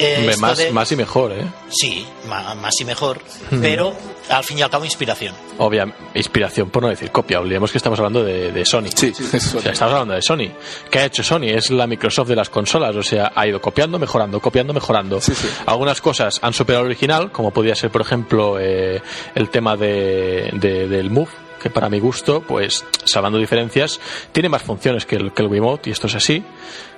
eh, 0.00 0.32
más, 0.38 0.58
de- 0.58 0.70
más 0.70 0.92
y 0.92 0.96
mejor, 0.96 1.32
¿eh? 1.32 1.44
sí, 1.70 2.06
más 2.28 2.80
y 2.80 2.84
mejor, 2.84 3.20
pero 3.60 3.92
al 4.28 4.44
fin 4.44 4.58
y 4.58 4.62
al 4.62 4.70
cabo 4.70 4.84
inspiración. 4.84 5.34
Obvia 5.58 5.92
inspiración, 6.14 6.70
por 6.70 6.84
no 6.84 6.88
decir 6.88 7.10
copia. 7.10 7.40
Olvidemos 7.40 7.72
que 7.72 7.78
estamos 7.78 7.98
hablando 7.98 8.22
de, 8.22 8.52
de 8.52 8.64
Sony. 8.64 8.90
Sí, 8.94 9.12
eso. 9.32 9.58
O 9.58 9.60
sea, 9.60 9.72
estamos 9.72 9.94
hablando 9.94 10.14
de 10.14 10.22
Sony. 10.22 10.52
¿Qué 10.88 11.00
ha 11.00 11.04
hecho 11.06 11.24
Sony? 11.24 11.46
Es 11.46 11.70
la 11.70 11.88
Microsoft 11.88 12.28
de 12.28 12.36
las 12.36 12.48
consolas. 12.48 12.94
O 12.94 13.02
sea, 13.02 13.32
ha 13.34 13.44
ido 13.48 13.60
copiando, 13.60 13.98
mejorando, 13.98 14.38
copiando, 14.40 14.72
mejorando. 14.72 15.20
Sí, 15.20 15.34
sí. 15.34 15.48
Algunas 15.66 16.00
cosas 16.00 16.38
han 16.42 16.52
superado 16.52 16.82
al 16.82 16.86
original, 16.90 17.32
como 17.32 17.50
podría 17.50 17.74
ser, 17.74 17.90
por 17.90 18.02
ejemplo, 18.02 18.58
eh, 18.60 19.02
el 19.34 19.48
tema 19.50 19.76
de, 19.76 20.50
de- 20.52 20.86
del 20.86 21.10
Move, 21.10 21.30
que 21.58 21.70
para 21.70 21.88
mi 21.88 21.98
gusto, 22.00 22.42
pues, 22.42 22.84
salvando 23.04 23.38
diferencias, 23.38 24.00
tiene 24.32 24.48
más 24.48 24.62
funciones 24.62 25.06
que 25.06 25.16
el, 25.16 25.32
que 25.32 25.42
el 25.42 25.78
y 25.84 25.90
esto 25.90 26.06
es 26.06 26.14
así, 26.14 26.42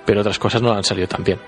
pero 0.04 0.20
otras 0.20 0.38
cosas 0.38 0.62
no 0.62 0.72
han 0.72 0.84
salido 0.84 1.08
tan 1.08 1.24
bien. 1.24 1.38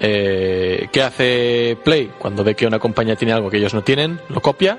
Eh, 0.00 0.88
¿Qué 0.92 1.02
hace 1.02 1.76
Play? 1.82 2.12
Cuando 2.18 2.44
ve 2.44 2.54
que 2.54 2.66
una 2.66 2.78
compañía 2.78 3.16
tiene 3.16 3.32
algo 3.32 3.50
que 3.50 3.56
ellos 3.56 3.74
no 3.74 3.82
tienen, 3.82 4.20
lo 4.28 4.40
copia, 4.40 4.78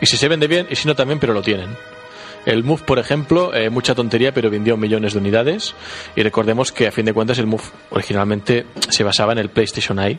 y 0.00 0.06
si 0.06 0.16
se 0.16 0.28
vende 0.28 0.46
bien, 0.46 0.66
y 0.70 0.76
si 0.76 0.86
no 0.86 0.94
también, 0.94 1.18
pero 1.18 1.32
lo 1.32 1.42
tienen. 1.42 1.76
El 2.46 2.62
Move, 2.62 2.82
por 2.84 2.98
ejemplo, 2.98 3.54
eh, 3.54 3.70
mucha 3.70 3.94
tontería, 3.94 4.32
pero 4.32 4.50
vendió 4.50 4.76
millones 4.76 5.14
de 5.14 5.18
unidades. 5.18 5.74
Y 6.14 6.22
recordemos 6.22 6.72
que, 6.72 6.86
a 6.86 6.92
fin 6.92 7.06
de 7.06 7.14
cuentas, 7.14 7.38
el 7.38 7.46
Move 7.46 7.64
originalmente 7.90 8.66
se 8.90 9.02
basaba 9.02 9.32
en 9.32 9.38
el 9.38 9.48
PlayStation 9.48 9.98
Eye. 9.98 10.18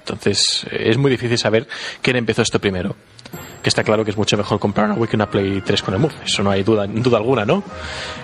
Entonces, 0.00 0.66
eh, 0.70 0.84
es 0.88 0.96
muy 0.96 1.10
difícil 1.10 1.36
saber 1.36 1.68
quién 2.00 2.16
empezó 2.16 2.42
esto 2.42 2.58
primero. 2.58 2.96
Que 3.64 3.70
está 3.70 3.82
claro 3.82 4.04
que 4.04 4.10
es 4.10 4.16
mucho 4.18 4.36
mejor 4.36 4.58
comprar 4.58 4.84
una 4.90 4.94
Wii 4.94 5.08
que 5.08 5.16
una 5.16 5.30
Play 5.30 5.62
3 5.62 5.82
con 5.82 5.94
el 5.94 6.00
Move. 6.00 6.12
Eso 6.22 6.42
no 6.42 6.50
hay 6.50 6.62
duda, 6.62 6.86
duda 6.86 7.16
alguna, 7.16 7.46
¿no? 7.46 7.62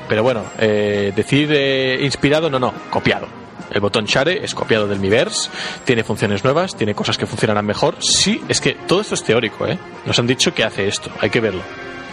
Pero 0.07 0.23
bueno, 0.23 0.45
eh, 0.59 1.15
decir 1.17 1.49
eh, 1.51 1.99
inspirado, 2.03 2.51
no, 2.51 2.59
no, 2.59 2.75
copiado. 2.91 3.27
El 3.71 3.81
botón 3.81 4.05
Share 4.05 4.45
es 4.45 4.55
copiado 4.55 4.87
del 4.87 5.01
Miiverse, 5.01 5.49
tiene 5.87 6.05
funciones 6.05 6.45
nuevas, 6.45 6.77
tiene 6.77 6.95
cosas 6.95 7.17
que 7.17 7.25
funcionarán 7.25 7.65
mejor. 7.65 7.95
Sí, 8.01 8.43
es 8.49 8.61
que 8.61 8.75
todo 8.87 9.01
esto 9.01 9.15
es 9.15 9.25
teórico, 9.25 9.67
¿eh? 9.67 9.79
Nos 10.05 10.19
han 10.19 10.27
dicho 10.27 10.53
que 10.53 10.63
hace 10.63 10.87
esto, 10.87 11.11
hay 11.21 11.31
que 11.31 11.41
verlo. 11.41 11.63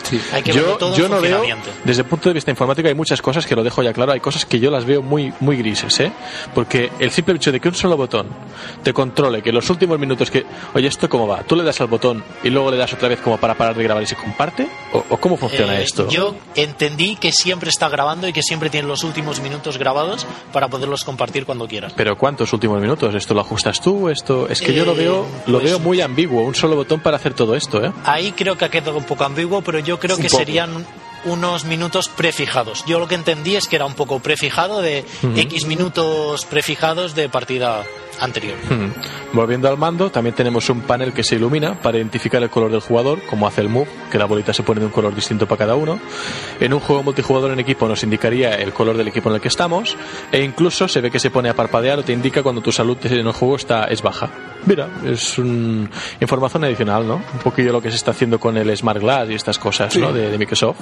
Sí. 0.09 0.21
Hay 0.31 0.41
que 0.43 0.53
Yo, 0.53 0.77
todo 0.77 0.95
yo 0.95 1.07
no 1.09 1.19
veo, 1.21 1.41
desde 1.83 2.01
el 2.03 2.07
punto 2.07 2.29
de 2.29 2.33
vista 2.33 2.51
informático 2.51 2.87
hay 2.87 2.93
muchas 2.95 3.21
cosas 3.21 3.45
que 3.45 3.55
lo 3.55 3.63
dejo 3.63 3.83
ya 3.83 3.93
claro, 3.93 4.11
hay 4.13 4.19
cosas 4.19 4.45
que 4.45 4.59
yo 4.59 4.71
las 4.71 4.85
veo 4.85 5.01
muy, 5.01 5.33
muy 5.39 5.57
grises, 5.57 5.99
¿eh? 5.99 6.11
Porque 6.53 6.91
el 6.99 7.11
simple 7.11 7.35
hecho 7.35 7.51
de 7.51 7.59
que 7.59 7.67
un 7.69 7.75
solo 7.75 7.97
botón 7.97 8.27
te 8.83 8.93
controle, 8.93 9.41
que 9.41 9.51
los 9.51 9.69
últimos 9.69 9.99
minutos 9.99 10.31
que, 10.31 10.45
oye, 10.73 10.87
¿esto 10.87 11.09
cómo 11.09 11.27
va? 11.27 11.43
¿Tú 11.43 11.55
le 11.55 11.63
das 11.63 11.81
al 11.81 11.87
botón 11.87 12.23
y 12.43 12.49
luego 12.49 12.71
le 12.71 12.77
das 12.77 12.93
otra 12.93 13.09
vez 13.09 13.19
como 13.19 13.37
para 13.37 13.55
parar 13.55 13.75
de 13.75 13.83
grabar 13.83 14.03
y 14.03 14.05
se 14.05 14.15
comparte? 14.15 14.67
¿O, 14.93 15.03
o 15.09 15.17
cómo 15.17 15.37
funciona 15.37 15.79
Eh, 15.79 15.83
esto? 15.83 16.07
Yo 16.09 16.35
entendí 16.55 17.15
que 17.15 17.31
siempre 17.31 17.69
está 17.69 17.89
grabando 17.89 18.27
y 18.27 18.33
que 18.33 18.43
siempre 18.43 18.69
tiene 18.69 18.87
los 18.87 19.03
últimos 19.03 19.39
minutos 19.41 19.77
grabados 19.77 20.25
para 20.53 20.67
poderlos 20.69 21.03
compartir 21.03 21.45
cuando 21.45 21.67
quieras. 21.67 21.93
Pero 21.95 22.17
¿cuántos 22.17 22.51
últimos 22.53 22.81
minutos? 22.81 23.13
¿Esto 23.15 23.33
lo 23.33 23.41
ajustas 23.41 23.81
tú? 23.81 24.09
Esto 24.09 24.47
es 24.49 24.61
que 24.61 24.73
yo 24.73 24.85
lo 24.85 24.93
Eh, 24.93 24.95
veo, 24.97 25.25
lo 25.47 25.59
pues- 25.59 25.63
veo 25.71 25.79
muy 25.79 26.01
ambiguo, 26.01 26.41
un 26.43 26.55
solo 26.55 26.75
botón 26.75 26.99
para 27.01 27.17
hacer 27.17 27.33
todo 27.33 27.55
esto, 27.55 27.83
¿eh? 27.83 27.91
Ahí 28.05 28.31
creo 28.31 28.57
que 28.57 28.65
ha 28.65 28.69
quedado 28.69 28.97
un 28.97 29.03
poco 29.03 29.23
ambiguo, 29.23 29.61
pero 29.61 29.79
yo 29.79 29.96
creo 29.99 30.17
que 30.17 30.29
poco. 30.29 30.37
serían 30.37 30.85
unos 31.25 31.65
minutos 31.65 32.09
prefijados. 32.09 32.83
Yo 32.85 32.99
lo 32.99 33.07
que 33.07 33.15
entendí 33.15 33.55
es 33.55 33.67
que 33.67 33.75
era 33.75 33.85
un 33.85 33.95
poco 33.95 34.19
prefijado 34.19 34.81
de 34.81 35.05
X 35.35 35.65
minutos 35.65 36.45
prefijados 36.45 37.15
de 37.15 37.29
partida 37.29 37.83
anterior. 38.19 38.57
Hmm. 38.69 38.91
Volviendo 39.33 39.67
al 39.67 39.77
mando, 39.77 40.09
también 40.09 40.35
tenemos 40.35 40.69
un 40.69 40.81
panel 40.81 41.13
que 41.13 41.23
se 41.23 41.35
ilumina 41.35 41.79
para 41.81 41.97
identificar 41.97 42.41
el 42.41 42.49
color 42.49 42.71
del 42.71 42.81
jugador, 42.81 43.21
como 43.29 43.47
hace 43.47 43.61
el 43.61 43.69
Move, 43.69 43.87
que 44.11 44.17
la 44.17 44.25
bolita 44.25 44.53
se 44.53 44.63
pone 44.63 44.79
de 44.79 44.85
un 44.85 44.91
color 44.91 45.13
distinto 45.13 45.47
para 45.47 45.59
cada 45.59 45.75
uno. 45.75 45.99
En 46.59 46.73
un 46.73 46.79
juego 46.79 47.03
multijugador 47.03 47.51
en 47.51 47.59
equipo 47.59 47.87
nos 47.87 48.03
indicaría 48.03 48.55
el 48.55 48.73
color 48.73 48.97
del 48.97 49.07
equipo 49.07 49.29
en 49.29 49.35
el 49.35 49.41
que 49.41 49.47
estamos, 49.47 49.97
e 50.31 50.43
incluso 50.43 50.87
se 50.87 51.01
ve 51.01 51.11
que 51.11 51.19
se 51.19 51.31
pone 51.31 51.49
a 51.49 51.55
parpadear 51.55 51.99
o 51.99 52.03
te 52.03 52.13
indica 52.13 52.43
cuando 52.43 52.61
tu 52.61 52.71
salud 52.71 52.97
en 53.03 53.27
el 53.27 53.31
juego 53.31 53.55
está 53.55 53.85
es 53.85 54.01
baja. 54.01 54.29
Mira, 54.65 54.89
es 55.05 55.37
un 55.37 55.89
información 56.19 56.63
adicional, 56.63 57.07
¿no? 57.07 57.15
Un 57.15 57.39
poquillo 57.43 57.71
lo 57.71 57.81
que 57.81 57.89
se 57.89 57.95
está 57.95 58.11
haciendo 58.11 58.39
con 58.39 58.57
el 58.57 58.75
Smart 58.75 58.99
Glass 58.99 59.29
y 59.29 59.33
estas 59.33 59.59
cosas, 59.59 59.95
¿no? 59.97 60.11
De, 60.11 60.29
de 60.29 60.37
Microsoft 60.37 60.79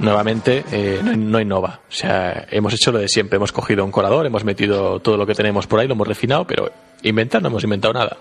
nuevamente 0.00 0.64
eh, 0.72 1.00
no, 1.02 1.16
no 1.16 1.40
innova. 1.40 1.80
O 1.88 1.92
sea, 1.92 2.46
hemos 2.50 2.72
hecho 2.74 2.92
lo 2.92 2.98
de 2.98 3.08
siempre. 3.08 3.36
Hemos 3.36 3.52
cogido 3.52 3.84
un 3.84 3.90
colador, 3.90 4.26
hemos 4.26 4.44
metido 4.44 5.00
todo 5.00 5.16
lo 5.16 5.26
que 5.26 5.34
tenemos 5.34 5.66
por 5.66 5.80
ahí, 5.80 5.86
lo 5.88 5.94
hemos 5.94 6.06
refinado, 6.08 6.46
pero 6.46 6.70
inventar 7.02 7.42
no 7.42 7.48
hemos 7.48 7.64
inventado 7.64 7.94
nada. 7.94 8.16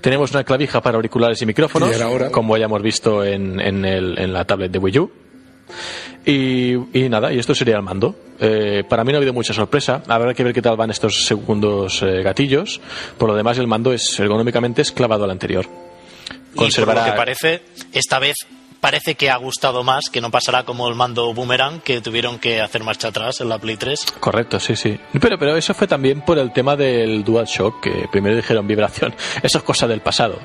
Tenemos 0.00 0.30
una 0.30 0.44
clavija 0.44 0.80
para 0.80 0.96
auriculares 0.96 1.40
y 1.42 1.46
micrófonos, 1.46 1.88
Y 2.28 2.32
como 2.32 2.56
ya 2.56 2.66
hemos 2.66 2.82
visto 2.82 3.24
en, 3.24 3.58
en, 3.60 3.84
el- 3.84 4.18
en 4.18 4.32
la 4.32 4.44
tablet 4.44 4.70
de 4.70 4.78
Wii 4.78 4.98
U. 4.98 5.10
Y, 6.24 6.74
y 6.92 7.08
nada, 7.08 7.32
y 7.32 7.38
esto 7.38 7.54
sería 7.54 7.76
el 7.76 7.82
mando. 7.82 8.14
Eh, 8.40 8.84
para 8.88 9.02
mí 9.04 9.12
no 9.12 9.16
ha 9.16 9.20
habido 9.20 9.32
mucha 9.32 9.52
sorpresa. 9.54 10.02
Habrá 10.08 10.34
que 10.34 10.44
ver 10.44 10.52
qué 10.52 10.62
tal 10.62 10.76
van 10.76 10.90
estos 10.90 11.24
segundos 11.24 12.02
eh, 12.02 12.22
gatillos. 12.22 12.80
Por 13.16 13.28
lo 13.28 13.34
demás, 13.34 13.58
el 13.58 13.66
mando 13.66 13.92
es 13.92 14.18
ergonómicamente 14.20 14.82
es 14.82 14.92
clavado 14.92 15.24
al 15.24 15.30
anterior. 15.30 15.66
Y 15.66 16.56
por 16.56 16.64
Conservará- 16.66 17.06
lo 17.06 17.12
que 17.12 17.16
parece, 17.16 17.62
esta 17.92 18.18
vez 18.18 18.36
parece 18.80 19.14
que 19.16 19.30
ha 19.30 19.36
gustado 19.36 19.82
más, 19.84 20.08
que 20.10 20.20
no 20.20 20.30
pasará 20.30 20.64
como 20.64 20.88
el 20.88 20.94
mando 20.94 21.32
Boomerang, 21.34 21.80
que 21.80 22.00
tuvieron 22.00 22.38
que 22.38 22.60
hacer 22.60 22.82
marcha 22.84 23.08
atrás 23.08 23.40
en 23.40 23.48
la 23.48 23.58
Play 23.58 23.76
3. 23.76 24.06
Correcto, 24.20 24.60
sí, 24.60 24.76
sí. 24.76 24.98
Pero, 25.20 25.38
pero 25.38 25.56
eso 25.56 25.74
fue 25.74 25.86
también 25.86 26.20
por 26.22 26.38
el 26.38 26.52
tema 26.52 26.76
del 26.76 27.24
DualShock, 27.24 27.80
que 27.82 28.08
primero 28.10 28.36
dijeron 28.36 28.66
vibración. 28.66 29.14
Eso 29.42 29.58
es 29.58 29.64
cosa 29.64 29.86
del 29.88 30.00
pasado. 30.00 30.38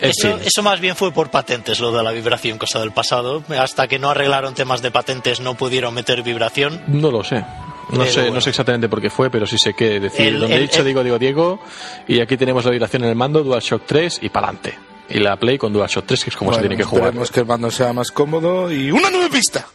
Eso, 0.00 0.38
eso 0.42 0.62
más 0.62 0.80
bien 0.80 0.96
fue 0.96 1.12
por 1.12 1.30
patentes, 1.30 1.78
lo 1.78 1.92
de 1.92 2.02
la 2.02 2.10
vibración, 2.12 2.56
cosa 2.56 2.80
del 2.80 2.90
pasado. 2.90 3.42
Hasta 3.58 3.86
que 3.86 3.98
no 3.98 4.08
arreglaron 4.08 4.54
temas 4.54 4.80
de 4.80 4.90
patentes 4.90 5.40
no 5.40 5.56
pudieron 5.56 5.92
meter 5.92 6.22
vibración. 6.22 6.80
No 6.86 7.10
lo 7.10 7.22
sé. 7.22 7.44
No 7.90 8.06
sé, 8.06 8.20
bueno. 8.20 8.36
no 8.36 8.40
sé 8.40 8.48
exactamente 8.50 8.88
por 8.88 9.02
qué 9.02 9.10
fue, 9.10 9.28
pero 9.30 9.44
sí 9.46 9.58
sé 9.58 9.74
que 9.74 10.00
decir, 10.00 10.28
El- 10.28 10.40
donde 10.40 10.56
el- 10.56 10.62
he 10.62 10.66
dicho 10.68 10.82
digo, 10.84 11.02
digo, 11.04 11.18
Diego, 11.18 11.60
y 12.08 12.20
aquí 12.20 12.38
tenemos 12.38 12.64
la 12.64 12.70
vibración 12.70 13.02
en 13.04 13.10
el 13.10 13.16
mando, 13.16 13.42
DualShock 13.42 13.82
3 13.84 14.20
y 14.22 14.30
pa'lante. 14.30 14.72
Y 15.10 15.18
la 15.18 15.36
Play 15.36 15.58
con 15.58 15.72
DualShock 15.72 16.06
3, 16.06 16.24
que 16.24 16.30
es 16.30 16.36
como 16.36 16.52
se 16.54 16.60
tiene 16.60 16.76
que 16.76 16.84
jugar. 16.84 17.06
Esperemos 17.06 17.30
que 17.30 17.40
el 17.40 17.46
mando 17.46 17.70
sea 17.70 17.92
más 17.92 18.10
cómodo 18.10 18.70
y 18.72 18.90
una 18.90 19.10
nueva 19.10 19.28
pista. 19.28 19.66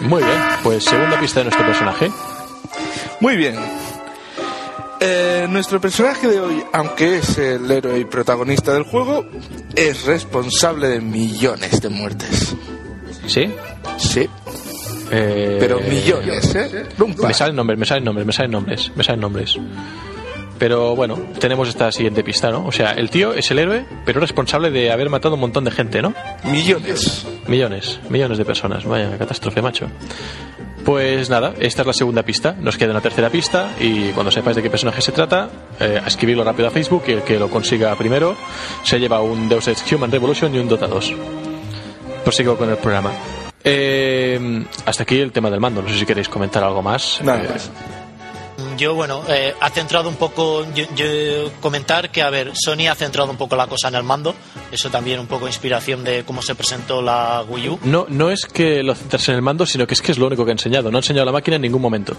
Muy 0.00 0.22
bien, 0.22 0.38
pues 0.62 0.84
segunda 0.84 1.18
pista 1.20 1.40
de 1.40 1.44
nuestro 1.44 1.66
personaje. 1.66 2.10
Muy 3.20 3.36
bien. 3.36 3.56
Eh, 5.00 5.46
nuestro 5.48 5.80
personaje 5.80 6.26
de 6.26 6.40
hoy, 6.40 6.64
aunque 6.72 7.18
es 7.18 7.38
el 7.38 7.70
héroe 7.70 8.00
y 8.00 8.04
protagonista 8.04 8.72
del 8.74 8.82
juego, 8.82 9.24
es 9.76 10.04
responsable 10.06 10.88
de 10.88 11.00
millones 11.00 11.80
de 11.80 11.88
muertes. 11.88 12.56
¿Sí? 13.26 13.48
Sí, 13.98 14.28
Eh, 15.10 15.56
pero 15.60 15.80
millones, 15.80 16.54
¿eh? 16.54 16.86
Me 17.26 17.32
salen 17.34 17.56
nombres, 17.56 17.78
me 17.78 17.86
salen 17.86 18.04
nombres, 18.04 18.26
me 18.26 18.32
salen 18.32 18.50
nombres, 18.50 18.92
me 18.94 19.04
salen 19.04 19.20
nombres. 19.20 19.56
Pero 20.58 20.96
bueno, 20.96 21.16
tenemos 21.38 21.68
esta 21.68 21.92
siguiente 21.92 22.24
pista, 22.24 22.50
¿no? 22.50 22.66
O 22.66 22.72
sea, 22.72 22.92
el 22.92 23.10
tío 23.10 23.32
es 23.32 23.50
el 23.50 23.58
héroe, 23.60 23.84
pero 24.04 24.20
responsable 24.20 24.70
de 24.70 24.90
haber 24.90 25.08
matado 25.08 25.34
un 25.34 25.40
montón 25.40 25.64
de 25.64 25.70
gente, 25.70 26.02
¿no? 26.02 26.14
Millones. 26.44 27.26
Millones, 27.46 28.00
millones 28.08 28.38
de 28.38 28.44
personas. 28.44 28.84
Vaya 28.84 29.16
catástrofe, 29.16 29.62
macho. 29.62 29.86
Pues 30.84 31.28
nada, 31.28 31.52
esta 31.60 31.82
es 31.82 31.86
la 31.86 31.92
segunda 31.92 32.22
pista. 32.22 32.56
Nos 32.58 32.76
queda 32.78 32.90
una 32.92 33.00
tercera 33.00 33.28
pista 33.30 33.70
y 33.78 34.08
cuando 34.10 34.30
sepáis 34.32 34.56
de 34.56 34.62
qué 34.62 34.70
personaje 34.70 35.02
se 35.02 35.12
trata, 35.12 35.48
eh, 35.78 36.00
a 36.02 36.06
escribirlo 36.08 36.44
rápido 36.44 36.68
a 36.68 36.70
Facebook 36.70 37.02
y 37.08 37.12
el 37.12 37.22
que 37.22 37.38
lo 37.38 37.48
consiga 37.50 37.94
primero 37.96 38.34
se 38.84 38.98
lleva 38.98 39.20
un 39.20 39.48
Deus 39.48 39.68
Ex 39.68 39.92
Human 39.92 40.10
Revolution 40.10 40.54
y 40.54 40.58
un 40.58 40.68
Dota 40.68 40.86
2. 40.86 41.14
Prosigo 42.24 42.56
con 42.56 42.70
el 42.70 42.76
programa. 42.78 43.10
Eh, 43.62 44.64
hasta 44.86 45.02
aquí 45.02 45.18
el 45.20 45.30
tema 45.32 45.50
del 45.50 45.60
mando. 45.60 45.82
No 45.82 45.88
sé 45.88 45.98
si 45.98 46.06
queréis 46.06 46.28
comentar 46.28 46.64
algo 46.64 46.80
más. 46.80 47.20
Nada 47.22 47.42
Eh, 47.44 47.48
más. 47.52 47.70
Yo, 48.78 48.94
bueno, 48.94 49.22
eh, 49.28 49.54
ha 49.60 49.70
centrado 49.70 50.08
un 50.08 50.14
poco, 50.14 50.64
yo, 50.74 50.84
yo 50.96 51.50
comentar 51.60 52.10
que, 52.10 52.22
a 52.22 52.30
ver, 52.30 52.52
Sony 52.56 52.86
ha 52.90 52.94
centrado 52.94 53.30
un 53.30 53.36
poco 53.36 53.56
la 53.56 53.66
cosa 53.66 53.88
en 53.88 53.96
el 53.96 54.04
mando. 54.04 54.34
Eso 54.72 54.88
también 54.88 55.18
un 55.20 55.26
poco 55.26 55.46
inspiración 55.46 56.04
de 56.04 56.24
cómo 56.24 56.40
se 56.42 56.54
presentó 56.54 57.02
la 57.02 57.44
Wii 57.48 57.68
U. 57.70 57.78
No, 57.82 58.06
no 58.08 58.30
es 58.30 58.46
que 58.46 58.82
lo 58.82 58.94
centrase 58.94 59.32
en 59.32 59.36
el 59.36 59.42
mando, 59.42 59.66
sino 59.66 59.86
que 59.86 59.94
es 59.94 60.00
que 60.02 60.12
es 60.12 60.18
lo 60.18 60.26
único 60.28 60.44
que 60.44 60.50
ha 60.50 60.52
enseñado. 60.52 60.90
No 60.90 60.98
ha 60.98 61.00
enseñado 61.00 61.26
la 61.26 61.32
máquina 61.32 61.56
en 61.56 61.62
ningún 61.62 61.82
momento. 61.82 62.14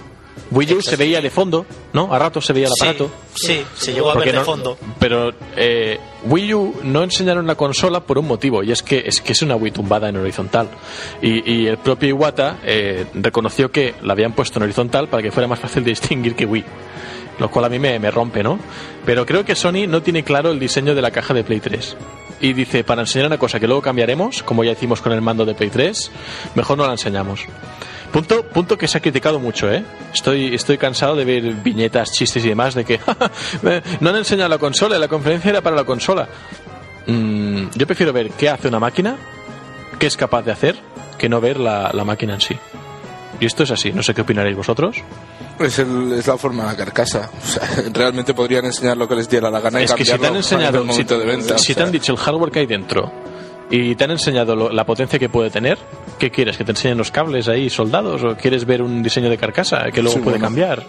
Wii 0.51 0.73
U 0.73 0.81
se 0.81 0.95
veía 0.95 1.21
de 1.21 1.29
fondo, 1.29 1.65
¿no? 1.93 2.13
A 2.13 2.19
ratos 2.19 2.45
se 2.45 2.53
veía 2.53 2.67
el 2.67 2.73
aparato. 2.73 3.09
Sí, 3.35 3.63
se 3.77 3.93
llegó 3.93 4.11
a 4.11 4.15
ver 4.15 4.25
de 4.31 4.33
no- 4.39 4.43
fondo. 4.43 4.77
Pero 4.99 5.31
eh, 5.55 5.99
Wii 6.25 6.53
U 6.53 6.75
no 6.83 7.03
enseñaron 7.03 7.47
la 7.47 7.55
consola 7.55 8.01
por 8.01 8.17
un 8.17 8.27
motivo, 8.27 8.63
y 8.63 8.71
es 8.71 8.83
que 8.83 9.03
es, 9.05 9.21
que 9.21 9.31
es 9.31 9.41
una 9.41 9.55
Wii 9.55 9.71
tumbada 9.71 10.09
en 10.09 10.17
horizontal. 10.17 10.69
Y, 11.21 11.49
y 11.51 11.67
el 11.67 11.77
propio 11.77 12.09
Iwata 12.09 12.57
eh, 12.63 13.05
reconoció 13.13 13.71
que 13.71 13.95
la 14.03 14.13
habían 14.13 14.33
puesto 14.33 14.59
en 14.59 14.63
horizontal 14.63 15.07
para 15.07 15.23
que 15.23 15.31
fuera 15.31 15.47
más 15.47 15.59
fácil 15.59 15.83
de 15.83 15.91
distinguir 15.91 16.35
que 16.35 16.45
Wii. 16.45 16.65
lo 17.39 17.49
cual 17.49 17.65
a 17.65 17.69
mí 17.69 17.79
me, 17.79 17.97
me 17.99 18.11
rompe, 18.11 18.43
¿no? 18.43 18.59
Pero 19.05 19.25
creo 19.25 19.45
que 19.45 19.55
Sony 19.55 19.87
no 19.87 20.01
tiene 20.01 20.23
claro 20.23 20.51
el 20.51 20.59
diseño 20.59 20.93
de 20.93 21.01
la 21.01 21.11
caja 21.11 21.33
de 21.33 21.43
Play 21.43 21.61
3 21.61 21.95
y 22.41 22.53
dice, 22.53 22.83
para 22.83 23.01
enseñar 23.01 23.27
una 23.27 23.37
cosa 23.37 23.59
que 23.59 23.67
luego 23.67 23.81
cambiaremos, 23.81 24.43
como 24.43 24.63
ya 24.63 24.71
hicimos 24.71 25.01
con 25.01 25.11
el 25.11 25.21
mando 25.21 25.45
de 25.45 25.55
Play 25.55 25.69
3, 25.69 26.11
mejor 26.55 26.77
no 26.77 26.85
la 26.85 26.93
enseñamos. 26.93 27.45
Punto, 28.11 28.43
punto 28.43 28.77
que 28.77 28.87
se 28.87 28.97
ha 28.97 29.01
criticado 29.01 29.39
mucho, 29.39 29.71
¿eh? 29.71 29.83
Estoy, 30.13 30.55
estoy 30.55 30.77
cansado 30.79 31.15
de 31.15 31.25
ver 31.25 31.43
viñetas, 31.53 32.11
chistes 32.11 32.43
y 32.43 32.49
demás 32.49 32.73
de 32.73 32.83
que 32.83 32.99
no 33.99 34.09
han 34.09 34.15
enseñado 34.15 34.49
la 34.49 34.57
consola, 34.57 34.97
la 34.97 35.07
conferencia 35.07 35.49
era 35.49 35.61
para 35.61 35.75
la 35.75 35.83
consola. 35.83 36.27
Mm, 37.05 37.65
yo 37.75 37.85
prefiero 37.87 38.11
ver 38.11 38.31
qué 38.31 38.49
hace 38.49 38.67
una 38.67 38.79
máquina, 38.79 39.15
qué 39.99 40.07
es 40.07 40.17
capaz 40.17 40.41
de 40.43 40.51
hacer, 40.51 40.75
que 41.17 41.29
no 41.29 41.39
ver 41.39 41.59
la, 41.59 41.91
la 41.93 42.03
máquina 42.03 42.33
en 42.33 42.41
sí. 42.41 42.57
Y 43.39 43.45
esto 43.45 43.63
es 43.63 43.71
así, 43.71 43.91
no 43.93 44.01
sé 44.03 44.13
qué 44.13 44.21
opinaréis 44.21 44.57
vosotros. 44.57 44.97
Es, 45.59 45.77
el- 45.79 46.13
es 46.13 46.25
la 46.27 46.37
forma 46.37 46.63
de 46.63 46.69
la 46.71 46.75
carcasa. 46.77 47.29
O 47.41 47.45
sea, 47.47 47.63
realmente 47.93 48.33
podrían 48.33 48.65
enseñar 48.65 48.97
lo 48.97 49.07
que 49.07 49.15
les 49.15 49.29
diera 49.29 49.49
la 49.51 49.59
gana 49.61 49.81
y 49.81 49.85
Es 49.85 49.93
que 49.93 50.03
si 50.03 50.17
te 50.17 50.27
han 50.27 50.35
enseñado, 50.35 50.83
si, 50.91 51.03
de 51.03 51.17
venta. 51.17 51.57
si 51.57 51.75
te 51.75 51.83
han 51.83 51.91
dicho 51.91 52.11
el 52.11 52.17
hardware 52.17 52.51
que 52.51 52.59
hay 52.59 52.65
dentro 52.65 53.11
y 53.69 53.95
te 53.95 54.03
han 54.03 54.11
enseñado 54.11 54.55
lo- 54.55 54.69
la 54.71 54.85
potencia 54.85 55.19
que 55.19 55.29
puede 55.29 55.49
tener, 55.49 55.77
¿qué 56.17 56.31
quieres? 56.31 56.57
¿Que 56.57 56.63
te 56.63 56.71
enseñen 56.71 56.97
los 56.97 57.11
cables 57.11 57.47
ahí 57.47 57.69
soldados 57.69 58.23
o 58.23 58.35
quieres 58.35 58.65
ver 58.65 58.81
un 58.81 59.03
diseño 59.03 59.29
de 59.29 59.37
carcasa 59.37 59.91
que 59.91 60.01
luego 60.01 60.17
Sí, 60.17 60.23
puede 60.23 60.37
bueno. 60.37 60.45
cambiar? 60.47 60.83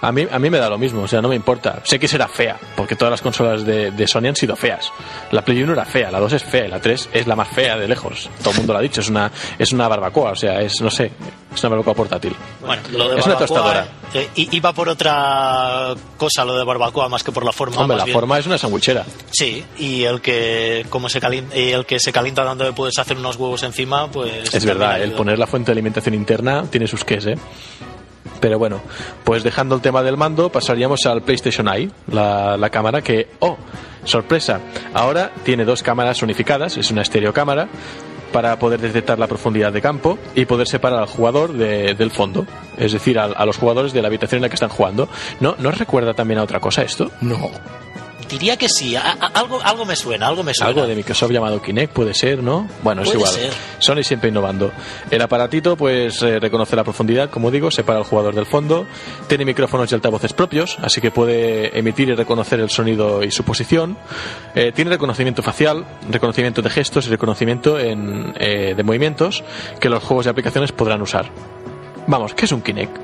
A 0.00 0.10
mí, 0.12 0.26
a 0.30 0.38
mí 0.38 0.50
me 0.50 0.58
da 0.58 0.68
lo 0.70 0.78
mismo, 0.78 1.02
o 1.02 1.08
sea, 1.08 1.20
no 1.22 1.28
me 1.28 1.36
importa. 1.36 1.80
Sé 1.84 1.98
que 1.98 2.08
será 2.08 2.28
fea, 2.28 2.56
porque 2.76 2.96
todas 2.96 3.10
las 3.10 3.20
consolas 3.22 3.64
de, 3.64 3.90
de 3.90 4.06
Sony 4.06 4.26
han 4.28 4.36
sido 4.36 4.56
feas. 4.56 4.90
La 5.30 5.42
Play 5.42 5.62
1 5.62 5.72
era 5.72 5.84
fea, 5.84 6.10
la 6.10 6.20
2 6.20 6.32
es 6.34 6.44
fea 6.44 6.66
y 6.66 6.68
la 6.68 6.80
3 6.80 7.08
es 7.12 7.26
la 7.26 7.36
más 7.36 7.48
fea 7.48 7.76
de 7.76 7.88
lejos. 7.88 8.28
Todo 8.40 8.50
el 8.52 8.56
mundo 8.58 8.72
lo 8.72 8.78
ha 8.78 8.82
dicho, 8.82 9.00
es 9.00 9.08
una, 9.08 9.30
es 9.58 9.72
una 9.72 9.88
barbacoa, 9.88 10.32
o 10.32 10.36
sea, 10.36 10.60
es, 10.60 10.80
no 10.80 10.90
sé, 10.90 11.10
es 11.54 11.60
una 11.62 11.70
barbacoa 11.70 11.94
portátil. 11.94 12.34
Bueno, 12.64 12.82
lo 12.92 13.08
de 13.10 13.18
Es 13.20 13.26
una 13.26 13.34
barbacoa, 13.34 13.46
tostadora. 13.46 13.86
eh, 14.14 14.28
iba 14.34 14.72
por 14.72 14.88
otra 14.88 15.94
cosa 16.16 16.44
lo 16.44 16.56
de 16.56 16.64
barbacoa 16.64 17.08
más 17.08 17.22
que 17.22 17.32
por 17.32 17.44
la 17.44 17.52
forma. 17.52 17.76
Hombre, 17.76 17.94
más 17.96 17.98
la 17.98 18.04
bien. 18.04 18.14
forma 18.14 18.38
es 18.38 18.46
una 18.46 18.58
sandwichera. 18.58 19.04
Sí, 19.30 19.64
y 19.78 20.04
el 20.04 20.20
que 20.20 20.86
como 20.90 21.08
se 21.08 21.20
calienta, 21.20 21.56
y 21.56 21.70
el 21.72 21.86
que 21.86 21.98
se 22.00 22.12
calienta 22.14 22.44
donde 22.44 22.72
puedes 22.72 22.98
hacer 22.98 23.18
unos 23.18 23.36
huevos 23.36 23.62
encima, 23.64 24.08
pues. 24.10 24.54
Es 24.54 24.64
verdad, 24.64 25.02
el 25.02 25.12
poner 25.12 25.38
la 25.38 25.46
fuente 25.46 25.66
de 25.66 25.72
alimentación 25.72 26.14
interna 26.14 26.64
tiene 26.70 26.86
sus 26.86 27.04
ques, 27.04 27.26
¿eh? 27.26 27.36
Pero 28.40 28.58
bueno, 28.58 28.80
pues 29.24 29.42
dejando 29.42 29.74
el 29.74 29.80
tema 29.80 30.02
del 30.02 30.16
mando, 30.16 30.50
pasaríamos 30.50 31.04
al 31.06 31.22
PlayStation 31.22 31.68
Eye, 31.68 31.90
la, 32.10 32.56
la 32.56 32.70
cámara 32.70 33.02
que, 33.02 33.28
oh, 33.40 33.56
sorpresa, 34.04 34.60
ahora 34.94 35.30
tiene 35.44 35.64
dos 35.64 35.82
cámaras 35.82 36.22
unificadas, 36.22 36.76
es 36.76 36.90
una 36.90 37.02
estereocámara, 37.02 37.68
para 38.32 38.58
poder 38.58 38.80
detectar 38.80 39.18
la 39.18 39.28
profundidad 39.28 39.72
de 39.72 39.80
campo 39.80 40.18
y 40.34 40.44
poder 40.44 40.66
separar 40.66 40.98
al 41.00 41.06
jugador 41.06 41.52
de- 41.52 41.94
del 41.94 42.10
fondo, 42.10 42.44
es 42.76 42.92
decir, 42.92 43.18
al- 43.18 43.34
a, 43.36 43.46
los 43.46 43.56
jugadores 43.58 43.92
de 43.92 44.02
la 44.02 44.08
habitación 44.08 44.38
en 44.38 44.42
la 44.42 44.48
que 44.48 44.54
están 44.56 44.70
jugando. 44.70 45.08
¿No, 45.40 45.54
¿No 45.58 45.68
os 45.68 45.78
recuerda 45.78 46.14
también 46.14 46.38
a 46.40 46.42
otra 46.42 46.58
cosa 46.60 46.82
esto? 46.82 47.10
No. 47.20 47.50
Diría 48.28 48.56
que 48.56 48.68
sí, 48.68 48.96
a- 48.96 49.02
a- 49.20 49.26
algo, 49.34 49.60
algo 49.62 49.84
me 49.84 49.94
suena, 49.96 50.26
algo 50.28 50.42
me 50.42 50.54
suena. 50.54 50.68
Algo 50.70 50.86
de 50.86 50.94
Microsoft 50.94 51.30
llamado 51.30 51.60
Kinect 51.62 51.92
puede 51.92 52.14
ser, 52.14 52.42
¿no? 52.42 52.68
Bueno, 52.82 53.02
es 53.02 53.08
Puede 53.08 53.18
igual. 53.18 53.32
ser. 53.32 53.52
Sony 53.78 54.02
siempre 54.02 54.30
innovando. 54.30 54.72
El 55.10 55.22
aparatito, 55.22 55.76
pues, 55.76 56.22
eh, 56.22 56.40
reconoce 56.40 56.74
la 56.76 56.84
profundidad, 56.84 57.30
como 57.30 57.50
digo, 57.50 57.70
separa 57.70 57.98
al 57.98 58.04
jugador 58.04 58.34
del 58.34 58.46
fondo. 58.46 58.86
Tiene 59.28 59.44
micrófonos 59.44 59.90
y 59.92 59.94
altavoces 59.94 60.32
propios, 60.32 60.78
así 60.82 61.00
que 61.00 61.10
puede 61.10 61.78
emitir 61.78 62.08
y 62.08 62.14
reconocer 62.14 62.60
el 62.60 62.70
sonido 62.70 63.22
y 63.22 63.30
su 63.30 63.44
posición. 63.44 63.96
Eh, 64.54 64.72
tiene 64.74 64.90
reconocimiento 64.90 65.42
facial, 65.42 65.84
reconocimiento 66.10 66.62
de 66.62 66.70
gestos 66.70 67.06
y 67.06 67.10
reconocimiento 67.10 67.78
en, 67.78 68.34
eh, 68.38 68.74
de 68.76 68.82
movimientos 68.82 69.44
que 69.80 69.88
los 69.88 70.02
juegos 70.02 70.26
y 70.26 70.28
aplicaciones 70.30 70.72
podrán 70.72 71.02
usar. 71.02 71.26
Vamos, 72.06 72.34
¿qué 72.34 72.44
es 72.46 72.52
un 72.52 72.62
Kinect? 72.62 72.96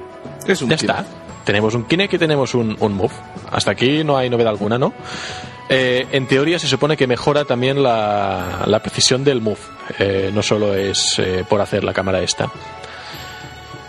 Es 0.46 0.62
un 0.62 0.70
ya 0.70 0.76
está. 0.76 1.04
Tenemos 1.50 1.74
un 1.74 1.82
Kinect 1.82 2.14
y 2.14 2.18
tenemos 2.18 2.54
un, 2.54 2.76
un 2.78 2.92
Move. 2.92 3.12
Hasta 3.50 3.72
aquí 3.72 4.04
no 4.04 4.16
hay 4.16 4.30
novedad 4.30 4.52
alguna, 4.52 4.78
¿no? 4.78 4.94
Eh, 5.68 6.06
en 6.12 6.28
teoría 6.28 6.60
se 6.60 6.68
supone 6.68 6.96
que 6.96 7.08
mejora 7.08 7.44
también 7.44 7.82
la, 7.82 8.62
la 8.66 8.78
precisión 8.78 9.24
del 9.24 9.40
Move. 9.40 9.58
Eh, 9.98 10.30
no 10.32 10.44
solo 10.44 10.76
es 10.76 11.18
eh, 11.18 11.44
por 11.48 11.60
hacer 11.60 11.82
la 11.82 11.92
cámara 11.92 12.22
esta. 12.22 12.52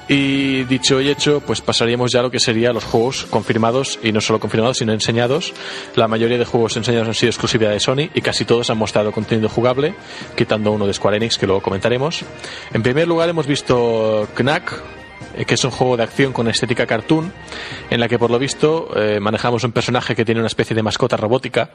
Y 0.07 0.64
dicho 0.64 0.99
y 1.01 1.09
hecho, 1.09 1.41
pues 1.41 1.62
pasaríamos 1.62 2.12
ya 2.12 2.22
a 2.22 2.24
lo 2.24 2.32
que 2.32 2.39
sería 2.39 2.74
los 2.74 2.84
juegos 2.84 3.28
confirmados, 3.30 3.99
y 4.01 4.12
no 4.12 4.22
solo 4.22 4.39
confirmados, 4.39 4.80
sino 4.80 4.91
enseñados. 4.91 5.53
La 5.95 6.07
mayoría 6.07 6.39
de 6.39 6.45
juegos 6.45 6.78
enseñados 6.78 7.09
han 7.09 7.14
sido 7.14 7.30
exclusividad 7.30 7.70
de 7.70 7.80
Sony 7.80 8.09
y 8.16 8.22
casi 8.22 8.43
todos 8.43 8.72
han 8.72 8.80
mostrado 8.80 9.12
contenido 9.12 9.49
jugable, 9.49 9.93
quitando 10.36 10.72
uno 10.72 10.88
de 10.88 10.95
Square 10.95 11.18
Enix 11.18 11.38
que 11.38 11.45
luego 11.45 11.62
comentaremos. 11.62 12.26
En 12.74 12.82
primer 12.82 13.07
lugar 13.07 13.30
hemos 13.30 13.45
visto 13.45 14.28
Knack, 14.34 14.82
que 15.45 15.53
es 15.53 15.63
un 15.63 15.71
juego 15.71 15.97
de 15.97 16.03
acción 16.03 16.34
con 16.34 16.47
estética 16.47 16.86
cartoon, 16.86 17.32
en 17.89 17.99
la 17.99 18.07
que 18.07 18.19
por 18.19 18.32
lo 18.32 18.39
visto 18.39 18.89
eh, 18.95 19.19
manejamos 19.19 19.63
un 19.63 19.71
personaje 19.71 20.15
que 20.15 20.25
tiene 20.25 20.39
una 20.39 20.47
especie 20.47 20.75
de 20.75 20.84
mascota 20.84 21.17
robótica, 21.17 21.69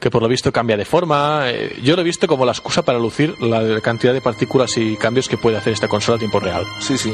que 0.00 0.10
por 0.10 0.22
lo 0.22 0.28
visto 0.28 0.52
cambia 0.52 0.76
de 0.76 0.84
forma. 0.84 1.44
Eh, 1.46 1.78
yo 1.82 1.94
lo 1.96 2.02
he 2.02 2.04
visto 2.04 2.26
como 2.26 2.44
la 2.44 2.52
excusa 2.52 2.82
para 2.82 2.98
lucir 2.98 3.40
la 3.40 3.80
cantidad 3.80 4.12
de 4.12 4.20
partículas 4.20 4.76
y 4.76 4.96
cambios 4.96 5.28
que 5.28 5.38
puede 5.38 5.56
hacer 5.56 5.72
esta 5.72 5.88
consola 5.88 6.16
a 6.16 6.18
tiempo 6.18 6.40
real. 6.40 6.64
Sí, 6.80 6.98
sí. 6.98 7.12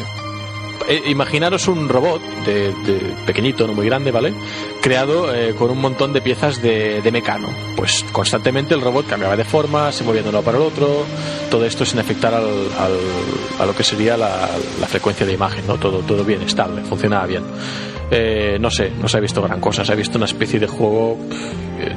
Eh, 0.91 1.03
imaginaros 1.11 1.69
un 1.69 1.87
robot 1.89 2.21
de, 2.47 2.73
de 2.73 3.15
pequeñito, 3.27 3.67
no 3.67 3.75
muy 3.75 3.85
grande, 3.85 4.11
¿vale? 4.11 4.33
Creado 4.81 5.35
eh, 5.35 5.55
con 5.55 5.71
un 5.71 5.79
montón 5.83 6.15
de 6.15 6.23
piezas 6.23 6.63
de, 6.63 7.03
de 7.03 7.13
mecano. 7.13 7.49
Pues 7.77 8.07
constantemente 8.11 8.75
el 8.75 8.81
robot 8.81 9.07
cambiaba 9.07 9.37
de 9.37 9.45
forma, 9.45 9.93
se 9.93 10.03
movía 10.03 10.23
de 10.23 10.29
un 10.29 10.35
lado 10.35 10.45
para 10.47 10.57
el 10.57 10.65
otro, 10.65 11.05
todo 11.51 11.67
esto 11.67 11.85
sin 11.85 11.99
afectar 11.99 12.33
al, 12.33 12.45
al- 12.45 13.61
a 13.61 13.67
lo 13.67 13.75
que 13.77 13.85
sería 13.85 14.17
la, 14.17 14.49
la 14.81 14.87
frecuencia 14.87 15.27
de 15.27 15.35
imagen, 15.35 15.67
¿no? 15.67 15.77
Todo, 15.77 15.99
todo 15.99 16.25
bien, 16.25 16.41
estable, 16.41 16.81
funcionaba 16.85 17.27
bien. 17.27 17.43
Eh, 18.11 18.57
no 18.59 18.71
sé, 18.71 18.91
no 18.99 19.09
se 19.09 19.19
ha 19.19 19.21
visto 19.21 19.43
gran 19.43 19.61
cosa, 19.61 19.85
se 19.85 19.93
ha 19.93 19.95
visto 19.95 20.17
una 20.17 20.25
especie 20.25 20.59
de 20.59 20.69
juego 20.69 21.19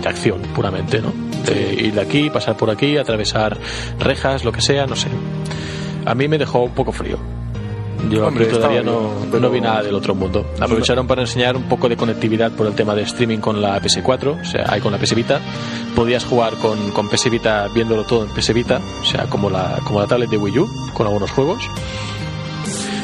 de 0.02 0.10
acción 0.10 0.42
puramente, 0.54 1.02
¿no? 1.02 1.14
De 1.46 1.74
ir 1.76 1.94
de 1.94 2.02
aquí, 2.02 2.30
pasar 2.30 2.58
por 2.58 2.70
aquí, 2.70 2.98
atravesar 2.98 3.58
rejas, 4.00 4.44
lo 4.44 4.52
que 4.52 4.62
sea, 4.62 4.86
no 4.86 4.98
sé. 4.98 5.08
A 6.06 6.14
mí 6.14 6.28
me 6.28 6.38
dejó 6.38 6.60
un 6.64 6.72
poco 6.74 6.92
frío. 6.92 7.18
Yo 8.10 8.28
Hombre, 8.28 8.46
aquí 8.46 8.54
todavía 8.56 8.82
no, 8.82 9.12
pero- 9.30 9.42
no 9.42 9.50
vi 9.50 9.62
nada 9.62 9.84
del 9.84 9.96
otro 9.96 10.16
mundo. 10.16 10.46
Aprovecharon 10.60 11.08
para 11.08 11.22
enseñar 11.22 11.56
un 11.56 11.64
poco 11.64 11.88
de 11.88 11.96
conectividad 11.96 12.52
por 12.52 12.68
el 12.68 12.74
tema 12.74 12.96
de 12.96 13.04
streaming 13.04 13.38
con 13.40 13.62
la 13.62 13.80
PS4, 13.82 14.42
o 14.42 14.46
sea, 14.46 14.66
hay 14.70 14.82
con 14.82 14.92
la 14.92 14.98
PS 14.98 15.14
Vita. 15.16 15.40
Podías 15.96 16.26
jugar 16.26 16.54
con, 16.56 16.92
con 16.92 17.10
PS 17.10 17.30
Vita 17.30 17.68
viéndolo 17.74 18.04
todo 18.04 18.24
en 18.24 18.30
PS 18.32 18.54
Vita, 18.54 18.80
o 19.02 19.06
sea, 19.06 19.26
como 19.30 19.50
la, 19.50 19.80
como 19.84 20.00
la 20.00 20.08
tablet 20.08 20.30
de 20.30 20.38
Wii 20.38 20.60
U, 20.60 20.70
con 20.94 21.06
algunos 21.08 21.32
juegos. 21.32 21.64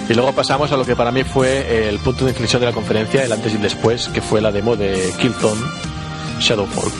Y 0.10 0.14
luego 0.14 0.32
pasamos 0.32 0.72
a 0.72 0.78
lo 0.78 0.86
que 0.86 0.96
para 0.96 1.12
mí 1.12 1.24
fue 1.24 1.90
el 1.90 2.00
punto 2.00 2.24
de 2.26 2.32
inflexión 2.32 2.62
de 2.62 2.66
la 2.68 2.72
conferencia, 2.74 3.24
el 3.24 3.32
antes 3.32 3.52
y 3.54 3.58
el 3.58 3.62
después, 3.62 4.08
que 4.08 4.22
fue 4.22 4.40
la 4.42 4.52
demo 4.52 4.76
de 4.78 5.12
Killzone 5.20 5.62
Shadowfall. 6.40 6.92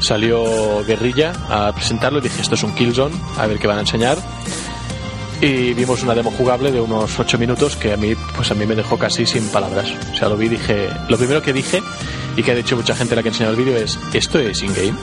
Salió 0.00 0.84
Guerrilla 0.84 1.32
a 1.48 1.72
presentarlo 1.72 2.18
y 2.18 2.22
dije, 2.22 2.42
esto 2.42 2.56
es 2.56 2.62
un 2.64 2.74
Killzone, 2.74 3.14
a 3.38 3.46
ver 3.46 3.58
qué 3.58 3.66
van 3.68 3.78
a 3.78 3.80
enseñar 3.82 4.18
y 5.42 5.74
vimos 5.74 6.02
una 6.04 6.14
demo 6.14 6.30
jugable 6.30 6.70
de 6.70 6.80
unos 6.80 7.18
8 7.18 7.36
minutos 7.36 7.74
que 7.76 7.92
a 7.92 7.96
mí 7.96 8.14
pues 8.36 8.50
a 8.52 8.54
mí 8.54 8.64
me 8.64 8.76
dejó 8.76 8.96
casi 8.96 9.26
sin 9.26 9.46
palabras 9.48 9.92
o 10.12 10.16
sea 10.16 10.28
lo 10.28 10.36
vi 10.36 10.46
y 10.46 10.50
dije 10.50 10.88
lo 11.08 11.18
primero 11.18 11.42
que 11.42 11.52
dije 11.52 11.82
y 12.36 12.42
que 12.44 12.52
ha 12.52 12.54
dicho 12.54 12.76
mucha 12.76 12.94
gente 12.94 13.16
la 13.16 13.22
que 13.24 13.30
enseñó 13.30 13.50
el 13.50 13.56
vídeo 13.56 13.76
es 13.76 13.98
esto 14.14 14.38
es 14.38 14.62
in-game 14.62 14.94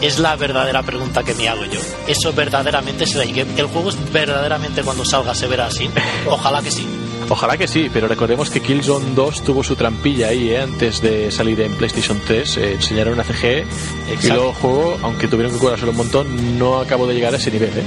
Es 0.00 0.18
la 0.20 0.36
verdadera 0.36 0.82
pregunta 0.82 1.24
que 1.24 1.34
me 1.34 1.48
hago 1.48 1.64
yo. 1.64 1.80
¿Eso 2.06 2.32
verdaderamente 2.32 3.06
será 3.06 3.24
in-game? 3.24 3.50
¿El 3.56 3.66
juego 3.66 3.88
es 3.88 3.96
verdaderamente 4.12 4.82
cuando 4.82 5.04
salga 5.04 5.34
se 5.34 5.46
verá 5.48 5.66
así? 5.66 5.88
Ojalá 6.28 6.62
que 6.62 6.70
sí. 6.70 6.86
ojalá 7.28 7.56
que 7.56 7.66
sí 7.66 7.90
pero 7.92 8.06
recordemos 8.06 8.50
que 8.50 8.60
Killzone 8.60 9.14
2 9.16 9.42
tuvo 9.42 9.64
su 9.64 9.74
trampilla 9.74 10.28
ahí 10.28 10.50
¿eh? 10.50 10.60
antes 10.60 11.00
de 11.00 11.32
salir 11.32 11.60
en 11.62 11.74
PlayStation 11.74 12.20
3 12.24 12.56
eh, 12.58 12.72
enseñaron 12.74 13.14
una 13.14 13.24
CG 13.24 13.64
y 14.08 14.12
Exacto. 14.12 14.34
luego 14.34 14.50
el 14.50 14.54
juego 14.54 14.98
aunque 15.02 15.26
tuvieron 15.26 15.52
que 15.52 15.58
curarse 15.58 15.84
un 15.86 15.96
montón 15.96 16.58
no 16.58 16.78
acabó 16.78 17.06
de 17.08 17.14
llegar 17.14 17.34
a 17.34 17.38
ese 17.38 17.50
nivel 17.50 17.70
¿eh? 17.76 17.82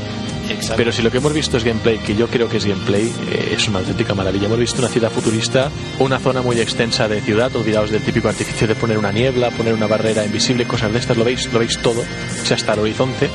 Exacto. 0.50 0.76
Pero 0.78 0.92
si 0.92 1.02
lo 1.02 1.12
que 1.12 1.18
hemos 1.18 1.34
visto 1.34 1.58
es 1.58 1.64
gameplay, 1.64 1.98
que 2.00 2.16
yo 2.16 2.28
creo 2.28 2.50
que 2.50 2.58
es 2.58 2.66
gameplay, 2.66 3.12
eh, 3.32 3.56
es 3.56 3.68
una 3.68 3.80
auténtica 3.80 4.14
maravilla. 4.16 4.46
Hemos 4.48 4.60
visto 4.60 4.80
una 4.80 4.90
ciudad 4.90 5.12
futurista, 5.12 5.70
una 6.00 6.20
zona 6.20 6.42
muy 6.42 6.60
extensa 6.60 7.08
de 7.08 7.22
ciudad, 7.22 7.56
olvidaos 7.56 7.92
del 7.92 8.02
típico 8.02 8.28
artificio 8.30 8.68
de 8.68 8.76
poner 8.76 8.98
una 8.98 9.12
niebla, 9.12 9.52
poner 9.52 9.74
una 9.74 9.88
barrera 9.88 10.26
invisible, 10.26 10.66
cosas 10.66 10.92
de 10.92 11.00
estas, 11.00 11.18
lo 11.18 11.24
veis, 11.24 11.52
lo 11.54 11.60
veis 11.60 11.78
todo, 11.80 12.02
o 12.02 12.46
sea, 12.46 12.58
hasta 12.58 12.74
el 12.74 12.80
horizonte. 12.80 13.30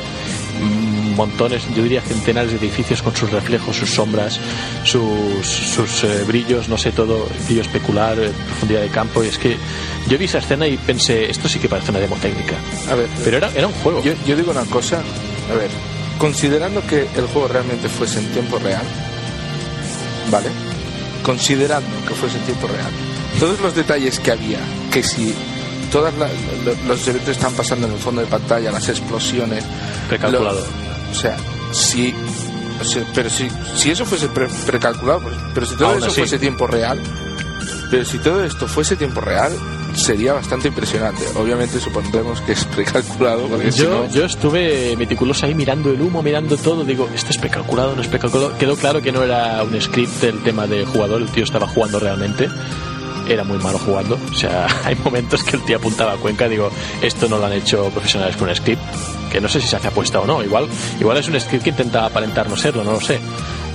Mm, 0.60 0.94
Montones, 1.14 1.62
yo 1.76 1.82
diría 1.84 2.00
centenares 2.00 2.50
de 2.50 2.56
edificios 2.58 3.00
con 3.00 3.14
sus 3.14 3.30
reflejos, 3.30 3.76
sus 3.76 3.90
sombras, 3.90 4.40
sus, 4.82 5.46
sus 5.46 6.02
eh, 6.02 6.24
brillos, 6.26 6.68
no 6.68 6.76
sé, 6.76 6.90
todo, 6.90 7.28
brillo 7.46 7.62
especular, 7.62 8.18
eh, 8.18 8.32
profundidad 8.48 8.80
de 8.80 8.88
campo. 8.88 9.22
Y 9.22 9.28
es 9.28 9.38
que 9.38 9.56
yo 10.08 10.18
vi 10.18 10.24
esa 10.24 10.38
escena 10.38 10.66
y 10.66 10.76
pensé, 10.76 11.30
esto 11.30 11.48
sí 11.48 11.60
que 11.60 11.68
parece 11.68 11.92
una 11.92 12.00
demo 12.00 12.16
técnica. 12.16 12.56
A 12.90 12.96
ver, 12.96 13.08
Pero 13.22 13.36
era, 13.36 13.48
era 13.54 13.68
un 13.68 13.72
juego. 13.74 14.02
yo, 14.02 14.12
yo 14.26 14.34
digo 14.34 14.50
una 14.50 14.64
cosa. 14.64 15.02
A 15.52 15.54
ver, 15.54 15.70
considerando 16.18 16.80
que 16.86 17.08
el 17.16 17.26
juego 17.26 17.48
realmente 17.48 17.88
fuese 17.88 18.18
en 18.20 18.26
tiempo 18.32 18.58
real, 18.58 18.82
¿vale? 20.30 20.48
Considerando 21.22 21.88
que 22.06 22.14
fuese 22.14 22.38
en 22.38 22.44
tiempo 22.44 22.66
real, 22.66 22.90
todos 23.40 23.60
los 23.60 23.74
detalles 23.74 24.18
que 24.20 24.32
había, 24.32 24.58
que 24.92 25.02
si 25.02 25.34
todos 25.90 26.12
los 26.86 27.08
eventos 27.08 27.30
están 27.30 27.52
pasando 27.52 27.86
en 27.86 27.92
el 27.94 27.98
fondo 27.98 28.20
de 28.20 28.26
pantalla, 28.26 28.70
las 28.70 28.88
explosiones, 28.88 29.64
Precalculado. 30.08 30.60
lo- 30.60 31.12
o 31.12 31.14
sea, 31.14 31.36
si, 31.72 32.14
o 32.80 32.84
sea, 32.84 33.04
pero 33.14 33.30
si, 33.30 33.48
si 33.76 33.90
eso 33.90 34.04
fuese 34.04 34.28
pre- 34.28 34.48
precalculado, 34.66 35.20
pues- 35.22 35.36
pero 35.54 35.66
si 35.66 35.76
todo 35.76 35.88
Aún 35.88 35.98
eso 35.98 36.06
así. 36.08 36.20
fuese 36.20 36.38
tiempo 36.38 36.66
real, 36.66 37.00
Pero 37.90 38.04
si 38.04 38.18
todo 38.18 38.42
esto 38.44 38.66
fuese 38.66 38.96
tiempo 38.96 39.20
real, 39.20 39.52
sería 39.94 40.32
bastante 40.32 40.68
impresionante. 40.68 41.22
Obviamente 41.36 41.78
supondremos 41.80 42.40
que 42.42 42.52
es 42.52 42.64
precalculado. 42.64 43.46
Porque 43.48 43.72
si 43.72 43.82
Yo, 43.82 43.90
no- 44.06 44.10
yo 44.10 44.24
estuve 44.24 44.96
meticuloso 44.96 45.46
ahí 45.46 45.54
mirando 45.54 45.90
el 45.90 46.00
humo, 46.00 46.22
mirando 46.22 46.56
todo. 46.56 46.84
Digo, 46.84 47.08
esto 47.14 47.30
es 47.30 47.38
precalculado, 47.38 47.94
no 47.94 48.02
es 48.02 48.08
precalculado. 48.08 48.56
Quedó 48.58 48.76
claro 48.76 49.00
que 49.02 49.12
no 49.12 49.22
era 49.22 49.62
un 49.62 49.80
script 49.80 50.22
el 50.24 50.42
tema 50.42 50.66
de 50.66 50.84
jugador, 50.84 51.22
el 51.22 51.28
tío 51.28 51.44
estaba 51.44 51.66
jugando 51.66 51.98
realmente. 52.00 52.48
Era 53.28 53.42
muy 53.44 53.56
malo 53.58 53.78
jugando. 53.78 54.18
O 54.30 54.34
sea, 54.34 54.66
hay 54.84 54.96
momentos 55.02 55.42
que 55.42 55.56
el 55.56 55.64
tío 55.64 55.76
apuntaba 55.78 56.12
a 56.12 56.16
Cuenca. 56.16 56.48
Digo, 56.48 56.70
esto 57.00 57.28
no 57.28 57.38
lo 57.38 57.46
han 57.46 57.52
hecho 57.54 57.84
profesionales 57.90 58.36
con 58.36 58.48
un 58.48 58.54
script. 58.54 58.82
Que 59.32 59.40
no 59.40 59.48
sé 59.48 59.60
si 59.60 59.66
se 59.66 59.76
hace 59.76 59.88
apuesta 59.88 60.20
o 60.20 60.26
no. 60.26 60.42
Igual, 60.44 60.68
igual 61.00 61.16
es 61.16 61.26
un 61.28 61.40
script 61.40 61.64
que 61.64 61.70
intenta 61.70 62.04
aparentar 62.06 62.48
no 62.48 62.56
serlo, 62.56 62.84
no 62.84 62.92
lo 62.92 63.00
sé. 63.00 63.18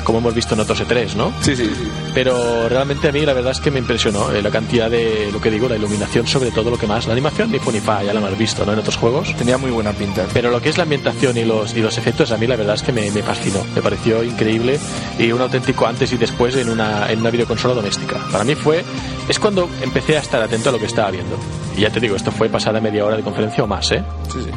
Como 0.03 0.19
hemos 0.19 0.33
visto 0.33 0.53
en 0.53 0.61
otros 0.61 0.81
E3, 0.81 1.15
¿no? 1.15 1.33
Sí, 1.41 1.55
sí, 1.55 1.65
sí. 1.65 1.87
Pero 2.13 2.67
realmente 2.69 3.09
a 3.09 3.11
mí 3.11 3.25
la 3.25 3.33
verdad 3.33 3.51
es 3.51 3.59
que 3.59 3.71
me 3.71 3.79
impresionó 3.79 4.31
eh, 4.31 4.41
la 4.41 4.49
cantidad 4.49 4.89
de, 4.89 5.29
lo 5.31 5.39
que 5.39 5.51
digo, 5.51 5.69
la 5.69 5.75
iluminación, 5.75 6.25
sobre 6.27 6.51
todo 6.51 6.69
lo 6.71 6.77
que 6.77 6.87
más. 6.87 7.05
La 7.05 7.13
animación 7.13 7.51
ni 7.51 7.59
fu 7.59 7.71
ni 7.71 7.79
fa, 7.79 8.03
ya 8.03 8.13
la 8.13 8.19
hemos 8.19 8.37
visto, 8.37 8.65
¿no? 8.65 8.73
En 8.73 8.79
otros 8.79 8.97
juegos. 8.97 9.35
Tenía 9.37 9.57
muy 9.57 9.71
buena 9.71 9.91
pinta. 9.93 10.25
Pero 10.33 10.51
lo 10.51 10.61
que 10.61 10.69
es 10.69 10.77
la 10.77 10.83
ambientación 10.83 11.37
y 11.37 11.45
los, 11.45 11.75
y 11.75 11.81
los 11.81 11.97
efectos, 11.97 12.31
a 12.31 12.37
mí 12.37 12.47
la 12.47 12.55
verdad 12.55 12.75
es 12.75 12.83
que 12.83 12.91
me, 12.91 13.09
me 13.11 13.21
fascinó. 13.21 13.63
Me 13.75 13.81
pareció 13.81 14.23
increíble 14.23 14.79
y 15.17 15.31
un 15.31 15.41
auténtico 15.41 15.85
antes 15.85 16.11
y 16.13 16.17
después 16.17 16.55
en 16.55 16.69
una, 16.69 17.11
en 17.11 17.19
una 17.19 17.29
videoconsola 17.29 17.73
doméstica. 17.73 18.17
Para 18.31 18.43
mí 18.43 18.55
fue. 18.55 18.83
Es 19.27 19.37
cuando 19.39 19.69
empecé 19.81 20.17
a 20.17 20.21
estar 20.21 20.41
atento 20.41 20.69
a 20.69 20.71
lo 20.71 20.79
que 20.79 20.85
estaba 20.85 21.11
viendo. 21.11 21.37
Y 21.77 21.81
ya 21.81 21.91
te 21.91 21.99
digo, 21.99 22.15
esto 22.15 22.31
fue 22.31 22.49
pasada 22.49 22.81
media 22.81 23.05
hora 23.05 23.15
de 23.15 23.23
conferencia 23.23 23.63
o 23.63 23.67
más, 23.67 23.91
¿eh? 23.91 24.03
Sí, 24.31 24.39
sí. 24.43 24.49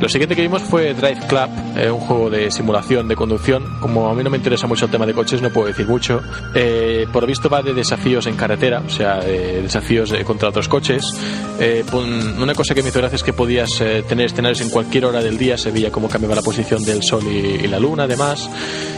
Lo 0.00 0.08
siguiente 0.08 0.34
que 0.34 0.40
vimos 0.40 0.62
fue 0.62 0.94
Drive 0.94 1.26
Club, 1.28 1.50
eh, 1.76 1.90
un 1.90 2.00
juego 2.00 2.30
de 2.30 2.50
simulación 2.50 3.06
de 3.06 3.14
conducción. 3.16 3.78
Como 3.80 4.08
a 4.08 4.14
mí 4.14 4.24
no 4.24 4.30
me 4.30 4.38
interesa 4.38 4.66
mucho 4.66 4.86
el 4.86 4.90
tema 4.90 5.04
de 5.04 5.12
coches, 5.12 5.42
no 5.42 5.50
puedo 5.50 5.66
decir 5.66 5.86
mucho. 5.86 6.22
Eh, 6.54 7.06
por 7.12 7.26
visto 7.26 7.50
va 7.50 7.62
de 7.62 7.74
desafíos 7.74 8.26
en 8.26 8.34
carretera, 8.34 8.82
o 8.84 8.88
sea, 8.88 9.20
de 9.20 9.60
desafíos 9.60 10.10
eh, 10.12 10.24
contra 10.24 10.48
otros 10.48 10.68
coches. 10.68 11.04
Eh, 11.60 11.84
una 11.92 12.54
cosa 12.54 12.74
que 12.74 12.82
me 12.82 12.88
hizo 12.88 12.98
gracia 12.98 13.16
es 13.16 13.22
que 13.22 13.34
podías 13.34 13.78
eh, 13.82 14.02
tener 14.08 14.24
escenarios 14.24 14.62
en 14.62 14.70
cualquier 14.70 15.04
hora 15.04 15.20
del 15.20 15.36
día, 15.36 15.58
se 15.58 15.70
veía 15.70 15.92
cómo 15.92 16.08
cambiaba 16.08 16.34
la 16.34 16.42
posición 16.42 16.82
del 16.82 17.02
sol 17.02 17.22
y, 17.26 17.36
y 17.64 17.68
la 17.68 17.78
luna, 17.78 18.04
además. 18.04 18.48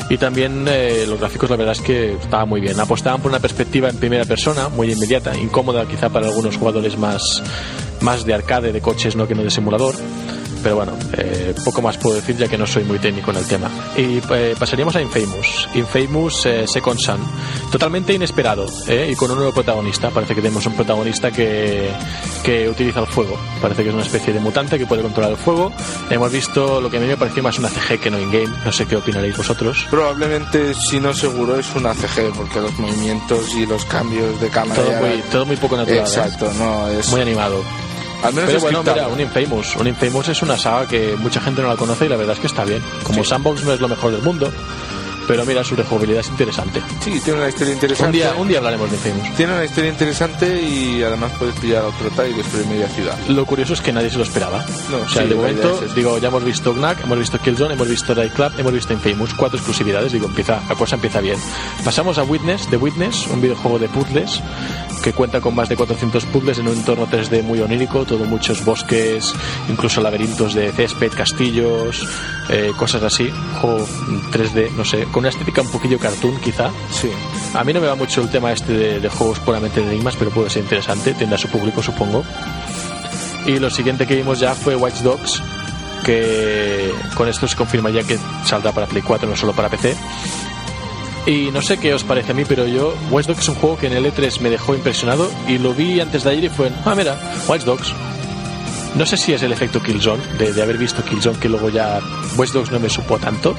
Y 0.08 0.18
también 0.18 0.66
eh, 0.68 1.04
los 1.08 1.18
gráficos, 1.18 1.50
la 1.50 1.56
verdad 1.56 1.72
es 1.72 1.80
que 1.80 2.12
estaban 2.12 2.48
muy 2.48 2.60
bien. 2.60 2.78
Apostaban 2.78 3.20
por 3.20 3.32
una 3.32 3.40
perspectiva 3.40 3.88
en 3.88 3.96
primera 3.96 4.24
persona, 4.24 4.68
muy 4.68 4.92
inmediata, 4.92 5.36
incómoda 5.36 5.84
quizá 5.84 6.10
para 6.10 6.28
algunos 6.28 6.56
jugadores 6.56 6.96
más, 6.96 7.42
más 8.00 8.24
de 8.24 8.34
arcade, 8.34 8.72
de 8.72 8.80
coches, 8.80 9.16
no 9.16 9.26
que 9.26 9.34
no 9.34 9.42
de 9.42 9.50
simulador. 9.50 9.96
Pero 10.62 10.76
bueno, 10.76 10.96
eh, 11.12 11.54
poco 11.64 11.82
más 11.82 11.96
puedo 11.98 12.16
decir 12.16 12.36
ya 12.36 12.48
que 12.48 12.56
no 12.56 12.66
soy 12.66 12.84
muy 12.84 12.98
técnico 12.98 13.30
en 13.30 13.38
el 13.38 13.46
tema. 13.46 13.70
Y 13.96 14.20
eh, 14.30 14.54
pasaríamos 14.58 14.94
a 14.96 15.02
Infamous. 15.02 15.68
Infamous 15.74 16.46
eh, 16.46 16.66
Second 16.66 16.98
Son. 16.98 17.20
Totalmente 17.70 18.12
inesperado 18.12 18.66
¿eh? 18.86 19.10
y 19.12 19.16
con 19.16 19.30
un 19.30 19.38
nuevo 19.38 19.52
protagonista. 19.52 20.10
Parece 20.10 20.34
que 20.34 20.42
tenemos 20.42 20.64
un 20.66 20.74
protagonista 20.74 21.30
que, 21.30 21.90
que 22.44 22.68
utiliza 22.68 23.00
el 23.00 23.06
fuego. 23.06 23.38
Parece 23.60 23.82
que 23.82 23.88
es 23.88 23.94
una 23.94 24.04
especie 24.04 24.32
de 24.32 24.40
mutante 24.40 24.78
que 24.78 24.86
puede 24.86 25.02
controlar 25.02 25.32
el 25.32 25.36
fuego. 25.36 25.72
Hemos 26.10 26.30
visto 26.30 26.80
lo 26.80 26.90
que 26.90 26.98
a 26.98 27.00
mí 27.00 27.06
me 27.06 27.16
pareció 27.16 27.42
más 27.42 27.58
una 27.58 27.68
CG 27.68 28.00
que 28.00 28.10
no 28.10 28.20
in-game. 28.20 28.52
No 28.64 28.72
sé 28.72 28.86
qué 28.86 28.96
opinaréis 28.96 29.36
vosotros. 29.36 29.86
Probablemente, 29.90 30.74
si 30.74 31.00
no 31.00 31.12
seguro, 31.12 31.58
es 31.58 31.74
una 31.74 31.94
CG, 31.94 32.32
porque 32.36 32.60
los 32.60 32.78
movimientos 32.78 33.54
y 33.54 33.66
los 33.66 33.84
cambios 33.84 34.40
de 34.40 34.48
cámara. 34.48 34.82
Todo 34.82 34.92
muy, 35.00 35.22
todo 35.30 35.46
muy 35.46 35.56
poco 35.56 35.76
natural. 35.76 35.98
¿eh? 35.98 36.02
Exacto, 36.02 36.52
no 36.58 36.88
es. 36.88 37.10
Muy 37.10 37.20
animado. 37.20 37.62
Al 38.22 38.32
menos 38.34 38.46
Pero 38.46 38.58
es 38.58 38.62
bueno, 38.62 38.82
mira, 38.82 39.08
un 39.08 39.20
Infamous. 39.20 39.76
Un 39.76 39.86
Infamous 39.88 40.28
es 40.28 40.42
una 40.42 40.56
saga 40.56 40.86
que 40.86 41.16
mucha 41.18 41.40
gente 41.40 41.62
no 41.62 41.68
la 41.68 41.76
conoce 41.76 42.06
y 42.06 42.08
la 42.08 42.16
verdad 42.16 42.34
es 42.34 42.40
que 42.40 42.46
está 42.46 42.64
bien. 42.64 42.82
Como 43.02 43.22
Sí. 43.24 43.30
Sandbox 43.30 43.64
no 43.64 43.72
es 43.72 43.80
lo 43.80 43.88
mejor 43.88 44.12
del 44.12 44.22
mundo, 44.22 44.50
pero 45.28 45.46
mira, 45.46 45.62
su 45.62 45.76
rejugabilidad 45.76 46.20
es 46.20 46.28
interesante. 46.28 46.82
Sí, 47.00 47.20
tiene 47.20 47.38
una 47.40 47.48
historia 47.48 47.72
interesante. 47.74 48.06
Un 48.06 48.12
día, 48.12 48.34
un 48.36 48.48
día 48.48 48.58
hablaremos 48.58 48.90
de 48.90 48.96
Infamous. 48.96 49.34
Tiene 49.36 49.52
una 49.52 49.64
historia 49.64 49.90
interesante 49.90 50.62
y 50.62 51.02
además 51.02 51.32
puedes 51.38 51.54
pillar 51.60 51.84
otro 51.84 52.10
tal 52.10 52.30
y 52.30 52.34
destruir 52.34 52.66
media 52.66 52.88
ciudad. 52.88 53.16
Lo 53.28 53.46
curioso 53.46 53.72
es 53.72 53.80
que 53.80 53.92
nadie 53.92 54.10
se 54.10 54.16
lo 54.16 54.24
esperaba. 54.24 54.64
No, 54.90 54.98
o 54.98 55.08
sea, 55.08 55.22
sí, 55.22 55.28
de 55.28 55.34
momento, 55.34 55.80
es 55.84 55.94
digo, 55.94 56.18
ya 56.18 56.28
hemos 56.28 56.44
visto 56.44 56.72
Knack, 56.74 57.04
hemos 57.04 57.18
visto 57.18 57.38
Killzone, 57.38 57.74
hemos 57.74 57.88
visto 57.88 58.14
Die 58.14 58.30
Club, 58.30 58.52
hemos 58.58 58.72
visto 58.72 58.92
Infamous, 58.92 59.32
cuatro 59.34 59.58
exclusividades, 59.58 60.12
digo, 60.12 60.26
empieza, 60.26 60.60
la 60.68 60.74
cosa 60.74 60.96
empieza 60.96 61.20
bien. 61.20 61.38
Pasamos 61.84 62.18
a 62.18 62.24
Witness, 62.24 62.68
The 62.68 62.76
Witness, 62.76 63.26
un 63.28 63.40
videojuego 63.40 63.78
de 63.78 63.88
puzzles 63.88 64.40
que 65.02 65.12
cuenta 65.12 65.40
con 65.40 65.54
más 65.54 65.68
de 65.68 65.76
400 65.76 66.24
puzzles 66.26 66.58
en 66.58 66.68
un 66.68 66.76
entorno 66.76 67.06
3D 67.06 67.42
muy 67.42 67.60
onírico, 67.60 68.04
todo 68.04 68.24
muchos 68.24 68.64
bosques, 68.64 69.34
incluso 69.68 70.00
laberintos 70.00 70.54
de 70.54 70.70
césped, 70.72 71.12
castillos, 71.12 72.06
eh, 72.48 72.72
cosas 72.76 73.02
así. 73.02 73.30
Juego 73.60 73.86
3D, 74.30 74.70
no 74.72 74.84
sé, 74.84 75.04
con 75.04 75.20
una 75.20 75.30
estética 75.30 75.62
un 75.62 75.70
poquillo 75.70 75.98
cartoon 75.98 76.40
quizá. 76.40 76.70
Sí. 76.90 77.10
A 77.54 77.64
mí 77.64 77.72
no 77.72 77.80
me 77.80 77.88
va 77.88 77.96
mucho 77.96 78.22
el 78.22 78.30
tema 78.30 78.52
este 78.52 78.72
de, 78.72 79.00
de 79.00 79.08
juegos 79.08 79.40
puramente 79.40 79.80
de 79.80 79.88
enigmas, 79.88 80.14
pero 80.16 80.30
puede 80.30 80.50
ser 80.50 80.62
interesante, 80.62 81.14
tendrá 81.14 81.36
su 81.36 81.48
público, 81.48 81.82
supongo. 81.82 82.24
Y 83.44 83.58
lo 83.58 83.70
siguiente 83.70 84.06
que 84.06 84.14
vimos 84.14 84.38
ya 84.38 84.54
fue 84.54 84.76
Watch 84.76 85.00
Dogs, 85.00 85.42
que 86.04 86.92
con 87.16 87.28
esto 87.28 87.48
se 87.48 87.56
confirma 87.56 87.90
ya 87.90 88.04
que 88.04 88.18
saldrá 88.44 88.70
para 88.72 88.86
Play 88.86 89.02
4, 89.02 89.28
no 89.28 89.36
solo 89.36 89.52
para 89.52 89.68
PC. 89.68 89.96
Y 91.26 91.50
no 91.52 91.62
sé 91.62 91.78
qué 91.78 91.94
os 91.94 92.02
parece 92.02 92.32
a 92.32 92.34
mí, 92.34 92.42
pero 92.46 92.66
yo, 92.66 92.94
Watch 93.10 93.26
Dogs 93.26 93.40
es 93.40 93.48
un 93.48 93.54
juego 93.54 93.78
que 93.78 93.86
en 93.86 93.92
el 93.92 94.04
E3 94.06 94.40
me 94.40 94.50
dejó 94.50 94.74
impresionado 94.74 95.30
y 95.48 95.58
lo 95.58 95.72
vi 95.72 96.00
antes 96.00 96.24
de 96.24 96.30
ayer 96.30 96.44
y 96.44 96.48
fue, 96.48 96.70
ah, 96.84 96.94
mira, 96.96 97.16
Watch 97.46 97.62
Dogs. 97.62 97.94
No 98.96 99.06
sé 99.06 99.16
si 99.16 99.32
es 99.32 99.42
el 99.42 99.52
efecto 99.52 99.80
Killzone, 99.80 100.22
de, 100.36 100.52
de 100.52 100.62
haber 100.62 100.76
visto 100.78 101.02
Killzone, 101.04 101.38
que 101.38 101.48
luego 101.48 101.70
ya 101.70 102.00
Watch 102.36 102.50
Dogs 102.50 102.72
no 102.72 102.80
me 102.80 102.90
supo 102.90 103.18
tanto, 103.18 103.54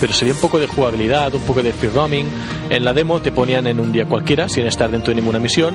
pero 0.00 0.12
se 0.12 0.30
un 0.30 0.38
poco 0.38 0.58
de 0.58 0.66
jugabilidad, 0.66 1.34
un 1.34 1.42
poco 1.42 1.62
de 1.62 1.72
free 1.72 1.90
roaming. 1.90 2.26
En 2.70 2.84
la 2.84 2.92
demo 2.92 3.20
te 3.20 3.32
ponían 3.32 3.66
en 3.66 3.80
un 3.80 3.92
día 3.92 4.06
cualquiera, 4.06 4.48
sin 4.48 4.66
estar 4.66 4.90
dentro 4.90 5.10
de 5.10 5.20
ninguna 5.20 5.38
misión, 5.38 5.74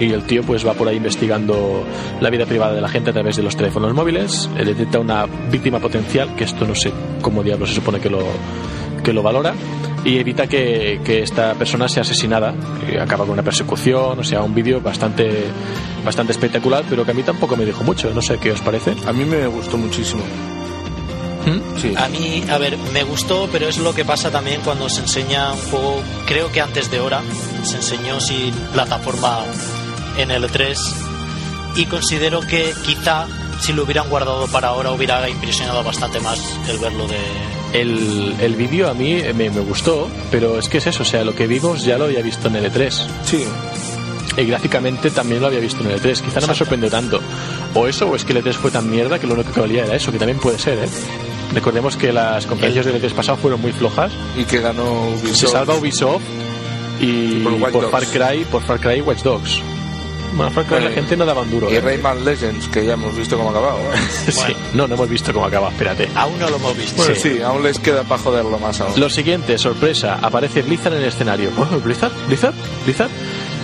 y 0.00 0.12
el 0.12 0.24
tío 0.24 0.42
pues 0.42 0.66
va 0.66 0.74
por 0.74 0.88
ahí 0.88 0.96
investigando 0.96 1.84
la 2.20 2.30
vida 2.30 2.46
privada 2.46 2.74
de 2.74 2.80
la 2.80 2.88
gente 2.88 3.10
a 3.10 3.12
través 3.12 3.36
de 3.36 3.44
los 3.44 3.56
teléfonos 3.56 3.94
móviles, 3.94 4.50
detecta 4.56 4.98
una 4.98 5.26
víctima 5.26 5.78
potencial, 5.78 6.34
que 6.34 6.44
esto 6.44 6.66
no 6.66 6.74
sé 6.74 6.92
cómo 7.22 7.42
diablos 7.42 7.68
se 7.68 7.76
supone 7.76 8.00
que 8.00 8.10
lo, 8.10 8.24
que 9.02 9.12
lo 9.12 9.22
valora, 9.22 9.54
y 10.04 10.18
evita 10.18 10.46
que, 10.46 11.00
que 11.04 11.22
esta 11.22 11.54
persona 11.54 11.88
sea 11.88 12.02
asesinada. 12.02 12.54
Y 12.90 12.96
acaba 12.96 13.24
con 13.24 13.32
una 13.32 13.42
persecución, 13.42 14.18
o 14.18 14.24
sea, 14.24 14.42
un 14.42 14.54
vídeo 14.54 14.80
bastante, 14.80 15.44
bastante 16.04 16.32
espectacular, 16.32 16.84
pero 16.88 17.04
que 17.04 17.10
a 17.12 17.14
mí 17.14 17.22
tampoco 17.22 17.56
me 17.56 17.64
dijo 17.64 17.82
mucho, 17.82 18.12
no 18.12 18.22
sé 18.22 18.38
qué 18.38 18.52
os 18.52 18.60
parece. 18.60 18.94
A 19.06 19.12
mí 19.12 19.24
me 19.24 19.46
gustó 19.46 19.78
muchísimo. 19.78 20.22
¿Mm? 21.46 21.78
Sí. 21.78 21.94
A 21.96 22.08
mí, 22.08 22.42
a 22.50 22.58
ver, 22.58 22.76
me 22.92 23.02
gustó, 23.04 23.48
pero 23.50 23.68
es 23.68 23.78
lo 23.78 23.94
que 23.94 24.04
pasa 24.04 24.30
también 24.30 24.60
cuando 24.62 24.88
se 24.88 25.02
enseña 25.02 25.52
un 25.52 25.58
juego, 25.70 26.02
creo 26.26 26.50
que 26.50 26.60
antes 26.60 26.90
de 26.90 27.00
hora, 27.00 27.22
se 27.62 27.76
enseñó 27.76 28.20
sin 28.20 28.54
plataforma 28.72 29.44
en 30.18 30.30
el 30.30 30.46
3 30.50 30.94
y 31.76 31.86
considero 31.86 32.40
que 32.40 32.72
quizá 32.84 33.26
si 33.60 33.72
lo 33.72 33.84
hubieran 33.84 34.08
guardado 34.08 34.46
para 34.48 34.68
ahora 34.68 34.92
hubiera 34.92 35.28
impresionado 35.28 35.82
bastante 35.82 36.20
más 36.20 36.40
el 36.68 36.78
verlo 36.78 37.06
de... 37.06 37.18
El, 37.74 38.34
el 38.40 38.54
vídeo 38.54 38.88
a 38.88 38.94
mí 38.94 39.20
me, 39.34 39.50
me 39.50 39.60
gustó, 39.60 40.08
pero 40.30 40.58
es 40.58 40.68
que 40.68 40.78
es 40.78 40.86
eso, 40.86 41.02
o 41.02 41.06
sea, 41.06 41.24
lo 41.24 41.34
que 41.34 41.46
vimos 41.46 41.84
ya 41.84 41.98
lo 41.98 42.04
había 42.04 42.22
visto 42.22 42.48
en 42.48 42.56
el 42.56 42.72
E3. 42.72 43.06
Sí. 43.24 43.44
Y 44.36 44.44
gráficamente 44.46 45.10
también 45.10 45.40
lo 45.40 45.48
había 45.48 45.60
visto 45.60 45.82
en 45.84 45.90
el 45.90 46.00
E3. 46.00 46.20
Quizá 46.22 46.40
no 46.40 46.46
me 46.46 46.54
sorprendió 46.54 46.90
tanto. 46.90 47.20
O 47.74 47.86
eso, 47.86 48.08
o 48.08 48.16
es 48.16 48.24
que 48.24 48.32
el 48.32 48.44
E3 48.44 48.52
fue 48.54 48.70
tan 48.70 48.88
mierda 48.90 49.18
que 49.18 49.26
lo 49.26 49.34
único 49.34 49.52
que 49.52 49.60
valía 49.60 49.84
era 49.84 49.94
eso, 49.96 50.10
que 50.12 50.18
también 50.18 50.38
puede 50.38 50.58
ser, 50.58 50.78
¿eh? 50.78 50.88
Recordemos 51.52 51.96
que 51.96 52.12
las 52.12 52.46
conferencias 52.46 52.86
del 52.86 53.00
E3 53.00 53.12
pasado 53.12 53.38
fueron 53.38 53.60
muy 53.60 53.72
flojas. 53.72 54.12
Y 54.36 54.44
que 54.44 54.60
ganó 54.60 55.08
Ubisoft. 55.10 55.36
Se 55.36 55.46
salva 55.46 55.74
Ubisoft 55.76 56.22
y 57.00 57.40
por 57.40 57.72
por. 57.72 57.90
Far 57.90 58.06
Cry, 58.06 58.44
por 58.44 58.62
Far 58.62 58.80
Cry 58.80 59.00
Watch 59.00 59.22
Dogs. 59.22 59.60
Bueno, 60.34 60.50
Far 60.50 60.64
Cry 60.64 60.74
Bueno, 60.74 60.88
la 60.88 60.94
gente 60.94 61.16
no 61.16 61.24
daba 61.26 61.42
un 61.42 61.50
duro. 61.50 61.70
Y 61.70 61.76
¿eh? 61.76 61.80
Rayman 61.80 62.24
Legends, 62.24 62.68
que 62.68 62.84
ya 62.84 62.94
hemos 62.94 63.16
visto 63.16 63.36
cómo 63.36 63.50
acabado. 63.50 63.78
¿eh? 63.78 63.98
Sí. 64.32 64.54
No, 64.74 64.86
no 64.88 64.94
hemos 64.94 65.08
visto 65.08 65.32
cómo 65.32 65.46
acaba, 65.46 65.68
espérate. 65.68 66.08
Aún 66.14 66.38
no 66.38 66.48
lo 66.50 66.56
hemos 66.56 66.76
visto. 66.76 66.96
Bueno, 66.96 67.14
Sí. 67.14 67.30
sí. 67.36 67.42
aún 67.42 67.62
les 67.62 67.78
queda 67.78 68.02
para 68.04 68.20
joderlo 68.22 68.58
más 68.58 68.80
aún. 68.80 68.92
Lo 68.98 69.08
siguiente, 69.08 69.56
sorpresa, 69.58 70.18
aparece 70.20 70.62
Blizzard 70.62 70.94
en 70.94 71.02
el 71.02 71.08
escenario. 71.08 71.50
Oh, 71.56 71.64
¿Blizzard? 71.80 72.12
¿Blizzard? 72.26 72.54
¿Blizzard? 72.84 73.10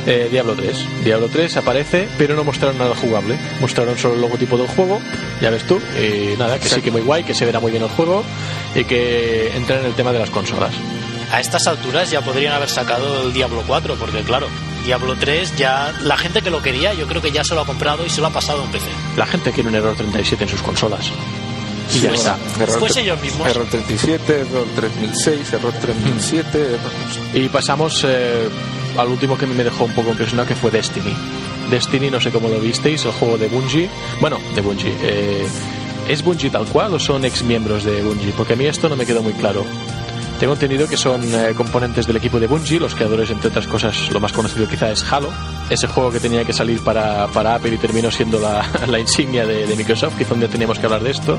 Eh, 0.06 0.28
Diablo 0.30 0.54
3. 0.54 0.86
Diablo 1.04 1.28
3 1.30 1.56
aparece, 1.58 2.08
pero 2.16 2.34
no 2.34 2.42
mostraron 2.44 2.78
nada 2.78 2.94
jugable. 2.94 3.38
Mostraron 3.60 3.98
solo 3.98 4.14
el 4.14 4.20
logotipo 4.22 4.56
del 4.56 4.68
juego, 4.68 5.00
ya 5.42 5.50
ves 5.50 5.64
tú. 5.66 5.78
Y 6.00 6.36
nada, 6.38 6.58
que 6.58 6.68
sí 6.68 6.80
que 6.80 6.90
muy 6.90 7.02
guay, 7.02 7.24
que 7.24 7.34
se 7.34 7.44
verá 7.44 7.60
muy 7.60 7.70
bien 7.70 7.82
el 7.82 7.90
juego 7.90 8.24
y 8.74 8.84
que 8.84 9.54
entra 9.56 9.78
en 9.80 9.86
el 9.86 9.92
tema 9.94 10.12
de 10.12 10.18
las 10.20 10.30
consolas. 10.30 10.72
A 11.32 11.40
estas 11.40 11.66
alturas 11.66 12.10
ya 12.10 12.22
podrían 12.22 12.54
haber 12.54 12.68
sacado 12.68 13.22
el 13.22 13.32
Diablo 13.32 13.62
4, 13.66 13.94
porque 13.96 14.22
claro, 14.22 14.48
Diablo 14.84 15.14
3 15.16 15.56
ya 15.56 15.92
la 16.02 16.16
gente 16.16 16.42
que 16.42 16.50
lo 16.50 16.62
quería 16.62 16.94
yo 16.94 17.06
creo 17.06 17.20
que 17.22 17.30
ya 17.30 17.44
se 17.44 17.54
lo 17.54 17.60
ha 17.62 17.66
comprado 17.66 18.04
y 18.06 18.10
se 18.10 18.20
lo 18.20 18.26
ha 18.28 18.30
pasado 18.30 18.64
en 18.64 18.70
PC. 18.70 18.86
La 19.16 19.26
gente 19.26 19.52
quiere 19.52 19.68
un 19.68 19.74
error 19.74 19.94
37 19.94 20.44
en 20.44 20.50
sus 20.50 20.62
consolas. 20.62 21.10
Y 21.94 22.00
ya 22.00 22.12
está. 22.12 22.36
Error 22.60 22.78
Pues 22.78 22.96
tre- 22.96 23.00
ellos 23.00 23.20
mismos. 23.20 23.48
Error 23.48 23.66
37, 23.68 24.40
error 24.42 24.66
3006, 24.76 25.52
error 25.52 25.72
3007. 25.80 26.58
error- 26.58 27.36
Y 27.36 27.48
pasamos 27.48 28.04
eh, 28.06 28.48
al 28.96 29.08
último 29.08 29.36
que 29.36 29.46
me 29.46 29.64
dejó 29.64 29.84
un 29.84 29.92
poco 29.94 30.10
impresionado, 30.10 30.46
que 30.48 30.54
fue 30.54 30.70
Destiny. 30.70 31.14
Destiny, 31.70 32.10
no 32.10 32.20
sé 32.20 32.30
cómo 32.30 32.48
lo 32.48 32.60
visteis, 32.60 33.04
el 33.04 33.12
juego 33.12 33.38
de 33.38 33.48
Bungie. 33.48 33.88
Bueno, 34.20 34.38
de 34.54 34.60
Bungie. 34.60 34.94
eh, 35.02 35.46
¿Es 36.08 36.22
Bungie 36.24 36.50
tal 36.50 36.64
cual 36.66 36.94
o 36.94 36.98
son 36.98 37.24
ex 37.24 37.42
miembros 37.42 37.84
de 37.84 38.02
Bungie? 38.02 38.32
Porque 38.36 38.54
a 38.54 38.56
mí 38.56 38.66
esto 38.66 38.88
no 38.88 38.96
me 38.96 39.04
quedó 39.06 39.22
muy 39.22 39.32
claro. 39.34 39.64
Tengo 40.40 40.54
entendido 40.54 40.88
que 40.88 40.96
son 40.96 41.22
eh, 41.34 41.52
componentes 41.54 42.06
del 42.06 42.16
equipo 42.16 42.40
de 42.40 42.46
Bungie, 42.46 42.80
los 42.80 42.94
creadores, 42.94 43.30
entre 43.30 43.48
otras 43.50 43.66
cosas, 43.66 44.10
lo 44.10 44.20
más 44.20 44.32
conocido 44.32 44.66
quizá 44.66 44.90
es 44.90 45.04
Halo. 45.12 45.28
ese 45.68 45.86
juego 45.86 46.10
que 46.10 46.18
tenía 46.18 46.46
que 46.46 46.54
salir 46.54 46.80
para, 46.82 47.26
para 47.26 47.56
Apple 47.56 47.74
y 47.74 47.76
terminó 47.76 48.10
siendo 48.10 48.40
la, 48.40 48.66
la 48.88 48.98
insignia 48.98 49.44
de, 49.44 49.66
de 49.66 49.76
Microsoft, 49.76 50.16
quizá 50.16 50.32
un 50.32 50.40
día 50.40 50.48
teníamos 50.48 50.78
que 50.78 50.86
hablar 50.86 51.02
de 51.02 51.10
esto. 51.10 51.38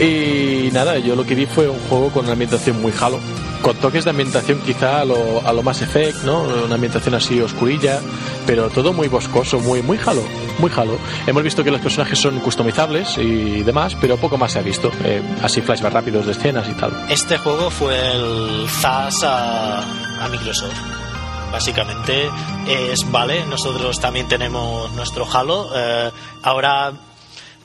Y 0.00 0.70
nada, 0.72 0.98
yo 0.98 1.16
lo 1.16 1.24
que 1.24 1.34
vi 1.34 1.46
fue 1.46 1.68
un 1.68 1.78
juego 1.88 2.10
con 2.10 2.24
una 2.24 2.32
ambientación 2.34 2.80
muy 2.80 2.92
Halo, 3.00 3.18
con 3.62 3.76
toques 3.76 4.04
de 4.04 4.10
ambientación 4.10 4.60
quizá 4.60 5.00
a 5.00 5.04
lo, 5.04 5.44
a 5.44 5.52
lo 5.52 5.62
Mass 5.64 5.82
Effect, 5.82 6.22
¿no? 6.22 6.42
Una 6.42 6.76
ambientación 6.76 7.16
así 7.16 7.40
oscurilla, 7.40 8.00
pero 8.46 8.70
todo 8.70 8.92
muy 8.92 9.08
boscoso, 9.08 9.58
muy, 9.58 9.82
muy 9.82 9.98
Halo, 10.04 10.22
muy 10.58 10.70
Halo. 10.76 10.96
Hemos 11.26 11.42
visto 11.42 11.64
que 11.64 11.72
los 11.72 11.80
personajes 11.80 12.16
son 12.18 12.38
customizables 12.38 13.18
y 13.18 13.62
demás, 13.64 13.96
pero 14.00 14.16
poco 14.18 14.38
más 14.38 14.52
se 14.52 14.60
ha 14.60 14.62
visto. 14.62 14.92
Eh, 15.04 15.20
así 15.42 15.60
flashbacks 15.62 15.94
rápidos 15.94 16.26
de 16.26 16.32
escenas 16.32 16.68
y 16.68 16.74
tal. 16.74 16.92
Este 17.08 17.36
juego 17.36 17.68
fue 17.68 17.96
el 18.12 18.68
ZAS 18.68 19.24
a, 19.24 19.80
a 20.24 20.28
Microsoft. 20.30 20.78
Básicamente 21.50 22.30
es, 22.68 23.10
vale, 23.10 23.44
nosotros 23.46 23.98
también 23.98 24.28
tenemos 24.28 24.92
nuestro 24.92 25.26
Halo. 25.26 25.70
eh, 25.74 26.10
ahora, 26.42 26.92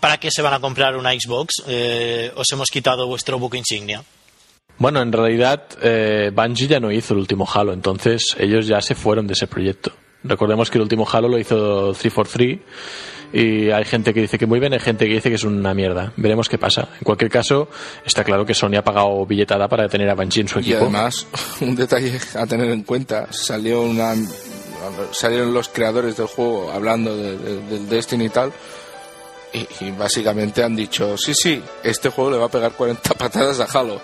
¿para 0.03 0.17
qué 0.19 0.29
se 0.29 0.41
van 0.41 0.53
a 0.53 0.59
comprar 0.59 0.97
una 0.97 1.11
Xbox? 1.13 1.63
Eh, 1.65 2.29
os 2.35 2.51
hemos 2.51 2.69
quitado 2.69 3.07
vuestro 3.07 3.39
buque 3.39 3.57
insignia. 3.57 4.03
Bueno, 4.77 5.01
en 5.01 5.13
realidad 5.13 5.63
eh, 5.81 6.29
Bungie 6.35 6.67
ya 6.67 6.81
no 6.81 6.91
hizo 6.91 7.13
el 7.13 7.21
último 7.21 7.47
Halo, 7.51 7.71
entonces 7.71 8.35
ellos 8.37 8.67
ya 8.67 8.81
se 8.81 8.95
fueron 8.95 9.27
de 9.27 9.33
ese 9.33 9.47
proyecto. 9.47 9.93
Recordemos 10.25 10.69
que 10.69 10.77
el 10.77 10.81
último 10.81 11.07
Halo 11.09 11.29
lo 11.29 11.37
hizo 11.39 11.93
343 11.93 12.59
y 13.33 13.71
hay 13.71 13.85
gente 13.85 14.13
que 14.13 14.19
dice 14.21 14.37
que 14.37 14.45
muy 14.45 14.59
bien, 14.59 14.73
hay 14.73 14.79
gente 14.81 15.07
que 15.07 15.13
dice 15.13 15.29
que 15.29 15.35
es 15.35 15.43
una 15.45 15.73
mierda. 15.73 16.11
Veremos 16.17 16.49
qué 16.49 16.57
pasa. 16.57 16.89
En 16.99 17.03
cualquier 17.05 17.31
caso, 17.31 17.69
está 18.05 18.25
claro 18.25 18.45
que 18.45 18.53
Sony 18.53 18.75
ha 18.77 18.83
pagado 18.83 19.25
billetada 19.25 19.69
para 19.69 19.87
tener 19.87 20.09
a 20.09 20.15
Bungie 20.15 20.41
en 20.41 20.47
su 20.49 20.59
Y 20.59 20.63
equipo. 20.63 20.79
además, 20.81 21.27
un 21.61 21.75
detalle 21.77 22.19
a 22.35 22.45
tener 22.45 22.69
en 22.71 22.83
cuenta, 22.83 23.31
salió 23.31 23.81
una, 23.83 24.13
salieron 25.11 25.53
los 25.53 25.69
creadores 25.69 26.17
del 26.17 26.27
juego 26.27 26.71
hablando 26.71 27.15
de- 27.15 27.37
de- 27.37 27.61
del 27.67 27.87
Destiny 27.89 28.25
y 28.25 28.29
tal, 28.29 28.51
y, 29.53 29.67
y 29.81 29.91
básicamente 29.91 30.63
han 30.63 30.75
dicho, 30.75 31.17
sí, 31.17 31.33
sí, 31.33 31.61
este 31.83 32.09
juego 32.09 32.31
le 32.31 32.37
va 32.37 32.45
a 32.45 32.49
pegar 32.49 32.71
40 32.73 33.13
patadas 33.17 33.59
a 33.59 33.65
Halo. 33.79 34.01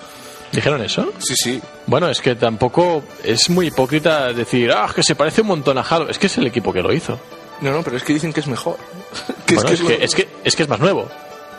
¿Dijeron 0.51 0.81
eso? 0.81 1.11
Sí, 1.19 1.35
sí, 1.35 1.61
Bueno, 1.85 2.09
es 2.09 2.21
que 2.21 2.35
tampoco 2.35 3.03
es 3.23 3.49
muy 3.51 3.67
hipócrita 3.67 4.33
decir, 4.33 4.71
ah, 4.71 4.89
que 4.95 5.03
se 5.03 5.15
parece 5.15 5.41
un 5.41 5.47
montón 5.47 5.77
a 5.77 5.81
Halo. 5.81 6.09
Es 6.09 6.17
que 6.17 6.25
es 6.27 6.37
el 6.39 6.47
equipo 6.47 6.73
que 6.73 6.81
lo 6.81 6.91
hizo. 6.91 7.19
no, 7.61 7.71
no, 7.71 7.83
pero 7.83 7.97
es 7.97 8.03
que 8.03 8.13
dicen 8.13 8.33
que 8.33 8.39
es 8.39 8.47
mejor. 8.47 8.77
que 9.45 9.55
Bueno, 9.55 9.69
es, 9.69 9.79
lo- 9.81 9.87
que, 9.89 10.03
es, 10.03 10.15
que, 10.15 10.27
es 10.43 10.55
que 10.55 10.63
es 10.63 10.69
más 10.69 10.79
nuevo. 10.79 11.07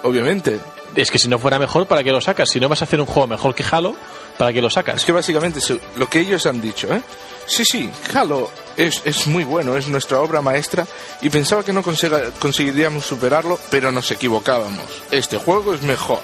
Obviamente, 0.02 0.58
Es 0.96 1.10
que 1.10 1.18
si 1.20 1.28
no 1.28 1.38
fuera 1.38 1.58
mejor, 1.60 1.86
¿para 1.86 2.02
qué 2.02 2.10
lo 2.10 2.20
sacas? 2.20 2.48
Si 2.50 2.58
no 2.58 2.68
vas 2.68 2.80
a 2.80 2.84
hacer 2.84 3.00
un 3.00 3.06
juego 3.06 3.28
mejor 3.28 3.54
que 3.54 3.64
Halo, 3.70 3.94
¿para 4.40 4.54
qué 4.54 4.62
lo 4.62 4.70
sacas? 4.70 4.96
es 4.96 5.04
que 5.04 5.12
básicamente 5.12 5.60
lo 5.96 6.08
que 6.08 6.20
ellos 6.20 6.46
han 6.46 6.62
dicho, 6.62 6.90
¿eh? 6.94 7.02
Sí, 7.46 7.62
sí, 7.66 7.90
Halo 8.14 8.48
es, 8.74 9.02
es 9.04 9.26
muy 9.26 9.44
bueno, 9.44 9.76
es 9.76 9.86
nuestra 9.88 10.18
obra 10.20 10.40
maestra 10.40 10.86
y 11.20 11.28
pensaba 11.28 11.62
que 11.62 11.74
no 11.74 11.82
consiga- 11.82 12.30
conseguiríamos 12.38 13.04
superarlo, 13.04 13.58
pero 13.70 13.92
nos 13.92 14.10
equivocábamos. 14.10 14.84
Este 15.10 15.36
juego 15.36 15.74
es 15.74 15.82
mejor. 15.82 16.20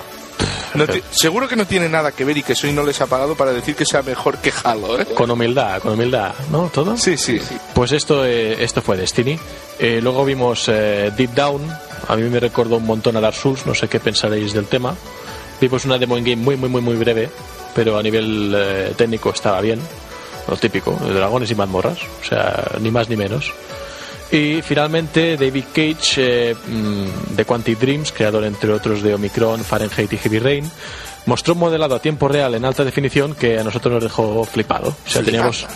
No 0.74 0.86
seguro 1.10 1.46
que 1.46 1.56
no 1.56 1.66
tiene 1.66 1.88
nada 1.90 2.12
que 2.12 2.24
ver 2.24 2.38
y 2.38 2.42
que 2.42 2.54
Soy 2.54 2.72
no 2.72 2.82
les 2.84 3.00
ha 3.02 3.06
pagado 3.06 3.34
para 3.34 3.52
decir 3.52 3.74
que 3.76 3.84
sea 3.84 4.02
mejor 4.02 4.38
que 4.38 4.50
Halo, 4.64 4.98
¿eh? 4.98 5.06
Con 5.14 5.30
humildad, 5.30 5.80
con 5.82 5.92
humildad, 5.92 6.32
¿no? 6.50 6.70
¿Todo? 6.72 6.96
Sí, 6.96 7.18
sí. 7.18 7.38
Pues 7.74 7.92
esto, 7.92 8.24
eh, 8.24 8.62
esto 8.64 8.80
fue 8.80 8.96
Destiny. 8.96 9.38
Eh, 9.78 10.00
luego 10.02 10.24
vimos 10.24 10.64
eh, 10.68 11.12
Deep 11.16 11.34
Down. 11.34 11.62
A 12.08 12.16
mí 12.16 12.22
me 12.30 12.40
recordó 12.40 12.76
un 12.76 12.86
montón 12.86 13.16
a 13.16 13.20
Dark 13.20 13.36
Souls. 13.36 13.66
No 13.66 13.74
sé 13.74 13.88
qué 13.88 14.00
pensaréis 14.00 14.52
del 14.54 14.66
tema. 14.66 14.94
Vimos 15.60 15.84
una 15.86 15.98
demo 15.98 16.16
en 16.18 16.24
game 16.24 16.36
muy, 16.36 16.56
muy, 16.56 16.68
muy, 16.68 16.82
muy 16.82 16.96
breve. 16.96 17.30
Pero 17.76 17.96
a 17.96 18.02
nivel 18.02 18.52
eh, 18.56 18.92
técnico 18.96 19.30
estaba 19.30 19.60
bien. 19.60 19.78
Lo 20.48 20.56
típico, 20.56 20.98
de 21.04 21.12
dragones 21.12 21.50
y 21.50 21.54
mazmorras. 21.54 21.98
O 22.22 22.24
sea, 22.24 22.72
ni 22.80 22.90
más 22.90 23.08
ni 23.08 23.16
menos. 23.16 23.52
Y 24.30 24.60
finalmente 24.62 25.36
David 25.36 25.64
Cage 25.72 26.50
eh, 26.50 26.54
mm, 26.54 27.36
de 27.36 27.44
Quantic 27.44 27.78
Dreams, 27.78 28.10
creador 28.10 28.44
entre 28.44 28.72
otros 28.72 29.02
de 29.02 29.14
Omicron, 29.14 29.62
Fahrenheit 29.62 30.12
y 30.12 30.18
Heavy 30.18 30.38
Rain, 30.40 30.70
mostró 31.26 31.54
un 31.54 31.60
modelado 31.60 31.94
a 31.94 32.00
tiempo 32.00 32.26
real 32.26 32.54
en 32.54 32.64
alta 32.64 32.84
definición 32.84 33.34
que 33.34 33.58
a 33.58 33.64
nosotros 33.64 33.94
nos 33.94 34.02
dejó 34.02 34.44
flipado. 34.44 34.88
O 34.88 35.08
sea, 35.08 35.22
teníamos 35.22 35.66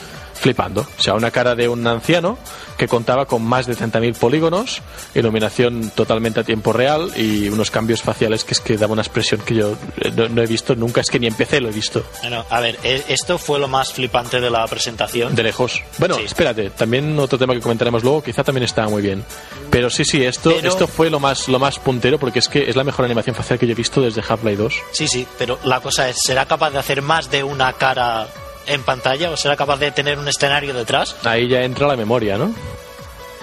flipando. 0.40 0.80
O 0.98 1.02
sea, 1.02 1.14
una 1.14 1.30
cara 1.30 1.54
de 1.54 1.68
un 1.68 1.86
anciano 1.86 2.38
que 2.78 2.88
contaba 2.88 3.26
con 3.26 3.42
más 3.42 3.66
de 3.66 3.76
30.000 3.76 4.14
polígonos, 4.16 4.80
iluminación 5.14 5.90
totalmente 5.94 6.40
a 6.40 6.44
tiempo 6.44 6.72
real 6.72 7.10
y 7.16 7.48
unos 7.50 7.70
cambios 7.70 8.00
faciales 8.02 8.42
que 8.44 8.54
es 8.54 8.60
que 8.60 8.76
daba 8.78 8.94
una 8.94 9.02
expresión 9.02 9.40
que 9.42 9.54
yo 9.54 9.76
eh, 10.00 10.10
no, 10.16 10.28
no 10.28 10.42
he 10.42 10.46
visto 10.46 10.74
nunca, 10.74 11.02
es 11.02 11.10
que 11.10 11.18
ni 11.20 11.26
en 11.26 11.34
PC 11.34 11.60
lo 11.60 11.68
he 11.68 11.72
visto. 11.72 12.02
Bueno, 12.22 12.44
a 12.48 12.60
ver, 12.60 12.78
e- 12.82 13.04
esto 13.08 13.36
fue 13.38 13.58
lo 13.58 13.68
más 13.68 13.92
flipante 13.92 14.40
de 14.40 14.48
la 14.50 14.66
presentación. 14.66 15.34
De 15.34 15.42
lejos. 15.42 15.82
Bueno, 15.98 16.14
Sí. 16.16 16.22
espérate, 16.24 16.70
también 16.70 17.18
otro 17.18 17.38
tema 17.38 17.52
que 17.54 17.60
comentaremos 17.60 18.02
luego, 18.02 18.22
quizá 18.22 18.42
también 18.42 18.64
estaba 18.64 18.88
muy 18.88 19.02
bien. 19.02 19.22
Pero 19.70 19.90
sí, 19.90 20.04
sí, 20.06 20.24
esto, 20.24 20.50
Pero- 20.56 20.68
esto 20.68 20.86
fue 20.88 21.10
lo 21.10 21.20
más, 21.20 21.48
lo 21.48 21.58
más 21.58 21.78
puntero 21.78 22.18
porque 22.18 22.38
es 22.38 22.48
que 22.48 22.70
es 22.70 22.76
la 22.76 22.84
mejor 22.84 23.04
animación 23.04 23.36
facial 23.36 23.58
que 23.58 23.66
yo 23.66 23.72
he 23.72 23.76
visto 23.76 24.00
desde 24.00 24.22
Half-Life 24.26 24.56
2. 24.62 24.74
Sí, 24.92 25.06
sí, 25.06 25.26
pero 25.38 25.58
la 25.64 25.80
cosa 25.80 26.08
es, 26.08 26.18
¿será 26.22 26.46
capaz 26.46 26.70
de 26.70 26.78
hacer 26.78 27.02
más 27.02 27.30
de 27.30 27.44
una 27.44 27.72
cara 27.74 28.26
en 28.70 28.82
pantalla 28.82 29.30
o 29.30 29.36
será 29.36 29.56
capaz 29.56 29.78
de 29.78 29.90
tener 29.90 30.18
un 30.18 30.28
escenario 30.28 30.74
detrás? 30.74 31.16
Ahí 31.24 31.48
ya 31.48 31.62
entra 31.62 31.86
la 31.86 31.96
memoria, 31.96 32.38
¿no? 32.38 32.54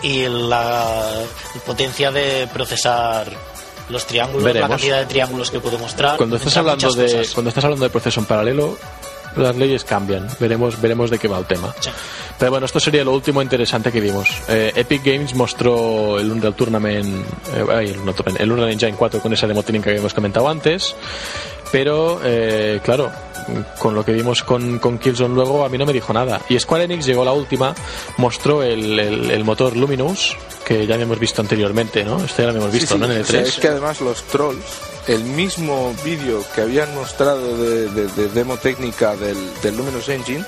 Y 0.01 0.27
la 0.27 1.23
potencia 1.65 2.11
de 2.11 2.47
procesar 2.53 3.27
los 3.89 4.05
triángulos, 4.05 4.43
Veremos. 4.43 4.69
la 4.69 4.75
cantidad 4.75 4.99
de 4.99 5.05
triángulos 5.05 5.49
que 5.49 5.59
puede 5.59 5.77
mostrar. 5.77 6.17
Cuando 6.17 6.35
estás 6.35 6.57
hablando 6.57 6.93
de 6.93 7.03
cosas. 7.05 7.33
cuando 7.33 7.49
estás 7.49 7.63
hablando 7.63 7.85
de 7.85 7.89
proceso 7.89 8.19
en 8.19 8.25
paralelo, 8.25 8.77
las 9.35 9.55
leyes 9.55 9.83
cambian. 9.83 10.27
Veremos 10.39 10.79
veremos 10.81 11.09
de 11.09 11.19
qué 11.19 11.27
va 11.27 11.37
el 11.39 11.45
tema. 11.45 11.73
Sí. 11.79 11.89
Pero 12.37 12.51
bueno, 12.51 12.65
esto 12.65 12.79
sería 12.79 13.03
lo 13.03 13.13
último 13.13 13.41
interesante 13.41 13.91
que 13.91 13.99
vimos. 13.99 14.29
Eh, 14.47 14.71
Epic 14.75 15.03
Games 15.03 15.33
mostró 15.33 16.19
el 16.19 16.31
Unreal 16.31 16.53
Tournament, 16.53 17.25
eh, 17.55 17.65
ay, 17.73 17.87
el, 17.89 17.97
Unreal 17.97 18.15
Tournament, 18.15 18.41
el 18.41 18.51
Unreal 18.51 18.71
Engine 18.71 18.93
4 18.95 19.19
con 19.19 19.33
esa 19.33 19.47
demo 19.47 19.63
técnica 19.63 19.85
que 19.85 19.91
habíamos 19.91 20.13
comentado 20.13 20.47
antes. 20.47 20.95
Pero, 21.71 22.21
eh, 22.23 22.79
claro, 22.83 23.11
con 23.79 23.95
lo 23.95 24.03
que 24.05 24.11
vimos 24.13 24.43
con, 24.43 24.79
con 24.79 24.97
Killzone 24.97 25.33
luego, 25.35 25.63
a 25.65 25.69
mí 25.69 25.77
no 25.77 25.85
me 25.85 25.93
dijo 25.93 26.13
nada. 26.13 26.41
Y 26.49 26.59
Square 26.59 26.83
Enix 26.85 27.05
llegó 27.05 27.23
la 27.25 27.33
última, 27.33 27.73
mostró 28.17 28.63
el, 28.63 28.99
el- 28.99 29.31
el 29.31 29.43
motor 29.43 29.75
Luminous, 29.75 30.35
que 30.65 30.85
ya 30.85 30.95
habíamos 30.95 31.19
visto 31.19 31.41
anteriormente, 31.41 32.03
¿no? 32.03 32.23
Esto 32.23 32.37
ya 32.39 32.43
lo 32.45 32.49
habíamos 32.51 32.71
visto, 32.71 32.87
Sí, 32.87 32.93
sí. 32.95 32.99
¿no? 32.99 33.05
En 33.05 33.11
el 33.11 33.17
E 33.17 33.21
O 33.21 33.25
sea, 33.25 33.39
3. 33.41 33.53
es 33.53 33.59
que 33.59 33.67
además 33.67 34.01
los 34.01 34.23
trolls, 34.23 34.63
el 35.07 35.23
mismo 35.23 35.93
vídeo 36.03 36.43
que 36.53 36.61
habían 36.61 36.93
mostrado 36.95 37.57
de, 37.57 37.87
de- 37.89 38.07
de 38.07 38.27
demo 38.29 38.57
técnica 38.57 39.15
del, 39.15 39.37
del 39.61 39.77
Luminous 39.77 40.09
Engine, 40.09 40.43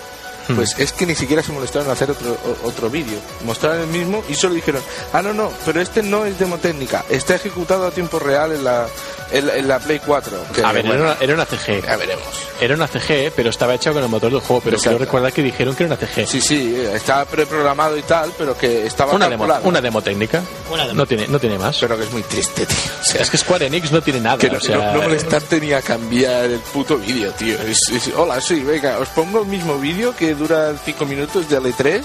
Hmm. 0.48 0.56
pues 0.56 0.80
es 0.80 0.94
que 0.94 1.06
ni 1.06 1.14
siquiera 1.14 1.44
se 1.44 1.52
molestaron 1.52 1.86
en 1.90 1.94
hacer 1.94 2.10
otro, 2.10 2.36
otro 2.64 2.90
vídeo. 2.90 3.20
Mostraron 3.46 3.82
el 3.82 3.88
mismo 3.88 4.24
y 4.28 4.34
solo 4.34 4.56
dijeron, 4.56 4.82
ah, 5.14 5.22
no, 5.22 5.32
no, 5.32 5.52
pero 5.64 5.80
este 5.80 6.02
no 6.02 6.26
es 6.26 6.40
demo 6.40 6.58
técnica, 6.58 7.06
está 7.08 7.36
ejecutado 7.36 7.86
a 7.86 7.92
tiempo 7.92 8.18
real 8.18 8.54
en 8.54 8.64
la, 8.64 8.88
en, 9.32 9.48
la- 9.48 9.56
en 9.56 9.68
la 9.68 9.80
Play 9.80 10.00
4. 10.06 10.38
Que, 10.54 10.64
A 10.64 10.72
ver, 10.72 10.86
bueno, 10.86 11.04
era, 11.04 11.12
una, 11.14 11.18
era 11.22 11.34
una 11.34 11.46
CG. 11.46 11.86
ya 11.86 11.98
veremos. 11.98 12.26
Era 12.62 12.76
una 12.76 12.88
CG, 12.88 13.32
pero 13.36 13.50
estaba 13.50 13.74
hecha 13.76 13.92
con 13.94 14.04
el 14.04 14.10
motor 14.10 14.32
del 14.32 14.42
juego. 14.42 14.62
Pero 14.64 14.76
Exacto. 14.76 14.98
quiero 14.98 15.06
recordar 15.06 15.32
que 15.34 15.42
dijeron 15.44 15.76
que 15.76 15.84
era 15.86 15.94
una 15.96 16.06
CG. 16.08 16.28
Sí, 16.28 16.42
sí, 16.42 16.76
estaba 16.94 17.26
preprogramado 17.26 17.96
y 17.98 18.02
tal, 18.02 18.32
pero 18.38 18.58
que 18.58 18.86
estaba 18.86 19.14
una, 19.14 19.30
demo, 19.30 19.48
una 19.64 19.82
demo 19.82 20.02
técnica. 20.02 20.42
Una 20.72 20.84
demo. 20.86 20.96
No 20.98 21.06
tiene, 21.06 21.28
no 21.28 21.40
tiene 21.40 21.58
más. 21.58 21.78
Pero 21.80 21.98
que 21.98 22.04
es 22.04 22.12
muy 22.12 22.24
triste, 22.24 22.66
tío. 22.66 22.78
O 23.02 23.06
sea, 23.06 23.22
es 23.22 23.30
que 23.30 23.38
Square 23.38 23.68
Enix 23.68 23.92
no 23.92 24.02
tiene 24.02 24.20
nada. 24.20 24.38
Que 24.38 24.50
no, 24.50 24.58
o 24.58 24.62
sea, 24.62 24.76
no- 24.78 24.94
no 24.96 25.02
molestarte 25.04 25.60
ni 25.62 25.72
a 25.74 25.82
cambiar 25.82 26.46
el 26.46 26.60
puto 26.60 26.98
vídeo, 26.98 27.32
tío. 27.32 27.58
Es- 27.62 27.88
es- 27.90 28.12
hola, 28.16 28.42
sí, 28.42 28.60
venga, 28.62 28.98
os 29.00 29.08
pongo 29.10 29.42
el 29.42 29.48
mismo 29.48 29.78
vídeo 29.78 30.16
que 30.16 30.36
dura 30.36 30.74
5 30.84 31.06
minutos 31.06 31.48
de 31.50 31.58
L3 31.62 32.04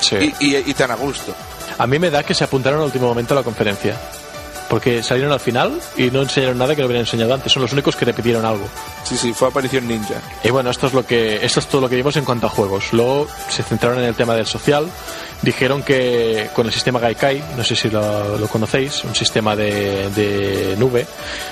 sí. 0.00 0.34
y, 0.40 0.46
y- 0.56 0.64
y 0.66 0.74
tan 0.74 0.90
a 0.90 0.94
gusto. 0.96 1.34
A 1.78 1.86
mí 1.86 1.98
me 1.98 2.10
da 2.10 2.22
que 2.22 2.34
se 2.34 2.44
apuntaron 2.44 2.80
al 2.80 2.86
último 2.86 3.06
momento 3.06 3.34
a 3.34 3.38
la 3.38 3.42
conferencia. 3.42 3.96
Porque 4.68 5.02
salieron 5.02 5.32
al 5.32 5.40
final 5.40 5.80
y 5.96 6.10
no 6.10 6.22
enseñaron 6.22 6.58
nada 6.58 6.74
que 6.74 6.80
no 6.80 6.86
hubieran 6.86 7.04
enseñado 7.04 7.34
antes. 7.34 7.52
Son 7.52 7.62
los 7.62 7.72
únicos 7.72 7.94
que 7.94 8.04
repitieron 8.04 8.44
algo. 8.44 8.66
Sí, 9.04 9.16
sí, 9.16 9.32
fue 9.32 9.48
aparición 9.48 9.86
ninja. 9.86 10.20
Y 10.42 10.50
bueno, 10.50 10.70
esto 10.70 10.88
es 10.88 10.92
lo 10.92 11.06
que 11.06 11.44
esto 11.44 11.60
es 11.60 11.66
todo 11.66 11.80
lo 11.82 11.88
que 11.88 11.96
vimos 11.96 12.16
en 12.16 12.24
cuanto 12.24 12.46
a 12.46 12.50
juegos. 12.50 12.92
Luego 12.92 13.28
se 13.48 13.62
centraron 13.62 13.98
en 13.98 14.04
el 14.06 14.14
tema 14.14 14.34
del 14.34 14.46
social. 14.46 14.86
Dijeron 15.42 15.82
que 15.82 16.48
con 16.54 16.66
el 16.66 16.72
sistema 16.72 16.98
Gaikai, 16.98 17.42
no 17.56 17.62
sé 17.62 17.76
si 17.76 17.88
lo, 17.90 18.38
lo 18.38 18.48
conocéis, 18.48 19.04
un 19.04 19.14
sistema 19.14 19.54
de, 19.54 20.08
de 20.10 20.74
nube, 20.78 21.06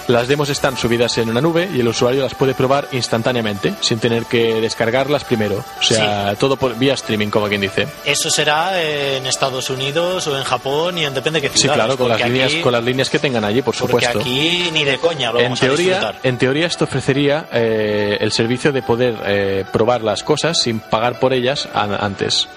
las 0.09 0.26
demos 0.26 0.49
están 0.49 0.76
subidas 0.76 1.16
en 1.18 1.28
una 1.28 1.41
nube 1.41 1.68
y 1.72 1.80
el 1.80 1.89
usuario 1.89 2.22
las 2.22 2.35
puede 2.35 2.55
probar 2.55 2.89
instantáneamente, 2.93 3.74
sin 3.80 3.99
tener 3.99 4.24
que 4.24 4.61
descargarlas 4.61 5.24
primero. 5.24 5.62
O 5.78 5.82
sea, 5.82 6.35
todo 6.37 6.57
por 6.57 6.76
vía 6.76 6.95
streaming, 6.95 7.28
como 7.28 7.47
quien 7.49 7.61
dice. 7.61 7.87
Eso 8.05 8.30
será 8.30 8.82
en 8.82 9.26
Estados 9.26 9.68
Unidos 9.70 10.26
o 10.26 10.37
en 10.39 10.45
Japón 10.45 10.99
y 10.99 11.05
en 11.05 11.14
depende 11.14 11.41
de 11.41 11.49
qué 11.49 11.55
Sí, 11.55 11.61
ciudades. 11.62 11.85
claro, 11.85 11.97
con 11.99 12.09
las, 12.09 12.18
porque 12.18 12.32
líneas, 12.32 12.53
aquí- 12.53 12.61
con 12.62 12.72
las 12.72 12.85
líneas 12.85 13.11
que 13.11 13.18
tengan 13.18 13.45
allí, 13.45 13.62
por 13.62 13.76
Porque 13.76 13.93
supuesto. 14.07 14.18
aquí 14.20 14.70
ni 14.72 14.85
de 14.85 14.99
coña 14.99 15.30
lo 15.30 15.39
en 15.39 15.45
vamos 15.45 15.62
a 15.62 15.66
teoría, 15.66 15.87
disfrutar. 15.99 16.16
en 16.22 16.39
teoría 16.39 16.66
esto 16.66 16.85
ofrecería 16.85 17.47
eh, 17.53 18.16
el 18.20 18.32
servicio 18.32 18.72
de 18.72 18.82
poder 18.82 19.14
eh, 19.26 19.64
probar 19.72 20.03
las 20.03 20.22
cosas 20.22 20.59
sin 20.61 20.80
pagar 20.80 21.20
por 21.20 21.32
ellas 21.32 21.68
an- 21.74 21.95
antes. 22.01 22.49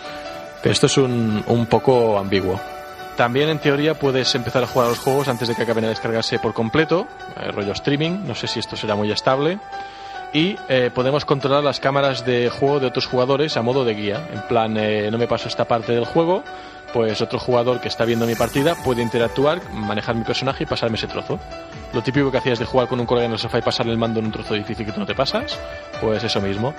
Pero 0.61 0.73
esto 0.73 0.87
es 0.87 0.97
un, 0.97 1.43
un 1.47 1.65
poco 1.67 2.17
ambiguo. 2.17 2.59
También 3.17 3.49
en 3.49 3.57
teoría 3.57 3.95
puedes 3.95 4.35
empezar 4.35 4.63
a 4.63 4.67
jugar 4.67 4.89
los 4.89 4.99
juegos 4.99 5.27
antes 5.27 5.47
de 5.47 5.55
que 5.55 5.63
acaben 5.63 5.83
de 5.83 5.89
descargarse 5.89 6.37
por 6.37 6.53
completo, 6.53 7.07
eh, 7.35 7.51
rollo 7.51 7.71
streaming, 7.71 8.27
no 8.27 8.35
sé 8.35 8.45
si 8.47 8.59
esto 8.59 8.75
será 8.75 8.95
muy 8.95 9.11
estable. 9.11 9.57
Y 10.33 10.55
eh, 10.69 10.91
podemos 10.93 11.25
controlar 11.25 11.63
las 11.63 11.79
cámaras 11.79 12.25
de 12.25 12.49
juego 12.49 12.79
de 12.79 12.85
otros 12.85 13.07
jugadores 13.07 13.57
a 13.57 13.63
modo 13.63 13.85
de 13.85 13.95
guía. 13.95 14.27
En 14.33 14.41
plan, 14.41 14.77
eh, 14.77 15.09
no 15.09 15.17
me 15.17 15.27
paso 15.27 15.47
esta 15.47 15.65
parte 15.65 15.93
del 15.93 16.05
juego, 16.05 16.43
pues 16.93 17.19
otro 17.21 17.39
jugador 17.39 17.81
que 17.81 17.87
está 17.87 18.05
viendo 18.05 18.27
mi 18.27 18.35
partida 18.35 18.75
puede 18.75 19.01
interactuar, 19.01 19.61
manejar 19.71 20.13
mi 20.13 20.23
personaje 20.23 20.65
y 20.65 20.67
pasarme 20.67 20.97
ese 20.97 21.07
trozo. 21.07 21.39
Lo 21.93 22.03
típico 22.03 22.29
que 22.29 22.37
hacías 22.37 22.59
de 22.59 22.65
jugar 22.65 22.87
con 22.87 22.99
un 22.99 23.07
colega 23.07 23.25
en 23.25 23.31
el 23.31 23.39
sofá 23.39 23.57
y 23.57 23.61
pasarle 23.61 23.93
el 23.93 23.97
mando 23.97 24.19
en 24.19 24.27
un 24.27 24.31
trozo 24.31 24.53
difícil 24.53 24.85
que 24.85 24.91
tú 24.91 24.99
no 24.99 25.07
te 25.07 25.15
pasas, 25.15 25.57
pues 26.01 26.23
eso 26.23 26.39
mismo. 26.39 26.75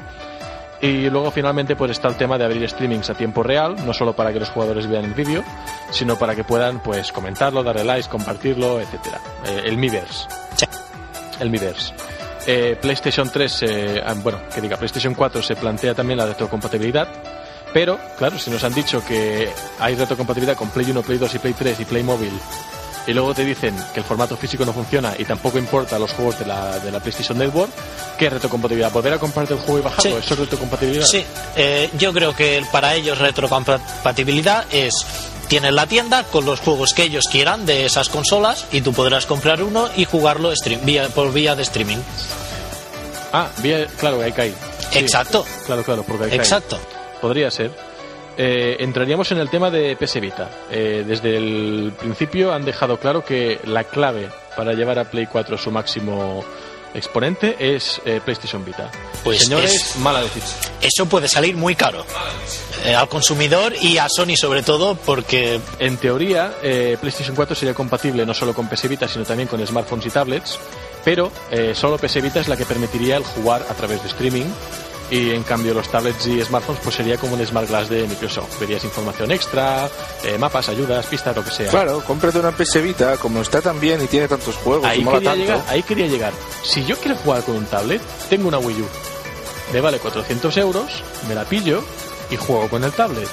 Y 0.80 1.10
luego 1.10 1.30
finalmente 1.30 1.74
pues 1.74 1.90
está 1.90 2.08
el 2.08 2.16
tema 2.16 2.38
de 2.38 2.44
abrir 2.44 2.68
streamings 2.68 3.10
a 3.10 3.14
tiempo 3.14 3.42
real, 3.42 3.74
no 3.84 3.92
solo 3.92 4.14
para 4.14 4.32
que 4.32 4.38
los 4.38 4.48
jugadores 4.50 4.86
vean 4.86 5.06
el 5.06 5.14
vídeo, 5.14 5.42
sino 5.90 6.16
para 6.16 6.36
que 6.36 6.44
puedan 6.44 6.80
pues 6.80 7.10
comentarlo, 7.10 7.64
darle 7.64 7.84
likes, 7.84 8.08
compartirlo, 8.08 8.80
etcétera. 8.80 9.20
Eh, 9.46 9.62
el 9.64 9.76
Miiverse. 9.76 10.28
El 11.40 11.50
Miiverse. 11.50 11.92
Eh, 12.46 12.78
PlayStation 12.80 13.28
3, 13.28 13.62
eh, 13.62 14.02
ah, 14.06 14.14
bueno, 14.22 14.40
que 14.54 14.60
diga, 14.60 14.76
PlayStation 14.76 15.14
4 15.14 15.42
se 15.42 15.56
plantea 15.56 15.94
también 15.94 16.18
la 16.18 16.26
retrocompatibilidad, 16.26 17.08
pero, 17.74 17.98
claro, 18.16 18.38
si 18.38 18.50
nos 18.50 18.64
han 18.64 18.72
dicho 18.72 19.04
que 19.04 19.50
hay 19.78 19.94
retrocompatibilidad 19.94 20.56
con 20.56 20.70
Play 20.70 20.90
1, 20.90 21.02
Play 21.02 21.18
2 21.18 21.34
y 21.34 21.38
Play 21.38 21.52
3 21.54 21.80
y 21.80 21.84
Play 21.84 22.02
Móvil, 22.02 22.32
y 23.08 23.14
luego 23.14 23.34
te 23.34 23.42
dicen 23.42 23.74
que 23.94 24.00
el 24.00 24.04
formato 24.04 24.36
físico 24.36 24.66
no 24.66 24.72
funciona 24.74 25.14
y 25.18 25.24
tampoco 25.24 25.58
importa 25.58 25.98
los 25.98 26.12
juegos 26.12 26.38
de 26.38 26.44
la, 26.44 26.78
de 26.78 26.92
la 26.92 27.00
PlayStation 27.00 27.38
Network, 27.38 27.70
¿qué 28.18 28.26
es 28.26 28.32
retrocompatibilidad? 28.34 28.92
¿Volver 28.92 29.14
a 29.14 29.18
comprarte 29.18 29.54
el 29.54 29.60
juego 29.60 29.78
y 29.78 29.82
bajarlo? 29.82 30.02
Sí. 30.02 30.16
¿Eso 30.22 30.34
es 30.34 30.40
retrocompatibilidad? 30.40 31.06
Sí, 31.06 31.24
eh, 31.56 31.88
yo 31.98 32.12
creo 32.12 32.36
que 32.36 32.62
para 32.70 32.94
ellos 32.94 33.18
retrocompatibilidad 33.18 34.66
es 34.70 35.06
tienes 35.48 35.72
la 35.72 35.86
tienda 35.86 36.24
con 36.24 36.44
los 36.44 36.60
juegos 36.60 36.92
que 36.92 37.04
ellos 37.04 37.28
quieran 37.28 37.64
de 37.64 37.86
esas 37.86 38.10
consolas 38.10 38.66
y 38.72 38.82
tú 38.82 38.92
podrás 38.92 39.24
comprar 39.24 39.62
uno 39.62 39.88
y 39.96 40.04
jugarlo 40.04 40.54
stream, 40.54 40.84
vía, 40.84 41.08
por 41.08 41.32
vía 41.32 41.56
de 41.56 41.62
streaming. 41.62 41.96
Ah, 43.32 43.48
bien, 43.62 43.86
claro, 43.98 44.20
ahí 44.20 44.32
caí. 44.32 44.54
Sí, 44.90 44.98
Exacto. 44.98 45.46
Claro, 45.64 45.82
claro, 45.82 46.02
porque 46.02 46.24
ahí 46.24 46.30
caí. 46.30 46.38
Exacto. 46.40 46.78
Podría 47.22 47.50
ser. 47.50 47.87
Eh, 48.40 48.76
entraríamos 48.78 49.32
en 49.32 49.38
el 49.38 49.50
tema 49.50 49.68
de 49.70 49.96
PS 49.96 50.20
Vita. 50.20 50.48
Eh, 50.70 51.04
desde 51.06 51.36
el 51.36 51.92
principio 51.98 52.52
han 52.52 52.64
dejado 52.64 52.98
claro 52.98 53.24
que 53.24 53.58
la 53.64 53.82
clave 53.84 54.28
para 54.56 54.74
llevar 54.74 54.98
a 55.00 55.10
Play 55.10 55.26
4 55.26 55.56
a 55.56 55.58
su 55.58 55.72
máximo 55.72 56.44
exponente 56.94 57.56
es 57.58 58.00
eh, 58.06 58.20
PlayStation 58.24 58.64
Vita. 58.64 58.90
Pues 59.24 59.42
Señores, 59.42 59.74
es- 59.74 59.96
mala 59.96 60.22
decisión. 60.22 60.72
Eso 60.80 61.06
puede 61.06 61.26
salir 61.28 61.56
muy 61.56 61.74
caro 61.74 62.04
eh, 62.84 62.94
al 62.94 63.08
consumidor 63.08 63.74
y 63.82 63.98
a 63.98 64.08
Sony 64.08 64.36
sobre 64.36 64.62
todo 64.62 64.94
porque 64.94 65.60
En 65.80 65.96
teoría, 65.96 66.52
eh, 66.62 66.96
PlayStation 67.00 67.34
4 67.34 67.56
sería 67.56 67.74
compatible 67.74 68.24
no 68.24 68.34
solo 68.34 68.54
con 68.54 68.68
PS 68.68 68.86
Vita, 68.88 69.08
sino 69.08 69.24
también 69.24 69.48
con 69.48 69.64
smartphones 69.66 70.06
y 70.06 70.10
tablets, 70.10 70.58
pero 71.04 71.30
solo 71.74 71.98
PS 71.98 72.20
Vita 72.22 72.40
es 72.40 72.46
la 72.48 72.56
que 72.56 72.64
permitiría 72.64 73.16
el 73.16 73.24
jugar 73.24 73.66
a 73.68 73.74
través 73.74 74.00
de 74.02 74.08
streaming. 74.08 74.46
Y 75.10 75.30
en 75.30 75.42
cambio 75.42 75.72
los 75.72 75.88
tablets 75.90 76.26
y 76.26 76.42
smartphones 76.44 76.82
pues 76.82 76.96
sería 76.96 77.16
como 77.16 77.34
un 77.34 77.46
Smart 77.46 77.68
Glass 77.68 77.88
de 77.88 78.06
Microsoft. 78.06 78.60
Verías 78.60 78.84
información 78.84 79.30
extra, 79.32 79.88
eh, 80.22 80.36
mapas, 80.38 80.68
ayudas, 80.68 81.06
pistas, 81.06 81.34
lo 81.34 81.42
que 81.42 81.50
sea. 81.50 81.70
Claro, 81.70 82.02
cómprate 82.04 82.38
una 82.38 82.52
PS 82.52 82.82
Vita, 82.82 83.16
como 83.16 83.40
está 83.40 83.62
tan 83.62 83.80
bien 83.80 84.02
y 84.02 84.06
tiene 84.06 84.28
tantos 84.28 84.56
juegos 84.56 84.84
ahí 84.86 85.02
mola 85.02 85.18
quería, 85.18 85.30
tanto. 85.30 85.44
llegar, 85.44 85.64
ahí 85.68 85.82
quería 85.82 86.06
llegar. 86.06 86.32
Si 86.62 86.84
yo 86.84 86.96
quiero 86.98 87.16
jugar 87.16 87.42
con 87.42 87.56
un 87.56 87.64
tablet, 87.64 88.02
tengo 88.28 88.48
una 88.48 88.58
Wii 88.58 88.82
U. 88.82 88.86
Me 89.72 89.80
vale 89.80 89.98
400 89.98 90.56
euros, 90.58 91.02
me 91.26 91.34
la 91.34 91.44
pillo 91.44 91.82
y 92.30 92.36
juego 92.36 92.68
con 92.68 92.84
el 92.84 92.92
tablet. 92.92 93.28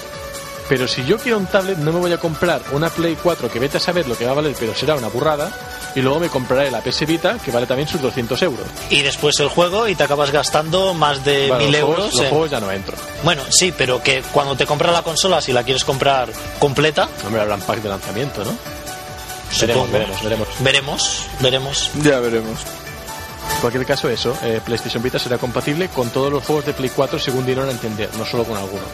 Pero 0.67 0.87
si 0.87 1.05
yo 1.05 1.17
quiero 1.17 1.37
un 1.37 1.45
tablet, 1.45 1.77
no 1.77 1.91
me 1.93 1.99
voy 1.99 2.11
a 2.11 2.17
comprar 2.17 2.61
una 2.71 2.89
Play 2.89 3.17
4 3.21 3.51
que 3.51 3.59
vete 3.59 3.77
a 3.77 3.79
saber 3.79 4.07
lo 4.07 4.17
que 4.17 4.25
va 4.25 4.31
a 4.31 4.35
valer, 4.35 4.55
pero 4.59 4.73
será 4.73 4.95
una 4.95 5.09
burrada. 5.09 5.51
Y 5.95 6.01
luego 6.01 6.19
me 6.19 6.27
compraré 6.29 6.69
la 6.71 6.81
PS 6.81 7.05
Vita, 7.05 7.37
que 7.43 7.51
vale 7.51 7.65
también 7.65 7.87
sus 7.87 8.01
200 8.01 8.41
euros. 8.41 8.65
y 8.89 9.01
después 9.01 9.39
el 9.39 9.47
juego 9.47 9.87
y 9.87 9.95
te 9.95 10.03
acabas 10.03 10.31
gastando 10.31 10.93
más 10.93 11.23
de 11.23 11.47
Bueno, 11.47 11.63
mil 11.63 11.71
los 11.71 11.79
euros. 11.81 11.95
juegos, 11.97 12.13
los 12.15 12.23
en- 12.23 12.29
juegos 12.29 12.51
ya 12.51 12.59
no 12.59 12.71
entro. 12.71 12.97
Bueno, 13.23 13.41
sí, 13.49 13.73
pero 13.77 14.03
que 14.03 14.21
cuando 14.33 14.55
te 14.57 14.65
compras 14.65 14.91
la 14.91 15.03
consola, 15.03 15.39
si 15.41 15.53
la 15.53 15.63
quieres 15.63 15.85
comprar 15.85 16.29
completa, 16.59 17.07
No 17.23 17.29
me 17.29 17.39
habrán 17.39 17.61
pack 17.61 17.81
de 17.81 17.89
lanzamiento, 17.89 18.43
¿no? 18.43 18.51
supongo. 19.51 19.87
Veremos, 19.87 20.21
veremos, 20.21 20.21
veremos. 20.23 20.47
Veremos, 20.59 21.29
veremos. 21.39 21.89
Ya 22.03 22.19
veremos. 22.19 22.59
En 23.55 23.61
cualquier 23.61 23.85
caso, 23.85 24.09
eso, 24.09 24.35
eh, 24.43 24.59
PlayStation 24.65 25.01
Vita 25.01 25.17
será 25.19 25.37
compatible 25.37 25.87
con 25.89 26.09
todos 26.09 26.31
los 26.31 26.43
juegos 26.43 26.65
de 26.65 26.73
Play 26.73 26.89
4 26.93 27.19
según 27.19 27.45
dieron 27.45 27.69
a 27.69 27.71
entender, 27.71 28.09
no 28.17 28.25
solo 28.25 28.43
con 28.43 28.57
algunos. 28.57 28.87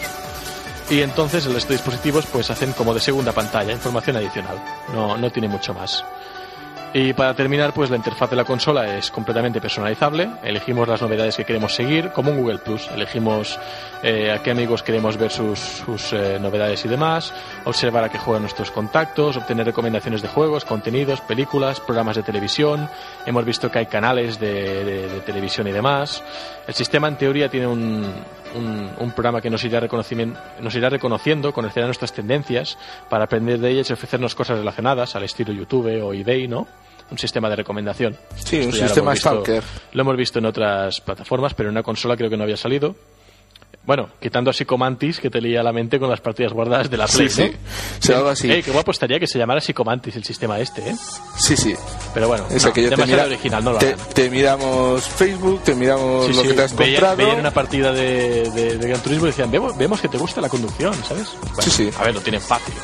Y 0.89 1.01
entonces 1.01 1.45
de 1.45 1.53
dispositivos 1.53 2.25
pues 2.31 2.49
hacen 2.51 2.73
como 2.73 2.93
de 2.93 2.99
segunda 2.99 3.31
pantalla, 3.31 3.71
información 3.71 4.17
adicional. 4.17 4.61
No, 4.93 5.17
no 5.17 5.31
tiene 5.31 5.47
mucho 5.47 5.73
más. 5.73 6.03
Y 6.93 7.13
para 7.13 7.33
terminar, 7.33 7.71
pues 7.73 7.89
la 7.89 7.95
interfaz 7.95 8.29
de 8.31 8.35
la 8.35 8.43
consola 8.43 8.97
es 8.97 9.11
completamente 9.11 9.61
personalizable. 9.61 10.29
Elegimos 10.43 10.89
las 10.89 11.01
novedades 11.01 11.37
que 11.37 11.45
queremos 11.45 11.73
seguir, 11.73 12.09
como 12.09 12.31
un 12.31 12.37
Google 12.41 12.57
Plus. 12.57 12.89
Elegimos 12.93 13.57
eh, 14.03 14.29
a 14.29 14.43
qué 14.43 14.51
amigos 14.51 14.83
queremos 14.83 15.15
ver 15.15 15.31
sus, 15.31 15.57
sus, 15.57 16.11
eh, 16.11 16.37
novedades 16.37 16.83
y 16.83 16.89
demás, 16.89 17.33
observar 17.63 18.03
a 18.03 18.09
qué 18.09 18.17
juegan 18.17 18.41
nuestros 18.41 18.71
contactos, 18.71 19.37
obtener 19.37 19.65
recomendaciones 19.67 20.21
de 20.21 20.27
juegos, 20.27 20.65
contenidos, 20.65 21.21
películas, 21.21 21.79
programas 21.79 22.17
de 22.17 22.23
televisión. 22.23 22.89
Hemos 23.25 23.45
visto 23.45 23.71
que 23.71 23.79
hay 23.79 23.85
canales 23.85 24.37
de, 24.37 24.83
de- 24.83 25.07
de 25.07 25.19
televisión 25.21 25.67
y 25.67 25.71
demás. 25.71 26.21
El 26.67 26.73
sistema, 26.73 27.07
en 27.07 27.15
teoría, 27.15 27.47
tiene 27.47 27.67
un, 27.67 28.13
un, 28.55 28.89
un 28.99 29.11
programa 29.11 29.41
que 29.41 29.49
nos 29.49 29.63
irá, 29.63 29.81
nos 29.81 30.75
irá 30.75 30.89
reconociendo, 30.89 31.53
conocerá 31.53 31.85
nuestras 31.85 32.13
tendencias 32.13 32.77
para 33.09 33.25
aprender 33.25 33.59
de 33.59 33.69
ellas 33.71 33.89
y 33.89 33.93
ofrecernos 33.93 34.35
cosas 34.35 34.57
relacionadas 34.59 35.15
al 35.15 35.23
estilo 35.23 35.51
YouTube 35.53 36.01
o 36.03 36.13
eBay, 36.13 36.47
¿no? 36.47 36.67
Un 37.09 37.17
sistema 37.17 37.49
de 37.49 37.57
recomendación. 37.57 38.15
Sí, 38.35 38.57
un 38.57 38.61
Esto 38.69 38.71
lo 38.71 38.83
sistema 38.87 39.01
hemos 39.11 39.13
visto- 39.15 39.29
Stalker. 39.29 39.63
Lo 39.93 40.01
hemos 40.01 40.15
visto 40.17 40.39
en 40.39 40.45
otras 40.45 41.01
plataformas, 41.01 41.53
pero 41.53 41.69
en 41.69 41.73
una 41.75 41.83
consola 41.83 42.15
creo 42.15 42.29
que 42.29 42.37
no 42.37 42.43
había 42.43 42.57
salido. 42.57 42.95
Bueno, 43.83 44.09
quitando 44.21 44.51
a 44.51 44.53
Psicomantis, 44.53 45.19
que 45.19 45.31
te 45.31 45.41
leía 45.41 45.63
la 45.63 45.73
mente 45.73 45.99
con 45.99 46.07
las 46.07 46.21
partidas 46.21 46.53
guardadas 46.53 46.89
de 46.91 46.97
la 46.97 47.07
Play, 47.07 47.29
Sí, 47.29 47.35
sí. 47.43 47.49
¿no? 47.51 47.57
Sí, 47.99 48.13
algo 48.13 48.29
así. 48.29 48.51
Ey, 48.51 48.61
qué 48.61 48.69
guapo 48.71 48.91
estaría 48.91 49.19
que 49.19 49.25
se 49.25 49.39
llamara 49.39 49.59
Psicomantis 49.59 50.15
el 50.15 50.23
sistema 50.23 50.59
este, 50.59 50.87
¿eh? 50.91 50.95
Sí, 51.35 51.57
sí. 51.57 51.73
Pero 52.13 52.27
bueno, 52.27 52.45
Es 52.51 52.63
no, 52.63 52.71
que 52.73 52.83
yo 52.83 52.89
te, 52.91 53.05
mira- 53.05 53.25
original, 53.25 53.63
no 53.63 53.71
lo 53.73 53.77
te, 53.79 53.95
te 54.13 54.29
miramos 54.29 55.03
Facebook, 55.07 55.63
te 55.63 55.73
miramos 55.73 56.27
Sí, 56.27 56.33
lo 56.33 56.41
sí, 56.43 56.47
que 56.49 56.53
te 56.53 56.61
has 56.61 56.73
comprado. 56.73 57.15
veían 57.17 57.39
una 57.39 57.51
partida 57.51 57.91
de, 57.91 58.51
de- 58.51 58.77
de 58.77 58.87
Gran 58.87 59.01
Turismo 59.01 59.25
y 59.25 59.29
decían, 59.31 59.49
vemos, 59.49 59.75
vemos 59.75 59.99
que 59.99 60.07
te 60.09 60.17
gusta 60.19 60.41
la 60.41 60.49
conducción, 60.49 60.93
¿sabes? 61.03 61.29
Bueno, 61.41 61.61
Sí, 61.63 61.71
sí. 61.71 61.89
A 61.99 62.03
ver, 62.03 62.13
lo 62.13 62.21
tienen 62.21 62.41
fácil. 62.41 62.75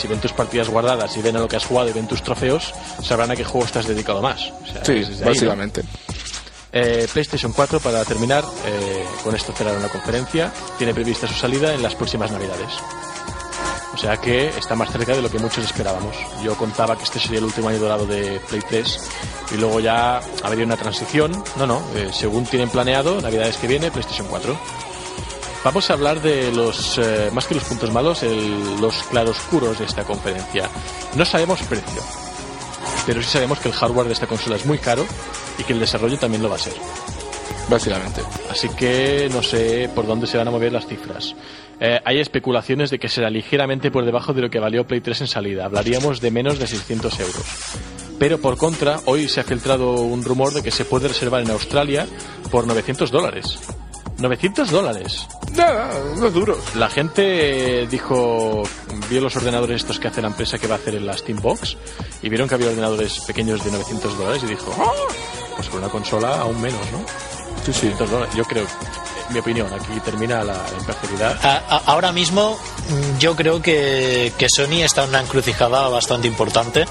Si 0.00 0.06
ven 0.06 0.20
tus 0.20 0.32
partidas 0.32 0.68
guardadas 0.68 1.16
y 1.16 1.22
ven 1.22 1.36
a 1.36 1.40
lo 1.40 1.48
que 1.48 1.56
has 1.56 1.64
jugado 1.66 1.88
y 1.90 1.92
ven 1.92 2.06
tus 2.06 2.22
trofeos, 2.22 2.72
sabrán 3.02 3.30
a 3.32 3.36
qué 3.36 3.42
juego 3.44 3.66
estás 3.66 3.86
dedicado 3.88 4.22
más. 4.22 4.52
O 4.62 4.66
sea, 4.72 4.84
Sí, 4.84 4.92
ahí, 4.92 5.00
¿no? 5.20 5.72
Eh, 6.76 7.06
PlayStation 7.12 7.52
4, 7.52 7.78
para 7.78 8.04
terminar, 8.04 8.44
eh, 8.66 9.04
con 9.22 9.32
esto 9.36 9.52
cerraron 9.52 9.80
la 9.80 9.88
conferencia, 9.88 10.52
tiene 10.76 10.92
prevista 10.92 11.28
su 11.28 11.34
salida 11.34 11.72
en 11.72 11.80
las 11.84 11.94
próximas 11.94 12.32
Navidades. 12.32 12.72
O 13.92 13.96
sea 13.96 14.16
que 14.16 14.48
está 14.48 14.74
más 14.74 14.90
cerca 14.90 15.14
de 15.14 15.22
lo 15.22 15.30
que 15.30 15.38
muchos 15.38 15.64
esperábamos. 15.64 16.16
Yo 16.42 16.56
contaba 16.56 16.96
que 16.96 17.04
este 17.04 17.20
sería 17.20 17.38
el 17.38 17.44
último 17.44 17.68
año 17.68 17.78
dorado 17.78 18.06
de 18.06 18.40
Play 18.48 18.60
3 18.68 19.10
y 19.52 19.56
luego 19.58 19.78
ya 19.78 20.20
habría 20.42 20.66
una 20.66 20.76
transición. 20.76 21.44
No, 21.56 21.64
no, 21.68 21.80
eh, 21.94 22.10
según 22.12 22.44
tienen 22.44 22.68
planeado, 22.68 23.20
Navidades 23.20 23.56
que 23.56 23.68
viene, 23.68 23.92
PlayStation 23.92 24.26
4. 24.26 24.58
Vamos 25.62 25.88
a 25.88 25.92
hablar 25.92 26.20
de 26.20 26.50
los, 26.50 27.00
más 27.32 27.46
que 27.46 27.54
los 27.54 27.64
puntos 27.64 27.90
malos, 27.92 28.22
los 28.80 29.02
claroscuros 29.04 29.78
de 29.78 29.84
esta 29.86 30.02
conferencia. 30.02 30.68
No 31.14 31.24
sabemos 31.24 31.62
precio, 31.62 32.02
pero 33.06 33.22
sí 33.22 33.28
sabemos 33.28 33.58
que 33.58 33.68
el 33.68 33.74
hardware 33.74 34.06
de 34.06 34.12
esta 34.12 34.26
consola 34.26 34.56
es 34.56 34.66
muy 34.66 34.78
caro 34.78 35.04
y 35.58 35.64
que 35.64 35.72
el 35.72 35.80
desarrollo 35.80 36.18
también 36.18 36.42
lo 36.42 36.48
va 36.48 36.56
a 36.56 36.58
ser. 36.58 36.74
Básicamente. 37.68 38.20
Así 38.50 38.68
que 38.68 39.28
no 39.32 39.42
sé 39.42 39.88
por 39.94 40.06
dónde 40.06 40.26
se 40.26 40.36
van 40.36 40.48
a 40.48 40.50
mover 40.50 40.72
las 40.72 40.86
cifras. 40.86 41.34
Eh, 41.80 42.00
hay 42.04 42.20
especulaciones 42.20 42.90
de 42.90 42.98
que 42.98 43.08
será 43.08 43.30
ligeramente 43.30 43.90
por 43.90 44.04
debajo 44.04 44.32
de 44.32 44.42
lo 44.42 44.50
que 44.50 44.58
valió 44.58 44.86
Play 44.86 45.00
3 45.00 45.22
en 45.22 45.26
salida. 45.26 45.64
Hablaríamos 45.64 46.20
de 46.20 46.30
menos 46.30 46.58
de 46.58 46.66
600 46.66 47.20
euros. 47.20 47.44
Pero 48.18 48.38
por 48.38 48.56
contra, 48.56 49.00
hoy 49.06 49.28
se 49.28 49.40
ha 49.40 49.44
filtrado 49.44 49.92
un 49.92 50.24
rumor 50.24 50.52
de 50.52 50.62
que 50.62 50.70
se 50.70 50.84
puede 50.84 51.08
reservar 51.08 51.42
en 51.42 51.50
Australia 51.50 52.06
por 52.50 52.66
900 52.66 53.10
dólares. 53.10 53.58
900 54.18 54.70
dólares. 54.70 55.26
Nada, 55.56 55.88
no 56.16 56.26
es 56.26 56.32
duro. 56.32 56.58
La 56.74 56.88
gente 56.90 57.86
dijo, 57.86 58.62
vio 59.08 59.20
los 59.20 59.36
ordenadores 59.36 59.82
estos 59.82 59.98
que 59.98 60.08
hace 60.08 60.20
la 60.20 60.28
empresa 60.28 60.58
que 60.58 60.66
va 60.66 60.74
a 60.74 60.78
hacer 60.78 60.94
en 60.96 61.06
la 61.06 61.16
Steambox 61.16 61.76
y 62.22 62.28
vieron 62.28 62.48
que 62.48 62.54
había 62.56 62.68
ordenadores 62.68 63.20
pequeños 63.20 63.64
de 63.64 63.70
900 63.70 64.18
dólares 64.18 64.42
y 64.42 64.46
dijo, 64.46 64.74
"Ah, 64.78 64.90
pues 65.56 65.68
con 65.68 65.78
una 65.80 65.88
consola 65.90 66.40
aún 66.40 66.60
menos, 66.60 66.80
¿no? 66.92 66.98
Sí, 67.64 67.72
sí. 67.72 67.86
900 67.86 68.10
dólares. 68.10 68.34
Yo 68.34 68.44
creo, 68.44 68.66
en 69.28 69.32
mi 69.32 69.38
opinión, 69.38 69.72
aquí 69.72 70.00
termina 70.04 70.42
la 70.44 70.60
imparcialidad. 70.78 71.38
Ahora 71.86 72.12
mismo 72.12 72.58
mm, 72.88 73.18
yo 73.18 73.34
creo 73.36 73.62
que, 73.62 74.32
que 74.36 74.48
Sony 74.50 74.82
está 74.82 75.04
en 75.04 75.10
una 75.10 75.20
encrucijada 75.20 75.88
bastante 75.88 76.26
importante 76.28 76.84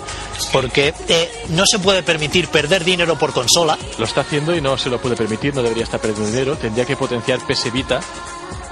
porque 0.52 0.94
eh, 1.10 1.30
no 1.50 1.66
se 1.68 1.80
puede 1.80 2.02
permitir 2.02 2.48
perder 2.48 2.84
dinero 2.84 3.18
por 3.20 3.34
consola. 3.34 3.78
Lo 4.00 4.06
está 4.06 4.22
haciendo 4.22 4.56
y 4.56 4.62
no 4.62 4.78
se 4.78 4.90
lo 4.90 5.00
puede 5.00 5.16
permitir, 5.16 5.54
no 5.54 5.62
debería 5.62 5.84
estar 5.84 6.00
perdiendo 6.00 6.26
dinero, 6.32 6.56
tendría 6.56 6.86
que 6.86 6.96
potenciar 6.96 7.40
PS 7.46 7.70
Vita, 7.72 8.00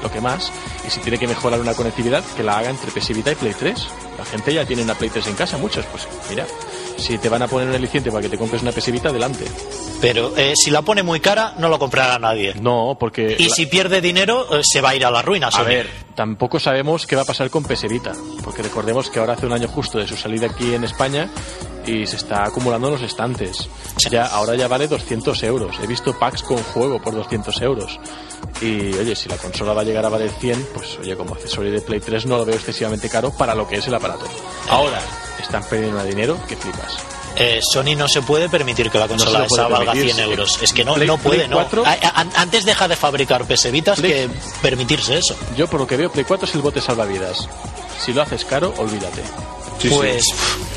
lo 0.02 0.12
que 0.12 0.22
más, 0.22 0.52
y 0.88 0.90
si 0.90 1.00
tiene 1.00 1.18
que 1.18 1.28
mejorar 1.28 1.60
una 1.60 1.74
conectividad, 1.74 2.24
que 2.36 2.44
la 2.44 2.58
haga 2.58 2.70
entre 2.70 2.92
PS 2.92 3.10
Vita 3.16 3.32
y 3.32 3.36
Play 3.36 3.54
3. 3.58 3.88
La 4.18 4.26
gente 4.26 4.54
ya 4.54 4.66
tiene 4.66 4.84
una 4.84 4.94
Play 4.96 5.10
3 5.10 5.28
en 5.28 5.36
casa, 5.36 5.58
muchos, 5.58 5.86
pues 5.88 6.08
mira, 6.30 6.46
si 6.98 7.18
te 7.18 7.30
van 7.30 7.42
a 7.42 7.48
poner 7.48 7.70
un 7.70 7.76
aliciente 7.76 8.12
para 8.12 8.22
que 8.22 8.30
te 8.30 8.38
compres 8.38 8.62
una 8.62 8.72
PS 8.72 8.92
Vita, 8.92 9.10
adelante. 9.10 9.46
Pero 10.00 10.36
eh, 10.38 10.54
si 10.56 10.70
la 10.72 10.82
pone 10.82 11.04
muy 11.04 11.20
cara, 11.20 11.54
no 11.58 11.70
lo 11.70 11.78
comprará 11.80 12.18
nadie. 12.20 12.54
No, 12.56 12.98
porque... 13.00 13.36
Y 13.40 13.48
la- 13.50 13.56
si 13.56 13.66
pierde 13.68 14.02
dinero, 14.02 14.58
eh, 14.58 14.62
se 14.64 14.82
va 14.82 14.90
a 14.90 14.96
ir 14.96 15.06
a 15.06 15.12
la 15.12 15.22
ruina. 15.22 15.48
A 15.52 15.64
ver, 15.64 15.88
tampoco 16.16 16.60
sabemos 16.60 17.08
qué 17.08 17.16
va 17.16 17.24
a 17.24 17.26
pasar 17.26 17.50
con 17.50 17.64
PS 17.64 17.88
Vita, 17.88 18.14
porque 18.44 18.62
recordemos 18.62 19.10
que 19.10 19.20
ahora 19.20 19.34
hace 19.34 19.46
un 19.46 19.54
año 19.54 19.68
justo 19.68 19.98
de 19.98 20.08
su 20.08 20.16
salida 20.16 20.48
aquí 20.48 20.74
en 20.74 20.84
España 20.84 21.30
y 21.86 22.06
se 22.06 22.16
está 22.16 22.44
acumulando 22.46 22.88
en 22.88 22.94
los 22.94 23.04
estantes. 23.04 23.68
Ya, 24.10 24.26
ahora 24.26 24.56
ya 24.56 24.68
vale 24.68 24.88
200 24.88 25.44
euros. 25.44 25.78
He 25.82 25.88
visto 25.88 26.18
packs 26.18 26.44
con 26.44 26.58
juego 26.58 27.02
por 27.02 27.14
200 27.14 27.62
euros. 27.62 28.00
Y 28.62 28.94
oye, 28.94 29.16
si 29.16 29.30
la 29.30 29.38
consola 29.38 29.74
va 29.74 29.82
a 29.82 29.86
llegar 29.86 30.06
a 30.06 30.10
valer 30.10 30.30
100, 30.30 30.68
pues 30.74 30.98
oye, 31.00 31.16
como 31.16 31.34
accesorio 31.34 31.72
de 31.72 31.82
Play 31.82 32.00
3 32.00 32.26
no 32.28 32.38
lo 32.38 32.46
veo 32.46 32.56
excesivamente 32.56 33.10
caro 33.10 33.32
para 33.32 33.56
lo 33.56 33.68
que 33.68 33.78
es 33.78 33.88
el 33.88 33.96
aparato. 33.96 34.26
Ahora, 34.70 35.00
están 35.40 35.64
perdiendo 35.64 36.04
dinero 36.04 36.38
que 36.48 36.56
flipas. 36.56 37.21
Eh, 37.42 37.60
Sony 37.62 37.96
no 37.98 38.08
se 38.08 38.22
puede 38.22 38.50
permitir 38.50 38.90
que 38.92 39.00
la 39.00 39.08
consola 39.08 39.46
puede 39.48 39.62
esa 39.62 39.68
valga 39.68 39.92
permitir, 39.94 40.14
100 40.14 40.16
sí. 40.26 40.32
euros. 40.32 40.60
Es 40.62 40.74
que 40.74 40.86
no, 40.86 40.94
Play- 40.96 41.08
no 41.08 41.18
puede, 41.18 41.38
Play 41.40 41.50
no. 41.50 41.56
4. 41.58 41.86
A- 41.86 41.90
a- 41.92 42.26
antes 42.42 42.66
deja 42.66 42.88
de 42.88 42.96
fabricar 42.96 43.46
PS 43.46 43.72
Vitas 43.72 44.00
Play- 44.00 44.12
que 44.12 44.30
permitirse 44.62 45.18
eso. 45.18 45.36
Yo 45.58 45.68
por 45.68 45.80
lo 45.80 45.88
que 45.88 45.98
veo, 45.98 46.12
Play 46.12 46.26
4 46.26 46.48
es 46.48 46.56
el 46.56 46.62
bote 46.62 46.82
salvavidas. 46.82 47.48
Si 48.04 48.14
lo 48.14 48.22
haces 48.22 48.46
caro, 48.46 48.74
olvídate. 48.78 49.22
Sí, 49.80 49.90
sí. 49.90 49.96
pues 49.96 50.26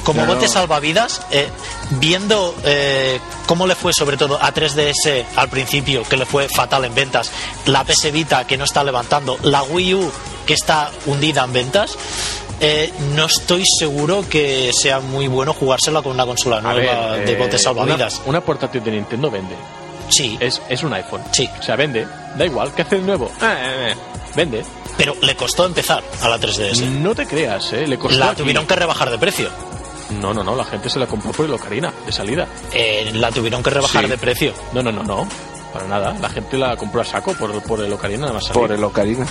como 0.03 0.23
No, 0.23 0.29
bote 0.35 0.47
no. 0.47 0.53
salvavidas, 0.53 1.21
eh, 1.31 1.49
viendo 1.91 2.55
eh, 2.65 3.21
cómo 3.47 3.67
le 3.67 3.75
fue 3.75 3.93
sobre 3.93 4.17
todo 4.17 4.39
a 4.43 4.53
3DS 4.53 5.27
al 5.37 5.49
principio, 5.51 6.05
que 6.05 6.17
le 6.17 6.25
fue 6.25 6.49
fatal 6.49 6.85
en 6.87 6.95
ventas, 6.95 7.31
la 7.67 7.85
PS 7.85 8.11
Vita 8.11 8.47
que 8.47 8.57
no 8.57 8.65
está 8.65 8.83
levantando, 8.83 9.39
la 9.43 9.63
Wii 9.63 9.95
U 9.95 10.11
que 10.47 10.55
está 10.55 10.91
hundida 11.07 11.45
en 11.45 11.53
ventas, 11.53 11.97
eh, 12.67 12.93
no 13.15 13.27
estoy 13.27 13.65
seguro 13.67 14.25
que 14.29 14.73
sea 14.73 15.01
muy 15.01 15.29
bueno 15.29 15.53
jugársela 15.53 16.03
con 16.03 16.13
una 16.13 16.25
consola 16.27 16.61
nueva 16.61 17.13
ver, 17.17 17.27
de 17.27 17.33
eh, 17.33 17.37
bote 17.37 17.59
salvavidas. 17.59 18.17
Una, 18.21 18.29
una 18.31 18.41
portátil 18.41 18.83
de 18.83 18.91
Nintendo 18.93 19.31
vende. 19.31 19.55
Sí, 20.09 20.37
Es, 20.41 20.61
es 20.69 20.83
un 20.83 20.93
iPhone. 20.93 21.23
Sí. 21.33 21.49
O 21.59 21.63
sea, 21.63 21.77
vende. 21.77 22.07
Da 22.37 22.45
igual. 22.45 22.73
¿Qué 22.75 22.83
hace 22.83 22.97
de 22.97 23.03
nuevo? 23.03 23.31
Ah, 23.41 23.55
eh, 23.59 23.91
eh. 23.93 23.95
Vende. 24.37 24.65
pero 24.97 25.15
le 25.23 25.35
costó 25.37 25.65
empezar 25.67 26.03
a 26.23 26.29
la 26.29 26.39
3DS. 26.39 26.83
No 26.87 27.15
te 27.15 27.27
creas, 27.27 27.73
¿eh? 27.73 27.87
Le 27.87 27.99
costó 27.99 28.19
La 28.19 28.31
aquí. 28.31 28.43
tuvieron 28.43 28.67
que 28.67 28.77
rebajar 28.77 29.11
de 29.11 29.19
precio. 29.19 29.49
No, 30.21 30.35
no, 30.35 30.45
no. 30.45 30.55
La 30.55 30.65
gente 30.65 30.91
se 30.91 30.99
la 30.99 31.07
compró 31.07 31.33
por 31.33 31.47
el 31.47 31.53
Ocarina, 31.55 31.93
de 32.05 32.13
salida. 32.13 32.47
Eh, 32.73 33.11
la 33.15 33.31
tuvieron 33.31 33.63
que 33.63 33.71
rebajar 33.71 34.05
Sí. 34.05 34.11
de 34.11 34.19
precio. 34.19 34.53
No, 34.73 34.83
no, 34.83 34.93
no, 34.93 35.03
no. 35.03 35.27
Para 35.73 35.87
nada. 35.87 36.15
La 36.21 36.29
gente 36.29 36.59
la 36.59 36.77
compró 36.77 37.01
a 37.01 37.05
saco 37.05 37.33
por, 37.35 37.61
por 37.63 37.81
el 37.81 37.93
Ocarina, 37.93 38.21
nada 38.23 38.35
más 38.35 38.45
salir. 38.45 38.61
Por 38.61 38.73
el 38.73 38.85
Ocarina. 38.85 39.27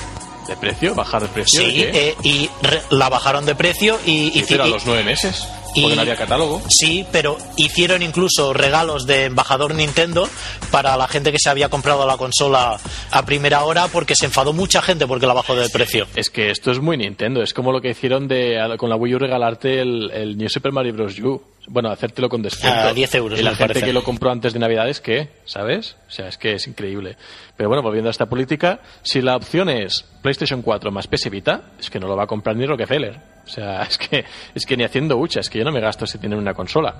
¿De 0.48 0.56
precio? 0.58 0.94
¿Bajar 0.96 1.22
de 1.22 1.28
precio? 1.30 1.60
¿De 1.62 1.66
Sí, 1.72 1.74
qué? 1.78 2.10
eh, 2.10 2.16
y 2.24 2.50
re- 2.62 2.82
la 2.89 3.10
bajaron 3.10 3.46
de 3.46 3.56
precio 3.56 3.98
y, 4.06 4.41
pero 4.48 4.64
a 4.66 4.68
los 4.68 4.86
nueve 4.86 5.04
meses. 5.04 5.48
y- 5.76 5.82
Porque 5.82 5.96
no 5.96 6.02
había 6.04 6.16
catálogo. 6.16 6.62
Sí, 6.70 7.06
pero 7.12 7.38
hicieron 7.56 8.04
incluso 8.04 8.54
regalos 8.54 9.08
de 9.08 9.26
embajador 9.26 9.74
Nintendo 9.74 10.30
para 10.70 10.96
la 10.98 11.08
gente 11.08 11.32
que 11.32 11.39
se 11.39 11.50
había 11.50 11.70
comprado 11.70 12.06
la 12.06 12.18
consola 12.18 12.78
a 13.10 13.26
primera 13.26 13.64
hora 13.64 13.88
porque 13.88 14.16
se 14.16 14.26
enfadó 14.26 14.54
mucha 14.54 14.82
gente 14.84 15.08
porque 15.08 15.26
la 15.26 15.34
bajó 15.34 15.56
de 15.56 15.68
precio. 15.70 16.06
Es 16.16 16.30
que 16.30 16.52
esto 16.52 16.72
es 16.72 16.80
muy 16.80 16.98
Nintendo. 16.98 17.41
Es 17.41 17.54
como 17.54 17.72
lo 17.72 17.82
que 17.82 17.89
hicieron 17.89 18.28
de 18.28 18.76
con 18.78 18.89
la 18.89 18.96
Wii 18.98 19.16
U 19.16 19.20
regalarte 19.20 19.80
el, 19.82 20.12
el 20.12 20.38
New 20.38 20.50
Super 20.50 20.72
Mario 20.72 20.94
Bros. 20.94 21.18
U. 21.20 21.41
Bueno, 21.68 21.89
hacértelo 21.89 22.28
con 22.28 22.41
descuento. 22.41 22.78
A 22.78 22.93
10 22.93 23.16
euros, 23.16 23.39
Y 23.39 23.43
la 23.43 23.51
gente 23.51 23.74
parece. 23.76 23.86
que 23.86 23.93
lo 23.93 24.03
compró 24.03 24.30
antes 24.32 24.51
de 24.53 24.59
Navidades, 24.59 24.99
¿qué? 24.99 25.30
¿Sabes? 25.45 25.95
O 26.07 26.11
sea, 26.11 26.28
es 26.28 26.38
que 26.38 26.53
es 26.53 26.68
increíble. 26.68 27.16
Pero 27.55 27.70
bueno, 27.70 27.82
volviendo 27.82 28.09
a 28.09 28.11
esta 28.11 28.26
política, 28.26 28.82
si 29.01 29.22
la 29.22 29.36
opción 29.38 29.70
es 29.70 30.03
PlayStation 30.22 30.61
4 30.61 30.91
más 30.91 31.07
PS 31.07 31.30
Vita, 31.30 31.61
es 31.80 31.89
que 31.89 31.99
no 32.01 32.07
lo 32.07 32.18
va 32.18 32.24
a 32.24 32.28
comprar 32.28 32.55
ni 32.57 32.66
Rockefeller. 32.66 33.18
O 33.45 33.49
sea, 33.49 33.84
es 33.89 33.97
que, 33.97 34.26
es 34.53 34.66
que 34.66 34.76
ni 34.76 34.84
haciendo 34.84 35.16
hucha, 35.18 35.39
es 35.39 35.49
que 35.49 35.59
yo 35.59 35.64
no 35.66 35.72
me 35.72 35.80
gasto 35.80 36.05
si 36.05 36.18
tienen 36.18 36.38
una 36.38 36.53
consola. 36.53 36.95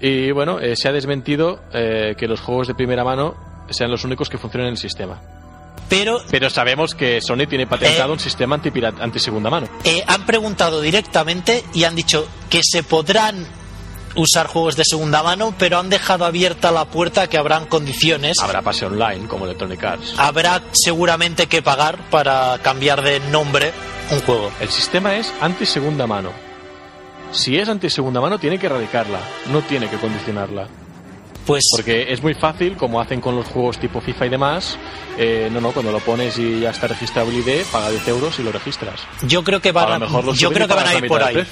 Y 0.00 0.30
bueno, 0.32 0.58
eh, 0.60 0.74
se 0.76 0.88
ha 0.88 0.92
desmentido 0.92 1.60
eh, 1.72 2.14
que 2.18 2.26
los 2.26 2.40
juegos 2.40 2.66
de 2.66 2.74
primera 2.74 3.04
mano 3.04 3.34
sean 3.70 3.90
los 3.90 4.04
únicos 4.04 4.28
que 4.28 4.36
funcionan 4.36 4.66
en 4.68 4.72
el 4.72 4.78
sistema. 4.78 5.20
Pero 5.88 6.18
Pero 6.30 6.50
sabemos 6.50 6.94
que 6.96 7.20
Sony 7.20 7.46
tiene 7.48 7.66
patentado 7.68 8.10
Eh. 8.10 8.14
un 8.14 8.18
sistema 8.18 8.56
anti-pirata- 8.56 9.00
anti-segunda 9.02 9.48
mano. 9.48 9.68
eh, 9.84 10.02
han 10.06 10.26
preguntado 10.26 10.80
directamente 10.80 11.62
y 11.72 11.84
han 11.84 11.94
dicho 11.94 12.26
que 12.50 12.60
se 12.64 12.82
podrán 12.82 13.46
usar 14.16 14.46
juegos 14.46 14.76
de 14.76 14.84
segunda 14.84 15.22
mano, 15.22 15.54
pero 15.58 15.78
han 15.78 15.90
dejado 15.90 16.24
abierta 16.24 16.70
la 16.70 16.86
puerta 16.86 17.28
que 17.28 17.38
habrán 17.38 17.66
condiciones. 17.66 18.38
Habrá 18.40 18.62
pase 18.62 18.86
online 18.86 19.28
como 19.28 19.44
Electronic 19.44 19.82
Arts. 19.84 20.14
Habrá 20.16 20.62
seguramente 20.72 21.46
que 21.46 21.62
pagar 21.62 21.98
para 22.10 22.58
cambiar 22.62 23.02
de 23.02 23.20
nombre 23.30 23.72
un 24.10 24.20
juego. 24.20 24.50
El 24.60 24.68
sistema 24.70 25.16
es 25.16 25.32
anti-segunda 25.40 26.06
mano. 26.06 26.30
Si 27.32 27.58
es 27.58 27.68
anti-segunda 27.68 28.20
mano, 28.20 28.38
tiene 28.38 28.58
que 28.58 28.66
erradicarla, 28.66 29.20
no 29.52 29.60
tiene 29.62 29.88
que 29.90 29.98
condicionarla. 29.98 30.68
Pues 31.46 31.62
Porque 31.76 32.12
es 32.12 32.20
muy 32.22 32.34
fácil, 32.34 32.76
como 32.76 33.00
hacen 33.00 33.20
con 33.20 33.36
los 33.36 33.46
juegos 33.46 33.78
tipo 33.78 34.00
FIFA 34.00 34.26
y 34.26 34.28
demás. 34.30 34.76
eh, 35.16 35.48
no, 35.52 35.60
no, 35.60 35.70
cuando 35.72 35.92
lo 35.92 36.00
pones 36.00 36.36
y 36.38 36.60
ya 36.60 36.70
está 36.70 36.88
registrado 36.88 37.30
el 37.30 37.36
ID, 37.38 37.62
paga 37.70 37.88
10 37.90 38.08
euros 38.08 38.38
y 38.38 38.42
lo 38.42 38.50
registras. 38.52 39.00
yo 39.22 39.44
creo 39.44 39.60
que 39.60 39.68
A 39.68 39.72
van 39.72 39.88
lo 39.88 39.94
a, 39.94 39.98
mejor 40.00 40.34
yo 40.34 40.50
creo 40.52 40.66
que 40.66 40.74
van 40.74 40.86
a 40.88 40.94
ir 40.96 41.06
por 41.06 41.22
ahí. 41.22 41.46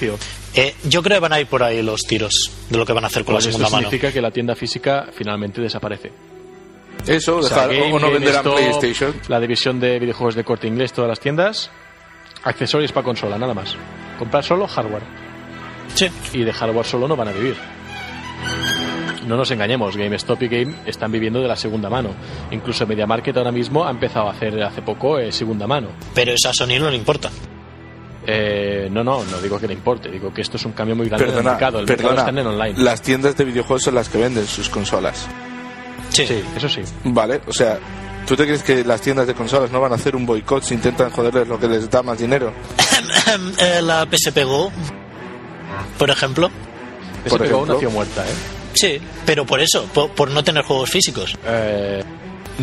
Eh, 0.53 0.75
yo 0.83 1.01
creo 1.01 1.15
que 1.17 1.21
van 1.21 1.33
a 1.33 1.39
ir 1.39 1.47
por 1.47 1.63
ahí 1.63 1.81
los 1.81 2.01
tiros 2.03 2.51
de 2.69 2.77
lo 2.77 2.85
que 2.85 2.91
van 2.93 3.05
a 3.05 3.07
hacer 3.07 3.23
con 3.23 3.35
Pues 3.35 3.45
la 3.45 3.49
esto 3.51 3.57
segunda 3.59 3.77
mano. 3.77 3.89
significa 3.89 4.11
que 4.13 4.21
la 4.21 4.31
tienda 4.31 4.53
física 4.55 5.07
finalmente 5.13 5.61
desaparece. 5.61 6.11
Eso, 7.07 7.37
O 7.37 7.43
sea, 7.43 7.67
dejar, 7.67 7.93
o 7.93 7.99
no 7.99 8.11
venderán 8.11 8.43
GameStop, 8.43 8.55
PlayStation. 8.79 9.15
La 9.27 9.39
división 9.39 9.79
de 9.79 9.99
videojuegos 9.99 10.35
de 10.35 10.43
corte 10.43 10.67
inglés, 10.67 10.91
todas 10.91 11.07
las 11.09 11.19
tiendas. 11.19 11.69
Accesorios 12.43 12.91
para 12.91 13.03
consola, 13.05 13.37
nada 13.37 13.53
más. 13.53 13.75
Comprar 14.19 14.43
solo 14.43 14.67
hardware. 14.67 15.03
Sí. 15.93 16.07
y 16.33 16.43
de 16.43 16.51
hardware 16.51 16.85
solo 16.85 17.07
no 17.07 17.15
van 17.15 17.27
a 17.29 17.31
vivir. 17.31 17.55
No 19.25 19.35
nos 19.37 19.49
engañemos, 19.51 19.97
GameStop 19.97 20.41
y 20.43 20.47
Game 20.47 20.75
están 20.85 21.11
viviendo 21.11 21.41
de 21.41 21.47
la 21.47 21.55
segunda 21.55 21.89
mano. 21.89 22.09
Incluso 22.51 22.85
MediaMarket 22.85 23.35
ahora 23.37 23.51
mismo 23.51 23.85
ha 23.85 23.91
empezado 23.91 24.27
a 24.27 24.31
hacer 24.31 24.61
hace 24.63 24.81
poco 24.81 25.17
eh, 25.19 25.31
segunda 25.31 25.65
mano. 25.67 25.87
Pero 26.13 26.31
eso 26.33 26.49
a 26.49 26.53
Sony 26.53 26.79
no 26.79 26.89
le 26.89 26.95
importa. 26.97 27.29
Eh, 28.27 28.87
no, 28.91 29.03
no, 29.03 29.23
no 29.23 29.37
digo 29.39 29.59
que 29.59 29.67
le 29.67 29.73
importe, 29.73 30.09
digo 30.09 30.33
que 30.33 30.41
esto 30.41 30.57
es 30.57 30.65
un 30.65 30.71
cambio 30.71 30.95
muy 30.95 31.07
grande 31.07 31.25
en 31.25 31.29
el 31.29 31.35
Perdona, 31.35 31.51
mercado. 31.51 31.79
El 31.79 31.85
mercado 31.85 32.09
perdona. 32.09 32.29
está 32.29 32.41
en 32.41 32.47
online. 32.47 32.83
Las 32.83 33.01
tiendas 33.01 33.37
de 33.37 33.45
videojuegos 33.45 33.83
son 33.83 33.95
las 33.95 34.09
que 34.09 34.17
venden 34.17 34.47
sus 34.47 34.69
consolas. 34.69 35.27
Sí. 36.09 36.25
Sí, 36.25 36.43
eso 36.55 36.69
sí. 36.69 36.81
Vale, 37.03 37.41
o 37.47 37.53
sea, 37.53 37.77
¿tú 38.25 38.35
te 38.35 38.45
crees 38.45 38.63
que 38.63 38.83
las 38.83 39.01
tiendas 39.01 39.27
de 39.27 39.33
consolas 39.35 39.71
no 39.71 39.79
van 39.81 39.91
a 39.91 39.95
hacer 39.95 40.15
un 40.15 40.25
boicot 40.25 40.63
si 40.63 40.73
intentan 40.73 41.11
joderles 41.11 41.47
lo 41.47 41.59
que 41.59 41.67
les 41.67 41.89
da 41.89 42.01
más 42.03 42.17
dinero? 42.19 42.51
Eh, 43.59 43.81
la 43.81 44.05
PSP 44.09 44.43
Go, 44.43 44.71
por 45.97 46.09
ejemplo. 46.09 46.49
Pegó 47.23 47.35
ejemplo. 47.37 47.65
nació 47.73 47.89
muerta, 47.89 48.23
¿eh? 48.25 48.33
Sí, 48.75 48.99
pero 49.25 49.45
por 49.45 49.59
eso, 49.61 49.85
por, 49.93 50.11
por 50.11 50.29
no 50.29 50.43
tener 50.43 50.63
juegos 50.63 50.89
físicos. 50.89 51.35
Eh, 51.45 52.03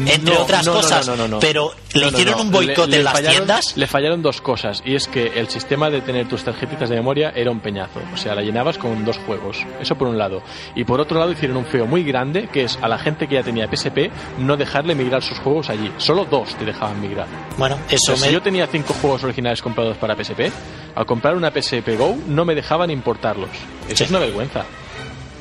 Entre 0.07 0.35
no, 0.35 0.41
otras 0.43 0.65
no, 0.65 0.73
no, 0.73 0.81
cosas. 0.81 1.07
no. 1.07 1.39
Pero 1.39 1.75
le 1.93 2.07
hicieron 2.09 2.41
un 2.41 2.51
boicot 2.51 2.91
en 2.91 3.05
las 3.05 3.13
fallaron- 3.15 3.31
tiendas. 3.37 3.77
Le 3.77 3.87
fallaron 3.87 4.23
dos 4.23 4.41
cosas, 4.41 4.83
y 4.87 4.95
es 4.95 5.07
que 5.07 5.33
el 5.39 5.49
sistema 5.49 5.91
de 5.91 6.01
tener 6.01 6.27
tus 6.29 6.43
tarjetitas 6.45 6.89
de 6.89 6.97
memoria 6.97 7.31
era 7.37 7.51
un 7.51 7.61
peñazo. 7.61 8.01
O 8.13 8.17
sea, 8.17 8.35
la 8.35 8.41
llenabas 8.43 8.79
con 8.79 9.05
dos 9.05 9.19
juegos. 9.27 9.59
Eso 9.83 9.95
por 9.97 10.09
un 10.09 10.17
lado. 10.17 10.43
Y 10.75 10.85
por 10.85 10.99
otro 11.01 11.19
lado 11.19 11.33
hicieron 11.33 11.59
un 11.59 11.67
feo 11.67 11.87
muy 11.87 12.05
grande, 12.05 12.49
que 12.51 12.65
es 12.65 12.79
a 12.81 12.89
la 12.89 12.97
gente 12.99 13.27
que 13.29 13.35
ya 13.35 13.43
tenía 13.43 13.69
PSP 13.69 14.11
no 14.39 14.57
dejarle 14.57 14.95
migrar 14.95 15.23
sus 15.23 15.39
juegos 15.41 15.69
allí. 15.69 15.93
Solo 15.99 16.25
dos 16.25 16.55
te 16.57 16.65
dejaban 16.65 16.99
migrar. 17.01 17.27
Bueno, 17.59 17.75
O 17.77 17.95
eso 17.95 18.13
sea, 18.13 18.17
si 18.17 18.27
me. 18.29 18.33
yo 18.33 18.41
tenía 18.41 18.67
cinco 18.69 18.95
juegos 18.95 19.23
originales 19.25 19.61
comprados 19.61 19.99
para 19.99 20.15
PSP, 20.17 20.51
al 20.95 21.05
comprar 21.05 21.37
una 21.37 21.51
PSP 21.51 21.97
Go 21.99 22.17
no 22.29 22.47
me 22.47 22.55
dejaban 22.55 22.91
importarlos. 22.91 23.51
Eso 23.89 23.97
Sí. 23.97 24.05
es 24.05 24.11
una 24.11 24.21
vergüenza. 24.21 24.65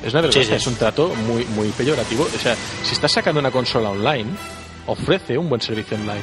Es 0.04 0.14
una 0.14 0.22
vergüenza, 0.22 0.40
Sí, 0.42 0.46
sí. 0.46 0.54
es 0.56 0.68
un 0.68 0.76
trato 0.76 1.14
muy, 1.28 1.46
muy 1.46 1.70
peyorativo. 1.70 2.24
O 2.24 2.40
sea, 2.40 2.56
si 2.84 2.94
estás 2.94 3.12
sacando 3.12 3.40
una 3.40 3.52
consola 3.52 3.90
online, 3.90 4.30
ofrece 4.88 5.38
un 5.38 5.48
buen 5.50 5.62
servicio 5.62 5.96
online. 5.98 6.22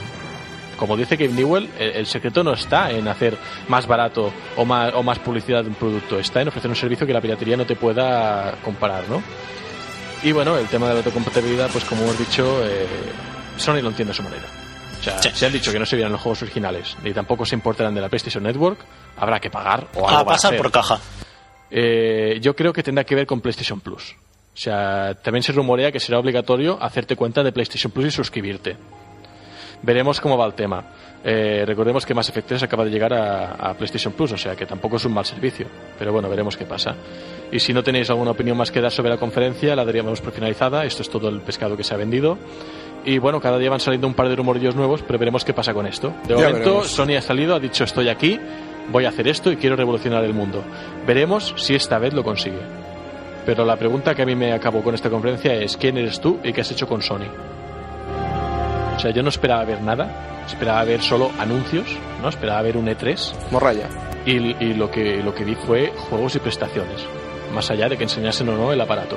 Como 0.77 0.97
dice 0.97 1.17
Gabe 1.17 1.33
Newell, 1.33 1.69
el, 1.79 1.91
el 1.91 2.07
secreto 2.07 2.45
no 2.45 2.53
está 2.53 2.91
en 2.91 3.09
hacer 3.09 3.37
más 3.69 3.87
barato 3.87 4.33
o 4.57 4.65
más, 4.65 4.93
o 4.95 5.03
más 5.03 5.19
publicidad 5.19 5.63
de 5.63 5.69
un 5.71 5.75
producto, 5.75 6.19
está 6.21 6.41
en 6.41 6.49
ofrecer 6.49 6.71
un 6.71 6.77
servicio 6.77 7.07
que 7.07 7.13
la 7.13 7.21
piratería 7.21 7.57
no 7.57 7.67
te 7.67 7.75
pueda 7.77 8.55
comparar, 8.65 9.09
¿no? 9.09 9.21
Y 10.23 10.31
bueno, 10.33 10.57
el 10.57 10.67
tema 10.69 10.87
de 10.89 10.93
la 10.95 10.99
autocompatibilidad, 10.99 11.69
pues 11.71 11.85
como 11.85 12.03
hemos 12.03 12.19
dicho, 12.19 12.61
eh, 12.65 12.87
Sony 13.57 13.81
lo 13.83 13.89
entiende 13.89 14.13
a 14.13 14.15
su 14.15 14.23
manera. 14.23 14.45
O 15.01 15.03
sea, 15.03 15.21
Sí. 15.23 15.31
si 15.35 15.45
han 15.45 15.53
dicho 15.53 15.73
que 15.73 15.79
no 15.79 15.87
se 15.87 15.95
vieran 15.97 16.13
los 16.13 16.21
juegos 16.21 16.43
originales, 16.43 16.97
ni 17.05 17.13
tampoco 17.13 17.45
se 17.47 17.55
importarán 17.57 17.95
de 17.95 18.01
la 18.01 18.09
PlayStation 18.09 18.43
Network, 18.43 18.79
habrá 19.17 19.39
que 19.41 19.51
pagar 19.51 19.87
o 19.95 20.09
algo 20.09 20.09
A 20.09 20.13
van 20.13 20.23
a 20.23 20.25
pasar 20.25 20.57
por 20.57 20.71
caja. 20.73 21.01
Eh, 21.71 22.39
yo 22.41 22.55
creo 22.57 22.73
que 22.73 22.83
tendrá 22.83 23.05
que 23.05 23.15
ver 23.15 23.27
con 23.27 23.41
PlayStation 23.41 23.81
Plus. 23.81 24.17
O 24.55 24.61
sea, 24.61 25.15
también 25.23 25.43
se 25.43 25.53
rumorea 25.53 25.93
que 25.93 26.01
será 26.01 26.19
obligatorio 26.19 26.79
hacerte 26.83 27.15
cuenta 27.15 27.43
de 27.43 27.53
PlayStation 27.53 27.93
Plus 27.93 28.07
y 28.07 28.11
suscribirte. 28.11 28.77
Veremos 29.83 30.21
cómo 30.21 30.37
va 30.37 30.45
el 30.47 30.55
tema. 30.55 30.85
Eh, 31.23 31.63
recordemos 31.67 32.05
que 32.05 32.15
Mass 32.15 32.29
Effect 32.29 32.49
3 32.49 32.63
acaba 32.65 32.85
de 32.85 32.91
llegar 32.91 33.13
a, 33.13 33.53
a 33.55 33.75
PlayStation 33.75 34.13
Plus, 34.13 34.33
o 34.33 34.37
sea 34.37 34.57
que 34.57 34.67
tampoco 34.67 34.97
es 34.97 35.05
un 35.05 35.13
mal 35.15 35.25
servicio. 35.25 35.67
Pero 35.99 36.13
bueno, 36.13 36.29
veremos 36.29 36.57
qué 36.57 36.65
pasa. 36.65 36.97
Y 37.53 37.61
si 37.61 37.73
no 37.73 37.83
tenéis 37.85 38.11
alguna 38.11 38.33
opinión 38.33 38.57
más 38.57 38.73
que 38.73 38.81
dar 38.81 38.91
sobre 38.91 39.11
la 39.11 39.17
conferencia, 39.19 39.77
la 39.77 39.85
daríamos 39.85 40.21
por 40.21 40.33
finalizada. 40.33 40.85
Esto 40.85 41.03
es 41.03 41.11
todo 41.11 41.29
el 41.29 41.41
pescado 41.43 41.77
que 41.77 41.85
se 41.85 41.95
ha 41.95 41.97
vendido. 41.97 42.39
Y 43.05 43.19
bueno, 43.19 43.41
cada 43.41 43.59
día 43.59 43.71
van 43.71 43.81
saliendo 43.81 44.09
un 44.09 44.15
par 44.15 44.29
de 44.29 44.35
rumorillos 44.37 44.75
nuevos, 44.75 45.03
pero 45.03 45.19
veremos 45.19 45.45
qué 45.45 45.55
pasa 45.55 45.73
con 45.73 45.87
esto. 45.87 46.13
De 46.25 46.31
Ya 46.31 46.49
momento, 46.49 46.59
veremos. 46.59 46.89
Sony 46.91 47.17
ha 47.17 47.23
salido, 47.23 47.55
ha 47.55 47.61
dicho 47.61 47.85
estoy 47.85 48.09
aquí, 48.09 48.39
voy 48.91 49.05
a 49.05 49.11
hacer 49.11 49.29
esto 49.29 49.51
y 49.53 49.57
quiero 49.57 49.77
revolucionar 49.77 50.25
el 50.25 50.35
mundo. 50.35 50.63
Veremos 51.07 51.55
si 51.57 51.75
esta 51.75 51.99
vez 51.99 52.13
lo 52.15 52.23
consigue. 52.25 52.61
Pero 53.47 53.65
la 53.65 53.77
pregunta 53.77 54.15
que 54.15 54.23
a 54.23 54.27
mí 54.27 54.35
me 54.35 54.53
acabó 54.53 54.83
con 54.83 54.95
esta 54.95 55.09
conferencia 55.11 55.55
es 55.55 55.77
¿quién 55.77 55.97
eres 55.97 56.21
tú 56.21 56.39
y 56.45 56.53
qué 56.53 56.61
has 56.61 56.71
hecho 56.71 56.87
con 56.87 57.01
Sony? 57.03 57.27
O 58.97 59.01
sea, 59.01 59.11
yo 59.13 59.23
no 59.23 59.29
esperaba 59.29 59.65
ver 59.65 59.81
nada, 59.81 60.45
esperaba 60.47 60.83
ver 60.85 61.01
solo 61.03 61.31
anuncios, 61.39 61.87
¿no? 62.21 62.29
Esperaba 62.29 62.63
ver 62.63 62.77
un 62.77 62.87
E3 62.89 63.33
Morralla. 63.53 63.89
y, 64.27 64.33
y 64.63 64.75
lo, 64.75 64.91
que, 64.91 65.23
lo 65.23 65.35
que 65.35 65.45
vi 65.45 65.55
fue 65.55 65.93
juegos 66.11 66.35
y 66.35 66.41
prestaciones, 66.41 67.01
más 67.55 67.71
allá 67.71 67.89
de 67.89 67.97
que 67.97 68.03
enseñasen 68.05 68.49
o 68.49 68.57
no 68.57 68.73
el 68.73 68.81
aparato. 68.81 69.17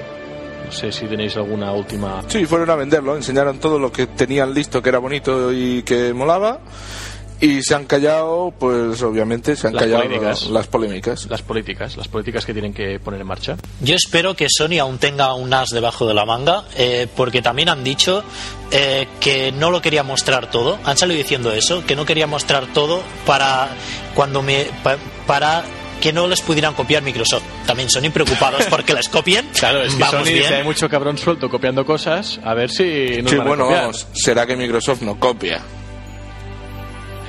No 0.66 0.72
sé 0.72 0.92
si 0.92 1.06
tenéis 1.08 1.36
alguna 1.36 1.74
última... 1.74 2.22
Sí, 2.28 2.46
fueron 2.46 2.70
a 2.70 2.76
venderlo, 2.76 3.18
enseñaron 3.18 3.58
todo 3.60 3.78
lo 3.80 3.92
que 3.92 4.08
tenían 4.08 4.54
listo 4.54 4.82
que 4.82 4.90
era 4.90 5.00
bonito 5.00 5.52
y 5.52 5.82
que 5.84 6.14
molaba. 6.14 6.60
Y 7.42 7.64
se 7.64 7.74
han 7.74 7.86
callado, 7.86 8.54
pues 8.60 9.02
obviamente 9.02 9.56
se 9.56 9.66
han 9.66 9.74
Las 9.74 9.82
callado 9.84 10.04
polémicas. 10.04 10.48
las 10.52 10.68
polémicas. 10.68 11.26
Las 11.28 11.42
políticas, 11.42 11.98
las 11.98 12.08
políticas 12.08 12.46
que 12.46 12.54
tienen 12.54 12.72
que 12.72 13.00
poner 13.00 13.20
en 13.22 13.26
marcha. 13.28 13.58
Yo 13.80 13.96
espero 13.96 14.36
que 14.36 14.48
Sony 14.48 14.78
aún 14.80 15.00
tenga 15.00 15.34
un 15.34 15.52
as 15.52 15.72
debajo 15.72 16.06
de 16.08 16.14
la 16.14 16.24
manga, 16.24 16.66
eh, 16.78 17.08
porque 17.16 17.42
también 17.42 17.70
han 17.70 17.84
dicho 17.84 18.24
eh, 18.72 19.08
que 19.20 19.52
no 19.54 19.72
lo 19.72 19.82
quería 19.82 20.04
mostrar 20.04 20.52
todo. 20.52 20.78
Han 20.86 20.98
salido 20.98 21.18
diciendo 21.18 21.52
eso, 21.52 21.84
que 21.84 21.96
no 21.96 22.06
quería 22.06 22.28
mostrar 22.28 22.68
todo 22.74 23.02
para 23.26 23.70
cuando 24.14 24.44
me 24.44 24.68
pa- 24.84 24.98
para 25.26 25.64
que 26.00 26.14
no 26.14 26.28
les 26.28 26.42
pudieran 26.42 26.76
copiar 26.76 27.02
Microsoft. 27.02 27.44
También 27.66 27.90
Sony 27.90 28.12
preocupados 28.14 28.66
porque 28.70 28.94
les 28.94 29.10
copien. 29.10 29.50
Claro, 29.58 29.82
es 29.82 29.96
que 29.96 30.00
Vamos 30.04 30.16
Sony 30.28 30.32
bien. 30.34 30.44
dice, 30.44 30.56
hay 30.58 30.64
mucho 30.64 30.88
cabrón 30.90 31.18
suelto 31.18 31.50
copiando 31.50 31.86
cosas, 31.88 32.40
a 32.44 32.54
ver 32.54 32.70
si 32.70 33.20
nos 33.24 33.32
Sí, 33.32 33.38
van 33.38 33.48
a 33.48 33.50
bueno, 33.50 33.64
copiar. 33.66 33.82
vamos, 33.82 34.08
será 34.14 34.46
que 34.46 34.56
Microsoft 34.56 35.02
no 35.02 35.20
copia. 35.20 35.60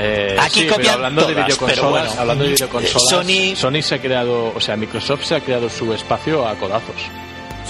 Eh, 0.04 0.36
Aquí 0.40 0.60
sí, 0.60 0.68
pero 0.76 0.90
hablando 0.92 1.22
de 1.26 1.34
videoconsolas, 1.34 1.74
pero 1.76 1.90
bueno. 1.90 2.10
hablando 2.18 2.44
de 2.44 2.50
videoconsolas, 2.50 3.08
Sony- 3.08 3.54
Sony 3.54 3.82
se 3.82 3.94
ha 3.94 4.00
creado, 4.00 4.52
o 4.54 4.60
sea, 4.60 4.76
Microsoft 4.76 5.22
se 5.24 5.36
ha 5.36 5.40
creado 5.40 5.68
su 5.68 5.92
espacio 5.92 6.46
a 6.48 6.54
codazos. 6.56 6.96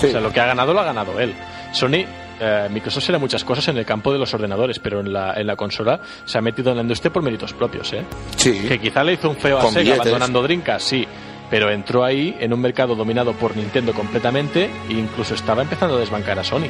Sí. 0.01 0.07
O 0.07 0.11
sea, 0.13 0.21
lo 0.21 0.33
que 0.33 0.41
ha 0.41 0.47
ganado 0.47 0.73
lo 0.73 0.81
ha 0.81 0.85
ganado 0.85 1.21
él. 1.21 1.35
Sony, 1.73 2.07
eh, 2.41 2.69
Microsoft 2.71 3.05
será 3.05 3.19
muchas 3.19 3.45
cosas 3.45 3.69
en 3.69 3.77
el 3.77 3.85
campo 3.85 4.13
de 4.13 4.19
los 4.19 4.33
ordenadores, 4.33 4.79
pero 4.79 5.01
en 5.01 5.13
la, 5.13 5.35
en 5.35 5.47
la 5.47 5.57
consola 5.57 6.01
se 6.25 6.39
ha 6.39 6.41
metido 6.41 6.71
en 6.71 6.77
la 6.77 6.83
industria 6.83 7.13
por 7.13 7.23
méritos 7.23 7.53
propios, 7.53 7.93
¿eh? 7.93 8.03
Sí. 8.37 8.65
Que 8.67 8.79
quizá 8.81 9.05
le 9.05 9.13
hizo 9.15 9.29
un 9.29 9.37
feo 9.37 9.59
a 9.59 9.61
Con 9.61 9.71
Sega 9.73 9.83
billetes. 9.83 10.01
abandonando 10.01 10.43
Dreamcast, 10.43 10.87
sí. 10.89 11.07
Pero 11.51 11.71
entró 11.71 12.03
ahí 12.03 12.35
en 12.41 12.53
un 12.55 12.61
mercado 12.61 12.95
dominado 12.95 13.35
por 13.35 13.55
Nintendo 13.55 13.93
completamente 13.93 14.71
e 14.89 14.93
incluso 14.95 15.35
estaba 15.35 15.61
empezando 15.61 15.97
a 15.97 16.01
desbancar 16.01 16.39
a 16.39 16.45
Sony. 16.45 16.69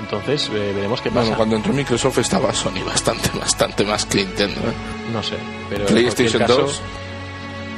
Entonces, 0.00 0.48
eh, 0.52 0.72
veremos 0.74 1.00
qué 1.00 1.10
pasa. 1.10 1.20
Bueno, 1.22 1.36
cuando 1.36 1.56
entró 1.56 1.72
Microsoft 1.72 2.18
estaba 2.18 2.52
Sony 2.52 2.82
bastante, 2.84 3.30
bastante 3.38 3.84
más 3.84 4.04
que 4.06 4.18
Nintendo. 4.24 4.60
¿eh? 4.60 4.72
No 5.12 5.22
sé, 5.22 5.36
pero 5.68 5.86
PlayStation 5.86 6.42
cualquier 6.44 6.66
2. 6.66 6.80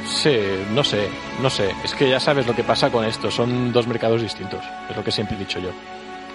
Sí, 0.07 0.37
no 0.73 0.83
sé, 0.83 1.07
no 1.41 1.49
sé. 1.49 1.69
Es 1.83 1.93
que 1.93 2.09
ya 2.09 2.19
sabes 2.19 2.45
lo 2.47 2.55
que 2.55 2.63
pasa 2.63 2.89
con 2.91 3.05
esto. 3.05 3.29
Son 3.31 3.71
dos 3.71 3.87
mercados 3.87 4.21
distintos. 4.21 4.59
Es 4.89 4.95
lo 4.95 5.03
que 5.03 5.11
siempre 5.11 5.35
he 5.35 5.39
dicho 5.39 5.59
yo. 5.59 5.69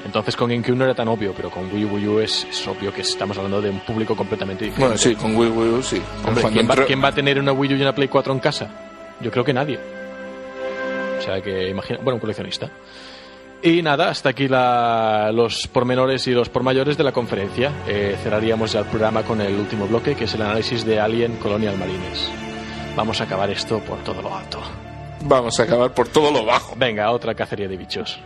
Entonces 0.05 0.37
con 0.37 0.49
GameCube 0.49 0.77
no 0.77 0.85
era 0.85 0.95
tan 0.95 1.09
obvio, 1.09 1.33
pero 1.37 1.51
con 1.51 1.71
Wii 1.73 1.85
U, 1.85 1.89
Wii 1.95 2.09
U 2.09 2.21
es, 2.21 2.47
es 2.49 2.67
obvio 2.69 2.93
que 2.93 3.01
estamos 3.03 3.37
hablando 3.37 3.61
de 3.61 3.71
un 3.71 3.81
público 3.81 4.15
completamente 4.17 4.65
diferente. 4.65 4.87
Bueno, 4.97 4.99
sí, 4.99 5.15
con 5.17 5.37
Wii, 5.37 5.51
Wii 5.51 5.71
U, 5.79 5.83
sí. 5.83 6.01
Hombre, 6.25 6.45
¿quién, 6.53 6.69
va, 6.69 6.75
entró- 6.75 6.87
quién 6.87 7.03
va 7.05 7.09
a 7.09 7.13
tener 7.15 7.39
una 7.39 7.53
Wii 7.53 7.75
U 7.75 7.77
y 7.77 7.83
una 7.83 7.95
Play 7.95 8.09
4 8.09 8.33
en 8.33 8.39
casa? 8.39 8.69
Yo 9.21 9.31
creo 9.31 9.45
que 9.45 9.53
nadie. 9.53 9.79
O 11.19 11.23
sea 11.23 11.41
que 11.43 11.69
imagina, 11.69 11.99
bueno, 12.03 12.15
un 12.15 12.21
coleccionista. 12.21 12.71
Y 13.63 13.83
nada, 13.83 14.09
hasta 14.11 14.29
aquí 14.31 14.47
la- 14.47 15.31
los 15.33 15.67
pormenores 15.67 16.27
y 16.29 16.31
los 16.31 16.49
pormayores 16.49 16.97
de 16.97 17.03
la 17.05 17.13
conferencia. 17.13 17.73
Eh, 17.89 18.17
cerraríamos 18.23 18.73
ya 18.73 18.81
el 18.81 18.87
programa 18.87 19.25
con 19.25 19.41
el 19.41 19.55
último 19.55 19.87
bloque, 19.89 20.15
que 20.15 20.25
es 20.25 20.35
el 20.35 20.43
análisis 20.43 20.85
de 20.85 21.01
Alien 21.01 21.37
Colonial 21.37 21.77
Marines. 21.77 22.31
Vamos 22.95 23.21
a 23.21 23.25
acabar 23.25 23.51
esto 23.51 23.81
por 23.81 23.99
todo 24.05 24.23
lo 24.23 24.35
alto. 24.37 24.61
Vamos 25.23 25.59
a 25.59 25.65
acabar 25.65 25.93
por 25.93 26.09
todo 26.09 26.31
lo 26.31 26.45
bajo. 26.45 26.75
Venga, 26.77 27.11
otra 27.11 27.35
cacería 27.35 27.67
de 27.69 27.77
bichos. 27.77 28.21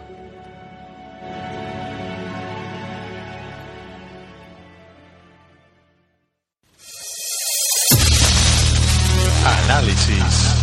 Análisis. 9.44 10.61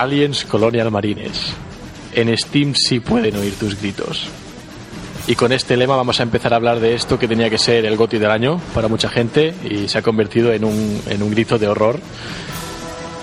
Aliens 0.00 0.44
Colonial 0.44 0.90
Marines. 0.90 1.54
En 2.14 2.36
Steam 2.36 2.74
sí 2.74 3.00
pueden 3.00 3.36
oír 3.36 3.54
tus 3.54 3.80
gritos. 3.80 4.26
Y 5.26 5.36
con 5.36 5.52
este 5.52 5.76
lema 5.76 5.96
vamos 5.96 6.20
a 6.20 6.24
empezar 6.24 6.52
a 6.52 6.56
hablar 6.56 6.80
de 6.80 6.94
esto 6.94 7.18
que 7.18 7.28
tenía 7.28 7.48
que 7.48 7.58
ser 7.58 7.86
el 7.86 7.96
GOTI 7.96 8.18
del 8.18 8.30
año 8.30 8.60
para 8.74 8.88
mucha 8.88 9.08
gente 9.08 9.54
y 9.64 9.88
se 9.88 9.98
ha 9.98 10.02
convertido 10.02 10.52
en 10.52 10.64
un, 10.64 11.00
en 11.08 11.22
un 11.22 11.30
grito 11.30 11.58
de 11.58 11.68
horror. 11.68 12.00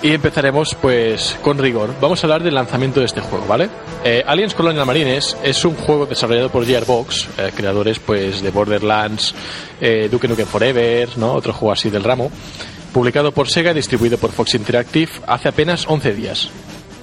Y 0.02 0.12
empezaremos 0.12 0.74
pues 0.74 1.38
con 1.42 1.58
rigor. 1.58 1.94
Vamos 2.00 2.24
a 2.24 2.26
hablar 2.26 2.42
del 2.42 2.54
lanzamiento 2.54 2.98
de 2.98 3.06
este 3.06 3.20
juego, 3.20 3.46
¿vale? 3.46 3.68
Eh, 4.02 4.24
Aliens 4.26 4.54
Colonial 4.54 4.84
Marines 4.84 5.36
es 5.44 5.64
un 5.64 5.76
juego 5.76 6.06
desarrollado 6.06 6.48
por 6.48 6.66
Gearbox, 6.66 7.28
eh, 7.38 7.52
creadores 7.54 8.00
pues 8.00 8.42
de 8.42 8.50
Borderlands, 8.50 9.32
eh, 9.80 10.08
Duke 10.10 10.26
Nukem 10.26 10.46
Forever, 10.46 11.08
¿no? 11.18 11.34
Otro 11.34 11.52
juego 11.52 11.72
así 11.72 11.88
del 11.88 12.02
ramo. 12.02 12.32
Publicado 12.92 13.32
por 13.32 13.48
Sega 13.48 13.70
y 13.70 13.74
distribuido 13.74 14.18
por 14.18 14.32
Fox 14.32 14.54
Interactive 14.54 15.10
hace 15.26 15.48
apenas 15.48 15.86
11 15.88 16.14
días. 16.14 16.50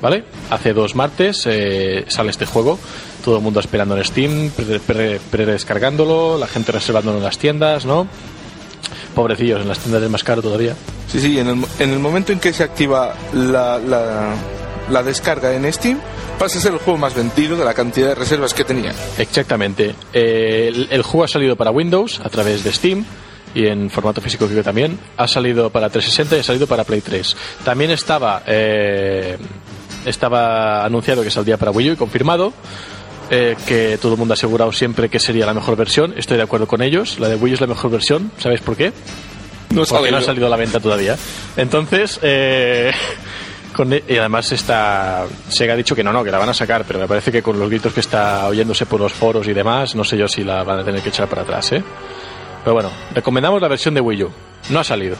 ¿Vale? 0.01 0.23
Hace 0.49 0.71
dos 0.71 0.95
martes 0.95 1.43
eh, 1.45 2.05
sale 2.07 2.29
este 2.29 2.45
juego. 2.45 2.79
Todo 3.25 3.35
el 3.37 3.43
mundo 3.43 3.59
esperando 3.59 3.97
en 3.97 4.05
Steam, 4.05 4.49
pre- 4.51 4.79
pre- 4.79 5.19
pre-descargándolo, 5.29 6.37
la 6.37 6.47
gente 6.47 6.71
reservándolo 6.71 7.17
en 7.17 7.23
las 7.25 7.37
tiendas, 7.37 7.85
¿no? 7.85 8.07
Pobrecillos, 9.13 9.61
en 9.61 9.67
las 9.67 9.79
tiendas 9.79 10.01
es 10.03 10.09
más 10.09 10.23
caro 10.23 10.41
todavía. 10.41 10.73
Sí, 11.11 11.19
sí, 11.19 11.37
en 11.37 11.47
el, 11.47 11.65
en 11.79 11.89
el 11.91 11.99
momento 11.99 12.31
en 12.31 12.39
que 12.39 12.53
se 12.53 12.63
activa 12.63 13.13
la, 13.33 13.77
la, 13.77 14.35
la 14.89 15.03
descarga 15.03 15.53
en 15.53 15.71
Steam, 15.73 15.99
pasa 16.37 16.59
a 16.59 16.61
ser 16.61 16.71
el 16.73 16.79
juego 16.79 16.97
más 16.97 17.13
vendido 17.13 17.57
de 17.57 17.65
la 17.65 17.73
cantidad 17.73 18.07
de 18.09 18.15
reservas 18.15 18.53
que 18.53 18.63
tenía. 18.63 18.93
Exactamente. 19.17 19.95
Eh, 20.13 20.69
el, 20.73 20.87
el 20.91 21.01
juego 21.01 21.25
ha 21.25 21.27
salido 21.27 21.57
para 21.57 21.71
Windows 21.71 22.21
a 22.23 22.29
través 22.29 22.63
de 22.63 22.71
Steam 22.71 23.03
y 23.55 23.65
en 23.67 23.89
formato 23.89 24.21
físico 24.21 24.45
creo 24.45 24.57
que 24.59 24.63
también. 24.63 24.99
Ha 25.17 25.27
salido 25.27 25.69
para 25.69 25.89
360 25.89 26.37
y 26.37 26.39
ha 26.39 26.43
salido 26.43 26.67
para 26.67 26.83
Play 26.83 27.01
3. 27.01 27.35
También 27.63 27.91
estaba 27.91 28.43
eh, 28.45 29.37
estaba 30.05 30.85
anunciado 30.85 31.23
que 31.23 31.31
saldría 31.31 31.57
para 31.57 31.71
Wii 31.71 31.89
U 31.89 31.93
y 31.93 31.95
confirmado. 31.95 32.53
eh, 33.31 33.55
que 33.67 33.99
todo 34.01 34.13
el 34.13 34.17
mundo 34.17 34.33
ha 34.33 34.35
asegurado 34.35 34.71
siempre 34.71 35.07
que 35.09 35.19
sería 35.19 35.45
la 35.45 35.53
mejor 35.53 35.75
versión. 35.75 36.13
Estoy 36.17 36.37
de 36.37 36.43
acuerdo 36.43 36.67
con 36.67 36.81
ellos. 36.81 37.19
La 37.19 37.27
de 37.29 37.35
Wii 37.35 37.51
U 37.51 37.55
es 37.55 37.61
la 37.61 37.67
mejor 37.67 37.91
versión. 37.91 38.31
¿Sabéis 38.39 38.61
por 38.61 38.75
qué? 38.75 38.91
No 39.71 39.83
porque 39.85 40.09
no 40.11 40.17
ha 40.17 40.21
salido 40.21 40.47
a 40.47 40.49
la 40.49 40.55
venta 40.57 40.79
todavía. 40.79 41.15
Entonces, 41.55 42.19
eh, 42.23 42.91
con- 43.75 43.93
y 43.93 44.17
además 44.17 44.51
está 44.51 45.25
Sega 45.47 45.73
ha 45.73 45.77
dicho 45.77 45.95
que 45.95 46.03
no, 46.03 46.11
no, 46.11 46.23
que 46.23 46.31
la 46.31 46.39
van 46.39 46.49
a 46.49 46.55
sacar, 46.55 46.85
pero 46.87 46.97
me 46.97 47.07
parece 47.07 47.31
que 47.31 47.43
con 47.43 47.59
los 47.59 47.69
gritos 47.69 47.93
que 47.93 47.99
está 47.99 48.47
oyéndose 48.47 48.87
por 48.87 48.99
los 48.99 49.13
foros 49.13 49.47
y 49.47 49.53
demás, 49.53 49.93
no 49.93 50.03
sé 50.03 50.17
yo 50.17 50.27
si 50.27 50.43
la 50.43 50.63
van 50.63 50.79
a 50.79 50.83
tener 50.83 51.01
que 51.03 51.09
echar 51.09 51.27
para 51.27 51.43
atrás, 51.43 51.71
¿eh? 51.73 51.83
Pero 52.69 52.75
bueno, 52.75 52.91
recomendamos 53.15 53.59
la 53.63 53.67
versión 53.67 53.95
de 53.95 54.01
Wii 54.01 54.23
U. 54.25 54.31
No 54.69 54.79
ha 54.79 54.83
salido. 54.83 55.15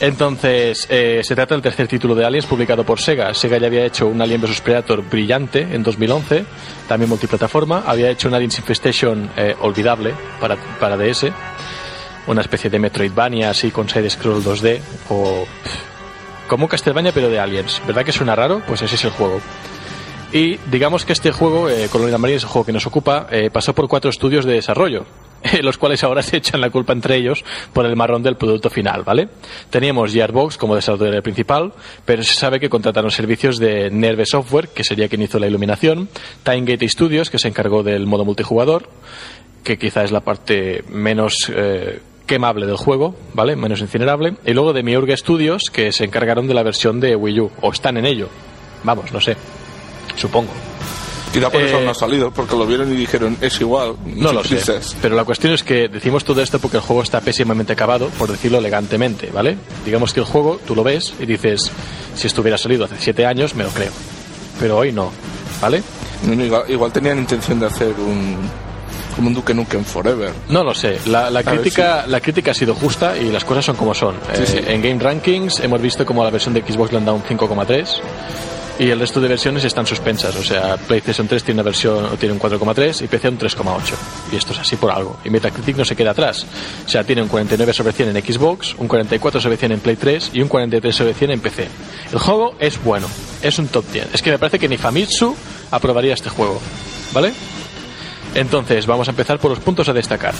Entonces, 0.00 0.86
eh, 0.88 1.20
se 1.22 1.34
trata 1.34 1.54
del 1.54 1.60
tercer 1.60 1.86
título 1.88 2.14
de 2.14 2.24
Aliens 2.24 2.46
publicado 2.46 2.84
por 2.84 2.98
Sega. 2.98 3.34
Sega 3.34 3.58
ya 3.58 3.66
había 3.66 3.84
hecho 3.84 4.06
un 4.06 4.22
Alien 4.22 4.40
vs 4.40 4.62
Predator 4.62 5.06
brillante 5.06 5.60
en 5.60 5.82
2011, 5.82 6.46
también 6.88 7.10
multiplataforma. 7.10 7.82
Había 7.86 8.08
hecho 8.08 8.28
un 8.28 8.34
Aliens 8.34 8.56
Infestation 8.56 9.28
eh, 9.36 9.54
olvidable 9.60 10.14
para, 10.40 10.56
para 10.56 10.96
DS 10.96 11.26
una 12.28 12.40
especie 12.40 12.70
de 12.70 12.78
Metroidvania 12.78 13.50
así 13.50 13.70
con 13.70 13.86
side 13.86 14.08
scroll 14.08 14.42
2D 14.42 14.80
o 15.10 15.44
como 16.48 16.64
un 16.64 16.68
Castlevania 16.70 17.12
pero 17.12 17.28
de 17.28 17.40
aliens. 17.40 17.82
¿Verdad 17.86 18.06
que 18.06 18.12
suena 18.12 18.34
raro? 18.34 18.62
Pues 18.66 18.80
ese 18.80 18.94
es 18.94 19.04
el 19.04 19.10
juego. 19.10 19.38
Y 20.32 20.56
digamos 20.70 21.04
que 21.04 21.12
este 21.12 21.30
juego, 21.30 21.68
eh, 21.68 21.88
Colonial 21.92 22.18
Marines, 22.18 22.44
el 22.44 22.48
juego 22.48 22.64
que 22.64 22.72
nos 22.72 22.86
ocupa, 22.86 23.26
eh, 23.30 23.50
pasó 23.50 23.74
por 23.74 23.86
cuatro 23.86 24.08
estudios 24.08 24.46
de 24.46 24.54
desarrollo, 24.54 25.04
los 25.62 25.78
cuales 25.78 26.04
ahora 26.04 26.22
se 26.22 26.36
echan 26.36 26.60
la 26.60 26.70
culpa 26.70 26.92
entre 26.92 27.16
ellos 27.16 27.44
por 27.72 27.86
el 27.86 27.96
marrón 27.96 28.22
del 28.22 28.36
producto 28.36 28.70
final, 28.70 29.02
¿vale? 29.02 29.28
Teníamos 29.70 30.12
Gearbox 30.12 30.56
como 30.56 30.74
desarrollador 30.74 31.22
principal, 31.22 31.72
pero 32.04 32.22
se 32.22 32.34
sabe 32.34 32.60
que 32.60 32.68
contrataron 32.68 33.10
servicios 33.10 33.58
de 33.58 33.90
Nerve 33.90 34.26
Software, 34.26 34.68
que 34.68 34.84
sería 34.84 35.08
quien 35.08 35.22
hizo 35.22 35.38
la 35.38 35.46
iluminación, 35.46 36.08
Timegate 36.42 36.88
Studios, 36.88 37.30
que 37.30 37.38
se 37.38 37.48
encargó 37.48 37.82
del 37.82 38.06
modo 38.06 38.24
multijugador, 38.24 38.88
que 39.64 39.78
quizá 39.78 40.04
es 40.04 40.12
la 40.12 40.20
parte 40.20 40.84
menos 40.88 41.50
eh, 41.54 42.00
quemable 42.26 42.66
del 42.66 42.76
juego, 42.76 43.16
¿vale? 43.34 43.56
Menos 43.56 43.80
incinerable. 43.80 44.36
Y 44.46 44.52
luego 44.52 44.72
de 44.72 44.82
Miurga 44.82 45.16
Studios, 45.16 45.64
que 45.72 45.92
se 45.92 46.04
encargaron 46.04 46.46
de 46.46 46.54
la 46.54 46.62
versión 46.62 47.00
de 47.00 47.16
Wii 47.16 47.40
U, 47.40 47.50
o 47.60 47.72
están 47.72 47.96
en 47.96 48.06
ello. 48.06 48.28
Vamos, 48.84 49.12
no 49.12 49.20
sé. 49.20 49.36
Supongo. 50.16 50.69
Quizá 51.32 51.48
por 51.50 51.62
eso 51.62 51.78
Eh, 51.78 51.84
no 51.84 51.90
ha 51.92 51.94
salido, 51.94 52.30
porque 52.32 52.56
lo 52.56 52.66
vieron 52.66 52.92
y 52.92 52.96
dijeron, 52.96 53.36
es 53.40 53.60
igual. 53.60 53.94
No 54.04 54.32
lo 54.32 54.42
sé. 54.42 54.56
prisas". 54.56 54.96
Pero 55.00 55.14
la 55.14 55.24
cuestión 55.24 55.52
es 55.52 55.62
que 55.62 55.88
decimos 55.88 56.24
todo 56.24 56.42
esto 56.42 56.58
porque 56.58 56.78
el 56.78 56.82
juego 56.82 57.02
está 57.02 57.20
pésimamente 57.20 57.72
acabado, 57.72 58.08
por 58.18 58.30
decirlo 58.30 58.58
elegantemente, 58.58 59.30
¿vale? 59.32 59.56
Digamos 59.84 60.12
que 60.12 60.20
el 60.20 60.26
juego, 60.26 60.58
tú 60.66 60.74
lo 60.74 60.82
ves 60.82 61.14
y 61.20 61.26
dices, 61.26 61.70
si 62.14 62.26
esto 62.26 62.40
hubiera 62.42 62.58
salido 62.58 62.84
hace 62.84 62.96
siete 62.98 63.26
años, 63.26 63.54
me 63.54 63.62
lo 63.64 63.70
creo. 63.70 63.90
Pero 64.58 64.78
hoy 64.78 64.92
no, 64.92 65.10
¿vale? 65.60 65.82
No, 66.26 66.34
no, 66.34 66.44
igual, 66.44 66.64
igual 66.68 66.92
tenían 66.92 67.18
intención 67.18 67.60
de 67.60 67.66
hacer 67.66 67.94
un, 67.98 68.36
como 69.14 69.28
un 69.28 69.34
Duke 69.34 69.54
Nukem 69.54 69.84
Forever. 69.84 70.32
No 70.48 70.64
lo 70.64 70.74
sé. 70.74 70.98
La, 71.06 71.30
la 71.30 71.42
crítica, 71.44 72.04
la 72.08 72.20
crítica 72.20 72.50
ha 72.50 72.54
sido 72.54 72.74
justa 72.74 73.16
y 73.16 73.30
las 73.30 73.44
cosas 73.44 73.64
son 73.64 73.76
como 73.76 73.94
son. 73.94 74.16
Sí, 74.34 74.42
Eh, 74.42 74.46
sí. 74.46 74.58
En 74.66 74.82
Game 74.82 74.98
Rankings 75.00 75.60
hemos 75.60 75.80
visto 75.80 76.04
como 76.04 76.24
la 76.24 76.30
versión 76.30 76.52
de 76.54 76.60
Xbox 76.62 76.90
le 76.92 76.98
han 76.98 77.04
dado 77.04 77.16
un 77.18 77.22
5,3 77.22 78.00
y 78.80 78.88
el 78.88 78.98
resto 78.98 79.20
de 79.20 79.28
versiones 79.28 79.62
están 79.64 79.86
suspensas. 79.86 80.34
O 80.36 80.42
sea, 80.42 80.78
PlayStation 80.78 81.28
3 81.28 81.44
tiene 81.44 81.60
una 81.60 81.64
versión 81.64 82.16
tiene 82.16 82.32
un 82.32 82.40
4,3 82.40 83.04
y 83.04 83.08
PC 83.08 83.28
un 83.28 83.38
3,8. 83.38 83.80
Y 84.32 84.36
esto 84.36 84.54
es 84.54 84.58
así 84.58 84.76
por 84.76 84.90
algo. 84.90 85.18
Y 85.22 85.28
Metacritic 85.28 85.76
no 85.76 85.84
se 85.84 85.94
queda 85.94 86.12
atrás. 86.12 86.46
O 86.86 86.88
sea, 86.88 87.04
tiene 87.04 87.20
un 87.20 87.28
49 87.28 87.74
sobre 87.74 87.92
100 87.92 88.16
en 88.16 88.24
Xbox, 88.24 88.74
un 88.78 88.88
44 88.88 89.38
sobre 89.38 89.58
100 89.58 89.72
en 89.72 89.80
Play 89.80 89.96
3 89.96 90.30
y 90.32 90.40
un 90.40 90.48
43 90.48 90.96
sobre 90.96 91.12
100 91.12 91.30
en 91.30 91.40
PC. 91.40 91.68
El 92.10 92.18
juego 92.18 92.54
es 92.58 92.82
bueno, 92.82 93.06
es 93.42 93.58
un 93.58 93.68
top 93.68 93.84
10. 93.92 94.14
Es 94.14 94.22
que 94.22 94.30
me 94.30 94.38
parece 94.38 94.58
que 94.58 94.68
ni 94.68 94.78
Famitsu 94.78 95.36
aprobaría 95.70 96.14
este 96.14 96.30
juego. 96.30 96.58
¿Vale? 97.12 97.34
Entonces, 98.34 98.86
vamos 98.86 99.08
a 99.08 99.10
empezar 99.10 99.38
por 99.38 99.50
los 99.50 99.60
puntos 99.60 99.90
a 99.90 99.92
destacar. 99.92 100.32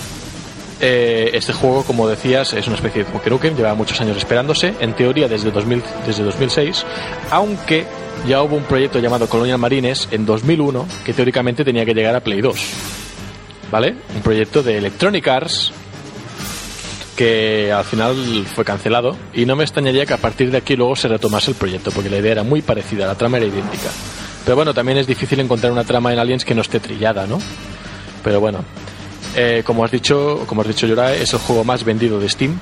Eh, 0.81 1.31
este 1.35 1.53
juego, 1.53 1.85
como 1.85 2.09
decías, 2.09 2.55
es 2.55 2.67
una 2.67 2.77
especie 2.77 3.05
de 3.05 3.13
Duke 3.13 3.29
Nukem, 3.29 3.55
lleva 3.55 3.75
muchos 3.75 4.01
años 4.01 4.17
esperándose, 4.17 4.75
en 4.81 4.95
teoría 4.95 5.29
desde, 5.29 5.51
2000, 5.51 5.83
desde 6.07 6.25
2006, 6.25 6.87
aunque 7.31 7.85
ya 8.27 8.43
hubo 8.43 8.57
un 8.57 8.65
proyecto 8.65 8.99
llamado 8.99 9.29
Colonial 9.29 9.59
Marines 9.59 10.09
en 10.11 10.25
2001 10.25 10.87
que 11.05 11.13
teóricamente 11.13 11.65
tenía 11.65 11.85
que 11.85 11.95
llegar 11.95 12.15
a 12.15 12.21
Play 12.21 12.41
2. 12.41 12.59
¿Vale? 13.71 13.95
Un 14.15 14.23
proyecto 14.23 14.63
de 14.63 14.79
Electronic 14.79 15.29
Arts 15.29 15.73
que 17.15 17.71
al 17.71 17.85
final 17.85 18.47
fue 18.47 18.65
cancelado 18.65 19.17
y 19.35 19.45
no 19.45 19.55
me 19.55 19.65
extrañaría 19.65 20.07
que 20.07 20.15
a 20.15 20.17
partir 20.17 20.51
de 20.51 20.59
aquí 20.59 20.75
luego 20.75 20.97
se 20.97 21.07
retomase 21.07 21.51
el 21.51 21.57
proyecto 21.57 21.91
porque 21.91 22.09
la 22.09 22.17
idea 22.17 22.33
era 22.33 22.43
muy 22.43 22.63
parecida, 22.63 23.07
la 23.07 23.15
trama 23.15 23.37
era 23.37 23.47
idéntica. 23.47 23.91
Pero 24.45 24.57
bueno, 24.57 24.73
también 24.73 24.97
es 24.97 25.07
difícil 25.07 25.39
encontrar 25.41 25.71
una 25.71 25.85
trama 25.85 26.13
en 26.13 26.19
Aliens 26.19 26.45
que 26.45 26.55
no 26.55 26.63
esté 26.63 26.81
trillada, 26.81 27.27
¿no? 27.27 27.39
Pero 28.25 28.41
bueno, 28.41 28.65
eh, 29.37 29.63
como 29.65 29.85
has 29.85 29.91
dicho, 29.91 30.45
como 30.47 30.63
has 30.63 30.69
dicho 30.69 30.87
Yorae, 30.87 31.23
es 31.23 31.33
el 31.33 31.39
juego 31.39 31.65
más 31.65 31.85
vendido 31.85 32.19
de 32.19 32.29
Steam. 32.29 32.59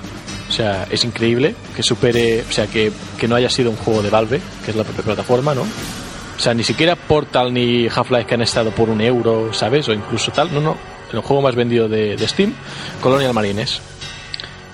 O 0.48 0.52
sea, 0.52 0.86
es 0.90 1.04
increíble 1.04 1.54
que 1.76 1.82
supere, 1.82 2.42
o 2.48 2.52
sea, 2.52 2.66
que, 2.66 2.90
que 3.18 3.28
no 3.28 3.34
haya 3.34 3.50
sido 3.50 3.70
un 3.70 3.76
juego 3.76 4.02
de 4.02 4.10
Valve, 4.10 4.40
que 4.64 4.70
es 4.70 4.76
la 4.76 4.84
propia 4.84 5.04
plataforma, 5.04 5.54
¿no? 5.54 5.62
O 5.62 6.40
sea, 6.40 6.54
ni 6.54 6.62
siquiera 6.62 6.96
Portal 6.96 7.52
ni 7.52 7.88
Half-Life 7.88 8.26
que 8.26 8.34
han 8.34 8.42
estado 8.42 8.70
por 8.70 8.88
un 8.88 9.00
euro, 9.00 9.52
¿sabes? 9.52 9.88
O 9.88 9.92
incluso 9.92 10.30
tal. 10.30 10.54
No, 10.54 10.60
no. 10.60 10.76
El 11.12 11.20
juego 11.20 11.42
más 11.42 11.54
vendido 11.54 11.88
de, 11.88 12.16
de 12.16 12.28
Steam, 12.28 12.54
Colonial 13.02 13.34
Marines. 13.34 13.80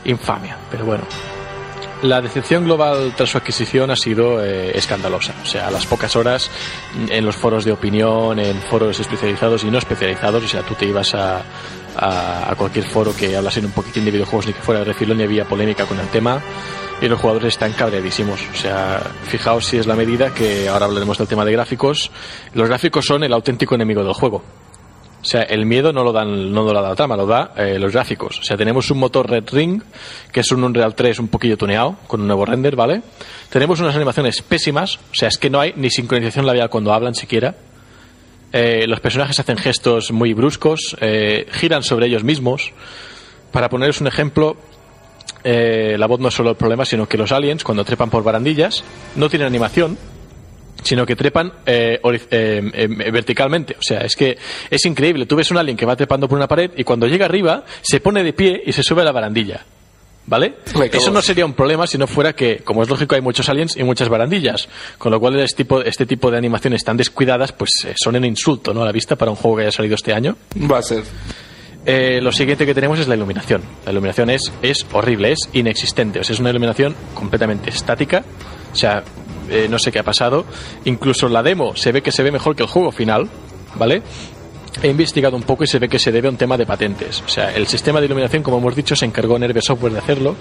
Infamia, 0.05 0.59
pero 0.71 0.85
bueno. 0.85 1.05
La 2.03 2.21
decepción 2.21 2.65
global 2.65 3.15
tras 3.17 3.31
su 3.31 3.39
adquisición 3.39 3.91
ha 3.91 3.97
sido 3.97 4.45
eh, 4.45 4.77
escandalosa. 4.77 5.33
O 5.43 5.47
sea, 5.47 5.69
a 5.69 5.71
las 5.71 5.87
pocas 5.87 6.15
horas 6.17 6.51
en 7.09 7.25
los 7.25 7.35
foros 7.35 7.65
de 7.65 7.73
opinión, 7.73 8.39
en 8.39 8.61
foros 8.61 9.01
especializados 9.01 9.65
y 9.65 9.71
no 9.71 9.79
especializados, 9.79 10.45
o 10.45 10.49
sea, 10.49 10.61
tú 10.63 10.75
te 10.75 10.85
ibas 10.85 11.15
a, 11.15 11.41
a, 11.97 12.51
a 12.51 12.55
cualquier 12.57 12.87
foro 12.87 13.15
que 13.15 13.37
hablase 13.37 13.61
un 13.61 13.73
poquitín 13.73 14.05
de 14.05 14.11
videojuegos 14.11 14.47
ni 14.47 14.53
que 14.53 14.61
fuera 14.61 14.81
de 14.81 14.87
refilón 14.87 15.21
y 15.21 15.25
había 15.25 15.45
polémica 15.45 15.87
con 15.87 15.99
el 15.99 16.09
tema 16.09 16.43
y 17.01 17.09
los 17.09 17.21
jugadores 17.21 17.55
están 17.55 17.73
cabreadísimos. 17.73 18.41
O 18.53 18.57
sea, 18.57 19.01
fijaos 19.25 19.67
si 19.67 19.77
es 19.77 19.87
la 19.87 19.95
medida 19.95 20.33
que 20.33 20.69
ahora 20.69 20.87
hablaremos 20.87 21.19
del 21.19 21.29
tema 21.29 21.45
de 21.45 21.53
gráficos. 21.53 22.11
Los 22.55 22.69
gráficos 22.69 23.05
son 23.05 23.25
el 23.25 23.33
auténtico 23.33 23.75
enemigo 23.75 24.03
del 24.03 24.15
juego. 24.15 24.43
O 25.25 25.27
sea, 25.27 25.43
el 25.43 25.65
miedo 25.65 25.91
no 25.91 26.05
lo 26.05 26.13
dan, 26.13 26.53
no 26.53 26.65
lo 26.65 26.73
da 26.75 26.89
la 26.89 26.95
trama, 26.95 27.17
lo 27.17 27.27
da 27.27 27.53
eh, 27.57 27.79
los 27.79 27.93
gráficos. 27.93 28.41
O 28.41 28.43
sea, 28.43 28.59
tenemos 28.59 28.91
un 28.91 28.99
motor 28.99 29.29
Red 29.29 29.45
Ring, 29.53 29.83
que 30.31 30.41
es 30.41 30.53
un 30.53 30.63
Unreal 30.63 30.95
3 30.95 31.19
un 31.19 31.29
poquillo 31.29 31.57
tuneado, 31.57 31.97
con 32.07 32.21
un 32.21 32.27
nuevo 32.27 32.45
render, 32.45 32.77
¿vale? 32.77 33.01
Tenemos 33.49 33.81
unas 33.81 33.97
animaciones 33.97 34.43
pésimas, 34.43 34.97
o 34.97 35.15
sea, 35.15 35.29
es 35.29 35.39
que 35.39 35.49
no 35.49 35.61
hay 35.61 35.73
ni 35.77 35.89
sincronización 35.89 36.45
labial 36.45 36.69
cuando 36.69 36.93
hablan 36.93 37.15
siquiera. 37.15 37.55
Eh, 38.57 38.87
los 38.87 39.01
personajes 39.01 39.41
hacen 39.41 39.57
gestos 39.57 40.13
muy 40.13 40.33
bruscos, 40.33 40.97
eh, 41.01 41.45
giran 41.51 41.83
sobre 41.83 42.07
ellos 42.07 42.23
mismos. 42.23 42.73
Para 43.51 43.69
poneros 43.69 44.01
un 44.01 44.07
ejemplo, 44.07 44.57
eh, 45.43 45.97
la 45.99 46.07
voz 46.07 46.21
no 46.21 46.29
es 46.29 46.35
solo 46.35 46.51
el 46.51 46.57
problema, 46.57 46.85
sino 46.85 47.09
que 47.09 47.19
los 47.19 47.33
aliens, 47.33 47.65
cuando 47.65 47.85
trepan 47.85 48.11
por 48.11 48.23
barandillas, 48.23 48.85
no 49.17 49.29
tienen 49.29 49.49
animación, 49.49 49.99
sino 50.85 51.05
que 51.05 51.17
trepan 51.17 51.53
eh, 51.67 51.99
eh, 52.31 53.11
verticalmente. 53.11 53.75
O 53.77 53.83
sea, 53.83 54.03
es 54.03 54.15
que 54.15 54.39
es 54.71 54.87
increíble. 54.87 55.27
Tú 55.27 55.35
ves 55.35 55.51
un 55.51 55.59
alien 55.59 55.77
que 55.77 55.85
va 55.85 55.97
trepando 55.97 56.29
por 56.29 56.39
una 56.39 56.47
pared 56.47 56.71
y 56.77 56.85
cuando 56.85 57.09
llega 57.09 57.25
arriba 57.25 57.65
se 57.83 57.99
pone 57.99 58.23
de 58.23 58.35
pie 58.35 58.63
y 58.65 58.71
se 58.71 58.85
sube 58.85 59.03
a 59.03 59.05
la 59.05 59.11
barandilla. 59.11 59.65
¿Vale? 60.27 60.55
Eso 60.93 61.11
no 61.11 61.21
sería 61.21 61.45
un 61.45 61.53
problema 61.53 61.87
si 61.87 61.99
no 61.99 62.07
fuera 62.07 62.33
que, 62.33 62.59
como 62.59 62.83
es 62.83 62.89
lógico, 62.89 63.15
hay 63.15 63.21
muchos 63.21 63.49
aliens 63.49 63.77
y 63.77 63.85
muchas 63.85 64.09
barandillas. 64.09 64.69
Con 64.99 65.13
lo 65.13 65.21
cual, 65.21 65.39
este 65.41 65.65
tipo, 65.65 65.83
este 65.83 66.07
tipo 66.07 66.31
de 66.31 66.39
animaciones 66.39 66.83
tan 66.85 66.97
descuidadas, 66.97 67.53
pues 67.53 67.71
eh, 67.87 67.95
son 67.97 68.17
un 68.17 68.25
insulto, 68.25 68.73
¿no? 68.73 68.83
A 68.83 68.87
la 68.87 68.93
vista 68.93 69.17
para 69.17 69.31
un 69.31 69.37
juego 69.37 69.59
que 69.59 69.63
haya 69.65 69.73
salido 69.73 69.95
este 69.95 70.13
año. 70.13 70.37
Va 70.71 70.79
a 70.79 70.83
ser. 70.83 71.03
Eh, 71.87 72.21
lo 72.23 72.33
siguiente 72.33 72.65
que 72.65 72.75
tenemos 72.75 72.99
es 72.99 73.09
la 73.09 73.15
iluminación. 73.15 73.63
La 73.85 73.93
iluminación 73.93 74.31
es, 74.31 74.51
es 74.63 74.87
horrible, 74.93 75.33
es 75.33 75.51
inexistente. 75.53 76.21
O 76.21 76.25
sea, 76.25 76.33
es 76.33 76.41
una 76.41 76.51
iluminación 76.51 76.95
completamente 77.15 77.69
estática. 77.69 78.25
O 78.73 78.77
sea, 78.77 79.03
eh, 79.51 79.67
no 79.69 79.79
sé 79.79 79.93
qué 79.93 79.99
ha 79.99 80.05
pasado. 80.05 80.47
Incluso 80.85 81.29
la 81.29 81.43
demo 81.43 81.77
se 81.77 81.93
ve 81.93 82.03
que 82.03 82.13
se 82.13 82.23
ve 82.23 82.33
mejor 82.33 82.57
que 82.57 82.63
el 82.63 82.69
juego 82.69 82.91
final, 82.91 83.29
¿vale? 83.75 84.03
He 84.83 84.89
investigado 84.89 85.37
un 85.37 85.43
poco 85.43 85.65
y 85.65 85.67
se 85.67 85.79
ve 85.79 85.89
que 85.89 85.99
se 85.99 86.13
debe 86.13 86.29
a 86.29 86.31
un 86.31 86.37
tema 86.37 86.57
de 86.57 86.67
patentes. 86.67 87.23
O 87.25 87.29
sea, 87.29 87.55
el 87.55 87.67
sistema 87.67 88.01
de 88.01 88.07
iluminación, 88.07 88.43
como 88.43 88.59
hemos 88.59 88.75
dicho, 88.77 88.95
se 88.97 89.07
encargó 89.07 89.39
Nerve 89.39 89.63
Software 89.63 89.93
de 89.93 89.99
hacerlo. 89.99 90.35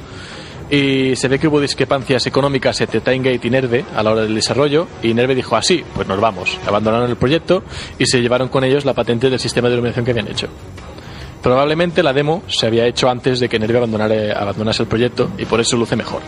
Y 0.69 1.15
se 1.15 1.27
ve 1.27 1.37
que 1.37 1.47
hubo 1.47 1.61
discrepancias 1.61 2.25
económicas 2.25 2.79
entre 2.81 3.01
Timegate 3.01 3.47
y 3.47 3.49
Nerve 3.49 3.85
a 3.95 4.01
la 4.01 4.11
hora 4.11 4.21
del 4.21 4.33
desarrollo. 4.33 4.87
Y 5.03 5.13
Nerve 5.13 5.35
dijo 5.35 5.55
así, 5.55 5.83
pues 5.93 6.07
nos 6.07 6.19
vamos. 6.19 6.57
Abandonaron 6.65 7.09
el 7.09 7.15
proyecto 7.15 7.63
y 7.99 8.05
se 8.05 8.21
llevaron 8.21 8.49
con 8.49 8.63
ellos 8.63 8.85
la 8.85 8.93
patente 8.93 9.29
del 9.29 9.39
sistema 9.39 9.67
de 9.67 9.75
iluminación 9.75 10.03
que 10.03 10.11
habían 10.11 10.27
hecho. 10.27 10.47
Probablemente 11.43 12.01
la 12.01 12.13
demo 12.13 12.41
se 12.47 12.65
había 12.65 12.87
hecho 12.87 13.09
antes 13.09 13.39
de 13.39 13.49
que 13.49 13.59
Nerve 13.59 14.31
abandonase 14.33 14.83
el 14.83 14.89
proyecto 14.89 15.29
y 15.37 15.45
por 15.45 15.59
eso 15.59 15.77
luce 15.77 15.95
mejor. 15.95 16.21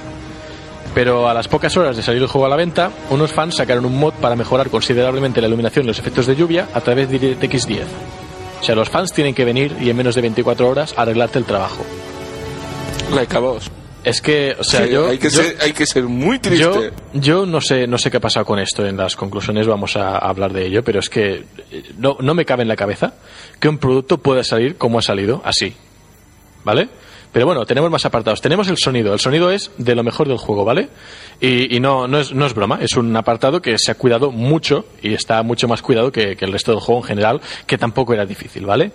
Pero 0.95 1.30
a 1.30 1.34
las 1.34 1.47
pocas 1.47 1.76
horas 1.77 1.95
de 1.97 2.01
salir 2.01 2.22
el 2.23 2.27
juego 2.27 2.47
a 2.47 2.49
la 2.49 2.55
venta, 2.55 2.89
unos 3.11 3.31
fans 3.31 3.55
sacaron 3.57 3.85
un 3.85 3.99
mod 3.99 4.13
para 4.13 4.35
mejorar 4.35 4.69
considerablemente 4.72 5.41
la 5.41 5.47
iluminación 5.47 5.85
y 5.85 5.89
los 5.89 5.99
efectos 5.99 6.26
de 6.26 6.35
lluvia 6.35 6.69
a 6.73 6.81
través 6.81 7.09
de 7.11 7.19
DirectX 7.19 7.67
10. 7.67 7.85
O 8.61 8.63
sea, 8.63 8.73
los 8.76 8.89
fans 8.89 9.11
tienen 9.13 9.35
que 9.35 9.45
venir 9.45 9.76
y 9.81 9.89
en 9.91 9.97
menos 9.97 10.15
de 10.15 10.22
24 10.22 10.67
horas 10.67 10.93
arreglarte 10.97 11.38
el 11.38 11.45
trabajo. 11.45 11.84
Like 13.13 13.35
a 13.35 13.39
boss. 13.39 13.69
Es 14.05 14.22
que, 14.22 14.55
o 14.57 14.63
sea, 14.63 14.85
Sí, 14.85 14.91
yo, 14.91 15.07
hay, 15.09 15.17
que 15.17 15.30
yo- 15.30 15.41
ser, 15.41 15.57
hay 15.61 15.73
que 15.73 15.85
ser 15.85 16.03
muy 16.03 16.38
triste. 16.39 16.91
yo 17.13 17.45
no 17.47 17.59
sé, 17.59 17.88
no 17.88 17.97
sé 17.97 18.09
qué 18.11 18.17
ha 18.17 18.22
pasado 18.22 18.45
con 18.45 18.59
esto 18.59 18.85
en 18.85 18.97
las 18.97 19.15
conclusiones, 19.15 19.65
vamos 19.67 19.95
a, 19.97 20.09
a 20.17 20.30
hablar 20.30 20.53
de 20.53 20.65
ello, 20.67 20.84
pero 20.84 20.99
es 20.99 21.09
que 21.09 21.43
eh, 21.72 21.84
no, 21.97 22.15
no 22.22 22.35
me 22.35 22.45
cabe 22.45 22.61
en 22.61 22.67
la 22.67 22.76
cabeza 22.76 23.15
que 23.59 23.67
un 23.67 23.80
producto 23.80 24.19
pueda 24.19 24.43
salir 24.43 24.77
como 24.77 24.99
ha 24.99 25.01
salido, 25.01 25.41
así. 25.43 25.76
¿Vale? 26.63 26.88
Pero 27.36 27.48
bueno, 27.48 27.66
tenemos 27.66 27.91
más 27.91 28.06
apartados. 28.06 28.40
Tenemos 28.40 28.70
el 28.70 28.78
sonido. 28.78 29.12
El 29.12 29.20
sonido 29.20 29.52
es 29.52 29.70
de 29.78 29.94
lo 29.94 30.06
mejor 30.06 30.30
del 30.30 30.38
juego, 30.38 30.64
¿vale? 30.64 30.88
Y, 31.41 31.82
no, 31.82 32.07
no, 32.07 32.18
es, 32.18 32.53
broma. 32.53 32.80
Es 32.82 32.95
un 32.95 33.14
apartado 33.14 33.62
que 33.62 33.78
se 33.78 33.91
ha 33.91 33.95
cuidado 33.95 34.32
mucho 34.32 34.86
y 35.02 35.14
está 35.14 35.44
mucho 35.44 35.68
más 35.68 35.82
cuidado 35.82 36.14
que, 36.14 36.38
que 36.38 36.45
el 36.45 36.53
resto 36.53 36.72
del 36.72 36.80
juego 36.80 37.02
en 37.02 37.07
general, 37.07 37.41
que 37.68 37.78
tampoco 37.78 38.14
era 38.14 38.26
difícil, 38.26 38.66
¿vale? 38.66 38.94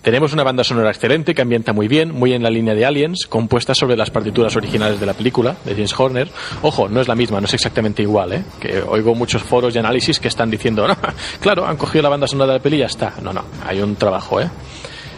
Tenemos 0.00 0.32
una 0.32 0.42
banda 0.42 0.64
sonora 0.64 0.88
excelente 0.88 1.34
que 1.34 1.42
ambienta 1.42 1.74
muy 1.74 1.86
bien, 1.86 2.10
muy 2.10 2.32
en 2.32 2.42
la 2.42 2.48
línea 2.48 2.74
de 2.74 2.86
Aliens, 2.86 3.26
compuesta 3.26 3.74
sobre 3.74 3.98
las 3.98 4.08
partituras 4.08 4.56
originales 4.56 4.98
de 4.98 5.04
la 5.04 5.12
película, 5.12 5.54
de 5.66 5.72
James 5.72 5.94
Horner. 6.00 6.30
Ojo, 6.62 6.88
no 6.88 7.02
es 7.02 7.08
la 7.08 7.14
misma, 7.14 7.38
no 7.38 7.46
es 7.46 7.52
exactamente 7.52 8.00
igual, 8.00 8.32
¿eh? 8.32 8.44
Que 8.60 8.80
oigo 8.80 9.14
muchos 9.14 9.42
foros 9.42 9.74
y 9.74 9.78
análisis 9.78 10.18
que 10.18 10.28
están 10.28 10.50
diciendo, 10.50 10.88
no, 10.88 10.96
claro, 11.42 11.66
han 11.66 11.76
cogido 11.76 12.00
la 12.04 12.08
banda 12.08 12.26
sonora 12.26 12.52
de 12.54 12.58
la 12.60 12.62
peli 12.62 12.76
y 12.76 12.80
ya 12.80 12.86
está. 12.86 13.12
No, 13.20 13.34
no, 13.34 13.44
hay 13.66 13.82
un 13.82 13.96
trabajo, 13.96 14.40
¿eh? 14.40 14.48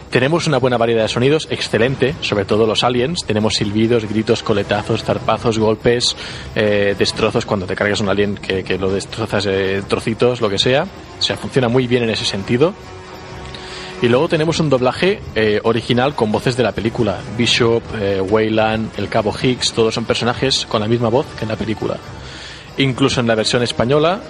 Tenemos 0.09 0.47
una 0.47 0.57
buena 0.57 0.77
variedad 0.77 1.03
de 1.03 1.09
sonidos, 1.09 1.47
excelente, 1.51 2.15
sobre 2.21 2.45
todo 2.45 2.65
los 2.65 2.83
aliens. 2.83 3.25
Tenemos 3.25 3.55
silbidos, 3.55 4.05
gritos, 4.05 4.41
coletazos, 4.41 5.03
zarpazos, 5.03 5.59
golpes, 5.59 6.15
eh, 6.55 6.95
destrozos 6.97 7.45
cuando 7.45 7.65
te 7.65 7.75
cargas 7.75 7.99
un 7.99 8.07
alien 8.07 8.35
que, 8.35 8.77
lo 8.77 8.89
destrozas 8.89 9.45
eh, 9.47 9.83
trocitos, 9.87 10.39
lo 10.39 10.49
que 10.49 10.59
sea. 10.59 10.87
O 11.19 11.21
sea, 11.21 11.35
funciona 11.35 11.67
muy 11.67 11.87
bien 11.87 12.03
en 12.03 12.11
ese 12.11 12.23
sentido. 12.23 12.73
Y 14.01 14.07
luego 14.07 14.29
tenemos 14.29 14.59
un 14.59 14.69
doblaje 14.69 15.19
eh, 15.35 15.59
original 15.63 16.15
con 16.15 16.31
voces 16.31 16.55
de 16.55 16.63
la 16.63 16.71
película. 16.71 17.19
Bishop, 17.37 17.83
eh, 17.99 18.21
Wayland, 18.21 18.91
el 18.97 19.09
Cabo 19.09 19.33
Higgs, 19.33 19.73
todos 19.73 19.93
son 19.93 20.05
personajes 20.05 20.65
con 20.67 20.81
la 20.81 20.87
misma 20.87 21.09
voz 21.09 21.25
que 21.37 21.43
en 21.43 21.49
la 21.49 21.55
película. 21.57 21.97
Incluso 22.77 23.19
en 23.19 23.27
la 23.27 23.35
versión 23.35 23.63
española, 23.63 24.21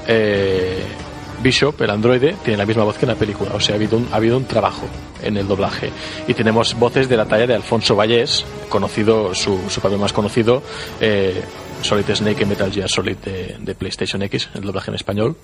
Bishop, 1.41 1.81
el 1.81 1.89
androide, 1.89 2.35
tiene 2.43 2.57
la 2.57 2.65
misma 2.65 2.83
voz 2.83 2.97
que 2.97 3.05
en 3.05 3.11
la 3.11 3.15
película. 3.15 3.51
O 3.53 3.59
sea, 3.59 3.75
ha 3.75 3.77
habido 3.77 3.97
un, 3.97 4.07
ha 4.11 4.15
habido 4.15 4.37
un 4.37 4.45
trabajo 4.45 4.87
en 5.23 5.37
el 5.37 5.47
doblaje. 5.47 5.91
Y 6.27 6.33
tenemos 6.33 6.77
voces 6.77 7.09
de 7.09 7.17
la 7.17 7.25
talla 7.25 7.47
de 7.47 7.55
Alfonso 7.55 7.95
Vallés, 7.95 8.45
conocido, 8.69 9.33
su, 9.33 9.59
su 9.69 9.81
papel 9.81 9.99
más 9.99 10.13
conocido, 10.13 10.63
eh, 10.99 11.41
Solid 11.81 12.05
Snake 12.13 12.43
en 12.43 12.49
Metal 12.49 12.71
Gear 12.71 12.89
Solid 12.89 13.17
de, 13.17 13.55
de 13.59 13.75
PlayStation 13.75 14.21
X, 14.23 14.49
el 14.55 14.61
doblaje 14.61 14.91
en 14.91 14.95
español. 14.95 15.35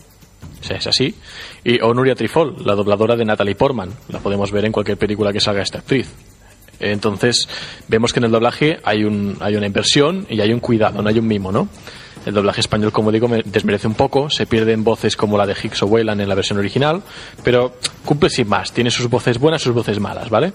O 0.62 0.64
sea, 0.64 0.78
es 0.78 0.88
así. 0.88 1.16
Y 1.64 1.82
o 1.82 1.94
Nuria 1.94 2.16
Trifol, 2.16 2.56
la 2.66 2.76
dobladora 2.76 3.16
de 3.16 3.26
Natalie 3.26 3.56
Portman. 3.56 3.90
La 4.10 4.20
podemos 4.20 4.52
ver 4.52 4.66
en 4.66 4.72
cualquier 4.72 4.98
película 4.98 5.32
que 5.32 5.40
salga 5.40 5.62
esta 5.62 5.80
actriz. 5.80 6.10
Entonces, 6.80 7.48
vemos 7.88 8.12
que 8.12 8.20
en 8.20 8.26
el 8.26 8.32
doblaje 8.32 8.80
hay, 8.84 9.04
un, 9.04 9.38
hay 9.40 9.56
una 9.56 9.68
inversión 9.68 10.26
y 10.30 10.42
hay 10.42 10.52
un 10.52 10.60
cuidado, 10.60 11.02
no 11.02 11.10
hay 11.10 11.20
un 11.20 11.28
mimo, 11.28 11.52
¿no? 11.52 11.70
El 12.26 12.34
doblaje 12.34 12.62
español, 12.62 12.92
como 12.92 13.12
digo, 13.12 13.28
me 13.28 13.42
desmerece 13.44 13.88
un 13.88 13.96
poco. 13.96 14.30
Se 14.30 14.46
pierden 14.46 14.84
voces 14.84 15.16
como 15.18 15.38
la 15.38 15.46
de 15.46 15.56
Hicks 15.62 15.84
o 15.84 15.88
Wayland 15.88 16.22
en 16.22 16.30
la 16.30 16.36
versión 16.36 16.58
original, 16.60 17.02
pero 17.44 17.76
cumple 18.06 18.30
sin 18.30 18.48
más. 18.48 18.72
Tiene 18.72 18.92
sus 18.92 19.10
voces 19.10 19.38
buenas, 19.40 19.62
sus 19.62 19.74
voces 19.74 20.00
malas, 20.00 20.30
¿vale? 20.30 20.54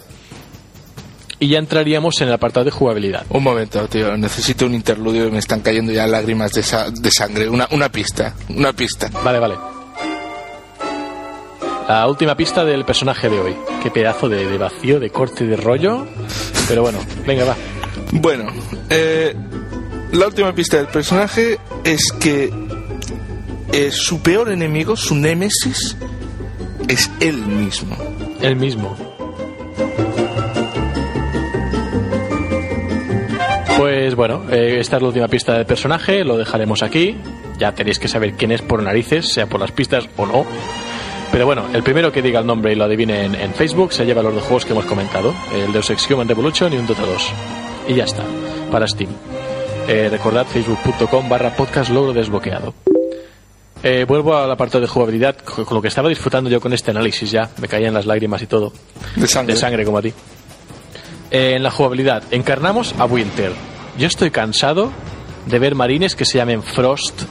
Y 1.40 1.48
ya 1.48 1.58
entraríamos 1.58 2.20
en 2.20 2.28
el 2.28 2.34
apartado 2.34 2.64
de 2.64 2.70
jugabilidad. 2.72 3.24
Un 3.30 3.44
momento, 3.44 3.86
tío. 3.86 4.16
Necesito 4.16 4.66
un 4.66 4.74
interludio. 4.74 5.30
Me 5.30 5.38
están 5.38 5.60
cayendo 5.60 5.92
ya 5.92 6.06
lágrimas 6.06 6.52
de, 6.52 6.62
sa- 6.64 6.90
de 6.90 7.10
sangre. 7.12 7.48
Una, 7.48 7.68
una 7.70 7.90
pista. 7.92 8.34
Una 8.48 8.72
pista. 8.72 9.08
Vale, 9.22 9.38
vale. 9.38 9.54
La 11.88 12.06
última 12.06 12.34
pista 12.36 12.64
del 12.64 12.84
personaje 12.84 13.28
de 13.30 13.40
hoy. 13.40 13.56
Qué 13.82 13.90
pedazo 13.90 14.28
de, 14.28 14.46
de 14.46 14.58
vacío, 14.58 15.00
de 15.00 15.10
corte 15.10 15.46
de 15.46 15.56
rollo. 15.56 16.06
Pero 16.68 16.82
bueno, 16.82 16.98
venga, 17.26 17.44
va. 17.44 17.56
Bueno, 18.12 18.44
eh, 18.90 19.34
la 20.12 20.26
última 20.26 20.54
pista 20.54 20.78
del 20.78 20.86
personaje 20.86 21.58
es 21.84 22.12
que 22.12 22.50
eh, 23.72 23.90
su 23.90 24.22
peor 24.22 24.50
enemigo, 24.50 24.96
su 24.96 25.14
némesis, 25.14 25.96
es 26.88 27.10
él 27.20 27.36
mismo. 27.36 27.96
El 28.40 28.56
mismo. 28.56 28.96
Pues 33.76 34.14
bueno, 34.14 34.44
eh, 34.50 34.78
esta 34.80 34.96
es 34.96 35.02
la 35.02 35.08
última 35.08 35.28
pista 35.28 35.54
del 35.54 35.66
personaje, 35.66 36.24
lo 36.24 36.36
dejaremos 36.36 36.82
aquí. 36.82 37.16
Ya 37.58 37.72
tenéis 37.72 37.98
que 37.98 38.08
saber 38.08 38.34
quién 38.34 38.52
es 38.52 38.62
por 38.62 38.82
narices, 38.82 39.32
sea 39.32 39.46
por 39.46 39.60
las 39.60 39.72
pistas 39.72 40.08
o 40.16 40.26
no. 40.26 40.46
Pero 41.30 41.44
bueno, 41.44 41.66
el 41.74 41.82
primero 41.82 42.10
que 42.10 42.22
diga 42.22 42.40
el 42.40 42.46
nombre 42.46 42.72
y 42.72 42.74
lo 42.74 42.84
adivine 42.84 43.24
en, 43.24 43.34
en 43.34 43.52
Facebook 43.52 43.92
se 43.92 44.06
lleva 44.06 44.22
los 44.22 44.34
dos 44.34 44.42
juegos 44.44 44.64
que 44.64 44.72
hemos 44.72 44.86
comentado: 44.86 45.34
el 45.54 45.72
Deus 45.72 45.90
Ex 45.90 46.10
Human 46.10 46.26
Revolution 46.26 46.72
y 46.72 46.76
un 46.76 46.86
Dota 46.86 47.02
2. 47.04 47.32
Y 47.88 47.94
ya 47.94 48.04
está, 48.04 48.24
para 48.70 48.86
Steam. 48.88 49.10
Eh, 49.88 50.08
recordad 50.10 50.46
facebook.com 50.46 51.28
barra 51.28 51.56
podcast 51.56 51.90
logro 51.90 52.12
desbloqueado. 52.12 52.74
Eh, 53.82 54.04
vuelvo 54.06 54.36
al 54.36 54.50
apartado 54.50 54.82
de 54.82 54.86
jugabilidad, 54.88 55.36
con 55.38 55.64
lo 55.74 55.80
que 55.80 55.88
estaba 55.88 56.08
disfrutando 56.08 56.50
yo 56.50 56.60
con 56.60 56.72
este 56.72 56.90
análisis 56.90 57.30
ya, 57.30 57.48
me 57.58 57.68
caían 57.68 57.94
las 57.94 58.06
lágrimas 58.06 58.42
y 58.42 58.46
todo 58.46 58.72
De 59.16 59.26
sangre. 59.26 59.54
de 59.54 59.60
sangre 59.60 59.84
como 59.84 59.98
a 59.98 60.02
ti. 60.02 60.12
Eh, 61.30 61.54
en 61.56 61.62
la 61.62 61.70
jugabilidad, 61.70 62.22
encarnamos 62.32 62.94
a 62.98 63.06
Winter. 63.06 63.52
Yo 63.96 64.06
estoy 64.06 64.30
cansado 64.30 64.92
de 65.46 65.58
ver 65.58 65.74
marines 65.74 66.16
que 66.16 66.24
se 66.24 66.36
llamen 66.38 66.62
Frost, 66.62 67.22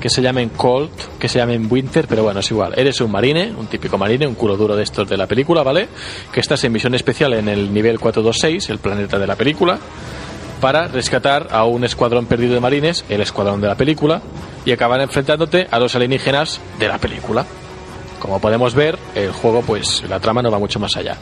que 0.00 0.08
se 0.08 0.22
llamen 0.22 0.48
Cold, 0.48 0.90
que 1.20 1.28
se 1.28 1.38
llamen 1.38 1.68
Winter, 1.70 2.06
pero 2.08 2.22
bueno, 2.24 2.40
es 2.40 2.50
igual. 2.50 2.72
Eres 2.76 3.00
un 3.00 3.12
marine, 3.12 3.52
un 3.56 3.66
típico 3.66 3.96
marine, 3.96 4.26
un 4.26 4.34
culo 4.34 4.56
duro 4.56 4.74
de 4.74 4.82
estos 4.82 5.08
de 5.08 5.16
la 5.16 5.26
película, 5.26 5.62
¿vale? 5.62 5.88
Que 6.32 6.40
estás 6.40 6.64
en 6.64 6.72
misión 6.72 6.94
especial 6.94 7.32
en 7.34 7.48
el 7.48 7.72
nivel 7.72 8.00
426, 8.00 8.70
el 8.70 8.78
planeta 8.78 9.18
de 9.18 9.26
la 9.26 9.36
película, 9.36 9.78
para 10.60 10.88
rescatar 10.88 11.48
a 11.50 11.64
un 11.64 11.84
escuadrón 11.84 12.26
perdido 12.26 12.54
de 12.54 12.60
marines, 12.60 13.04
el 13.08 13.20
escuadrón 13.20 13.60
de 13.60 13.68
la 13.68 13.74
película, 13.74 14.20
y 14.64 14.72
acabar 14.72 15.00
enfrentándote 15.00 15.66
a 15.70 15.78
los 15.78 15.94
alienígenas 15.94 16.60
de 16.78 16.88
la 16.88 16.98
película. 16.98 17.46
Como 18.18 18.40
podemos 18.40 18.74
ver, 18.74 18.98
el 19.14 19.30
juego, 19.30 19.62
pues 19.62 20.02
la 20.08 20.18
trama 20.18 20.42
no 20.42 20.50
va 20.50 20.58
mucho 20.58 20.80
más 20.80 20.96
allá. 20.96 21.16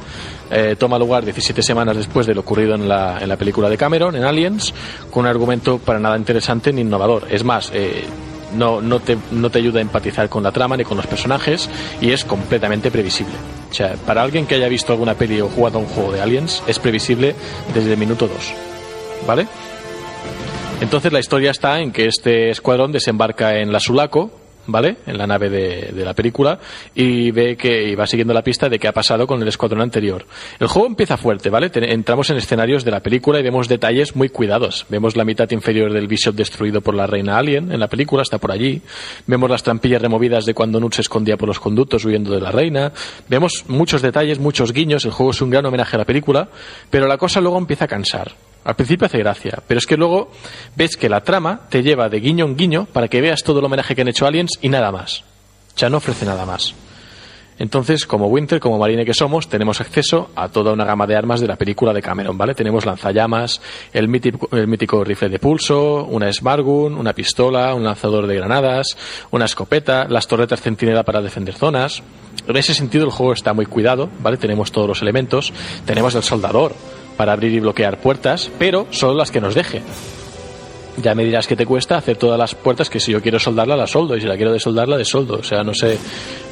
Eh, 0.51 0.77
toma 0.79 0.99
lugar 0.99 1.25
17 1.25 1.63
semanas 1.63 1.97
después 1.97 2.27
de 2.27 2.35
lo 2.35 2.43
ocurrido 2.43 2.75
en 2.75 2.89
la, 2.89 3.19
en 3.21 3.29
la 3.29 3.37
película 3.37 3.69
de 3.69 3.77
Cameron, 3.77 4.15
en 4.17 4.25
Aliens, 4.25 4.73
con 5.11 5.25
un 5.25 5.27
argumento 5.27 5.79
para 5.79 5.99
nada 5.99 6.17
interesante 6.17 6.73
ni 6.73 6.83
innovador. 6.83 7.27
Es 7.31 7.43
más, 7.43 7.71
eh, 7.75 8.05
no, 8.55 8.81
no, 8.81 9.01
te, 9.01 9.19
no 9.33 9.51
te 9.51 9.59
ayuda 9.59 9.81
a 9.81 9.83
empatizar 9.83 10.29
con 10.29 10.43
la 10.43 10.53
trama 10.53 10.77
ni 10.77 10.85
con 10.85 10.97
los 10.97 11.07
personajes 11.07 11.69
y 12.01 12.13
es 12.13 12.25
completamente 12.25 12.91
previsible. 12.91 13.35
O 13.71 13.75
sea, 13.75 13.95
para 14.07 14.23
alguien 14.23 14.47
que 14.47 14.55
haya 14.55 14.69
visto 14.69 14.93
alguna 14.93 15.15
peli 15.15 15.41
o 15.41 15.49
jugado 15.49 15.79
a 15.79 15.83
un 15.83 15.89
juego 15.89 16.13
de 16.13 16.23
Aliens, 16.23 16.63
es 16.67 16.79
previsible 16.79 17.35
desde 17.75 17.93
el 17.93 17.99
minuto 17.99 18.29
2. 18.29 18.74
¿Vale? 19.27 19.47
Entonces 20.81 21.13
la 21.13 21.21
historia 21.21 21.51
está 21.51 21.81
en 21.81 21.93
que 21.93 22.07
este 22.07 22.51
escuadrón 22.51 22.93
desembarca 22.93 23.59
en 23.59 23.73
la 23.73 23.81
Sulaco, 23.81 24.31
¿vale? 24.67 24.97
En 25.07 25.19
la 25.19 25.27
nave 25.27 25.49
de, 25.49 26.05
la 26.05 26.15
película 26.15 26.59
y 26.95 27.31
ve 27.31 27.57
que 27.57 27.89
y 27.89 27.95
va 27.95 28.07
siguiendo 28.07 28.35
la 28.35 28.43
pista 28.43 28.69
de 28.69 28.79
qué 28.79 28.89
ha 28.89 28.93
pasado 28.93 29.27
con 29.27 29.41
el 29.41 29.49
escuadrón 29.49 29.81
anterior. 29.81 30.27
El 30.59 30.67
juego 30.67 30.87
empieza 30.87 31.17
fuerte, 31.17 31.51
¿vale? 31.51 31.71
Entramos 31.75 32.31
en 32.31 32.37
escenarios 32.37 32.85
de 32.85 32.91
la 32.91 33.01
película 33.01 33.41
y 33.41 33.43
vemos 33.43 33.69
detalles 33.69 34.17
muy 34.17 34.29
cuidados. 34.29 34.87
Vemos 34.89 35.17
la 35.17 35.25
mitad 35.25 35.51
inferior 35.51 35.93
del 35.93 36.09
Bishop 36.09 36.35
destruido 36.35 36.81
por 36.81 36.95
la 36.95 37.07
reina 37.07 37.39
Alien 37.39 37.73
en 37.73 37.81
la 37.81 37.89
película, 37.89 38.23
está 38.23 38.39
por 38.39 38.53
allí. 38.53 38.83
Vemos 39.27 39.49
las 39.49 39.63
trampillas 39.63 40.03
removidas 40.03 40.45
de 40.45 40.55
cuando 40.55 40.81
Nut 40.81 40.95
se 40.95 41.03
escondía 41.03 41.37
por 41.37 41.49
los 41.49 41.61
conductos 41.61 42.05
huyendo 42.05 42.33
de 42.33 42.41
la 42.41 42.51
reina. 42.51 42.93
Vemos 43.29 43.65
muchos 43.69 44.03
detalles, 44.03 44.39
muchos 44.39 44.73
guiños. 44.73 45.05
El 45.05 45.13
juego 45.13 45.31
es 45.31 45.41
un 45.41 45.51
gran 45.51 45.65
homenaje 45.65 45.97
a 45.97 46.01
la 46.01 46.05
película, 46.05 46.49
pero 46.91 47.07
la 47.07 47.17
cosa 47.17 47.41
luego 47.41 47.59
empieza 47.59 47.87
a 47.87 47.89
cansar. 47.89 48.33
Al 48.65 48.77
principio 48.77 49.07
hace 49.07 49.19
gracia, 49.19 49.63
pero 49.67 49.79
es 49.79 49.87
que 49.87 49.97
luego 49.97 50.31
ves 50.75 50.97
que 50.97 51.11
la 51.11 51.21
trama 51.21 51.63
te 51.69 51.83
lleva 51.83 52.09
de 52.09 52.21
guiño 52.21 52.47
en 52.47 52.57
guiño 52.57 52.87
para 52.87 53.09
que 53.09 53.21
veas 53.21 53.43
todo 53.43 53.59
el 53.59 53.65
homenaje 53.67 53.95
que 53.95 54.01
han 54.01 54.09
hecho 54.09 54.27
Aliens 54.27 54.59
y 54.63 54.71
nada 54.71 54.91
más. 54.91 55.23
Sea, 55.75 55.91
no 55.91 55.99
ofrece 55.99 56.25
nada 56.25 56.47
más. 56.47 56.75
Entonces, 57.59 58.07
como 58.07 58.27
Winter, 58.27 58.59
como 58.59 58.79
marine 58.79 59.05
que 59.05 59.15
somos, 59.15 59.49
tenemos 59.49 59.81
acceso 59.81 60.31
a 60.35 60.49
toda 60.49 60.73
una 60.73 60.85
gama 60.85 61.07
de 61.07 61.15
armas 61.15 61.41
de 61.41 61.47
la 61.47 61.57
película 61.57 61.93
de 61.93 62.03
Cameron, 62.03 62.37
¿vale? 62.37 62.55
Tenemos 62.55 62.85
lanzallamas, 62.85 63.61
el 63.93 64.09
mítico, 64.09 64.49
el 64.57 64.67
mítico 64.67 65.05
rifle 65.05 65.29
de 65.29 65.39
pulso, 65.39 66.05
una 66.05 66.33
Smart 66.33 66.63
Gun, 66.63 66.97
una 66.97 67.13
pistola, 67.13 67.75
un 67.75 67.85
lanzador 67.85 68.27
de 68.27 68.37
granadas, 68.37 68.97
una 69.31 69.45
escopeta, 69.45 70.07
las 70.09 70.27
torretas 70.27 70.63
centinela 70.63 71.05
para 71.05 71.21
defender 71.21 71.55
zonas. 71.55 72.03
En 72.49 72.57
ese 72.57 72.75
sentido, 72.75 73.05
el 73.05 73.13
juego 73.13 73.33
está 73.33 73.53
muy 73.53 73.67
cuidado, 73.67 74.09
¿vale? 74.21 74.37
Tenemos 74.37 74.73
todos 74.73 74.89
los 74.89 75.03
elementos. 75.03 75.53
Tenemos 75.87 76.15
el 76.17 76.25
soldador 76.25 76.75
para 77.17 77.33
abrir 77.33 77.53
y 77.53 77.61
bloquear 77.61 77.99
puertas, 77.99 78.51
pero 78.59 78.87
solo 78.91 79.15
las 79.15 79.31
que 79.31 79.41
nos 79.41 79.55
deje. 79.55 79.83
Ya 80.97 81.15
me 81.15 81.25
dirás 81.25 81.49
que 81.49 81.57
te 81.57 81.67
cuesta 81.67 81.97
hacer 81.97 82.17
todas 82.17 82.39
las 82.39 82.55
puertas 82.55 82.89
que 82.89 83.01
si 83.01 83.11
yo 83.11 83.21
quiero 83.21 83.41
soldarla 83.41 83.77
la 83.77 83.87
soldo 83.87 84.17
y 84.17 84.21
si 84.21 84.29
la 84.29 84.37
quiero 84.37 84.53
desoldarla 84.53 84.97
desoldo. 84.97 85.39
O 85.39 85.43
sea, 85.43 85.65
no 85.65 85.75
sé, 85.75 85.99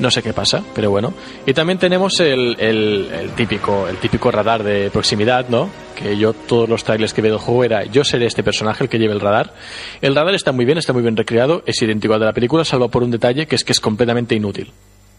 no 0.00 0.10
sé 0.10 0.20
qué 0.20 0.32
pasa, 0.32 0.64
pero 0.74 0.90
bueno. 0.90 1.14
Y 1.46 1.54
también 1.54 1.78
tenemos 1.78 2.18
el, 2.18 2.56
el, 2.58 3.30
típico, 3.36 3.86
el 3.86 3.98
típico 3.98 4.32
radar 4.32 4.64
de 4.64 4.90
proximidad, 4.90 5.48
¿no? 5.48 5.70
Que 5.94 6.16
yo 6.16 6.32
todos 6.32 6.68
los 6.68 6.82
trailers 6.82 7.14
que 7.14 7.22
veo 7.22 7.38
juego 7.38 7.62
era 7.62 7.84
yo 7.84 8.02
seré 8.02 8.26
este 8.26 8.42
personaje 8.42 8.82
el 8.82 8.90
que 8.90 8.98
lleve 8.98 9.14
el 9.14 9.20
radar. 9.20 9.54
El 10.00 10.14
radar 10.14 10.34
está 10.34 10.50
muy 10.50 10.64
bien, 10.64 10.78
está 10.78 10.92
muy 10.92 11.02
bien 11.02 11.16
recreado, 11.16 11.62
es 11.64 11.80
idéntico 11.80 12.14
al 12.14 12.20
de 12.20 12.26
la 12.26 12.32
película, 12.32 12.64
salvo 12.64 12.88
por 12.88 13.04
un 13.04 13.12
detalle 13.12 13.46
que 13.46 13.54
es 13.54 13.62
que 13.62 13.72
es 13.72 13.80
completamente 13.80 14.34
inútil. 14.34 14.72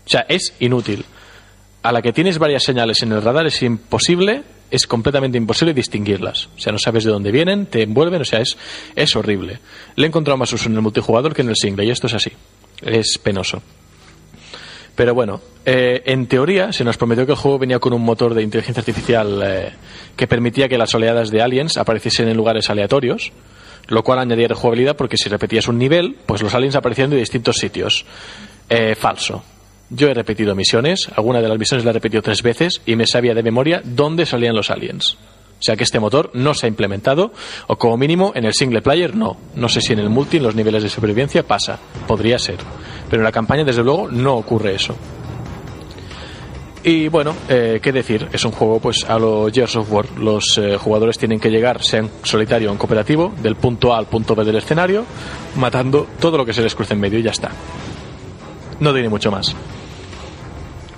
O 0.06 0.10
sea, 0.10 0.26
es 0.28 0.54
inútil. 0.60 1.06
A 1.82 1.92
la 1.94 2.02
que 2.02 2.12
tienes 2.12 2.40
varias 2.40 2.64
señales 2.64 3.02
en 3.04 3.14
el 3.14 3.22
radar 3.22 3.46
es 3.46 3.62
imposible, 3.62 4.44
es 4.74 4.88
completamente 4.88 5.38
imposible 5.38 5.72
distinguirlas. 5.72 6.50
O 6.58 6.60
sea, 6.60 6.72
no 6.72 6.80
sabes 6.80 7.04
de 7.04 7.12
dónde 7.12 7.32
vienen, 7.32 7.68
te 7.68 7.84
envuelven, 7.84 8.22
o 8.22 8.26
sea, 8.26 8.42
es, 8.42 8.58
es 8.96 9.16
horrible. 9.16 9.60
Le 9.96 10.06
he 10.06 10.08
encontrado 10.08 10.36
más 10.36 10.52
uso 10.52 10.68
en 10.68 10.74
el 10.74 10.82
multijugador 10.82 11.36
que 11.36 11.44
en 11.44 11.50
el 11.50 11.56
single, 11.56 11.86
y 11.86 11.92
esto 11.92 12.08
es 12.08 12.16
así. 12.16 12.32
Es 12.82 13.20
penoso. 13.22 13.62
Pero 14.96 15.14
bueno, 15.14 15.42
eh, 15.64 16.02
en 16.08 16.26
teoría 16.26 16.74
se 16.74 16.84
nos 16.84 16.98
prometió 16.98 17.24
que 17.28 17.34
el 17.34 17.38
juego 17.38 17.60
venía 17.60 17.78
con 17.78 17.94
un 17.94 18.02
motor 18.02 18.34
de 18.34 18.42
inteligencia 18.42 18.82
artificial 18.82 19.42
eh, 19.46 19.74
que 20.16 20.26
permitía 20.26 20.68
que 20.68 20.80
las 20.80 20.96
oleadas 20.96 21.30
de 21.30 21.44
aliens 21.44 21.78
apareciesen 21.78 22.28
en 22.28 22.36
lugares 22.36 22.72
aleatorios, 22.72 23.32
lo 23.90 24.04
cual 24.04 24.18
añadía 24.18 24.48
rejugabilidad 24.48 24.98
porque 24.98 25.18
si 25.18 25.30
repetías 25.30 25.68
un 25.68 25.78
nivel, 25.78 26.18
pues 26.26 26.42
los 26.42 26.56
aliens 26.56 26.76
aparecían 26.76 27.12
de 27.12 27.18
distintos 27.18 27.58
sitios. 27.58 28.06
Eh, 28.70 28.96
falso. 28.96 29.44
Yo 29.96 30.10
he 30.10 30.14
repetido 30.14 30.56
misiones, 30.56 31.08
alguna 31.16 31.40
de 31.40 31.48
las 31.48 31.60
misiones 31.60 31.86
la 31.86 31.92
he 31.92 31.94
repetido 31.94 32.24
tres 32.24 32.42
veces 32.42 32.82
y 32.84 32.96
me 32.96 33.06
sabía 33.06 33.36
de 33.36 33.44
memoria 33.44 33.82
dónde 33.86 34.26
salían 34.26 34.56
los 34.56 34.72
aliens. 34.72 35.18
O 35.64 35.66
sea 35.66 35.76
que 35.76 35.84
este 35.84 36.00
motor 36.00 36.32
no 36.34 36.56
se 36.56 36.66
ha 36.66 36.70
implementado, 36.70 37.32
o 37.68 37.78
como 37.78 37.96
mínimo 37.96 38.32
en 38.36 38.44
el 38.44 38.54
single 38.54 38.82
player 38.82 39.16
no. 39.16 39.38
No 39.56 39.70
sé 39.70 39.82
si 39.82 39.94
en 39.94 40.00
el 40.00 40.10
multi, 40.10 40.38
en 40.38 40.44
los 40.44 40.56
niveles 40.56 40.82
de 40.82 40.90
supervivencia, 40.90 41.44
pasa. 41.44 41.80
Podría 42.08 42.40
ser. 42.40 42.58
Pero 43.08 43.22
en 43.22 43.24
la 43.24 43.32
campaña, 43.32 43.64
desde 43.64 43.84
luego, 43.84 44.10
no 44.10 44.34
ocurre 44.36 44.76
eso. 44.76 44.96
Y 46.84 47.08
bueno, 47.08 47.36
eh, 47.48 47.80
qué 47.82 47.94
decir, 47.94 48.28
es 48.34 48.44
un 48.44 48.52
juego 48.52 48.80
pues 48.80 49.06
a 49.08 49.18
lo 49.18 49.48
Gears 49.50 49.76
of 49.78 49.92
War. 49.92 50.06
Los 50.18 50.58
eh, 50.58 50.76
jugadores 50.76 51.18
tienen 51.20 51.40
que 51.40 51.50
llegar, 51.50 51.82
sea 51.84 52.00
en 52.00 52.10
solitario 52.24 52.70
o 52.70 52.74
en 52.74 52.78
cooperativo, 52.80 53.32
del 53.42 53.56
punto 53.56 53.94
A 53.94 54.00
al 54.00 54.08
punto 54.08 54.36
B 54.36 54.44
del 54.44 54.58
escenario, 54.58 55.06
matando 55.56 56.08
todo 56.20 56.38
lo 56.38 56.46
que 56.46 56.52
se 56.52 56.64
les 56.64 56.76
cruce 56.76 56.94
en 56.96 57.00
medio 57.00 57.20
y 57.20 57.24
ya 57.24 57.32
está. 57.32 57.52
No 58.82 58.92
tiene 58.92 59.08
mucho 59.08 59.32
más. 59.32 59.56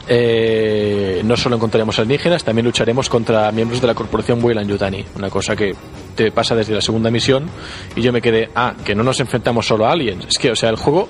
Eh, 0.08 1.22
no 1.26 1.36
solo 1.36 1.56
encontraremos 1.56 1.98
alienígenas, 1.98 2.44
también 2.44 2.66
lucharemos 2.66 3.10
contra 3.10 3.52
miembros 3.52 3.82
de 3.82 3.88
la 3.88 3.96
corporación 3.96 4.44
Weyland 4.44 4.70
Yutani. 4.70 5.04
Una 5.16 5.30
cosa 5.30 5.56
que 5.56 5.76
te 6.16 6.32
pasa 6.32 6.56
desde 6.56 6.74
la 6.74 6.82
segunda 6.82 7.10
misión 7.10 7.50
y 7.96 8.02
yo 8.02 8.14
me 8.14 8.22
quedé, 8.22 8.50
ah, 8.56 8.74
que 8.84 8.94
no 8.94 9.04
nos 9.04 9.20
enfrentamos 9.20 9.66
solo 9.66 9.86
a 9.86 9.92
aliens. 9.92 10.26
Es 10.28 10.38
que, 10.38 10.52
o 10.52 10.56
sea, 10.56 10.70
el 10.70 10.76
juego, 10.76 11.08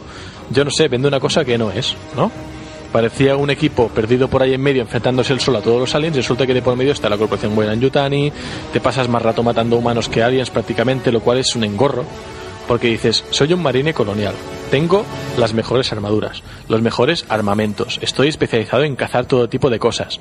yo 0.50 0.64
no 0.64 0.72
sé, 0.72 0.88
vende 0.88 1.08
una 1.08 1.20
cosa 1.20 1.44
que 1.44 1.58
no 1.58 1.72
es, 1.72 1.96
¿no? 2.16 2.32
Parecía 2.92 3.36
un 3.36 3.50
equipo 3.50 3.90
perdido 3.90 4.30
por 4.30 4.42
ahí 4.42 4.54
en 4.54 4.62
medio 4.62 4.82
enfrentándose 4.82 5.34
el 5.34 5.42
solo 5.42 5.58
a 5.58 5.62
todos 5.62 5.82
los 5.82 5.96
aliens. 5.96 6.16
Resulta 6.16 6.48
que 6.48 6.54
de 6.54 6.62
por 6.62 6.78
medio 6.78 6.94
está 6.94 7.10
la 7.10 7.18
corporación 7.18 7.58
Weyland 7.58 7.82
Yutani. 7.82 8.32
Te 8.72 8.80
pasas 8.80 9.10
más 9.10 9.22
rato 9.22 9.44
matando 9.44 9.76
humanos 9.76 10.08
que 10.08 10.24
aliens 10.24 10.50
prácticamente, 10.50 11.12
lo 11.12 11.20
cual 11.20 11.40
es 11.40 11.54
un 11.58 11.66
engorro. 11.66 12.06
Porque 12.68 12.88
dices, 12.88 13.24
soy 13.30 13.54
un 13.54 13.62
marine 13.62 13.94
colonial, 13.94 14.34
tengo 14.72 15.06
las 15.38 15.54
mejores 15.54 15.92
armaduras, 15.92 16.44
los 16.68 16.82
mejores 16.82 17.26
armamentos, 17.30 18.00
estoy 18.02 18.30
especializado 18.30 18.84
en 18.84 18.96
cazar 18.96 19.26
todo 19.26 19.50
tipo 19.50 19.70
de 19.70 19.80
cosas. 19.80 20.20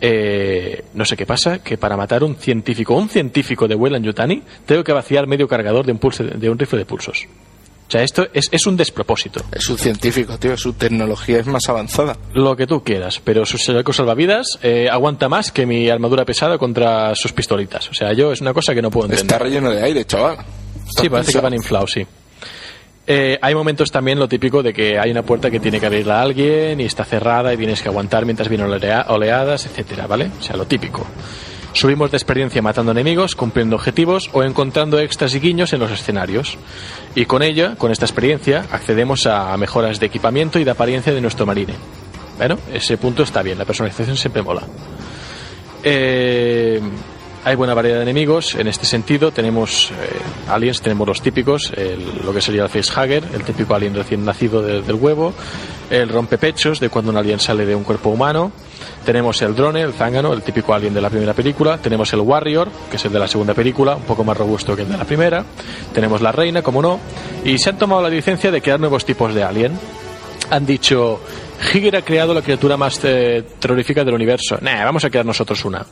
Eh, 0.00 0.84
no 0.94 1.04
sé 1.04 1.16
qué 1.16 1.26
pasa, 1.26 1.58
que 1.58 1.76
para 1.76 1.96
matar 1.96 2.22
un 2.22 2.36
científico, 2.36 2.94
un 2.94 3.08
científico 3.08 3.66
de 3.66 3.74
Weyland 3.74 4.04
Yutani, 4.04 4.42
tengo 4.64 4.84
que 4.84 4.92
vaciar 4.92 5.26
medio 5.26 5.48
cargador 5.48 5.86
de 5.86 5.92
un, 5.92 5.98
pulse, 5.98 6.24
de 6.24 6.50
un 6.50 6.58
rifle 6.58 6.78
de 6.78 6.84
pulsos. 6.84 7.26
O 7.88 7.90
sea, 7.90 8.02
esto 8.02 8.28
es, 8.34 8.50
es 8.52 8.66
un 8.66 8.76
despropósito. 8.76 9.40
Es 9.50 9.66
un 9.70 9.78
científico, 9.78 10.38
tío, 10.38 10.58
su 10.58 10.74
tecnología 10.74 11.38
es 11.38 11.46
más 11.46 11.66
avanzada. 11.70 12.18
Lo 12.34 12.54
que 12.54 12.66
tú 12.66 12.84
quieras, 12.84 13.18
pero 13.24 13.46
su 13.46 13.56
chaleco 13.56 13.94
salvavidas 13.94 14.58
eh, 14.62 14.88
aguanta 14.90 15.30
más 15.30 15.50
que 15.50 15.64
mi 15.64 15.88
armadura 15.88 16.26
pesada 16.26 16.58
contra 16.58 17.14
sus 17.14 17.32
pistolitas. 17.32 17.88
O 17.88 17.94
sea, 17.94 18.12
yo 18.12 18.30
es 18.30 18.42
una 18.42 18.52
cosa 18.52 18.74
que 18.74 18.82
no 18.82 18.90
puedo 18.90 19.06
entender. 19.06 19.24
Está 19.24 19.38
relleno 19.38 19.70
de 19.70 19.82
aire, 19.82 20.04
chaval. 20.04 20.36
Sí, 20.88 21.08
parece 21.08 21.32
que 21.32 21.40
van 21.40 21.54
inflados, 21.54 21.92
sí. 21.92 22.06
Eh, 23.10 23.38
hay 23.40 23.54
momentos 23.54 23.90
también 23.90 24.18
lo 24.18 24.28
típico 24.28 24.62
de 24.62 24.72
que 24.74 24.98
hay 24.98 25.10
una 25.10 25.22
puerta 25.22 25.50
que 25.50 25.60
tiene 25.60 25.80
que 25.80 25.86
abrirla 25.86 26.18
a 26.18 26.22
alguien 26.22 26.78
y 26.80 26.84
está 26.84 27.04
cerrada 27.04 27.54
y 27.54 27.56
tienes 27.56 27.80
que 27.80 27.88
aguantar 27.88 28.26
mientras 28.26 28.48
vienen 28.50 28.68
olea- 28.70 29.06
oleadas, 29.08 29.64
etcétera, 29.64 30.06
¿vale? 30.06 30.30
O 30.38 30.42
sea, 30.42 30.56
lo 30.56 30.66
típico. 30.66 31.06
Subimos 31.72 32.10
de 32.10 32.16
experiencia 32.18 32.60
matando 32.60 32.92
enemigos, 32.92 33.34
cumpliendo 33.34 33.76
objetivos 33.76 34.28
o 34.32 34.42
encontrando 34.42 34.98
extras 34.98 35.34
y 35.34 35.40
guiños 35.40 35.72
en 35.72 35.80
los 35.80 35.90
escenarios. 35.90 36.58
Y 37.14 37.24
con 37.26 37.42
ella, 37.42 37.76
con 37.76 37.92
esta 37.92 38.04
experiencia, 38.04 38.66
accedemos 38.70 39.26
a 39.26 39.56
mejoras 39.56 40.00
de 40.00 40.06
equipamiento 40.06 40.58
y 40.58 40.64
de 40.64 40.70
apariencia 40.70 41.12
de 41.14 41.20
nuestro 41.20 41.46
marine. 41.46 41.74
Bueno, 42.36 42.58
ese 42.72 42.98
punto 42.98 43.22
está 43.22 43.42
bien, 43.42 43.58
la 43.58 43.64
personalización 43.64 44.16
siempre 44.16 44.42
mola. 44.42 44.62
Eh, 45.82 46.80
hay 47.48 47.56
buena 47.56 47.72
variedad 47.72 47.96
de 47.96 48.02
enemigos 48.02 48.54
en 48.56 48.68
este 48.68 48.84
sentido. 48.84 49.30
Tenemos 49.32 49.90
eh, 49.90 49.94
aliens, 50.50 50.82
tenemos 50.82 51.08
los 51.08 51.22
típicos, 51.22 51.72
el- 51.76 52.20
lo 52.24 52.32
que 52.34 52.42
sería 52.42 52.64
el 52.64 52.68
facehugger, 52.68 53.24
el 53.34 53.42
típico 53.42 53.74
alien 53.74 53.94
recién 53.94 54.22
nacido 54.24 54.60
de- 54.60 54.82
del 54.82 54.96
huevo, 54.96 55.32
el 55.90 56.10
rompepechos, 56.10 56.78
de 56.78 56.90
cuando 56.90 57.10
un 57.10 57.16
alien 57.16 57.40
sale 57.40 57.64
de 57.64 57.74
un 57.74 57.84
cuerpo 57.84 58.10
humano. 58.10 58.52
Tenemos 59.06 59.40
el 59.40 59.54
drone, 59.56 59.80
el 59.80 59.94
zángano, 59.94 60.34
el 60.34 60.42
típico 60.42 60.74
alien 60.74 60.92
de 60.92 61.00
la 61.00 61.08
primera 61.08 61.32
película. 61.32 61.78
Tenemos 61.78 62.12
el 62.12 62.20
warrior, 62.20 62.68
que 62.90 62.96
es 62.96 63.04
el 63.06 63.12
de 63.12 63.18
la 63.18 63.28
segunda 63.28 63.54
película, 63.54 63.96
un 63.96 64.02
poco 64.02 64.24
más 64.24 64.36
robusto 64.36 64.76
que 64.76 64.82
el 64.82 64.88
de 64.90 64.98
la 64.98 65.04
primera. 65.04 65.42
Tenemos 65.94 66.20
la 66.20 66.32
reina, 66.32 66.60
como 66.60 66.82
no. 66.82 67.00
Y 67.44 67.56
se 67.56 67.70
han 67.70 67.78
tomado 67.78 68.02
la 68.02 68.10
licencia 68.10 68.50
de 68.50 68.60
crear 68.60 68.78
nuevos 68.78 69.04
tipos 69.06 69.34
de 69.34 69.42
alien 69.42 69.72
han 70.50 70.64
dicho 70.64 71.20
Giger 71.60 71.96
ha 71.96 72.02
creado 72.02 72.32
la 72.32 72.40
criatura 72.40 72.76
más 72.78 72.98
eh, 73.04 73.44
terrorífica 73.58 74.02
del 74.04 74.14
universo. 74.14 74.56
Nah, 74.62 74.84
vamos 74.84 75.04
a 75.04 75.10
crear 75.10 75.26
nosotros 75.26 75.62
una. 75.64 75.84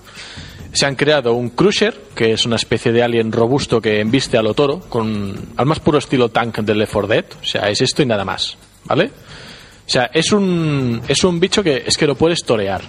Se 0.76 0.84
han 0.84 0.94
creado 0.94 1.32
un 1.32 1.48
Crusher, 1.48 1.98
que 2.14 2.32
es 2.32 2.44
una 2.44 2.56
especie 2.56 2.92
de 2.92 3.02
alien 3.02 3.32
robusto 3.32 3.80
que 3.80 3.98
embiste 3.98 4.36
a 4.36 4.42
lo 4.42 4.52
toro, 4.52 4.80
con 4.80 5.34
al 5.56 5.64
más 5.64 5.80
puro 5.80 5.96
estilo 5.96 6.28
tank 6.28 6.58
del 6.58 6.76
Left 6.76 6.92
4 6.92 7.08
Dead. 7.08 7.24
O 7.40 7.44
sea, 7.46 7.70
es 7.70 7.80
esto 7.80 8.02
y 8.02 8.06
nada 8.06 8.26
más. 8.26 8.58
¿Vale? 8.84 9.06
O 9.06 9.88
sea, 9.88 10.10
es 10.12 10.32
un, 10.32 11.00
es 11.08 11.24
un 11.24 11.40
bicho 11.40 11.62
que 11.62 11.82
es 11.86 11.96
que 11.96 12.06
lo 12.06 12.14
puedes 12.14 12.44
torear. 12.44 12.82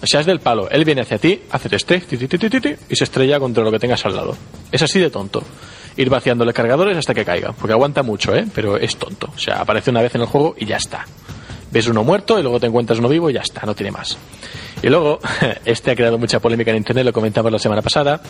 O 0.00 0.06
sea, 0.06 0.20
es 0.20 0.26
del 0.26 0.38
palo. 0.38 0.70
Él 0.70 0.84
viene 0.84 1.00
hacia 1.00 1.18
ti, 1.18 1.42
hace 1.50 1.74
este, 1.74 2.00
y 2.88 2.94
se 2.94 3.02
estrella 3.02 3.40
contra 3.40 3.64
lo 3.64 3.72
que 3.72 3.80
tengas 3.80 4.06
al 4.06 4.14
lado. 4.14 4.36
Es 4.70 4.80
así 4.82 5.00
de 5.00 5.10
tonto. 5.10 5.42
Ir 5.96 6.10
vaciándole 6.10 6.52
cargadores 6.52 6.96
hasta 6.96 7.12
que 7.12 7.24
caiga. 7.24 7.50
Porque 7.50 7.72
aguanta 7.72 8.04
mucho, 8.04 8.36
¿eh? 8.36 8.46
Pero 8.54 8.76
es 8.76 8.96
tonto. 8.96 9.32
O 9.34 9.38
sea, 9.38 9.56
aparece 9.56 9.90
una 9.90 10.00
vez 10.00 10.14
en 10.14 10.20
el 10.20 10.28
juego 10.28 10.54
y 10.56 10.64
ya 10.64 10.76
está. 10.76 11.04
Ves 11.72 11.86
uno 11.86 12.02
muerto 12.04 12.38
y 12.38 12.42
luego 12.42 12.58
te 12.58 12.66
encuentras 12.66 12.98
uno 12.98 13.08
vivo 13.08 13.30
y 13.30 13.34
ya 13.34 13.40
está, 13.40 13.62
no 13.64 13.74
tiene 13.74 13.92
más. 13.92 14.18
Y 14.82 14.88
luego, 14.88 15.20
este 15.64 15.90
ha 15.92 15.96
creado 15.96 16.18
mucha 16.18 16.40
polémica 16.40 16.70
en 16.70 16.78
internet, 16.78 17.04
lo 17.04 17.12
comentamos 17.12 17.52
la 17.52 17.58
semana 17.58 17.82
pasada. 17.82 18.20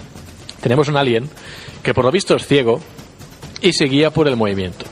Tenemos 0.60 0.88
un 0.88 0.96
alien 0.96 1.28
que 1.82 1.94
por 1.94 2.04
lo 2.04 2.10
visto 2.10 2.36
es 2.36 2.46
ciego 2.46 2.80
y 3.62 3.72
se 3.72 3.86
guía 3.86 4.10
por 4.10 4.28
el 4.28 4.36
movimiento 4.36 4.84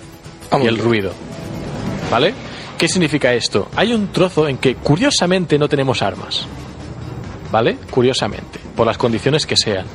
Ah, 0.50 0.58
y 0.62 0.66
el 0.66 0.74
bien. 0.76 0.84
ruido. 0.84 1.12
¿Vale? 2.10 2.32
¿Qué 2.78 2.88
significa 2.88 3.34
esto? 3.34 3.68
Hay 3.76 3.92
un 3.92 4.08
trozo 4.12 4.48
en 4.48 4.56
que 4.56 4.76
curiosamente 4.76 5.58
no 5.58 5.68
tenemos 5.68 6.00
armas. 6.00 6.46
¿Vale? 7.50 7.76
Curiosamente, 7.90 8.58
por 8.76 8.86
las 8.86 8.96
condiciones 8.98 9.46
que 9.46 9.56
sean. 9.56 9.86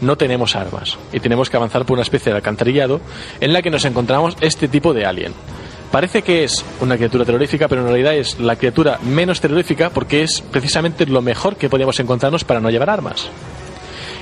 No 0.00 0.16
tenemos 0.16 0.56
armas 0.56 0.98
y 1.12 1.20
tenemos 1.20 1.48
que 1.48 1.56
avanzar 1.56 1.84
por 1.86 1.94
una 1.94 2.02
especie 2.02 2.32
de 2.32 2.36
alcantarillado 2.36 3.00
en 3.40 3.52
la 3.52 3.62
que 3.62 3.70
nos 3.70 3.84
encontramos 3.84 4.36
este 4.40 4.68
tipo 4.68 4.92
de 4.92 5.06
alien. 5.06 5.32
Parece 5.96 6.20
que 6.20 6.44
es 6.44 6.62
una 6.82 6.96
criatura 6.98 7.24
terrorífica, 7.24 7.68
pero 7.68 7.80
en 7.80 7.86
realidad 7.86 8.14
es 8.14 8.38
la 8.38 8.56
criatura 8.56 8.98
menos 9.02 9.40
terrorífica 9.40 9.88
porque 9.88 10.22
es 10.24 10.42
precisamente 10.42 11.06
lo 11.06 11.22
mejor 11.22 11.56
que 11.56 11.70
podíamos 11.70 11.98
encontrarnos 11.98 12.44
para 12.44 12.60
no 12.60 12.68
llevar 12.68 12.90
armas. 12.90 13.28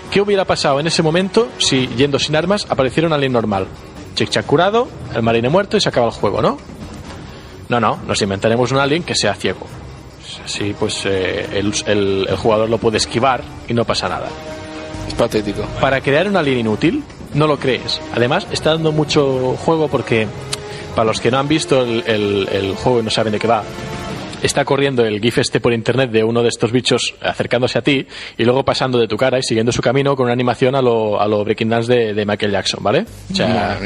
¿Qué 0.09 0.20
hubiera 0.20 0.44
pasado 0.44 0.78
en 0.78 0.86
ese 0.86 1.02
momento 1.02 1.48
si, 1.59 1.88
yendo 1.96 2.20
sin 2.20 2.36
armas, 2.36 2.64
apareciera 2.68 3.09
un 3.09 3.12
alien 3.12 3.32
normal? 3.32 3.66
Chic-chac 4.14 4.44
curado, 4.44 4.86
el 5.16 5.22
marine 5.22 5.48
muerto 5.48 5.76
y 5.76 5.80
se 5.80 5.88
acaba 5.88 6.06
el 6.06 6.12
juego, 6.12 6.40
¿no? 6.40 6.59
No, 7.68 7.80
no, 7.80 7.98
nos 8.06 8.22
inventaremos 8.22 8.70
un 8.70 8.78
alien 8.78 9.02
que 9.02 9.16
sea 9.16 9.34
ciego. 9.34 9.66
Así, 10.44 10.76
pues 10.78 11.02
eh, 11.06 11.48
el, 11.55 11.72
el- 11.86 12.26
el 12.30 12.36
jugador 12.36 12.68
lo 12.70 12.78
puede 12.78 12.98
esquivar 12.98 13.42
y 13.66 13.74
no 13.74 13.84
pasa 13.84 14.09
nada. 14.09 14.28
Es 15.09 15.14
patético. 15.14 15.62
Para 15.80 16.01
crear 16.01 16.28
un 16.28 16.36
alien 16.36 16.60
inútil, 16.60 17.02
no 17.34 17.48
lo 17.48 17.59
crees. 17.59 18.01
Además, 18.14 18.46
está 18.52 18.70
dando 18.70 18.92
mucho 18.92 19.56
juego 19.59 19.88
porque, 19.88 20.28
para 20.95 21.07
los 21.07 21.21
que 21.21 21.31
no 21.31 21.39
han 21.39 21.49
visto 21.49 21.83
el, 21.83 22.05
el- 22.07 22.49
el 22.53 22.75
juego 22.77 23.01
y 23.01 23.03
no 23.03 23.11
saben 23.11 23.33
de 23.33 23.39
qué 23.39 23.47
va, 23.47 23.62
está 24.43 24.65
corriendo 24.65 25.05
el 25.05 25.21
GIF 25.21 25.39
este 25.39 25.61
por 25.61 25.73
internet 25.73 26.11
de 26.11 26.23
uno 26.23 26.43
de 26.43 26.49
estos 26.49 26.71
bichos 26.71 27.15
acercándose 27.23 27.79
a 27.79 27.83
ti 27.83 28.07
y 28.37 28.45
luego 28.45 28.65
pasando 28.65 28.99
de 28.99 29.09
tu 29.09 29.16
cara 29.16 29.39
y 29.39 29.43
siguiendo 29.43 29.73
su 29.73 29.81
camino 29.83 30.15
con 30.16 30.25
una 30.25 30.33
animación 30.35 30.75
a 30.75 30.83
lo, 30.83 31.21
a 31.21 31.27
lo 31.27 31.45
Breaking 31.45 31.69
Dance 31.71 31.93
de, 31.93 32.15
de 32.15 32.27
Michael 32.27 32.53
Jackson, 32.53 32.83
¿vale? 32.83 33.07
O 33.33 33.35
sea, 33.35 33.79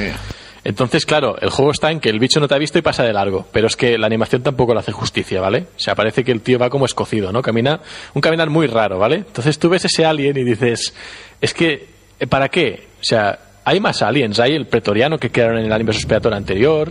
entonces, 0.65 1.07
claro, 1.07 1.37
el 1.41 1.49
juego 1.51 1.71
está 1.71 1.91
en 1.93 2.01
que 2.01 2.11
el 2.11 2.19
bicho 2.19 2.41
no 2.41 2.49
te 2.49 2.55
ha 2.55 2.59
visto 2.59 2.77
y 2.79 2.83
pasa 2.83 3.03
de 3.05 3.13
largo, 3.13 3.47
pero 3.53 3.69
es 3.69 3.77
que 3.77 3.97
la 3.97 4.07
animación 4.07 4.43
tampoco 4.43 4.75
le 4.75 4.81
hace 4.81 4.93
justicia, 4.93 5.41
¿vale? 5.41 5.67
O 5.77 5.81
sea, 5.81 5.95
parece 5.95 6.25
que 6.25 6.33
el 6.33 6.41
tío 6.43 6.59
va 6.59 6.69
como 6.69 6.85
escocido, 6.85 7.33
¿no? 7.33 7.41
Camina 7.41 7.81
un 8.15 8.21
caminar 8.21 8.51
muy 8.51 8.67
raro, 8.67 8.99
¿vale? 8.99 9.15
Entonces 9.17 9.59
tú 9.59 9.71
ves 9.71 9.85
ese 9.87 10.05
alien 10.05 10.37
y 10.37 10.45
dices, 10.45 10.93
es 11.41 11.55
que, 11.55 11.87
¿eh, 12.21 12.27
¿para 12.27 12.49
qué? 12.49 12.89
O 13.01 13.05
sea, 13.05 13.39
hay 13.69 13.81
más 13.81 14.01
aliens, 14.01 14.41
hay 14.41 14.55
el 14.55 14.67
pretoriano 14.67 15.19
que 15.19 15.31
crearon 15.31 15.59
en 15.59 15.67
el 15.67 15.73
Alien 15.73 15.89
vs 15.89 16.07
Predator 16.07 16.33
anterior, 16.33 16.91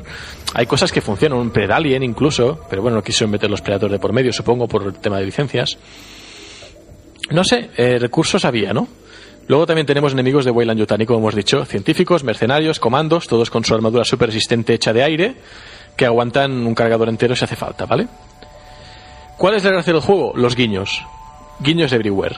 hay 0.53 0.67
cosas 0.67 0.91
que 0.91 1.01
funcionan, 1.01 1.39
un 1.39 1.49
Predalien 1.49 2.03
incluso, 2.03 2.59
pero 2.69 2.83
bueno, 2.83 2.97
no 2.97 3.03
quisieron 3.03 3.31
meter 3.31 3.49
los 3.49 3.61
Predators 3.61 3.91
de 3.91 3.97
por 3.97 4.13
medio, 4.13 4.31
supongo, 4.31 4.67
por 4.67 4.83
el 4.83 4.93
tema 4.93 5.17
de 5.17 5.25
licencias. 5.25 5.77
No 7.31 7.43
sé, 7.43 7.71
eh, 7.77 7.97
recursos 7.97 8.45
había, 8.45 8.73
¿no? 8.73 8.87
Luego 9.47 9.65
también 9.65 9.87
tenemos 9.87 10.13
enemigos 10.13 10.45
de 10.45 10.51
Weyland 10.51 10.79
Yutani, 10.79 11.07
como 11.07 11.19
hemos 11.19 11.33
dicho, 11.33 11.65
científicos, 11.65 12.23
mercenarios, 12.23 12.79
comandos, 12.79 13.27
todos 13.27 13.49
con 13.49 13.65
su 13.65 13.73
armadura 13.73 14.03
super 14.03 14.27
resistente 14.27 14.75
hecha 14.75 14.93
de 14.93 15.03
aire, 15.03 15.35
que 15.95 16.05
aguantan 16.05 16.51
un 16.51 16.75
cargador 16.75 17.09
entero 17.09 17.35
si 17.35 17.43
hace 17.43 17.55
falta, 17.55 17.87
¿vale? 17.87 18.07
¿Cuál 19.35 19.55
es 19.55 19.63
la 19.63 19.71
gracia 19.71 19.93
del 19.93 20.01
juego? 20.03 20.33
Los 20.35 20.55
guiños. 20.55 21.03
Guiños 21.59 21.91
everywhere. 21.91 22.35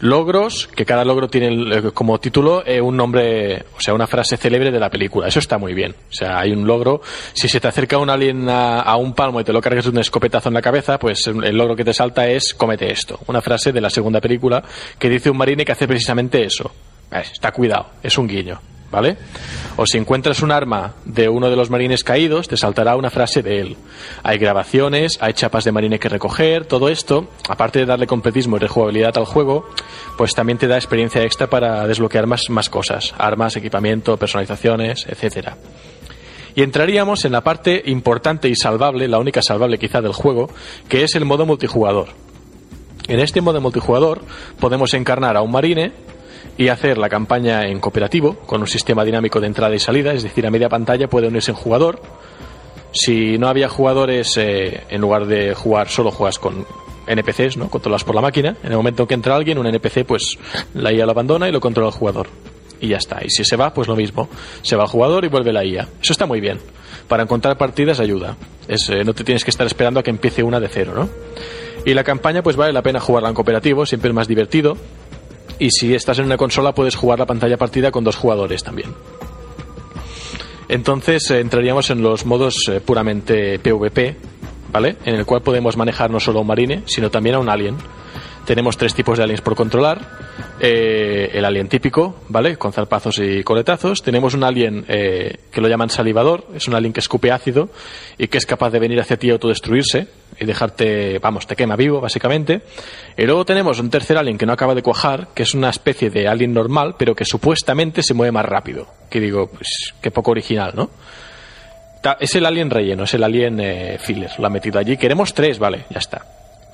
Logros, 0.00 0.68
que 0.68 0.84
cada 0.84 1.04
logro 1.04 1.28
tiene 1.28 1.76
eh, 1.76 1.90
como 1.92 2.18
título 2.20 2.64
eh, 2.64 2.80
un 2.80 2.96
nombre, 2.96 3.64
o 3.76 3.80
sea, 3.80 3.94
una 3.94 4.06
frase 4.06 4.36
célebre 4.36 4.70
de 4.70 4.78
la 4.78 4.90
película. 4.90 5.26
Eso 5.26 5.40
está 5.40 5.58
muy 5.58 5.74
bien. 5.74 5.94
O 6.08 6.12
sea, 6.12 6.38
hay 6.38 6.52
un 6.52 6.66
logro. 6.66 7.00
Si 7.32 7.48
se 7.48 7.60
te 7.60 7.68
acerca 7.68 7.98
un 7.98 8.10
alien 8.10 8.48
a, 8.48 8.80
a 8.80 8.96
un 8.96 9.12
palmo 9.14 9.40
y 9.40 9.44
te 9.44 9.52
lo 9.52 9.60
cargas 9.60 9.84
de 9.84 9.90
un 9.90 9.98
escopetazo 9.98 10.48
en 10.48 10.54
la 10.54 10.62
cabeza, 10.62 10.98
pues 10.98 11.26
el 11.26 11.56
logro 11.56 11.74
que 11.74 11.84
te 11.84 11.92
salta 11.92 12.28
es 12.28 12.54
comete 12.54 12.90
esto. 12.90 13.18
Una 13.26 13.40
frase 13.40 13.72
de 13.72 13.80
la 13.80 13.90
segunda 13.90 14.20
película 14.20 14.62
que 14.98 15.08
dice 15.08 15.30
un 15.30 15.36
marine 15.36 15.64
que 15.64 15.72
hace 15.72 15.88
precisamente 15.88 16.44
eso. 16.44 16.70
Eh, 17.10 17.22
está 17.32 17.52
cuidado, 17.52 17.86
es 18.02 18.16
un 18.18 18.28
guiño. 18.28 18.60
¿Vale? 18.90 19.18
O 19.76 19.84
si 19.86 19.98
encuentras 19.98 20.40
un 20.40 20.50
arma 20.50 20.94
de 21.04 21.28
uno 21.28 21.50
de 21.50 21.56
los 21.56 21.68
marines 21.68 22.02
caídos, 22.02 22.48
te 22.48 22.56
saltará 22.56 22.96
una 22.96 23.10
frase 23.10 23.42
de 23.42 23.60
él. 23.60 23.76
Hay 24.22 24.38
grabaciones, 24.38 25.18
hay 25.20 25.34
chapas 25.34 25.64
de 25.64 25.72
marine 25.72 25.98
que 25.98 26.08
recoger, 26.08 26.64
todo 26.64 26.88
esto, 26.88 27.28
aparte 27.48 27.80
de 27.80 27.86
darle 27.86 28.06
completismo 28.06 28.56
y 28.56 28.60
rejugabilidad 28.60 29.18
al 29.18 29.26
juego, 29.26 29.68
pues 30.16 30.34
también 30.34 30.56
te 30.56 30.68
da 30.68 30.76
experiencia 30.76 31.22
extra 31.22 31.48
para 31.48 31.86
desbloquear 31.86 32.26
más, 32.26 32.48
más 32.48 32.70
cosas, 32.70 33.14
armas, 33.18 33.56
equipamiento, 33.56 34.16
personalizaciones, 34.16 35.06
etcétera. 35.06 35.58
Y 36.54 36.62
entraríamos 36.62 37.24
en 37.24 37.32
la 37.32 37.42
parte 37.42 37.82
importante 37.86 38.48
y 38.48 38.56
salvable, 38.56 39.06
la 39.06 39.18
única 39.18 39.42
salvable 39.42 39.78
quizá 39.78 40.00
del 40.00 40.12
juego, 40.12 40.50
que 40.88 41.04
es 41.04 41.14
el 41.14 41.26
modo 41.26 41.44
multijugador. 41.46 42.08
En 43.06 43.20
este 43.20 43.40
modo 43.40 43.60
multijugador 43.60 44.22
podemos 44.58 44.92
encarnar 44.94 45.36
a 45.36 45.42
un 45.42 45.52
marine 45.52 45.92
y 46.58 46.68
hacer 46.68 46.98
la 46.98 47.08
campaña 47.08 47.66
en 47.68 47.78
cooperativo, 47.78 48.34
con 48.44 48.60
un 48.60 48.66
sistema 48.66 49.04
dinámico 49.04 49.40
de 49.40 49.46
entrada 49.46 49.74
y 49.76 49.78
salida, 49.78 50.12
es 50.12 50.24
decir, 50.24 50.44
a 50.44 50.50
media 50.50 50.68
pantalla 50.68 51.08
puede 51.08 51.28
unirse 51.28 51.52
en 51.52 51.56
jugador. 51.56 52.02
Si 52.90 53.38
no 53.38 53.48
había 53.48 53.68
jugadores, 53.68 54.36
eh, 54.36 54.82
en 54.90 55.00
lugar 55.00 55.26
de 55.26 55.54
jugar 55.54 55.88
solo 55.88 56.10
juegas 56.10 56.40
con 56.40 56.66
NPCs, 57.06 57.56
¿no? 57.56 57.70
controlados 57.70 58.02
por 58.02 58.16
la 58.16 58.20
máquina. 58.20 58.56
En 58.64 58.72
el 58.72 58.76
momento 58.76 59.04
en 59.04 59.06
que 59.06 59.14
entra 59.14 59.36
alguien, 59.36 59.56
un 59.56 59.66
NPC, 59.66 60.04
pues 60.04 60.36
la 60.74 60.92
IA 60.92 61.06
lo 61.06 61.12
abandona 61.12 61.48
y 61.48 61.52
lo 61.52 61.60
controla 61.60 61.90
el 61.90 61.94
jugador. 61.94 62.26
Y 62.80 62.88
ya 62.88 62.96
está. 62.96 63.24
Y 63.24 63.30
si 63.30 63.44
se 63.44 63.56
va, 63.56 63.72
pues 63.72 63.86
lo 63.86 63.94
mismo. 63.94 64.28
Se 64.62 64.74
va 64.74 64.82
el 64.82 64.90
jugador 64.90 65.24
y 65.24 65.28
vuelve 65.28 65.52
la 65.52 65.64
IA. 65.64 65.88
Eso 66.02 66.12
está 66.12 66.26
muy 66.26 66.40
bien. 66.40 66.58
Para 67.06 67.22
encontrar 67.22 67.56
partidas 67.56 68.00
ayuda. 68.00 68.36
Eh, 68.66 69.04
no 69.04 69.14
te 69.14 69.22
tienes 69.22 69.44
que 69.44 69.50
estar 69.50 69.66
esperando 69.66 70.00
a 70.00 70.02
que 70.02 70.10
empiece 70.10 70.42
una 70.42 70.58
de 70.58 70.68
cero, 70.68 70.92
¿no? 70.94 71.08
Y 71.84 71.94
la 71.94 72.02
campaña, 72.02 72.42
pues 72.42 72.56
vale 72.56 72.72
la 72.72 72.82
pena 72.82 72.98
jugarla 72.98 73.28
en 73.28 73.34
cooperativo, 73.36 73.86
siempre 73.86 74.10
es 74.10 74.14
más 74.14 74.26
divertido. 74.26 74.76
Y 75.58 75.70
si 75.70 75.94
estás 75.94 76.18
en 76.18 76.26
una 76.26 76.36
consola, 76.36 76.72
puedes 76.72 76.94
jugar 76.94 77.18
la 77.18 77.26
pantalla 77.26 77.56
partida 77.56 77.90
con 77.90 78.04
dos 78.04 78.16
jugadores 78.16 78.62
también. 78.62 78.94
Entonces 80.68 81.30
eh, 81.30 81.40
entraríamos 81.40 81.90
en 81.90 82.02
los 82.02 82.26
modos 82.26 82.68
eh, 82.68 82.80
puramente 82.80 83.58
PvP, 83.58 84.16
¿vale? 84.70 84.96
En 85.04 85.14
el 85.14 85.24
cual 85.24 85.42
podemos 85.42 85.76
manejar 85.76 86.10
no 86.10 86.20
solo 86.20 86.38
a 86.38 86.42
un 86.42 86.48
marine, 86.48 86.82
sino 86.84 87.10
también 87.10 87.36
a 87.36 87.38
un 87.38 87.48
alien. 87.48 87.76
tenemos 88.44 88.76
tres 88.76 88.94
tipos 88.94 89.18
de 89.18 89.24
aliens 89.24 89.40
por 89.40 89.56
controlar. 89.56 90.28
Eh, 90.60 91.30
el 91.32 91.44
alien 91.44 91.68
típico, 91.68 92.16
¿vale? 92.28 92.56
Con 92.56 92.72
zarpazos 92.72 93.18
y 93.18 93.42
coletazos. 93.42 94.02
Tenemos 94.02 94.34
un 94.34 94.44
alien 94.44 94.84
que 94.84 95.60
lo 95.60 95.68
llaman 95.68 95.90
salivador, 95.90 96.46
es 96.54 96.68
un 96.68 96.74
alien 96.74 96.92
que 96.92 97.00
escupe 97.00 97.30
ácido 97.30 97.68
y 98.16 98.28
que 98.28 98.38
es 98.38 98.46
capaz 98.46 98.70
de 98.70 98.78
venir 98.78 99.00
hacia 99.00 99.18
ti 99.18 99.28
y 99.28 99.30
autodestruirse 99.30 100.08
y 100.40 100.44
dejarte, 100.44 101.18
vamos, 101.18 101.46
te 101.46 101.56
quema 101.56 101.76
vivo, 101.76 102.00
básicamente. 102.00 102.62
Y 103.16 103.24
luego 103.24 103.44
tenemos 103.44 103.78
un 103.80 103.90
tercer 103.90 104.16
alien 104.18 104.38
que 104.38 104.46
no 104.46 104.52
acaba 104.52 104.74
de 104.74 104.82
cuajar, 104.82 105.28
que 105.34 105.42
es 105.42 105.54
una 105.54 105.70
especie 105.70 106.10
de 106.10 106.28
alien 106.28 106.52
normal, 106.52 106.94
pero 106.98 107.14
que 107.14 107.24
supuestamente 107.24 108.02
se 108.02 108.14
mueve 108.14 108.32
más 108.32 108.44
rápido. 108.44 108.86
Que 109.10 109.20
digo, 109.20 109.48
pues, 109.48 109.94
qué 110.00 110.10
poco 110.10 110.30
original, 110.30 110.72
¿no? 110.74 110.90
Es 112.20 112.34
el 112.36 112.46
alien 112.46 112.70
relleno, 112.70 113.04
es 113.04 113.14
el 113.14 113.24
alien 113.24 113.58
eh, 113.60 113.98
filler, 114.00 114.30
lo 114.38 114.46
ha 114.46 114.50
metido 114.50 114.78
allí. 114.78 114.96
Queremos 114.96 115.34
tres, 115.34 115.58
vale, 115.58 115.84
ya 115.90 115.98
está. 115.98 116.24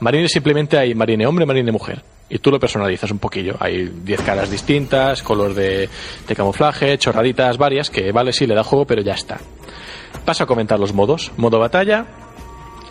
Marine 0.00 0.28
simplemente 0.28 0.76
hay 0.76 0.94
marine 0.94 1.26
hombre, 1.26 1.46
marine 1.46 1.72
mujer. 1.72 2.02
Y 2.28 2.38
tú 2.38 2.50
lo 2.50 2.58
personalizas 2.58 3.10
un 3.10 3.18
poquillo. 3.18 3.56
Hay 3.60 3.84
10 3.86 4.22
caras 4.22 4.50
distintas, 4.50 5.22
color 5.22 5.54
de, 5.54 5.88
de, 6.26 6.34
camuflaje, 6.34 6.98
chorraditas 6.98 7.58
varias, 7.58 7.90
que 7.90 8.12
vale, 8.12 8.32
sí, 8.32 8.46
le 8.46 8.54
da 8.54 8.64
juego, 8.64 8.86
pero 8.86 9.02
ya 9.02 9.14
está. 9.14 9.38
Paso 10.24 10.44
a 10.44 10.46
comentar 10.46 10.78
los 10.78 10.92
modos. 10.92 11.32
Modo 11.36 11.58
batalla, 11.58 12.06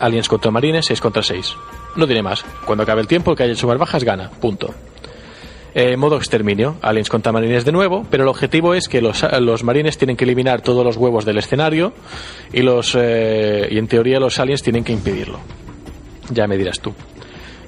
aliens 0.00 0.28
contra 0.28 0.50
marines, 0.50 0.86
6 0.86 1.00
contra 1.00 1.22
6. 1.22 1.56
No 1.96 2.06
tiene 2.06 2.22
más. 2.22 2.44
Cuando 2.64 2.82
acabe 2.82 3.00
el 3.00 3.06
tiempo, 3.06 3.30
el 3.30 3.36
que 3.36 3.44
haya 3.44 3.52
hecho 3.52 3.66
más 3.66 3.78
bajas 3.78 4.04
gana. 4.04 4.30
Punto. 4.30 4.74
Eh, 5.76 5.96
modo 5.96 6.16
exterminio, 6.16 6.76
aliens 6.82 7.08
contra 7.08 7.32
marines 7.32 7.64
de 7.64 7.72
nuevo, 7.72 8.06
pero 8.08 8.22
el 8.22 8.28
objetivo 8.28 8.74
es 8.74 8.88
que 8.88 9.02
los, 9.02 9.24
los 9.40 9.64
marines 9.64 9.98
tienen 9.98 10.16
que 10.16 10.24
eliminar 10.24 10.60
todos 10.60 10.84
los 10.84 10.96
huevos 10.96 11.24
del 11.24 11.38
escenario 11.38 11.92
y, 12.52 12.62
los, 12.62 12.96
eh, 12.96 13.66
y 13.70 13.78
en 13.78 13.88
teoría 13.88 14.20
los 14.20 14.38
aliens 14.38 14.62
tienen 14.62 14.84
que 14.84 14.92
impedirlo. 14.92 15.40
Ya 16.30 16.46
me 16.46 16.56
dirás 16.56 16.78
tú. 16.78 16.94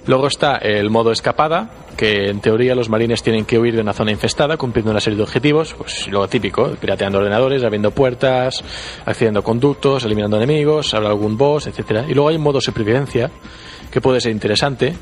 Luego 0.07 0.29
está 0.29 0.57
el 0.57 0.89
modo 0.89 1.11
escapada, 1.11 1.69
que 1.97 2.29
en 2.29 2.41
teoría 2.41 2.75
los 2.75 2.89
marines 2.89 3.23
tienen 3.23 3.45
que 3.45 3.59
huir 3.59 3.75
de 3.75 3.81
una 3.81 3.93
zona 3.93 4.13
infestada 4.13 4.57
cumpliendo 4.57 4.91
una 4.93 5.01
serie 5.01 5.17
de 5.17 5.25
objetivos, 5.25 5.75
pues 5.75 6.07
lo 6.09 6.29
típico, 6.29 6.69
pirateando 6.81 7.19
ordenadores, 7.19 7.65
abriendo 7.65 7.91
puertas, 7.91 8.63
accediendo 9.05 9.41
a 9.41 9.43
conductos, 9.43 10.05
eliminando 10.05 10.37
enemigos, 10.37 10.95
habrá 10.95 11.09
algún 11.09 11.37
boss, 11.37 11.67
etcétera. 11.67 12.05
Y 12.09 12.15
luego 12.15 12.29
hay 12.29 12.37
un 12.37 12.43
modo 12.43 12.61
supervivencia, 12.61 13.31
que 13.91 14.01
puede 14.01 14.21
ser 14.21 14.31
interesante, 14.31 14.95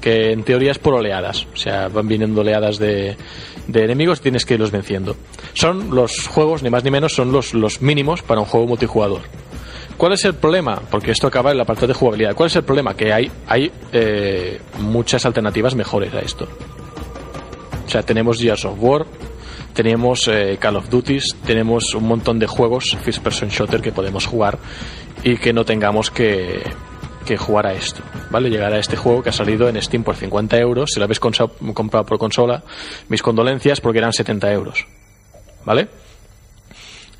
que 0.00 0.32
en 0.32 0.42
teoría 0.44 0.72
es 0.72 0.78
por 0.78 0.94
oleadas, 0.94 1.46
o 1.52 1.56
sea, 1.56 1.88
van 1.88 2.08
viniendo 2.08 2.40
oleadas 2.40 2.78
de, 2.78 3.16
de 3.66 3.84
enemigos 3.84 4.18
y 4.20 4.22
tienes 4.24 4.44
que 4.44 4.54
irlos 4.54 4.70
venciendo. 4.70 5.16
Son 5.54 5.94
los 5.94 6.26
juegos, 6.26 6.62
ni 6.62 6.70
más 6.70 6.84
ni 6.84 6.90
menos, 6.90 7.14
son 7.14 7.32
los, 7.32 7.54
los 7.54 7.80
mínimos 7.80 8.22
para 8.22 8.40
un 8.40 8.46
juego 8.46 8.66
multijugador. 8.66 9.22
¿Cuál 10.00 10.14
es 10.14 10.24
el 10.24 10.32
problema? 10.32 10.80
Porque 10.90 11.10
esto 11.10 11.26
acaba 11.26 11.50
en 11.50 11.58
la 11.58 11.66
parte 11.66 11.86
de 11.86 11.92
jugabilidad. 11.92 12.34
¿Cuál 12.34 12.46
es 12.46 12.56
el 12.56 12.64
problema? 12.64 12.94
Que 12.94 13.12
hay, 13.12 13.30
hay 13.46 13.70
eh, 13.92 14.58
muchas 14.78 15.26
alternativas 15.26 15.74
mejores 15.74 16.14
a 16.14 16.20
esto. 16.20 16.48
O 17.84 17.90
sea, 17.90 18.02
tenemos 18.02 18.40
Gears 18.40 18.64
of 18.64 18.78
War, 18.78 19.04
tenemos 19.74 20.26
eh, 20.28 20.56
Call 20.58 20.76
of 20.76 20.88
Duty, 20.88 21.18
tenemos 21.44 21.94
un 21.94 22.08
montón 22.08 22.38
de 22.38 22.46
juegos 22.46 22.96
First 23.02 23.22
Person 23.22 23.50
Shooter 23.50 23.82
que 23.82 23.92
podemos 23.92 24.24
jugar 24.24 24.58
y 25.22 25.36
que 25.36 25.52
no 25.52 25.66
tengamos 25.66 26.10
que, 26.10 26.62
que 27.26 27.36
jugar 27.36 27.66
a 27.66 27.74
esto, 27.74 28.00
¿vale? 28.30 28.48
Llegar 28.48 28.72
a 28.72 28.78
este 28.78 28.96
juego 28.96 29.22
que 29.22 29.28
ha 29.28 29.32
salido 29.32 29.68
en 29.68 29.82
Steam 29.82 30.02
por 30.02 30.16
50 30.16 30.56
euros. 30.60 30.92
Si 30.94 30.98
lo 30.98 31.04
habéis 31.04 31.20
comprado 31.20 32.06
por 32.06 32.16
consola, 32.16 32.62
mis 33.10 33.20
condolencias 33.20 33.82
porque 33.82 33.98
eran 33.98 34.14
70 34.14 34.50
euros, 34.50 34.86
¿vale? 35.66 35.88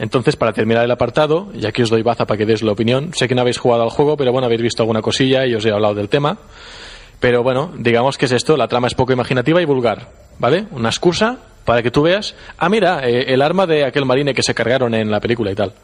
Entonces, 0.01 0.35
para 0.35 0.55
terminar 0.55 0.82
el 0.82 0.90
apartado, 0.90 1.48
y 1.55 1.66
aquí 1.66 1.82
os 1.82 1.90
doy 1.90 2.01
baza 2.01 2.27
para 2.27 2.39
que 2.39 2.47
deis 2.47 2.62
la 2.62 2.72
opinión, 2.72 3.12
sé 3.12 3.28
que 3.28 3.35
no 3.35 3.43
habéis 3.43 3.59
jugado 3.59 3.82
al 3.82 3.90
juego, 3.90 4.16
pero 4.16 4.32
bueno, 4.32 4.47
habéis 4.47 4.62
visto 4.62 4.82
alguna 4.82 5.02
cosilla 5.02 5.47
y 5.47 5.55
os 5.55 5.64
he 5.66 5.70
hablado 5.70 5.94
del 5.94 6.09
tema. 6.09 6.39
Pero 7.20 7.43
bueno, 7.43 7.70
digamos 7.77 8.16
que 8.16 8.24
es 8.24 8.32
esto, 8.32 8.56
la 8.56 8.66
trama 8.66 8.86
es 8.86 8.94
poco 8.94 9.12
imaginativa 9.12 9.60
y 9.60 9.66
vulgar, 9.66 10.09
¿vale? 10.39 10.64
Una 10.70 10.89
excusa 10.89 11.36
para 11.66 11.82
que 11.82 11.90
tú 11.90 12.01
veas, 12.01 12.35
ah, 12.56 12.70
mira, 12.70 13.06
eh, 13.06 13.27
el 13.28 13.43
arma 13.43 13.66
de 13.66 13.85
aquel 13.85 14.06
marine 14.06 14.32
que 14.32 14.43
se 14.43 14.55
cargaron 14.55 14.94
en 14.94 15.10
la 15.10 15.20
película 15.20 15.52
y 15.52 15.55
tal. 15.55 15.74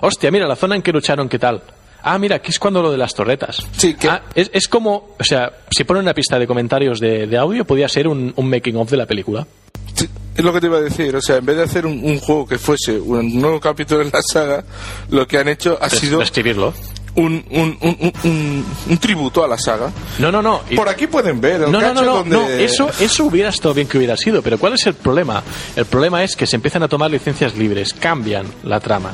Hostia, 0.00 0.32
mira, 0.32 0.48
la 0.48 0.56
zona 0.56 0.74
en 0.74 0.82
que 0.82 0.90
lucharon, 0.90 1.28
¿qué 1.28 1.38
tal? 1.38 1.62
Ah, 2.02 2.18
mira, 2.18 2.36
aquí 2.36 2.50
es 2.50 2.58
cuando 2.58 2.82
lo 2.82 2.90
de 2.90 2.98
las 2.98 3.14
torretas. 3.14 3.66
Sí, 3.76 3.94
que... 3.94 4.08
Ah, 4.08 4.22
es, 4.34 4.50
es, 4.52 4.68
como, 4.68 5.10
o 5.18 5.24
sea, 5.24 5.52
si 5.70 5.84
ponen 5.84 6.02
una 6.02 6.14
pista 6.14 6.38
de 6.38 6.46
comentarios 6.46 7.00
de, 7.00 7.26
de 7.26 7.36
audio, 7.36 7.64
podría 7.64 7.88
ser 7.88 8.08
un, 8.08 8.32
un 8.36 8.50
making 8.50 8.76
of 8.76 8.90
de 8.90 8.96
la 8.96 9.06
película. 9.06 9.46
Sí, 9.94 10.08
es 10.34 10.44
lo 10.44 10.52
que 10.52 10.60
te 10.60 10.66
iba 10.66 10.78
a 10.78 10.82
decir, 10.82 11.14
o 11.14 11.20
sea, 11.20 11.36
en 11.36 11.46
vez 11.46 11.56
de 11.56 11.62
hacer 11.64 11.86
un, 11.86 12.02
un, 12.02 12.18
juego 12.18 12.46
que 12.46 12.58
fuese 12.58 12.98
un 12.98 13.40
nuevo 13.40 13.60
capítulo 13.60 14.02
en 14.02 14.10
la 14.12 14.22
saga, 14.22 14.64
lo 15.10 15.26
que 15.26 15.38
han 15.38 15.48
hecho 15.48 15.78
ha 15.80 15.90
sido 15.90 16.22
escribirlo. 16.22 16.72
Un, 17.16 17.44
un, 17.50 17.76
un, 17.80 18.64
un, 18.88 18.98
tributo 18.98 19.44
a 19.44 19.48
la 19.48 19.58
saga. 19.58 19.90
No, 20.20 20.30
no, 20.30 20.40
no. 20.40 20.60
Por 20.76 20.88
aquí 20.88 21.08
pueden 21.08 21.40
ver 21.40 21.62
el 21.62 21.72
no, 21.72 21.80
no, 21.80 21.92
no, 21.92 22.02
no, 22.02 22.14
donde... 22.18 22.36
no, 22.36 22.48
eso, 22.48 22.88
eso 23.00 23.24
hubiera 23.24 23.48
estado 23.48 23.74
bien 23.74 23.88
que 23.88 23.98
hubiera 23.98 24.16
sido, 24.16 24.42
pero 24.42 24.58
¿cuál 24.58 24.74
es 24.74 24.86
el 24.86 24.94
problema? 24.94 25.42
El 25.74 25.86
problema 25.86 26.22
es 26.22 26.36
que 26.36 26.46
se 26.46 26.54
empiezan 26.54 26.84
a 26.84 26.88
tomar 26.88 27.10
licencias 27.10 27.56
libres, 27.56 27.94
cambian 27.94 28.46
la 28.62 28.78
trama. 28.78 29.10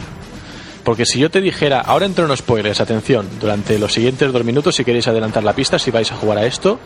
Porque 0.86 1.04
si 1.04 1.18
yo 1.18 1.32
te 1.32 1.40
dijera, 1.40 1.80
ahora 1.80 2.06
entro 2.06 2.30
en 2.30 2.36
spoilers, 2.36 2.80
atención, 2.80 3.26
durante 3.40 3.76
los 3.76 3.92
siguientes 3.92 4.32
dos 4.32 4.44
minutos, 4.44 4.76
si 4.76 4.84
queréis 4.84 5.08
adelantar 5.08 5.42
la 5.42 5.52
pista, 5.52 5.80
si 5.80 5.90
vais 5.90 6.12
a 6.12 6.14
jugar 6.14 6.38
a 6.38 6.46
esto, 6.46 6.78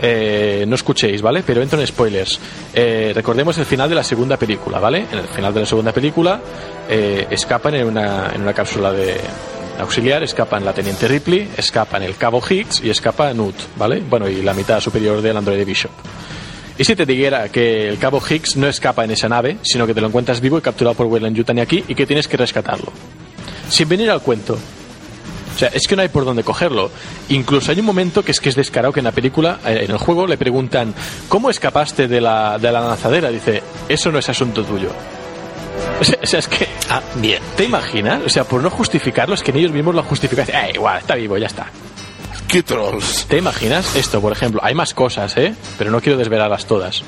eh, 0.00 0.64
no 0.68 0.76
escuchéis, 0.76 1.20
¿vale? 1.20 1.42
Pero 1.44 1.60
entro 1.60 1.80
en 1.80 1.84
spoilers. 1.84 2.38
Eh, 2.72 3.10
recordemos 3.12 3.58
el 3.58 3.64
final 3.64 3.88
de 3.88 3.96
la 3.96 4.04
segunda 4.04 4.36
película, 4.36 4.78
¿vale? 4.78 5.06
En 5.10 5.18
el 5.18 5.26
final 5.26 5.52
de 5.52 5.60
la 5.60 5.66
segunda 5.66 5.90
película 5.90 6.40
eh, 6.88 7.26
escapan 7.28 7.74
en 7.74 7.88
una, 7.88 8.30
en 8.32 8.40
una 8.40 8.54
cápsula 8.54 8.92
de 8.92 9.16
auxiliar, 9.80 10.22
escapan 10.22 10.64
la 10.64 10.72
teniente 10.72 11.08
Ripley, 11.08 11.50
escapan 11.56 12.04
el 12.04 12.14
cabo 12.14 12.40
Higgs 12.40 12.84
y 12.84 12.90
escapa 12.90 13.32
Newt, 13.32 13.56
¿vale? 13.76 14.00
Bueno, 14.08 14.28
y 14.28 14.42
la 14.42 14.54
mitad 14.54 14.78
superior 14.78 15.20
del 15.20 15.36
androide 15.36 15.64
Bishop. 15.64 15.90
¿Y 16.78 16.84
si 16.84 16.94
te 16.94 17.04
dijera 17.04 17.48
que 17.48 17.88
el 17.88 17.98
cabo 17.98 18.20
Higgs 18.20 18.56
no 18.56 18.68
escapa 18.68 19.02
en 19.02 19.10
esa 19.10 19.28
nave, 19.28 19.58
sino 19.62 19.88
que 19.88 19.94
te 19.94 20.00
lo 20.00 20.06
encuentras 20.06 20.40
vivo 20.40 20.56
y 20.56 20.60
capturado 20.60 20.94
por 20.94 21.06
Weyland 21.06 21.34
Yutani 21.34 21.62
aquí 21.62 21.84
y 21.88 21.96
que 21.96 22.06
tienes 22.06 22.28
que 22.28 22.36
rescatarlo? 22.36 22.92
Sin 23.68 23.88
venir 23.88 24.10
al 24.10 24.20
cuento. 24.20 24.58
O 25.54 25.58
sea, 25.58 25.68
es 25.68 25.86
que 25.86 25.94
no 25.94 26.02
hay 26.02 26.08
por 26.08 26.24
dónde 26.24 26.42
cogerlo. 26.42 26.90
Incluso 27.28 27.70
hay 27.70 27.78
un 27.78 27.86
momento 27.86 28.24
que 28.24 28.32
es 28.32 28.40
que 28.40 28.48
es 28.48 28.56
descarado 28.56 28.92
que 28.92 29.00
en 29.00 29.04
la 29.04 29.12
película, 29.12 29.60
en 29.64 29.90
el 29.90 29.98
juego, 29.98 30.26
le 30.26 30.36
preguntan 30.36 30.92
¿Cómo 31.28 31.48
escapaste 31.48 32.08
de 32.08 32.20
la, 32.20 32.58
de 32.58 32.72
la 32.72 32.80
lanzadera? 32.80 33.30
Dice, 33.30 33.62
eso 33.88 34.10
no 34.10 34.18
es 34.18 34.28
asunto 34.28 34.64
tuyo. 34.64 34.90
O 36.00 36.26
sea, 36.26 36.38
es 36.40 36.48
que... 36.48 36.66
Ah, 36.90 37.00
bien. 37.16 37.40
¿Te 37.56 37.64
imaginas? 37.64 38.20
O 38.24 38.28
sea, 38.28 38.44
por 38.44 38.62
no 38.62 38.70
justificarlo, 38.70 39.34
es 39.34 39.42
que 39.42 39.52
en 39.52 39.58
ellos 39.58 39.72
mismos 39.72 39.94
lo 39.94 40.02
justifican. 40.02 40.46
Eh, 40.48 40.72
igual, 40.74 40.98
está 40.98 41.14
vivo, 41.14 41.38
ya 41.38 41.46
está. 41.46 41.66
¿Te 43.28 43.38
imaginas 43.38 43.96
esto, 43.96 44.20
por 44.20 44.30
ejemplo? 44.30 44.60
Hay 44.62 44.74
más 44.74 44.94
cosas, 44.94 45.36
¿eh? 45.36 45.54
Pero 45.76 45.90
no 45.90 46.00
quiero 46.00 46.16
desvelarlas 46.16 46.66
todas. 46.66 47.02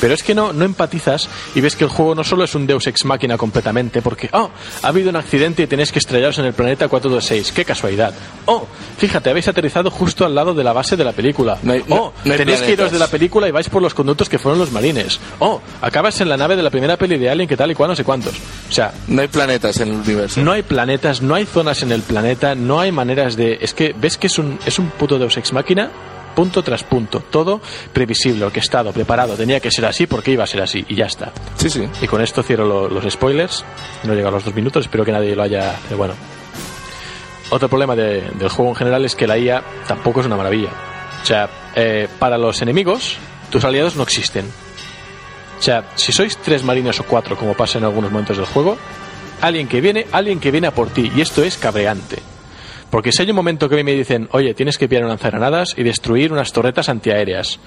Pero 0.00 0.14
es 0.14 0.22
que 0.22 0.34
no, 0.34 0.52
no 0.52 0.64
empatizas 0.64 1.28
y 1.54 1.60
ves 1.60 1.76
que 1.76 1.84
el 1.84 1.90
juego 1.90 2.14
no 2.14 2.24
solo 2.24 2.44
es 2.44 2.54
un 2.54 2.66
Deus 2.66 2.86
Ex 2.86 3.04
Máquina 3.04 3.36
completamente, 3.38 4.02
porque, 4.02 4.28
oh, 4.32 4.50
ha 4.82 4.88
habido 4.88 5.10
un 5.10 5.16
accidente 5.16 5.62
y 5.62 5.66
tenéis 5.66 5.92
que 5.92 5.98
estrellaros 5.98 6.38
en 6.38 6.44
el 6.44 6.52
planeta 6.52 6.88
426. 6.88 7.52
¡Qué 7.52 7.64
casualidad! 7.64 8.12
Oh, 8.46 8.66
fíjate, 8.98 9.30
habéis 9.30 9.48
aterrizado 9.48 9.90
justo 9.90 10.24
al 10.24 10.34
lado 10.34 10.52
de 10.52 10.62
la 10.62 10.72
base 10.72 10.96
de 10.96 11.04
la 11.04 11.12
película. 11.12 11.58
No 11.62 11.72
hay, 11.72 11.84
oh, 11.88 12.12
no 12.24 12.34
tenéis 12.34 12.60
que 12.60 12.72
iros 12.72 12.92
de 12.92 12.98
la 12.98 13.06
película 13.06 13.48
y 13.48 13.50
vais 13.50 13.68
por 13.68 13.82
los 13.82 13.94
conductos 13.94 14.28
que 14.28 14.38
fueron 14.38 14.58
los 14.58 14.72
marines. 14.72 15.20
Oh, 15.38 15.60
acabas 15.80 16.20
en 16.20 16.28
la 16.28 16.36
nave 16.36 16.56
de 16.56 16.62
la 16.62 16.70
primera 16.70 16.96
peli 16.96 17.16
de 17.16 17.30
Alien, 17.30 17.48
que 17.48 17.56
tal 17.56 17.70
y 17.70 17.74
cual, 17.74 17.90
no 17.90 17.96
sé 17.96 18.04
cuántos. 18.04 18.34
O 18.68 18.72
sea, 18.72 18.92
No 19.08 19.22
hay 19.22 19.28
planetas 19.28 19.80
en 19.80 19.88
el 19.88 19.94
universo. 19.96 20.40
no 20.42 20.52
hay 20.52 20.62
planetas, 20.62 21.22
no 21.22 21.34
hay 21.34 21.46
zonas 21.46 21.82
en 21.82 21.92
el 21.92 22.02
planeta, 22.02 22.54
no 22.54 22.80
hay 22.80 22.92
maneras 22.92 23.36
de. 23.36 23.58
Es 23.60 23.72
que 23.74 23.94
ves 23.96 24.18
que 24.18 24.26
es 24.26 24.38
un, 24.38 24.58
es 24.66 24.78
un 24.78 24.83
puto 24.90 25.18
Deus 25.18 25.36
Ex 25.36 25.52
Máquina, 25.52 25.90
punto 26.34 26.62
tras 26.62 26.82
punto. 26.84 27.20
Todo 27.20 27.60
previsible, 27.92 28.44
orquestado, 28.44 28.92
preparado. 28.92 29.34
Tenía 29.34 29.60
que 29.60 29.70
ser 29.70 29.86
así 29.86 30.06
porque 30.06 30.32
iba 30.32 30.44
a 30.44 30.46
ser 30.46 30.62
así 30.62 30.84
y 30.88 30.94
ya 30.96 31.06
está. 31.06 31.32
Sí, 31.56 31.70
sí. 31.70 31.88
Y 32.02 32.06
con 32.06 32.20
esto 32.22 32.42
cierro 32.42 32.66
lo- 32.66 32.88
los 32.88 33.10
spoilers. 33.12 33.64
No 34.04 34.12
he 34.12 34.16
llegado 34.16 34.36
a 34.36 34.38
los 34.38 34.44
dos 34.44 34.54
minutos, 34.54 34.84
espero 34.84 35.04
que 35.04 35.12
nadie 35.12 35.34
lo 35.36 35.42
haya. 35.42 35.74
Pero 35.84 35.98
bueno. 35.98 36.14
Otro 37.50 37.68
problema 37.68 37.94
de- 37.94 38.22
del 38.38 38.48
juego 38.48 38.70
en 38.72 38.76
general 38.76 39.04
es 39.04 39.14
que 39.14 39.26
la 39.26 39.38
IA 39.38 39.62
tampoco 39.86 40.20
es 40.20 40.26
una 40.26 40.36
maravilla. 40.36 40.70
O 41.22 41.26
sea, 41.26 41.48
eh, 41.74 42.08
para 42.18 42.36
los 42.38 42.60
enemigos, 42.62 43.16
tus 43.50 43.64
aliados 43.64 43.96
no 43.96 44.02
existen. 44.02 44.46
O 45.58 45.62
sea, 45.62 45.90
si 45.94 46.12
sois 46.12 46.36
tres 46.38 46.64
marines 46.64 46.98
o 47.00 47.04
cuatro, 47.04 47.36
como 47.36 47.54
pasa 47.54 47.78
en 47.78 47.84
algunos 47.84 48.10
momentos 48.10 48.36
del 48.36 48.46
juego, 48.46 48.76
alguien 49.40 49.68
que 49.68 49.80
viene, 49.80 50.06
alguien 50.12 50.40
que 50.40 50.50
viene 50.50 50.66
a 50.66 50.72
por 50.74 50.88
ti, 50.90 51.10
y 51.14 51.20
esto 51.20 51.42
es 51.42 51.56
cabreante. 51.56 52.18
Porque 52.94 53.10
si 53.10 53.22
hay 53.22 53.30
un 53.30 53.34
momento 53.34 53.68
que 53.68 53.80
a 53.80 53.82
me 53.82 53.92
dicen, 53.92 54.28
oye, 54.30 54.54
tienes 54.54 54.78
que 54.78 54.88
pillar 54.88 55.02
un 55.02 55.08
lanzagranadas 55.08 55.74
y 55.76 55.82
destruir 55.82 56.32
unas 56.32 56.52
torretas 56.52 56.88
antiaéreas. 56.88 57.58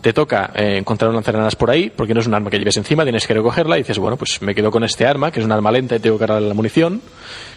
Te 0.00 0.12
toca 0.12 0.52
eh, 0.54 0.76
encontrar 0.78 1.08
un 1.08 1.16
lanzagranadas 1.16 1.56
por 1.56 1.68
ahí, 1.68 1.90
porque 1.90 2.14
no 2.14 2.20
es 2.20 2.28
un 2.28 2.34
arma 2.34 2.48
que 2.48 2.60
lleves 2.60 2.76
encima, 2.76 3.02
tienes 3.02 3.26
que 3.26 3.34
recogerla 3.34 3.76
y 3.76 3.80
dices, 3.80 3.98
bueno, 3.98 4.16
pues 4.16 4.40
me 4.40 4.54
quedo 4.54 4.70
con 4.70 4.84
este 4.84 5.04
arma, 5.04 5.32
que 5.32 5.40
es 5.40 5.46
un 5.46 5.50
arma 5.50 5.72
lenta 5.72 5.96
y 5.96 5.98
tengo 5.98 6.16
que 6.16 6.20
cargarle 6.20 6.46
la 6.46 6.54
munición, 6.54 7.02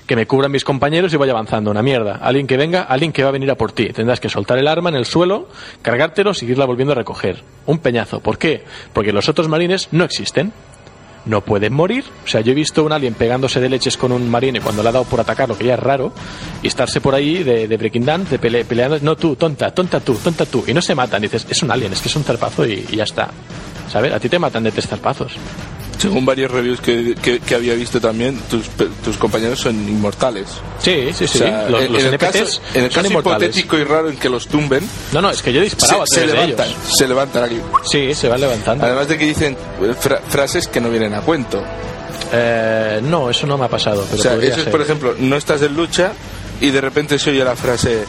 que 0.07 0.15
me 0.15 0.25
cubran 0.25 0.51
mis 0.51 0.63
compañeros 0.63 1.13
y 1.13 1.17
voy 1.17 1.29
avanzando. 1.29 1.69
Una 1.69 1.83
mierda. 1.83 2.15
Alguien 2.15 2.47
que 2.47 2.57
venga, 2.57 2.81
alguien 2.81 3.11
que 3.11 3.21
va 3.21 3.29
a 3.29 3.33
venir 3.33 3.51
a 3.51 3.55
por 3.55 3.71
ti. 3.71 3.89
Tendrás 3.89 4.19
que 4.19 4.27
soltar 4.27 4.57
el 4.57 4.67
arma 4.67 4.89
en 4.89 4.95
el 4.95 5.05
suelo, 5.05 5.47
cargártelo, 5.83 6.33
seguirla 6.33 6.65
volviendo 6.65 6.93
a 6.93 6.95
recoger. 6.95 7.43
Un 7.67 7.77
peñazo. 7.77 8.19
¿Por 8.21 8.39
qué? 8.39 8.63
Porque 8.93 9.13
los 9.13 9.29
otros 9.29 9.47
marines 9.47 9.89
no 9.91 10.05
existen. 10.05 10.53
No 11.25 11.41
pueden 11.41 11.73
morir. 11.73 12.03
O 12.23 12.27
sea, 12.27 12.41
yo 12.41 12.51
he 12.51 12.55
visto 12.55 12.83
un 12.83 12.91
alien 12.91 13.13
pegándose 13.13 13.59
de 13.59 13.69
leches 13.69 13.97
con 13.97 14.11
un 14.11 14.29
marine 14.29 14.59
cuando 14.61 14.83
le 14.83 14.89
ha 14.89 14.91
dado 14.91 15.05
por 15.05 15.19
atacarlo, 15.19 15.57
que 15.57 15.65
ya 15.65 15.75
es 15.75 15.79
raro, 15.79 16.11
y 16.63 16.67
estarse 16.67 16.99
por 17.01 17.13
ahí 17.15 17.43
de, 17.43 17.67
de 17.67 17.77
Breaking 17.77 18.05
Dance, 18.05 18.37
de 18.37 18.39
pele- 18.39 18.65
peleando, 18.65 18.97
no 19.01 19.15
tú, 19.15 19.35
tonta, 19.35 19.71
tonta 19.71 19.99
tú, 19.99 20.13
tonta 20.15 20.45
tú, 20.45 20.63
y 20.67 20.73
no 20.73 20.81
se 20.81 20.95
matan. 20.95 21.21
Y 21.23 21.27
dices, 21.27 21.45
es 21.49 21.61
un 21.63 21.71
alien, 21.71 21.93
es 21.93 22.01
que 22.01 22.07
es 22.09 22.15
un 22.15 22.23
zarpazo 22.23 22.65
y, 22.65 22.85
y 22.91 22.95
ya 22.97 23.03
está. 23.03 23.29
¿Sabes? 23.91 24.13
A 24.13 24.19
ti 24.19 24.29
te 24.29 24.39
matan 24.39 24.63
de 24.63 24.71
tres 24.71 24.87
zarpazos. 24.87 25.33
Según 26.01 26.25
varios 26.25 26.49
reviews 26.49 26.81
que, 26.81 27.15
que- 27.21 27.39
que 27.39 27.55
había 27.55 27.75
visto 27.75 28.01
también, 28.01 28.39
tus, 28.49 28.65
tus 29.03 29.17
compañeros 29.17 29.59
son 29.59 29.75
inmortales. 29.87 30.47
Sí, 30.79 31.09
sí, 31.13 31.27
sí. 31.27 31.37
O 31.39 31.41
sea, 31.43 31.69
los 31.69 31.81
en, 31.83 31.93
los 31.93 32.03
en 32.03 32.13
el 32.13 32.17
caso, 32.17 32.45
en 32.73 32.83
el 32.85 32.89
caso 32.91 33.11
hipotético 33.11 33.77
y 33.77 33.83
raro 33.83 34.09
en 34.09 34.17
que 34.17 34.27
los 34.29 34.47
tumben, 34.47 34.81
No, 35.11 35.21
no, 35.21 35.29
es 35.29 35.41
que 35.43 35.53
yo 35.53 35.61
he 35.61 35.69
se, 35.69 36.25
levantan, 36.25 36.67
ellos. 36.69 36.79
se 36.97 37.07
levantan 37.07 37.43
aquí. 37.43 37.57
Sí, 37.83 38.15
se 38.15 38.27
van 38.29 38.41
levantando. 38.41 38.83
Además 38.85 39.07
de 39.09 39.17
que 39.19 39.25
dicen 39.25 39.55
eh, 39.81 39.93
fra- 39.99 40.21
frases 40.27 40.67
que 40.67 40.81
no 40.81 40.89
vienen 40.89 41.13
a 41.13 41.21
cuento. 41.21 41.61
Eh, 42.33 42.99
no, 43.03 43.29
eso 43.29 43.45
no 43.45 43.57
me 43.57 43.65
ha 43.65 43.69
pasado. 43.69 44.05
O 44.11 44.17
sea, 44.17 44.33
eso 44.35 44.41
es, 44.41 44.55
ser. 44.55 44.71
por 44.71 44.81
ejemplo, 44.81 45.15
no 45.19 45.35
estás 45.35 45.61
en 45.61 45.75
lucha 45.75 46.13
y 46.61 46.69
de 46.71 46.81
repente 46.81 47.19
se 47.19 47.29
oye 47.31 47.43
la 47.43 47.55
frase 47.55 48.05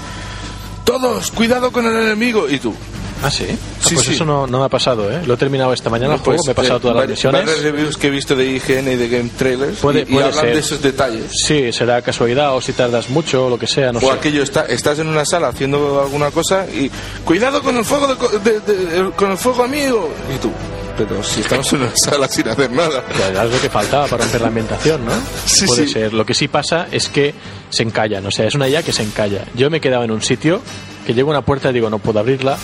todos, 0.84 1.30
cuidado 1.30 1.70
con 1.72 1.86
el 1.86 1.94
enemigo 1.94 2.48
y 2.48 2.58
tú. 2.58 2.74
Ah, 3.22 3.30
sí. 3.30 3.46
Ah, 3.50 3.56
Sí, 3.80 3.94
pues 3.94 4.06
sí. 4.06 4.14
eso 4.14 4.24
no, 4.24 4.46
no 4.46 4.58
me 4.60 4.64
ha 4.64 4.68
pasado, 4.68 5.10
¿eh? 5.10 5.22
Lo 5.26 5.34
he 5.34 5.36
terminado 5.36 5.72
esta 5.72 5.90
mañana 5.90 6.14
el 6.14 6.20
Pues, 6.20 6.40
me 6.46 6.52
he 6.52 6.54
pasado 6.54 6.76
eh, 6.78 6.80
todas 6.80 6.96
las 6.96 7.08
misiones. 7.08 7.44
Varios 7.44 7.62
reviews 7.62 7.96
que 7.96 8.06
he 8.08 8.10
visto 8.10 8.34
de 8.36 8.46
IGN 8.46 8.92
y 8.92 8.96
de 8.96 9.08
Game 9.08 9.30
Trailers 9.36 9.78
Puede- 9.78 10.00
y, 10.00 10.02
y 10.02 10.06
puede 10.06 10.26
hablan 10.26 10.44
ser. 10.44 10.54
de 10.54 10.60
esos 10.60 10.82
detalles. 10.82 11.30
Sí, 11.46 11.72
será 11.72 12.00
casualidad 12.02 12.54
o 12.56 12.60
si 12.60 12.72
tardas 12.72 13.08
mucho 13.10 13.46
o 13.46 13.50
lo 13.50 13.58
que 13.58 13.66
sea, 13.66 13.92
no 13.92 13.98
o 13.98 14.02
sé. 14.02 14.10
aquello 14.10 14.42
está, 14.42 14.66
estás 14.66 14.98
en 14.98 15.08
una 15.08 15.24
sala 15.24 15.48
haciendo 15.48 16.00
alguna 16.02 16.30
cosa 16.30 16.66
y 16.66 16.90
cuidado 17.24 17.62
con 17.62 17.76
el 17.76 17.84
fuego 17.84 18.06
de 18.08 18.16
co- 18.16 18.28
de- 18.38 18.60
de- 18.60 18.98
el- 18.98 19.12
con 19.12 19.30
el 19.30 19.36
fuego 19.38 19.62
amigo 19.64 20.10
y 20.34 20.38
tú 20.38 20.50
pero 20.96 21.22
si 21.24 21.40
estamos 21.40 21.72
en 21.72 21.80
una 21.82 21.90
sala 21.96 22.28
sin 22.28 22.46
hacer 22.48 22.70
nada 22.70 23.02
era 23.30 23.40
algo 23.40 23.58
que 23.60 23.70
faltaba 23.70 24.06
para 24.06 24.24
romper 24.24 24.40
la 24.42 24.48
ambientación, 24.48 25.04
¿no? 25.04 25.12
Sí, 25.46 25.64
Puede 25.66 25.86
sí. 25.86 25.92
ser. 25.94 26.12
Lo 26.12 26.26
que 26.26 26.34
sí 26.34 26.48
pasa 26.48 26.86
es 26.92 27.08
que 27.08 27.34
se 27.70 27.82
encallan, 27.82 28.24
o 28.26 28.30
sea, 28.30 28.46
es 28.46 28.54
una 28.54 28.68
IA 28.68 28.82
que 28.82 28.92
se 28.92 29.02
encalla. 29.02 29.44
Yo 29.54 29.70
me 29.70 29.78
he 29.78 29.80
quedado 29.80 30.04
en 30.04 30.10
un 30.10 30.20
sitio 30.22 30.60
que 31.06 31.14
llego 31.14 31.30
a 31.30 31.32
una 31.32 31.42
puerta 31.42 31.70
y 31.70 31.72
digo, 31.72 31.88
no 31.88 31.98
puedo 31.98 32.18
abrirla, 32.20 32.58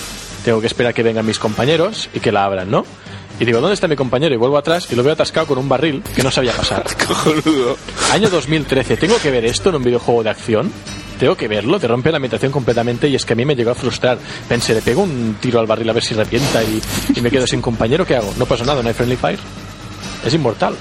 tengo 0.49 0.63
que 0.63 0.67
esperar 0.67 0.93
a 0.93 0.93
que 0.95 1.03
vengan 1.03 1.27
mis 1.27 1.39
compañeros 1.39 2.09
y 2.15 2.21
que 2.21 2.33
la 2.33 2.47
abran, 2.47 2.71
¿no? 2.71 2.87
Y 3.39 3.45
digo, 3.45 3.61
¿dónde 3.61 3.75
está 3.75 3.87
mi 3.87 3.97
compañero? 3.97 4.35
Y 4.35 4.39
vuelvo 4.39 4.57
atrás 4.57 4.89
y 4.91 4.95
lo 4.95 5.03
veo 5.03 5.13
atascado 5.13 5.47
con 5.47 5.59
un 5.59 5.69
barril 5.69 6.03
que 6.17 6.23
no 6.23 6.31
sabía 6.31 6.55
pasar. 6.55 6.85
cojonudo 7.07 7.77
Año 8.15 8.31
2013, 8.31 8.97
¿tengo 8.97 9.19
que 9.19 9.31
ver 9.31 9.45
esto 9.45 9.69
en 9.69 9.75
un 9.75 9.83
videojuego 9.83 10.23
de 10.23 10.31
acción? 10.31 10.73
Tengo 11.21 11.37
que 11.37 11.49
verlo, 11.49 11.79
te 11.79 11.87
rompe 11.87 12.11
la 12.11 12.17
ambientación 12.17 12.51
completamente 12.51 13.09
y 13.09 13.15
es 13.15 13.27
que 13.27 13.35
a 13.35 13.37
mí 13.37 13.45
me 13.45 13.57
llegó 13.57 13.73
a 13.73 13.75
frustrar. 13.75 14.17
Pensé, 14.49 14.73
le 14.73 14.81
pego 14.81 15.03
un 15.03 15.37
tiro 15.39 15.61
al 15.61 15.67
barril 15.67 15.91
a 15.91 15.93
ver 15.93 16.03
si 16.03 16.15
revienta 16.15 16.65
y, 16.65 16.81
y 17.15 17.21
me 17.21 17.31
quedo 17.31 17.47
sin 17.47 17.61
compañero, 17.61 18.07
¿qué 18.07 18.17
hago? 18.17 18.33
No 18.39 18.47
pasa 18.47 18.65
nada, 18.65 18.81
no 18.81 18.89
hay 18.89 18.95
friendly 18.95 19.17
fire. 19.17 19.39
Es 20.25 20.33
inmortal. 20.33 20.75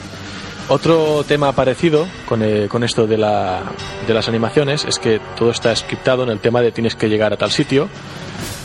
Otro 0.70 1.24
tema 1.24 1.54
parecido 1.54 2.08
con, 2.28 2.44
eh, 2.44 2.68
con 2.68 2.84
esto 2.84 3.08
de, 3.08 3.18
la, 3.18 3.62
de 4.06 4.14
las 4.14 4.28
animaciones 4.28 4.84
es 4.84 5.00
que 5.00 5.22
todo 5.38 5.52
está 5.52 5.74
scriptado 5.76 6.24
en 6.24 6.30
el 6.30 6.40
tema 6.40 6.62
de 6.62 6.72
tienes 6.74 6.96
que 6.96 7.08
llegar 7.08 7.32
a 7.32 7.38
tal 7.38 7.52
sitio. 7.52 7.88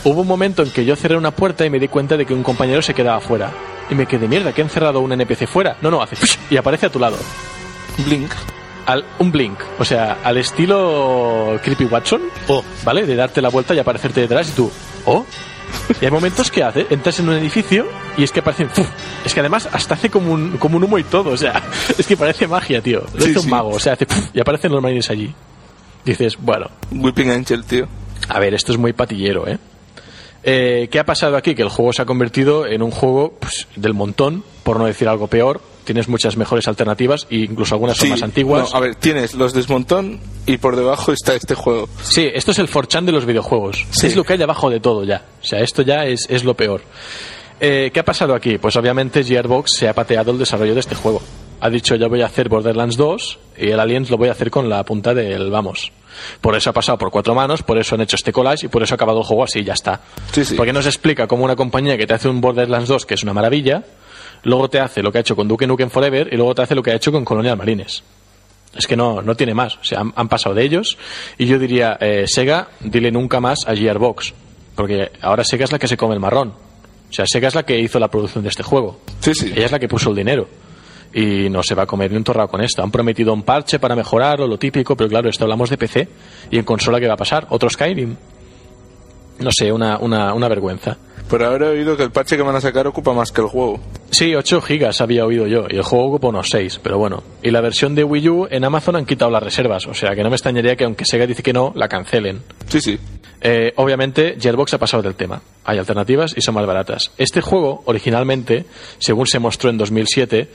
Hubo 0.03 0.21
un 0.21 0.27
momento 0.27 0.63
en 0.63 0.71
que 0.71 0.83
yo 0.83 0.97
cerré 0.97 1.15
una 1.15 1.31
puerta 1.31 1.65
y 1.65 1.69
me 1.69 1.79
di 1.79 1.87
cuenta 1.87 2.17
de 2.17 2.25
que 2.25 2.33
un 2.33 2.43
compañero 2.43 2.81
se 2.81 2.93
quedaba 2.93 3.21
fuera. 3.21 3.51
Y 3.89 3.95
me 3.95 4.05
quedé, 4.05 4.27
mierda, 4.27 4.51
que 4.51 4.61
han 4.61 4.69
cerrado 4.69 4.99
un 4.99 5.13
NPC 5.13 5.47
fuera. 5.47 5.77
No, 5.81 5.89
no, 5.89 6.01
hace 6.01 6.17
y 6.49 6.57
aparece 6.57 6.87
a 6.87 6.89
tu 6.89 6.99
lado 6.99 7.17
blink 8.05 8.31
al, 8.85 9.05
un 9.19 9.31
blink, 9.31 9.59
o 9.79 9.85
sea, 9.85 10.17
al 10.23 10.37
estilo 10.37 11.57
Creepy 11.63 11.85
Watson, 11.85 12.21
Oh. 12.47 12.63
¿vale? 12.83 13.05
De 13.05 13.15
darte 13.15 13.41
la 13.41 13.49
vuelta 13.49 13.73
y 13.73 13.79
aparecerte 13.79 14.21
detrás 14.21 14.49
y 14.49 14.51
tú, 14.51 14.69
¿oh? 15.05 15.25
Y 16.01 16.05
hay 16.05 16.11
momentos 16.11 16.49
que 16.49 16.63
hace, 16.63 16.87
entras 16.89 17.19
en 17.19 17.29
un 17.29 17.35
edificio 17.35 17.85
y 18.17 18.23
es 18.23 18.31
que 18.31 18.39
aparecen, 18.39 18.69
es 19.25 19.33
que 19.33 19.39
además 19.39 19.67
hasta 19.71 19.95
hace 19.95 20.09
como 20.09 20.31
un, 20.31 20.57
como 20.57 20.77
un 20.77 20.83
humo 20.83 20.97
y 20.97 21.03
todo, 21.03 21.31
o 21.31 21.37
sea, 21.37 21.61
es 21.97 22.07
que 22.07 22.15
parece 22.17 22.47
magia, 22.47 22.81
tío. 22.81 23.01
Lo 23.13 23.21
Sí, 23.21 23.29
hace 23.31 23.39
un 23.39 23.45
sí. 23.45 23.49
mago, 23.49 23.69
o 23.69 23.79
sea, 23.79 23.93
hace, 23.93 24.07
y 24.33 24.39
aparecen 24.39 24.71
los 24.71 24.81
marines 24.81 25.09
allí. 25.09 25.33
Dices, 26.05 26.37
bueno, 26.39 26.67
Whipping 26.91 27.29
Angel 27.29 27.63
tío 27.63 27.87
a 28.29 28.39
ver, 28.39 28.53
esto 28.53 28.71
es 28.71 28.77
muy 28.77 28.93
patillero, 28.93 29.47
¿eh? 29.47 29.57
Eh, 30.43 30.87
¿Qué 30.91 30.99
ha 30.99 31.05
pasado 31.05 31.37
aquí? 31.37 31.55
Que 31.55 31.61
el 31.61 31.69
juego 31.69 31.93
se 31.93 32.01
ha 32.01 32.05
convertido 32.05 32.65
en 32.65 32.81
un 32.81 32.91
juego 32.91 33.33
pues, 33.39 33.67
del 33.75 33.93
montón, 33.93 34.43
por 34.63 34.77
no 34.77 34.85
decir 34.85 35.07
algo 35.07 35.27
peor. 35.27 35.61
Tienes 35.83 36.07
muchas 36.07 36.37
mejores 36.37 36.67
alternativas 36.67 37.27
e 37.29 37.37
incluso 37.37 37.75
algunas 37.75 37.97
son 37.97 38.09
más 38.09 38.23
antiguas. 38.23 38.71
no, 38.71 38.77
a 38.77 38.79
ver 38.79 38.95
tienes 38.95 39.33
los 39.33 39.53
desmontón 39.53 40.19
y 40.45 40.57
por 40.57 40.75
debajo 40.75 41.11
está 41.11 41.35
este 41.35 41.55
juego 41.55 41.89
Sí, 42.01 42.29
esto 42.33 42.51
es 42.51 42.59
el 42.59 42.69
4chan 42.69 43.05
de 43.05 43.11
los 43.11 43.25
videojuegos. 43.25 43.85
Sí. 43.91 44.07
Es 44.07 44.15
lo 44.15 44.23
que 44.23 44.33
hay 44.33 44.41
abajo 44.41 44.69
de 44.69 44.79
todo 44.79 45.03
ya. 45.03 45.23
O 45.41 45.45
sea, 45.45 45.59
esto 45.59 45.81
ya 45.81 46.05
es, 46.05 46.27
es 46.29 46.43
lo 46.43 46.53
peor. 46.55 46.81
Eh, 47.59 47.91
¿Qué 47.93 47.99
ha 47.99 48.05
pasado 48.05 48.33
aquí? 48.35 48.57
Pues 48.57 48.75
obviamente 48.75 49.23
Gearbox 49.23 49.77
se 49.77 49.87
ha 49.87 49.93
pateado 49.93 50.31
el 50.31 50.39
desarrollo 50.39 50.73
de 50.73 50.79
este 50.79 50.95
juego. 50.95 51.21
Ha 51.61 51.69
dicho, 51.69 51.95
ya 51.95 52.07
voy 52.07 52.21
a 52.21 52.25
hacer 52.25 52.49
Borderlands 52.49 52.97
2 52.97 53.39
y 53.57 53.69
el 53.69 53.79
Aliens 53.79 54.09
lo 54.09 54.17
voy 54.17 54.27
a 54.27 54.33
hacer 54.33 54.51
con 54.51 54.67
la 54.67 54.83
punta 54.83 55.13
del 55.13 55.49
vamos. 55.49 55.93
Por 56.41 56.55
eso 56.57 56.69
ha 56.69 56.73
pasado 56.73 56.97
por 56.97 57.09
cuatro 57.09 57.33
manos, 57.33 57.63
por 57.63 57.77
eso 57.77 57.95
han 57.95 58.01
hecho 58.01 58.17
este 58.17 58.33
collage 58.33 58.65
y 58.65 58.69
por 58.69 58.83
eso 58.83 58.93
ha 58.93 58.97
acabado 58.97 59.19
el 59.19 59.25
juego 59.25 59.45
así, 59.45 59.63
ya 59.63 59.73
está. 59.73 60.01
Sí, 60.33 60.43
sí. 60.43 60.55
Porque 60.55 60.73
no 60.73 60.81
se 60.81 60.89
explica 60.89 61.25
cómo 61.25 61.45
una 61.45 61.55
compañía 61.55 61.97
que 61.97 62.05
te 62.05 62.13
hace 62.13 62.27
un 62.27 62.41
Borderlands 62.41 62.89
2, 62.89 63.05
que 63.05 63.13
es 63.13 63.23
una 63.23 63.33
maravilla, 63.33 63.83
luego 64.43 64.69
te 64.69 64.79
hace 64.79 65.01
lo 65.01 65.11
que 65.11 65.17
ha 65.19 65.21
hecho 65.21 65.35
con 65.35 65.47
Duke 65.47 65.67
Nukem 65.67 65.89
Forever 65.89 66.29
y 66.31 66.37
luego 66.37 66.55
te 66.55 66.61
hace 66.61 66.75
lo 66.75 66.83
que 66.83 66.91
ha 66.91 66.95
hecho 66.95 67.11
con 67.11 67.25
Colonial 67.25 67.57
Marines. 67.57 68.03
Es 68.75 68.87
que 68.87 68.95
no, 68.95 69.21
no 69.21 69.35
tiene 69.35 69.53
más. 69.53 69.75
O 69.77 69.83
sea, 69.83 69.99
han, 69.99 70.13
han 70.15 70.27
pasado 70.27 70.55
de 70.55 70.63
ellos. 70.63 70.97
Y 71.37 71.45
yo 71.45 71.59
diría, 71.59 71.97
eh, 71.99 72.25
Sega, 72.27 72.69
dile 72.79 73.11
nunca 73.11 73.39
más 73.39 73.67
a 73.67 73.75
Gearbox. 73.75 74.33
Porque 74.75 75.11
ahora 75.21 75.43
Sega 75.43 75.65
es 75.65 75.71
la 75.71 75.79
que 75.79 75.87
se 75.87 75.97
come 75.97 76.15
el 76.15 76.19
marrón. 76.19 76.49
O 76.49 77.13
sea, 77.13 77.25
Sega 77.27 77.47
es 77.47 77.55
la 77.55 77.63
que 77.63 77.79
hizo 77.79 77.99
la 77.99 78.07
producción 78.07 78.43
de 78.43 78.49
este 78.49 78.63
juego. 78.63 78.99
sí 79.19 79.33
sí 79.35 79.51
Ella 79.55 79.65
es 79.65 79.71
la 79.71 79.79
que 79.79 79.87
puso 79.87 80.09
el 80.09 80.15
dinero. 80.15 80.47
Y 81.13 81.47
no 81.49 81.61
se 81.61 81.75
va 81.75 81.83
a 81.83 81.85
comer 81.85 82.09
ni 82.09 82.17
un 82.17 82.23
torrado 82.23 82.47
con 82.47 82.61
esto. 82.61 82.81
Han 82.81 82.89
prometido 82.89 83.31
un 83.33 83.43
parche 83.43 83.77
para 83.77 83.95
mejorarlo, 83.95 84.47
lo 84.47 84.57
típico, 84.57 84.97
pero 84.97 85.07
claro, 85.07 85.29
esto 85.29 85.43
hablamos 85.43 85.69
de 85.69 85.77
PC. 85.77 86.07
¿Y 86.49 86.57
en 86.57 86.65
consola 86.65 86.99
qué 86.99 87.07
va 87.07 87.13
a 87.13 87.17
pasar? 87.17 87.45
¿Otro 87.51 87.69
Skyrim? 87.69 88.15
No 89.39 89.51
sé, 89.51 89.71
una, 89.71 89.99
una, 89.99 90.33
una 90.33 90.47
vergüenza. 90.47 90.97
Por 91.29 91.43
ahora 91.43 91.67
he 91.67 91.69
oído 91.69 91.95
que 91.95 92.03
el 92.03 92.11
parche 92.11 92.35
que 92.35 92.41
van 92.41 92.55
a 92.55 92.61
sacar 92.61 92.87
ocupa 92.87 93.13
más 93.13 93.31
que 93.31 93.41
el 93.41 93.47
juego. 93.47 93.79
Sí, 94.13 94.35
8 94.35 94.61
gigas 94.61 95.01
había 95.01 95.25
oído 95.25 95.47
yo, 95.47 95.65
y 95.67 95.75
el 95.75 95.81
juego 95.81 96.05
ocupa 96.05 96.27
unos 96.27 96.47
6, 96.51 96.81
pero 96.83 96.99
bueno. 96.99 97.23
Y 97.41 97.49
la 97.49 97.61
versión 97.61 97.95
de 97.95 98.03
Wii 98.03 98.29
U 98.29 98.47
en 98.47 98.63
Amazon 98.63 98.95
han 98.95 99.07
quitado 99.07 99.31
las 99.31 99.41
reservas, 99.41 99.87
o 99.87 99.95
sea 99.95 100.13
que 100.13 100.21
no 100.21 100.29
me 100.29 100.35
extrañaría 100.35 100.75
que 100.75 100.83
aunque 100.83 101.03
Sega 101.03 101.25
dice 101.25 101.41
que 101.41 101.51
no, 101.51 101.73
la 101.75 101.87
cancelen. 101.87 102.43
Sí, 102.67 102.79
sí. 102.79 102.99
Eh, 103.41 103.73
obviamente, 103.75 104.37
Gearbox 104.39 104.75
ha 104.75 104.77
pasado 104.77 105.01
del 105.01 105.15
tema. 105.15 105.41
Hay 105.65 105.79
alternativas 105.79 106.33
y 106.37 106.41
son 106.41 106.55
más 106.55 106.65
baratas. 106.65 107.11
Este 107.17 107.41
juego, 107.41 107.81
originalmente, 107.85 108.65
según 108.99 109.25
se 109.25 109.39
mostró 109.39 109.69
en 109.69 109.77
2007, 109.77 110.47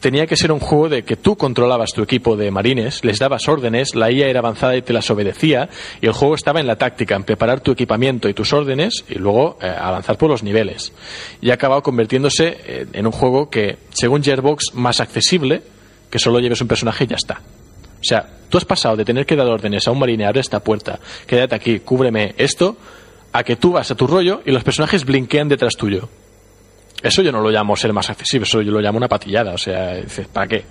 tenía 0.00 0.26
que 0.26 0.36
ser 0.36 0.52
un 0.52 0.60
juego 0.60 0.88
de 0.88 1.02
que 1.02 1.16
tú 1.16 1.36
controlabas 1.36 1.92
tu 1.92 2.02
equipo 2.02 2.36
de 2.36 2.50
marines, 2.50 3.04
les 3.04 3.18
dabas 3.18 3.48
órdenes, 3.48 3.94
la 3.94 4.12
IA 4.12 4.28
era 4.28 4.40
avanzada 4.40 4.76
y 4.76 4.82
te 4.82 4.92
las 4.92 5.10
obedecía, 5.10 5.68
y 6.00 6.06
el 6.06 6.12
juego 6.12 6.34
estaba 6.34 6.60
en 6.60 6.66
la 6.66 6.76
táctica, 6.76 7.16
en 7.16 7.24
preparar 7.24 7.60
tu 7.60 7.72
equipamiento 7.72 8.28
y 8.28 8.34
tus 8.34 8.52
órdenes, 8.52 9.04
y 9.08 9.14
luego 9.14 9.58
eh, 9.60 9.66
avanzar 9.66 10.16
por 10.16 10.30
los 10.30 10.42
niveles. 10.42 10.92
Y 11.40 11.50
ha 11.50 11.54
acabado 11.54 11.82
convirtiéndose 11.82 12.58
eh, 12.64 12.86
un 13.06 13.12
juego 13.12 13.50
que, 13.50 13.78
según 13.90 14.22
Gearbox, 14.22 14.74
más 14.74 15.00
accesible, 15.00 15.62
que 16.10 16.18
solo 16.18 16.40
lleves 16.40 16.60
un 16.60 16.68
personaje 16.68 17.04
y 17.04 17.06
ya 17.08 17.16
está. 17.16 17.40
O 18.00 18.04
sea, 18.04 18.26
tú 18.48 18.58
has 18.58 18.64
pasado 18.64 18.96
de 18.96 19.04
tener 19.04 19.26
que 19.26 19.36
dar 19.36 19.46
órdenes 19.46 19.86
a 19.88 19.90
un 19.90 19.98
marine, 19.98 20.26
abre 20.26 20.40
esta 20.40 20.60
puerta, 20.60 20.98
quédate 21.26 21.54
aquí, 21.54 21.80
cúbreme 21.80 22.34
esto, 22.38 22.76
a 23.32 23.42
que 23.42 23.56
tú 23.56 23.72
vas 23.72 23.90
a 23.90 23.94
tu 23.94 24.06
rollo 24.06 24.42
y 24.44 24.50
los 24.50 24.64
personajes 24.64 25.04
blinquean 25.04 25.48
detrás 25.48 25.76
tuyo. 25.76 26.08
Eso 27.02 27.22
yo 27.22 27.32
no 27.32 27.40
lo 27.40 27.50
llamo 27.50 27.76
ser 27.76 27.92
más 27.92 28.08
accesible, 28.08 28.44
eso 28.44 28.62
yo 28.62 28.72
lo 28.72 28.80
llamo 28.80 28.98
una 28.98 29.08
patillada, 29.08 29.52
o 29.52 29.58
sea, 29.58 29.94
dices, 29.94 30.28
¿para 30.28 30.46
qué? 30.46 30.64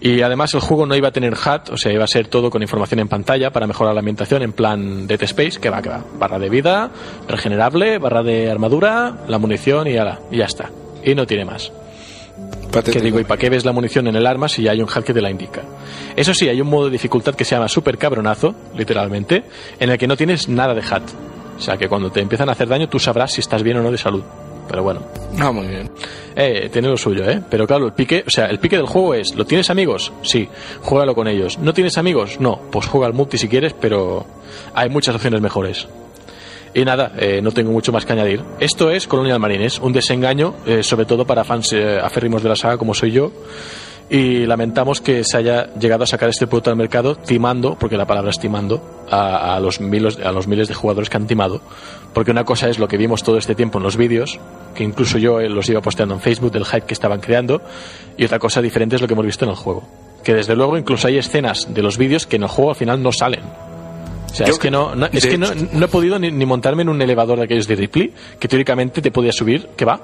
Y 0.00 0.20
además 0.22 0.52
el 0.54 0.60
juego 0.60 0.86
no 0.86 0.94
iba 0.94 1.08
a 1.08 1.12
tener 1.12 1.32
HUD, 1.32 1.72
o 1.72 1.76
sea, 1.76 1.92
iba 1.92 2.04
a 2.04 2.08
ser 2.08 2.28
todo 2.28 2.50
con 2.50 2.62
información 2.62 3.00
en 3.00 3.08
pantalla 3.08 3.50
para 3.50 3.66
mejorar 3.66 3.94
la 3.94 4.00
ambientación 4.00 4.42
en 4.42 4.52
plan 4.52 5.06
Dead 5.06 5.22
Space, 5.22 5.58
que 5.60 5.70
va, 5.70 5.80
que 5.80 5.88
va. 5.88 6.04
Barra 6.18 6.38
de 6.38 6.50
vida, 6.50 6.90
regenerable, 7.26 7.98
barra 7.98 8.22
de 8.22 8.50
armadura, 8.50 9.24
la 9.28 9.38
munición 9.38 9.86
y 9.88 9.92
y 9.92 10.36
ya 10.36 10.44
está. 10.44 10.70
Y 11.04 11.14
no 11.14 11.26
tiene 11.26 11.44
más. 11.44 11.70
Que 12.84 13.00
digo, 13.00 13.20
¿y 13.20 13.24
para 13.24 13.38
qué 13.38 13.48
ves 13.48 13.64
la 13.64 13.70
munición 13.70 14.08
en 14.08 14.16
el 14.16 14.26
arma 14.26 14.48
si 14.48 14.62
ya 14.62 14.72
hay 14.72 14.80
un 14.80 14.88
HUD 14.88 15.04
que 15.04 15.14
te 15.14 15.20
la 15.20 15.30
indica? 15.30 15.62
Eso 16.16 16.34
sí, 16.34 16.48
hay 16.48 16.60
un 16.60 16.68
modo 16.68 16.86
de 16.86 16.90
dificultad 16.90 17.34
que 17.36 17.44
se 17.44 17.54
llama 17.54 17.68
super 17.68 17.96
cabronazo, 17.98 18.52
literalmente, 18.76 19.44
en 19.78 19.90
el 19.90 19.98
que 19.98 20.08
no 20.08 20.16
tienes 20.16 20.48
nada 20.48 20.74
de 20.74 20.80
HUD. 20.80 21.02
O 21.56 21.60
sea, 21.60 21.76
que 21.76 21.88
cuando 21.88 22.10
te 22.10 22.20
empiezan 22.20 22.48
a 22.48 22.52
hacer 22.52 22.66
daño 22.66 22.88
tú 22.88 22.98
sabrás 22.98 23.32
si 23.32 23.40
estás 23.40 23.62
bien 23.62 23.76
o 23.76 23.82
no 23.82 23.92
de 23.92 23.98
salud. 23.98 24.24
Pero 24.66 24.82
bueno, 24.82 25.02
Ah, 25.38 25.52
muy 25.52 25.68
bien. 25.68 25.90
eh, 26.34 26.68
tiene 26.72 26.88
lo 26.88 26.96
suyo, 26.96 27.28
¿eh? 27.28 27.40
Pero 27.48 27.66
claro, 27.66 27.86
el 27.86 27.92
pique, 27.92 28.24
o 28.26 28.30
sea, 28.30 28.46
el 28.46 28.58
pique 28.58 28.76
del 28.76 28.86
juego 28.86 29.14
es, 29.14 29.34
¿lo 29.36 29.44
tienes 29.44 29.68
amigos? 29.70 30.10
Sí, 30.22 30.48
juégalo 30.82 31.14
con 31.14 31.28
ellos. 31.28 31.58
¿No 31.58 31.72
tienes 31.74 31.96
amigos? 31.98 32.40
No, 32.40 32.58
pues 32.72 32.86
juega 32.86 33.06
al 33.06 33.12
multi 33.12 33.38
si 33.38 33.46
quieres, 33.46 33.74
pero 33.78 34.26
hay 34.74 34.88
muchas 34.88 35.14
opciones 35.14 35.40
mejores. 35.42 35.86
Y 36.74 36.84
nada, 36.84 37.12
eh, 37.16 37.40
no 37.40 37.52
tengo 37.52 37.70
mucho 37.70 37.92
más 37.92 38.04
que 38.04 38.12
añadir. 38.12 38.42
Esto 38.58 38.90
es 38.90 39.06
Colonial 39.06 39.38
Marines, 39.38 39.78
un 39.78 39.92
desengaño, 39.92 40.54
eh, 40.66 40.82
sobre 40.82 41.06
todo 41.06 41.24
para 41.24 41.44
fans 41.44 41.72
eh, 41.72 42.00
aférrimos 42.02 42.42
de 42.42 42.48
la 42.48 42.56
saga 42.56 42.76
como 42.76 42.94
soy 42.94 43.12
yo. 43.12 43.30
y 44.10 44.44
lamentamos 44.44 45.00
que 45.00 45.24
se 45.24 45.38
haya 45.38 45.72
llegado 45.74 46.04
a 46.04 46.06
sacar 46.06 46.28
este 46.28 46.46
producto 46.46 46.70
al 46.70 46.76
mercado 46.76 47.14
timando, 47.16 47.76
porque 47.78 47.96
la 47.96 48.06
palabra 48.06 48.30
es 48.30 48.38
timando, 48.38 48.82
a, 49.10 49.58
los 49.60 49.80
miles, 49.80 50.18
a 50.18 50.30
los 50.30 50.46
miles 50.46 50.68
de 50.68 50.74
jugadores 50.74 51.08
que 51.08 51.16
han 51.16 51.26
timado. 51.26 51.62
Porque 52.12 52.30
una 52.30 52.44
cosa 52.44 52.68
es 52.68 52.78
lo 52.78 52.86
que 52.86 52.96
vimos 52.96 53.22
todo 53.22 53.38
este 53.38 53.54
tiempo 53.54 53.78
en 53.78 53.84
los 53.84 53.96
vídeos, 53.96 54.38
que 54.74 54.84
incluso 54.84 55.16
yo 55.16 55.40
eh, 55.40 55.48
los 55.48 55.68
iba 55.68 55.80
posteando 55.80 56.14
en 56.14 56.20
Facebook 56.20 56.52
del 56.52 56.66
hype 56.66 56.86
que 56.86 56.94
estaban 56.94 57.20
creando, 57.20 57.62
y 58.16 58.24
otra 58.24 58.38
cosa 58.38 58.60
diferente 58.60 58.96
es 58.96 59.02
lo 59.02 59.08
que 59.08 59.14
hemos 59.14 59.26
visto 59.26 59.44
en 59.44 59.52
el 59.52 59.56
juego. 59.56 59.84
Que 60.22 60.34
desde 60.34 60.54
luego 60.54 60.76
incluso 60.76 61.08
hay 61.08 61.18
escenas 61.18 61.72
de 61.72 61.82
los 61.82 61.96
vídeos 61.96 62.26
que 62.26 62.36
en 62.36 62.42
el 62.42 62.48
juego 62.48 62.70
al 62.70 62.76
final 62.76 63.02
no 63.02 63.12
salen. 63.12 63.73
O 64.34 64.36
sea, 64.36 64.46
Yo- 64.48 64.52
es 64.54 64.58
que, 64.58 64.70
no, 64.70 64.94
no- 64.96 65.06
es 65.06 65.24
que 65.26 65.38
no, 65.38 65.46
no 65.54 65.84
he 65.84 65.88
podido 65.88 66.18
ni, 66.18 66.30
ni 66.32 66.44
montarme 66.44 66.82
en 66.82 66.88
un 66.88 67.00
elevador 67.00 67.38
de 67.38 67.44
aquellos 67.44 67.68
de 67.68 67.76
Ripley, 67.76 68.12
que 68.38 68.48
teóricamente 68.48 69.00
te 69.00 69.10
podía 69.12 69.30
subir, 69.32 69.68
que 69.76 69.84
va. 69.84 70.00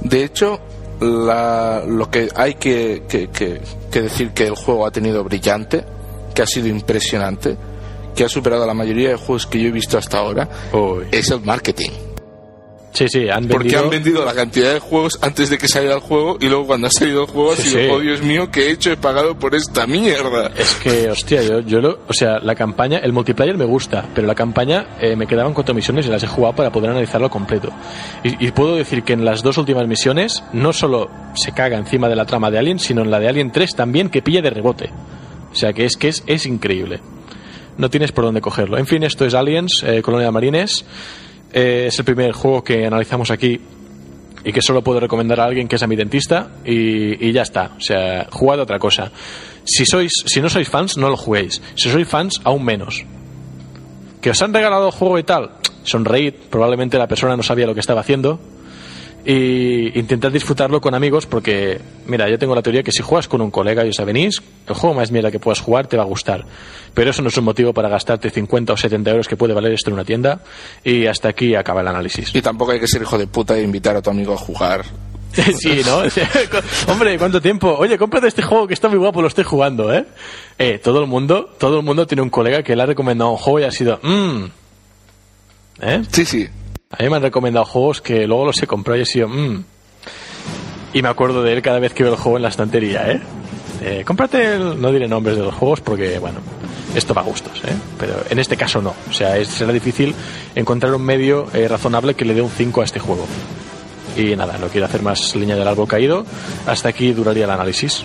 De 0.00 0.24
hecho, 0.24 0.58
la- 1.00 1.84
lo 1.86 2.10
que 2.10 2.28
hay 2.34 2.54
que, 2.54 3.02
que- 3.08 3.28
que- 3.28 3.60
que 3.90 4.00
decir 4.02 4.30
que 4.30 4.46
el 4.46 4.54
juego 4.54 4.86
ha 4.86 4.90
tenido 4.90 5.22
brillante, 5.24 5.84
que 6.34 6.40
ha 6.42 6.46
sido 6.46 6.68
impresionante, 6.68 7.56
que 8.14 8.24
ha 8.24 8.28
superado 8.30 8.64
a 8.64 8.66
la 8.66 8.72
mayoría 8.74 9.10
de 9.10 9.16
juegos 9.16 9.46
que 9.46 9.60
yo 9.60 9.68
he 9.68 9.72
visto 9.72 9.98
hasta 9.98 10.18
ahora, 10.18 10.48
es 11.12 11.30
el 11.30 11.40
marketing. 11.42 11.90
Sí, 12.96 13.08
sí, 13.08 13.28
han 13.28 13.46
Porque 13.46 13.64
vendido... 13.68 13.84
han 13.84 13.90
vendido 13.90 14.24
la 14.24 14.32
cantidad 14.32 14.72
de 14.72 14.80
juegos 14.80 15.18
antes 15.20 15.50
de 15.50 15.58
que 15.58 15.68
saliera 15.68 15.96
el 15.96 16.00
juego 16.00 16.38
y 16.40 16.48
luego 16.48 16.66
cuando 16.66 16.86
ha 16.86 16.90
salido 16.90 17.24
el 17.24 17.26
juego 17.28 17.54
Sí, 17.54 17.60
ha 17.60 17.64
sido, 17.66 17.80
sí. 17.82 17.88
oh 17.90 18.00
Dios 18.00 18.22
mío, 18.22 18.50
¿qué 18.50 18.68
he 18.68 18.70
hecho? 18.70 18.90
He 18.90 18.96
pagado 18.96 19.38
por 19.38 19.54
esta 19.54 19.86
mierda. 19.86 20.50
Es 20.56 20.74
que, 20.76 21.10
hostia, 21.10 21.42
yo, 21.42 21.60
yo 21.60 21.82
lo, 21.82 21.98
o 22.08 22.12
sea, 22.14 22.38
la 22.38 22.54
campaña, 22.54 22.96
el 22.98 23.12
multiplayer 23.12 23.58
me 23.58 23.66
gusta, 23.66 24.06
pero 24.14 24.26
la 24.26 24.34
campaña 24.34 24.86
eh, 24.98 25.14
me 25.14 25.26
quedaban 25.26 25.52
cuatro 25.52 25.74
misiones 25.74 26.06
y 26.06 26.08
las 26.08 26.22
he 26.22 26.26
jugado 26.26 26.56
para 26.56 26.72
poder 26.72 26.88
analizarlo 26.90 27.28
completo. 27.28 27.68
Y, 28.24 28.46
y 28.46 28.50
puedo 28.52 28.76
decir 28.76 29.02
que 29.02 29.12
en 29.12 29.26
las 29.26 29.42
dos 29.42 29.58
últimas 29.58 29.86
misiones 29.86 30.42
no 30.54 30.72
solo 30.72 31.10
se 31.34 31.52
caga 31.52 31.76
encima 31.76 32.08
de 32.08 32.16
la 32.16 32.24
trama 32.24 32.50
de 32.50 32.58
Alien, 32.58 32.78
sino 32.78 33.02
en 33.02 33.10
la 33.10 33.20
de 33.20 33.28
Alien 33.28 33.52
3 33.52 33.74
también 33.76 34.08
que 34.08 34.22
pilla 34.22 34.40
de 34.40 34.48
rebote. 34.48 34.90
O 35.52 35.54
sea, 35.54 35.74
que 35.74 35.84
es 35.84 35.98
que 35.98 36.08
es, 36.08 36.24
es 36.26 36.46
increíble. 36.46 37.00
No 37.76 37.90
tienes 37.90 38.10
por 38.12 38.24
dónde 38.24 38.40
cogerlo. 38.40 38.78
En 38.78 38.86
fin, 38.86 39.02
esto 39.02 39.26
es 39.26 39.34
Aliens, 39.34 39.82
eh, 39.86 40.00
Colonia 40.00 40.28
de 40.28 40.32
Marines. 40.32 40.86
Eh, 41.52 41.86
es 41.88 41.98
el 41.98 42.04
primer 42.04 42.32
juego 42.32 42.62
que 42.62 42.86
analizamos 42.86 43.30
aquí 43.30 43.60
y 44.44 44.52
que 44.52 44.62
solo 44.62 44.82
puedo 44.82 45.00
recomendar 45.00 45.40
a 45.40 45.44
alguien 45.44 45.68
que 45.68 45.76
es 45.76 45.82
a 45.82 45.86
mi 45.86 45.96
dentista 45.96 46.50
y, 46.64 47.26
y 47.28 47.32
ya 47.32 47.42
está. 47.42 47.72
O 47.76 47.80
sea, 47.80 48.26
jugad 48.30 48.60
otra 48.60 48.78
cosa. 48.78 49.10
Si 49.64 49.84
sois, 49.84 50.12
si 50.24 50.40
no 50.40 50.48
sois 50.48 50.68
fans, 50.68 50.96
no 50.96 51.08
lo 51.08 51.16
juguéis. 51.16 51.60
Si 51.74 51.90
sois 51.90 52.06
fans, 52.06 52.40
aún 52.44 52.64
menos. 52.64 53.04
Que 54.20 54.30
os 54.30 54.42
han 54.42 54.54
regalado 54.54 54.92
juego 54.92 55.18
y 55.18 55.24
tal, 55.24 55.50
sonreíd. 55.82 56.34
Probablemente 56.50 56.98
la 56.98 57.08
persona 57.08 57.36
no 57.36 57.42
sabía 57.42 57.66
lo 57.66 57.74
que 57.74 57.80
estaba 57.80 58.00
haciendo. 58.00 58.38
Y 59.28 59.98
intentad 59.98 60.30
disfrutarlo 60.30 60.80
con 60.80 60.94
amigos 60.94 61.26
porque, 61.26 61.80
mira, 62.06 62.28
yo 62.30 62.38
tengo 62.38 62.54
la 62.54 62.62
teoría 62.62 62.84
que 62.84 62.92
si 62.92 63.02
juegas 63.02 63.26
con 63.26 63.40
un 63.40 63.50
colega 63.50 63.84
y 63.84 63.88
os 63.88 63.96
venís, 64.04 64.40
el 64.68 64.74
juego 64.74 64.94
más 64.94 65.10
mierda 65.10 65.32
que 65.32 65.40
puedas 65.40 65.58
jugar 65.58 65.88
te 65.88 65.96
va 65.96 66.04
a 66.04 66.06
gustar. 66.06 66.44
Pero 66.94 67.10
eso 67.10 67.22
no 67.22 67.28
es 67.28 67.36
un 67.36 67.44
motivo 67.44 67.72
para 67.74 67.88
gastarte 67.88 68.30
50 68.30 68.72
o 68.72 68.76
70 68.76 69.10
euros 69.10 69.26
que 69.26 69.36
puede 69.36 69.52
valer 69.52 69.72
esto 69.72 69.90
en 69.90 69.94
una 69.94 70.04
tienda. 70.04 70.42
Y 70.84 71.06
hasta 71.06 71.28
aquí 71.28 71.56
acaba 71.56 71.80
el 71.80 71.88
análisis. 71.88 72.32
Y 72.36 72.40
tampoco 72.40 72.70
hay 72.70 72.78
que 72.78 72.86
ser 72.86 73.02
hijo 73.02 73.18
de 73.18 73.26
puta 73.26 73.58
e 73.58 73.62
invitar 73.62 73.96
a 73.96 74.02
tu 74.02 74.10
amigo 74.10 74.32
a 74.32 74.38
jugar. 74.38 74.84
Sí, 75.58 75.82
¿no? 75.84 75.98
Hombre, 76.92 77.18
¿cuánto 77.18 77.42
tiempo? 77.42 77.74
Oye, 77.78 77.98
cómprate 77.98 78.28
este 78.28 78.42
juego 78.42 78.66
que 78.66 78.72
está 78.72 78.88
muy 78.88 78.96
guapo, 78.96 79.20
lo 79.20 79.28
estoy 79.28 79.44
jugando, 79.44 79.92
¿eh? 79.92 80.06
Eh, 80.56 80.80
todo 80.82 81.00
el 81.00 81.06
mundo, 81.06 81.50
todo 81.58 81.80
el 81.80 81.84
mundo 81.84 82.06
tiene 82.06 82.22
un 82.22 82.30
colega 82.30 82.62
que 82.62 82.74
le 82.74 82.82
ha 82.82 82.86
recomendado 82.86 83.32
un 83.32 83.36
juego 83.36 83.60
y 83.60 83.64
ha 83.64 83.70
sido, 83.70 84.00
mmm. 84.02 84.44
¿Eh? 85.82 86.02
Sí, 86.10 86.24
sí. 86.24 86.48
A 86.90 87.02
mí 87.02 87.08
me 87.10 87.16
han 87.16 87.22
recomendado 87.22 87.64
juegos 87.66 88.00
que 88.00 88.26
luego 88.26 88.44
los 88.46 88.62
he 88.62 88.66
comprado 88.66 88.98
y 88.98 89.02
he 89.02 89.06
sido, 89.06 89.28
mmm. 89.28 89.64
Y 90.92 91.02
me 91.02 91.08
acuerdo 91.08 91.42
de 91.42 91.52
él 91.52 91.62
cada 91.62 91.78
vez 91.78 91.92
que 91.92 92.02
veo 92.04 92.12
el 92.12 92.18
juego 92.18 92.36
en 92.38 92.42
la 92.42 92.48
estantería, 92.48 93.10
¿eh? 93.10 93.20
Eh, 93.82 94.02
cómprate 94.06 94.54
el... 94.54 94.80
No 94.80 94.90
diré 94.92 95.08
nombres 95.08 95.36
de 95.36 95.42
los 95.42 95.54
juegos 95.54 95.80
porque, 95.80 96.18
bueno, 96.18 96.38
esto 96.94 97.12
va 97.12 97.20
a 97.22 97.24
gustos, 97.24 97.58
¿eh? 97.64 97.74
Pero 97.98 98.14
en 98.30 98.38
este 98.38 98.56
caso 98.56 98.80
no. 98.80 98.94
O 99.10 99.12
sea, 99.12 99.36
es- 99.36 99.48
será 99.48 99.72
difícil 99.72 100.14
encontrar 100.54 100.94
un 100.94 101.02
medio 101.02 101.48
eh, 101.52 101.68
razonable 101.68 102.14
que 102.14 102.24
le 102.24 102.34
dé 102.34 102.40
un 102.40 102.50
5 102.50 102.80
a 102.80 102.84
este 102.84 103.00
juego. 103.00 103.26
Y 104.16 104.34
nada, 104.36 104.56
no 104.58 104.68
quiero 104.68 104.86
hacer 104.86 105.02
más 105.02 105.34
leña 105.36 105.56
del 105.56 105.68
árbol 105.68 105.88
caído. 105.88 106.24
Hasta 106.66 106.88
aquí 106.88 107.12
duraría 107.12 107.44
el 107.44 107.50
análisis. 107.50 108.02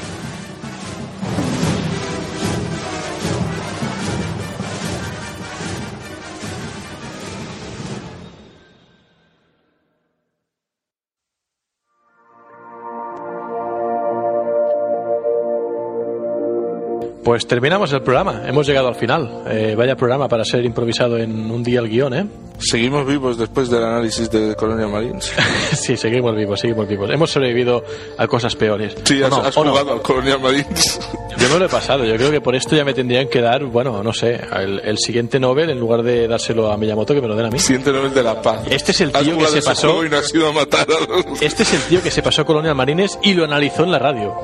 Pues 17.23 17.45
terminamos 17.45 17.93
el 17.93 18.01
programa. 18.01 18.41
Hemos 18.47 18.65
llegado 18.65 18.87
al 18.87 18.95
final. 18.95 19.43
Eh, 19.47 19.75
vaya 19.77 19.95
programa 19.95 20.27
para 20.27 20.43
ser 20.43 20.65
improvisado 20.65 21.17
en 21.17 21.51
un 21.51 21.63
día 21.63 21.79
el 21.79 21.87
guion, 21.87 22.13
¿eh? 22.15 22.25
Seguimos 22.59 23.05
vivos 23.07 23.37
después 23.37 23.69
del 23.69 23.83
análisis 23.83 24.29
de 24.31 24.55
Colonia 24.55 24.87
Marines. 24.87 25.31
sí, 25.73 25.97
seguimos 25.97 26.35
vivos, 26.35 26.59
seguimos 26.59 26.87
vivos. 26.87 27.09
Hemos 27.11 27.29
sobrevivido 27.31 27.83
a 28.17 28.27
cosas 28.27 28.55
peores. 28.55 28.95
Sí, 29.03 29.21
¿O 29.21 29.25
has, 29.25 29.31
no? 29.31 29.37
has 29.41 29.57
¿O 29.57 29.63
no? 29.63 29.71
jugado 29.71 29.93
al 29.93 30.01
Colonia 30.01 30.37
Marines. 30.37 30.99
Yo 31.37 31.49
me 31.49 31.59
lo 31.59 31.65
he 31.65 31.69
pasado. 31.69 32.05
Yo 32.05 32.15
creo 32.15 32.29
que 32.31 32.41
por 32.41 32.55
esto 32.55 32.75
ya 32.75 32.83
me 32.85 32.93
tendrían 32.93 33.27
que 33.29 33.41
dar, 33.41 33.63
bueno, 33.65 34.01
no 34.03 34.13
sé, 34.13 34.39
el, 34.59 34.79
el 34.83 34.97
siguiente 34.97 35.39
Nobel 35.39 35.69
en 35.71 35.79
lugar 35.79 36.03
de 36.03 36.27
dárselo 36.27 36.71
a 36.71 36.77
Miyamoto 36.77 37.13
que 37.15 37.21
me 37.21 37.27
lo 37.27 37.35
den 37.35 37.47
a 37.47 37.49
mí. 37.49 37.57
Siguiente 37.59 37.91
Nobel 37.91 38.13
de 38.13 38.23
la 38.23 38.41
Paz. 38.41 38.61
Este 38.69 38.91
es 38.91 39.01
el 39.01 39.11
tío 39.11 39.37
que 39.37 39.45
se 39.47 39.61
pasó. 39.61 40.03
y 40.05 40.09
no 40.09 40.17
has 40.17 40.33
ido 40.33 40.47
a 40.49 40.51
matar 40.53 40.87
a 40.89 40.99
los... 41.29 41.41
Este 41.41 41.63
es 41.63 41.73
el 41.73 41.81
tío 41.83 42.01
que 42.03 42.11
se 42.11 42.21
pasó 42.21 42.45
Colonial 42.45 42.75
Marines 42.75 43.17
y 43.23 43.33
lo 43.33 43.43
analizó 43.45 43.83
en 43.83 43.91
la 43.91 43.99
radio. 43.99 44.35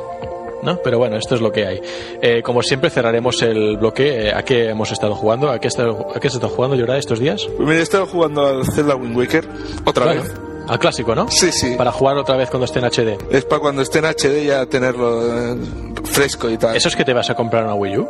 ¿No? 0.64 0.78
Pero 0.84 0.98
bueno, 0.98 1.18
esto 1.18 1.36
es 1.36 1.42
lo 1.42 1.52
que 1.52 1.66
hay. 1.68 1.82
Eh, 2.22 2.42
como 2.44 2.62
siempre, 2.64 2.90
cerraremos 2.90 3.42
el 3.44 3.78
bloque. 3.78 4.28
Eh, 4.28 4.34
¿A 4.34 4.44
qué 4.44 4.70
hemos 4.70 4.92
estado 4.92 5.14
jugando? 5.16 5.50
¿A 5.50 5.60
qué, 5.60 5.68
a 5.68 6.20
qué 6.20 6.28
has 6.28 6.34
estado 6.34 6.50
jugando, 6.54 6.76
Llora, 6.76 6.98
estos 6.98 7.20
días? 7.20 7.48
Mira, 7.60 7.76
he 7.76 7.82
estado 7.82 8.06
jugando 8.08 8.46
al 8.46 8.66
Zelda 8.66 8.96
Wind 8.96 9.16
Waker 9.18 9.48
otra 9.86 10.06
Bueno, 10.06 10.24
vez. 10.24 10.34
al 10.68 10.80
clásico, 10.80 11.14
¿no? 11.16 11.30
Sí, 11.30 11.52
sí. 11.52 11.76
Para 11.78 11.92
jugar 11.92 12.18
otra 12.18 12.36
vez 12.38 12.50
cuando 12.50 12.66
esté 12.66 12.80
en 12.80 12.86
HD. 12.86 13.18
Es 13.30 13.46
para 13.46 13.62
cuando 13.62 13.82
esté 13.84 14.00
en 14.00 14.06
HD 14.06 14.46
ya 14.46 14.66
tenerlo 14.66 15.22
eh, 15.54 15.58
fresco 16.06 16.50
y 16.50 16.58
tal. 16.58 16.76
¿Eso 16.76 16.88
es 16.88 16.96
que 16.96 17.06
te 17.06 17.14
vas 17.14 17.30
a 17.30 17.36
comprar 17.36 17.64
una 17.64 17.76
Wii 17.76 17.98
U? 18.00 18.08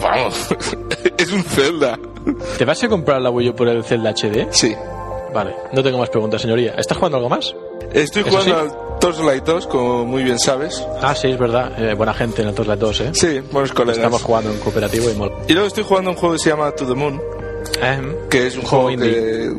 Vamos, 0.00 0.48
es 1.18 1.32
un 1.32 1.42
Zelda. 1.42 1.98
¿Te 2.56 2.64
vas 2.64 2.82
a 2.82 2.88
comprar 2.88 3.20
la 3.20 3.30
Wii 3.30 3.50
U 3.50 3.54
por 3.54 3.68
el 3.68 3.84
Zelda 3.84 4.12
HD? 4.14 4.46
Sí. 4.50 4.74
Vale, 5.34 5.54
no 5.72 5.82
tengo 5.82 5.98
más 5.98 6.08
preguntas, 6.10 6.40
señoría. 6.40 6.74
¿Estás 6.78 6.96
jugando 6.96 7.16
algo 7.18 7.28
más? 7.28 7.54
Estoy 7.92 8.22
¿Eso 8.22 8.30
jugando 8.30 8.56
al 8.58 8.98
Torchlight 9.00 9.44
2, 9.44 9.66
como 9.66 10.04
muy 10.06 10.22
bien 10.22 10.38
sabes. 10.38 10.86
Ah, 11.02 11.14
sí, 11.14 11.28
es 11.28 11.38
verdad. 11.38 11.72
Eh, 11.76 11.94
buena 11.94 12.14
gente 12.14 12.42
en 12.42 12.52
todos 12.54 12.68
las 12.68 12.78
dos, 12.78 13.00
¿eh? 13.00 13.10
Sí, 13.14 13.40
buenos 13.52 13.72
colegas. 13.72 13.96
Estamos 13.98 14.22
jugando 14.22 14.50
en 14.52 14.58
cooperativo 14.60 15.10
y 15.10 15.14
mol. 15.14 15.32
Y 15.48 15.52
luego 15.52 15.66
estoy 15.68 15.82
jugando 15.84 16.10
un 16.12 16.16
juego 16.16 16.34
que 16.34 16.38
se 16.38 16.50
llama 16.50 16.70
To 16.70 16.86
the 16.86 16.94
Moon, 16.94 17.20
Eh, 17.82 18.16
que 18.30 18.46
es 18.46 18.56
un 18.56 18.62
Juego 18.62 18.84
juego, 18.84 19.02
que, 19.02 19.52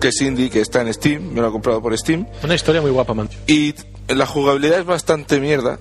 que 0.00 0.08
es 0.08 0.20
indie, 0.22 0.48
que 0.48 0.60
está 0.62 0.80
en 0.80 0.92
Steam, 0.94 1.32
me 1.34 1.40
lo 1.42 1.48
he 1.48 1.52
comprado 1.52 1.82
por 1.82 1.96
Steam. 1.98 2.26
Una 2.42 2.54
historia 2.54 2.80
muy 2.80 2.90
guapa, 2.90 3.12
man. 3.12 3.28
Y 3.46 3.74
la 4.08 4.24
jugabilidad 4.26 4.80
es 4.80 4.86
bastante 4.86 5.38
mierda. 5.38 5.78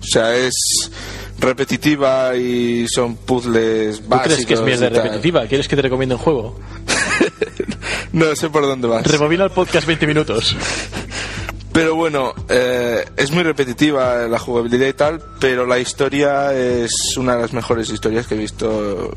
O 0.00 0.04
sea, 0.04 0.36
es 0.36 0.90
repetitiva 1.38 2.36
y 2.36 2.86
son 2.88 3.16
puzzles 3.16 4.00
¿Tú 4.02 4.08
básicos. 4.08 4.32
crees 4.34 4.46
que 4.46 4.54
es 4.54 4.60
mierda 4.60 4.88
repetitiva? 4.90 5.46
¿Quieres 5.46 5.66
que 5.68 5.76
te 5.76 5.82
recomiende 5.82 6.16
un 6.16 6.20
juego? 6.20 6.58
No 8.12 8.34
sé 8.36 8.50
por 8.50 8.62
dónde 8.66 8.86
vas. 8.88 9.06
Rebobina 9.06 9.44
el 9.44 9.50
podcast 9.50 9.86
20 9.86 10.06
minutos. 10.06 10.54
Pero 11.72 11.94
bueno, 11.94 12.34
eh, 12.50 13.02
es 13.16 13.30
muy 13.30 13.42
repetitiva 13.42 14.28
la 14.28 14.38
jugabilidad 14.38 14.86
y 14.86 14.92
tal, 14.92 15.22
pero 15.40 15.64
la 15.64 15.78
historia 15.78 16.52
es 16.52 17.16
una 17.16 17.36
de 17.36 17.40
las 17.42 17.54
mejores 17.54 17.88
historias 17.88 18.26
que 18.26 18.34
he 18.34 18.38
visto 18.38 19.10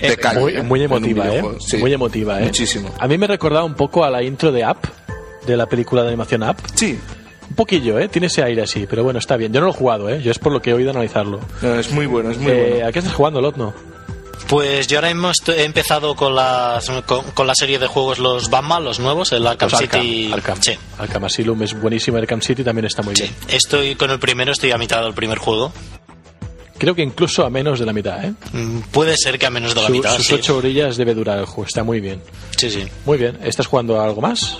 de 0.00 0.08
Eh, 0.08 0.16
calle. 0.16 0.62
muy, 0.64 0.80
¿eh? 0.80 0.84
emotiva, 0.84 1.28
¿eh? 1.32 1.44
Sí. 1.60 1.76
Muy 1.76 1.92
emotiva, 1.92 2.40
¿eh? 2.40 2.44
Muchísimo. 2.46 2.90
A 2.98 3.06
mí 3.06 3.16
me 3.16 3.28
recordaba 3.28 3.64
un 3.64 3.74
poco 3.74 4.04
a 4.04 4.10
la 4.10 4.24
intro 4.24 4.50
de 4.50 4.64
Up, 4.66 4.78
de 5.46 5.56
la 5.56 5.66
película 5.66 6.02
de 6.02 6.08
animación 6.08 6.42
Up. 6.42 6.56
Sí, 6.74 6.98
Un 7.48 7.54
poquillo, 7.56 7.98
¿eh? 7.98 8.08
Tiene 8.08 8.26
ese 8.28 8.42
aire 8.44 8.62
así, 8.62 8.86
pero 8.90 9.02
bueno, 9.04 9.18
está 9.20 9.36
bien. 9.36 9.52
Yo 9.52 9.60
no 9.60 9.66
lo 9.66 9.72
he 9.72 9.76
jugado, 9.76 10.08
¿eh? 10.08 10.20
Yo 10.22 10.30
es 10.32 10.38
por 10.40 10.52
lo 10.52 10.60
que 10.62 10.70
he 10.70 10.72
oído 10.72 10.90
analizarlo. 10.90 11.38
no, 11.62 11.74
es 11.78 11.90
muy 11.92 12.06
bueno, 12.06 12.30
es 12.30 12.38
muy 12.38 12.50
Eh, 12.52 12.68
bueno. 12.74 12.86
¿A 12.88 12.92
qué 12.92 12.98
estás 13.00 13.14
jugando, 13.14 13.40
Lotno? 13.40 13.72
Pues 14.48 14.88
yo 14.88 14.98
ahora 14.98 15.14
mismo 15.14 15.30
he 15.54 15.62
empezado 15.64 16.16
con, 16.16 16.34
las, 16.34 16.90
con, 17.06 17.22
con 17.32 17.46
la 17.46 17.54
serie 17.54 17.78
de 17.78 17.86
juegos 17.86 18.18
los 18.18 18.50
Batman, 18.50 18.84
los 18.84 18.98
nuevos, 18.98 19.30
el 19.32 19.46
Arkham 19.46 19.70
Los 19.70 19.78
City. 19.80 20.30
Arkham. 20.32 20.60
Sí, 20.60 20.72
Arkham 20.98 21.24
Asylum 21.24 21.62
es 21.62 21.80
buenísimo, 21.80 22.16
Arkham 22.16 22.42
City 22.42 22.64
también 22.64 22.86
está 22.86 23.02
muy 23.02 23.14
sí. 23.14 23.22
bien. 23.22 23.34
Estoy 23.48 23.94
con 23.94 24.10
el 24.10 24.18
primero, 24.18 24.50
estoy 24.50 24.72
a 24.72 24.78
mitad 24.78 25.02
del 25.04 25.14
primer 25.14 25.38
juego. 25.38 25.72
Creo 26.78 26.94
que 26.94 27.02
incluso 27.02 27.44
a 27.44 27.50
menos 27.50 27.78
de 27.78 27.84
la 27.86 27.92
mitad, 27.92 28.24
¿eh? 28.24 28.32
Mm, 28.52 28.80
Puede 28.90 29.16
ser 29.18 29.38
que 29.38 29.44
a 29.46 29.50
menos 29.50 29.74
de 29.74 29.82
la 29.82 29.86
Su- 29.86 29.92
mitad. 29.92 30.16
sus 30.16 30.26
sí. 30.26 30.34
ocho 30.34 30.56
orillas 30.56 30.96
debe 30.96 31.14
durar 31.14 31.38
el 31.38 31.44
juego, 31.44 31.66
está 31.66 31.84
muy 31.84 32.00
bien. 32.00 32.22
Sí, 32.56 32.70
sí. 32.70 32.88
Muy 33.04 33.18
bien, 33.18 33.38
¿estás 33.44 33.66
jugando 33.66 34.00
a 34.00 34.04
algo 34.04 34.20
más? 34.22 34.58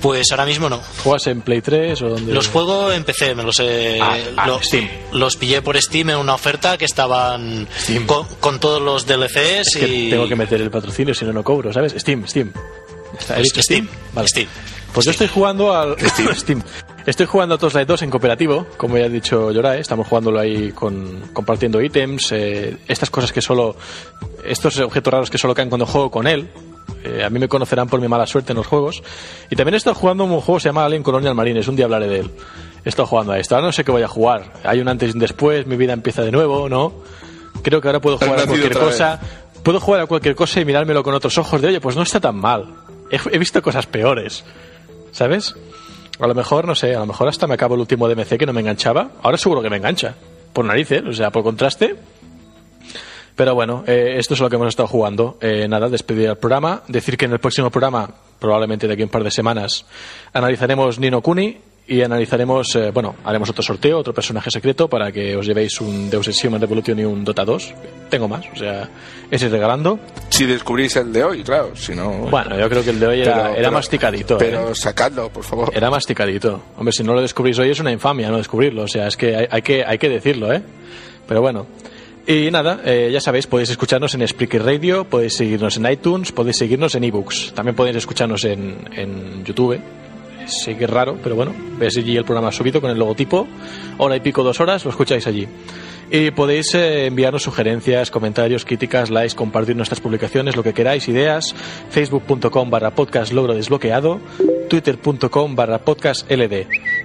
Pues 0.00 0.30
ahora 0.30 0.46
mismo 0.46 0.68
no. 0.70 0.80
¿Juegas 1.04 1.26
en 1.26 1.42
Play 1.42 1.60
3 1.60 2.00
o 2.02 2.08
donde? 2.10 2.32
Los 2.32 2.48
juegos 2.48 2.94
empecé, 2.94 3.34
me 3.34 3.42
los 3.42 3.60
he, 3.60 3.98
Ah, 4.00 4.16
ah, 4.36 4.46
lo- 4.46 4.62
Steam. 4.62 4.88
los 5.12 5.36
pillé 5.36 5.60
por 5.62 5.76
Steam 5.80 6.10
en 6.10 6.16
una 6.16 6.34
oferta 6.34 6.78
que 6.78 6.86
estaban 6.86 7.68
Steam. 7.78 8.06
con, 8.06 8.26
con 8.40 8.58
todos 8.60 8.80
los 8.80 9.06
DLCs 9.06 9.68
Es 9.68 9.76
que 9.76 9.86
y 9.86 10.10
tengo 10.10 10.26
que 10.26 10.36
meter 10.36 10.60
el 10.60 10.70
patrocinio, 10.70 11.14
si 11.14 11.24
no, 11.26 11.32
no 11.32 11.42
cobro, 11.44 11.72
¿sabes? 11.72 11.94
Steam, 11.98 12.26
Steam. 12.26 12.52
Está, 13.18 13.34
¿he 13.34 13.36
Pues 13.38 13.48
dicho 13.52 13.62
Steam? 13.62 13.86
Steam, 13.86 13.98
Vale. 14.14 14.28
Steam. 14.28 14.48
Pues 14.94 15.04
yo 15.04 15.12
estoy 15.12 15.28
jugando 15.28 15.74
al 15.74 15.96
Steam. 16.36 16.62
Estoy 17.06 17.26
jugando 17.26 17.54
a 17.54 17.68
Light 17.72 17.88
2 17.88 18.02
en 18.02 18.10
cooperativo, 18.10 18.66
como 18.76 18.98
ya 18.98 19.06
ha 19.06 19.08
dicho 19.08 19.50
Yorae. 19.50 19.80
Estamos 19.80 20.06
jugándolo 20.06 20.38
ahí 20.38 20.70
con, 20.72 21.30
compartiendo 21.32 21.80
ítems, 21.80 22.30
eh, 22.32 22.76
estas 22.88 23.08
cosas 23.10 23.32
que 23.32 23.40
solo. 23.40 23.74
estos 24.44 24.78
objetos 24.80 25.12
raros 25.12 25.30
que 25.30 25.38
solo 25.38 25.54
caen 25.54 25.70
cuando 25.70 25.86
juego 25.86 26.10
con 26.10 26.26
él. 26.26 26.48
Eh, 27.04 27.24
a 27.24 27.30
mí 27.30 27.38
me 27.38 27.48
conocerán 27.48 27.88
por 27.88 28.00
mi 28.00 28.08
mala 28.08 28.26
suerte 28.26 28.52
en 28.52 28.56
los 28.56 28.66
juegos. 28.66 29.02
Y 29.50 29.56
también 29.56 29.74
he 29.74 29.76
estado 29.76 29.94
jugando 29.94 30.24
un 30.24 30.40
juego 30.40 30.58
que 30.58 30.62
se 30.62 30.68
llama 30.68 30.84
Alien 30.84 31.02
Colonial 31.02 31.34
Marines. 31.34 31.68
Un 31.68 31.76
día 31.76 31.86
hablaré 31.86 32.08
de 32.08 32.20
él. 32.20 32.30
He 32.84 32.88
estado 32.88 33.06
jugando 33.06 33.32
a 33.32 33.38
esto. 33.38 33.54
Ahora 33.54 33.68
no 33.68 33.72
sé 33.72 33.84
qué 33.84 33.90
voy 33.90 34.02
a 34.02 34.08
jugar. 34.08 34.52
Hay 34.64 34.80
un 34.80 34.88
antes 34.88 35.10
y 35.10 35.12
un 35.12 35.18
después. 35.18 35.66
Mi 35.66 35.76
vida 35.76 35.92
empieza 35.92 36.22
de 36.22 36.30
nuevo, 36.30 36.68
¿no? 36.68 36.92
Creo 37.62 37.80
que 37.80 37.88
ahora 37.88 38.00
puedo 38.00 38.18
jugar 38.18 38.40
a 38.40 38.46
cualquier 38.46 38.78
cosa. 38.78 39.20
Puedo 39.62 39.80
jugar 39.80 40.00
a 40.00 40.06
cualquier 40.06 40.34
cosa 40.34 40.60
y 40.60 40.64
mirármelo 40.64 41.02
con 41.02 41.14
otros 41.14 41.36
ojos 41.36 41.60
de, 41.60 41.68
oye, 41.68 41.80
pues 41.80 41.96
no 41.96 42.02
está 42.02 42.20
tan 42.20 42.36
mal. 42.36 42.74
He, 43.10 43.38
visto 43.38 43.60
cosas 43.60 43.86
peores. 43.86 44.44
¿Sabes? 45.12 45.54
A 46.18 46.26
lo 46.26 46.34
mejor, 46.34 46.66
no 46.66 46.74
sé, 46.74 46.94
a 46.94 47.00
lo 47.00 47.06
mejor 47.06 47.28
hasta 47.28 47.46
me 47.46 47.54
acabo 47.54 47.74
el 47.74 47.80
último 47.80 48.08
DMC 48.08 48.38
que 48.38 48.46
no 48.46 48.52
me 48.52 48.60
enganchaba. 48.60 49.10
Ahora 49.22 49.36
seguro 49.36 49.60
que 49.60 49.68
me 49.68 49.76
engancha. 49.76 50.14
Por 50.52 50.64
narices, 50.64 51.02
o 51.04 51.12
sea, 51.12 51.30
por 51.30 51.42
contraste. 51.42 51.96
Pero 53.40 53.54
bueno, 53.54 53.84
eh, 53.86 54.16
esto 54.18 54.34
es 54.34 54.40
lo 54.40 54.50
que 54.50 54.56
hemos 54.56 54.68
estado 54.68 54.86
jugando. 54.86 55.38
Eh, 55.40 55.66
nada, 55.66 55.88
despedir 55.88 56.28
el 56.28 56.36
programa. 56.36 56.82
Decir 56.88 57.16
que 57.16 57.24
en 57.24 57.32
el 57.32 57.38
próximo 57.38 57.70
programa, 57.70 58.06
probablemente 58.38 58.86
de 58.86 58.92
aquí 58.92 59.00
a 59.00 59.06
un 59.06 59.10
par 59.10 59.24
de 59.24 59.30
semanas, 59.30 59.86
analizaremos 60.34 60.98
Nino 60.98 61.22
Kuni 61.22 61.56
y 61.88 62.02
analizaremos, 62.02 62.76
eh, 62.76 62.90
bueno, 62.90 63.16
haremos 63.24 63.48
otro 63.48 63.62
sorteo, 63.62 63.96
otro 63.96 64.12
personaje 64.12 64.50
secreto 64.50 64.88
para 64.88 65.10
que 65.10 65.34
os 65.38 65.46
llevéis 65.46 65.80
un 65.80 66.10
Deus 66.10 66.28
Ex 66.28 66.44
Human 66.44 66.60
Revolution 66.60 66.98
y 66.98 67.04
un 67.06 67.24
Dota 67.24 67.46
2. 67.46 67.72
Tengo 68.10 68.28
más, 68.28 68.44
o 68.52 68.56
sea, 68.56 68.90
ese 69.30 69.48
regalando. 69.48 69.98
Si 70.28 70.44
descubrís 70.44 70.96
el 70.96 71.10
de 71.10 71.24
hoy, 71.24 71.42
claro, 71.42 71.74
si 71.74 71.94
no... 71.94 72.10
Bueno, 72.30 72.58
yo 72.58 72.68
creo 72.68 72.84
que 72.84 72.90
el 72.90 73.00
de 73.00 73.06
hoy 73.06 73.20
era, 73.22 73.56
era 73.56 73.70
masticadito. 73.70 74.36
Pero 74.36 74.72
¿eh? 74.72 74.74
sacadlo, 74.74 75.30
por 75.30 75.44
favor. 75.44 75.72
Era 75.74 75.88
masticadito. 75.88 76.60
Hombre, 76.76 76.92
si 76.92 77.02
no 77.02 77.14
lo 77.14 77.22
descubrís 77.22 77.58
hoy 77.58 77.70
es 77.70 77.80
una 77.80 77.90
infamia 77.90 78.28
no 78.28 78.36
descubrirlo, 78.36 78.82
o 78.82 78.88
sea, 78.88 79.06
es 79.06 79.16
que 79.16 79.48
hay, 79.50 79.62
que, 79.62 79.82
hay 79.82 79.96
que 79.96 80.10
decirlo, 80.10 80.52
¿eh? 80.52 80.62
Pero 81.26 81.40
bueno. 81.40 81.66
Y 82.30 82.48
nada, 82.52 82.80
eh, 82.84 83.10
ya 83.12 83.20
sabéis, 83.20 83.48
podéis 83.48 83.70
escucharnos 83.70 84.14
en 84.14 84.24
Spreaker 84.24 84.62
Radio, 84.62 85.02
podéis 85.02 85.34
seguirnos 85.34 85.76
en 85.76 85.90
iTunes, 85.90 86.30
podéis 86.30 86.58
seguirnos 86.58 86.94
en 86.94 87.02
ebooks. 87.02 87.52
También 87.56 87.74
podéis 87.74 87.96
escucharnos 87.96 88.44
en, 88.44 88.88
en 88.92 89.44
YouTube, 89.44 89.80
sí 90.46 90.76
que 90.76 90.84
es 90.84 90.90
raro, 90.90 91.18
pero 91.20 91.34
bueno, 91.34 91.52
ves 91.76 91.96
allí 91.96 92.16
el 92.16 92.24
programa 92.24 92.52
subido 92.52 92.80
con 92.80 92.88
el 92.88 93.00
logotipo, 93.00 93.48
hora 93.98 94.14
y 94.14 94.20
pico, 94.20 94.44
dos 94.44 94.60
horas, 94.60 94.84
lo 94.84 94.92
escucháis 94.92 95.26
allí. 95.26 95.48
Y 96.08 96.30
podéis 96.30 96.72
eh, 96.76 97.06
enviarnos 97.06 97.42
sugerencias, 97.42 98.12
comentarios, 98.12 98.64
críticas, 98.64 99.10
likes, 99.10 99.34
compartir 99.34 99.74
nuestras 99.74 100.00
publicaciones, 100.00 100.54
lo 100.54 100.62
que 100.62 100.72
queráis, 100.72 101.08
ideas, 101.08 101.52
facebook.com 101.90 102.70
barra 102.70 102.92
podcast 102.92 103.32
logro 103.32 103.56
desbloqueado, 103.56 104.20
twitter.com 104.68 105.56
barra 105.56 105.80
podcast. 105.80 106.30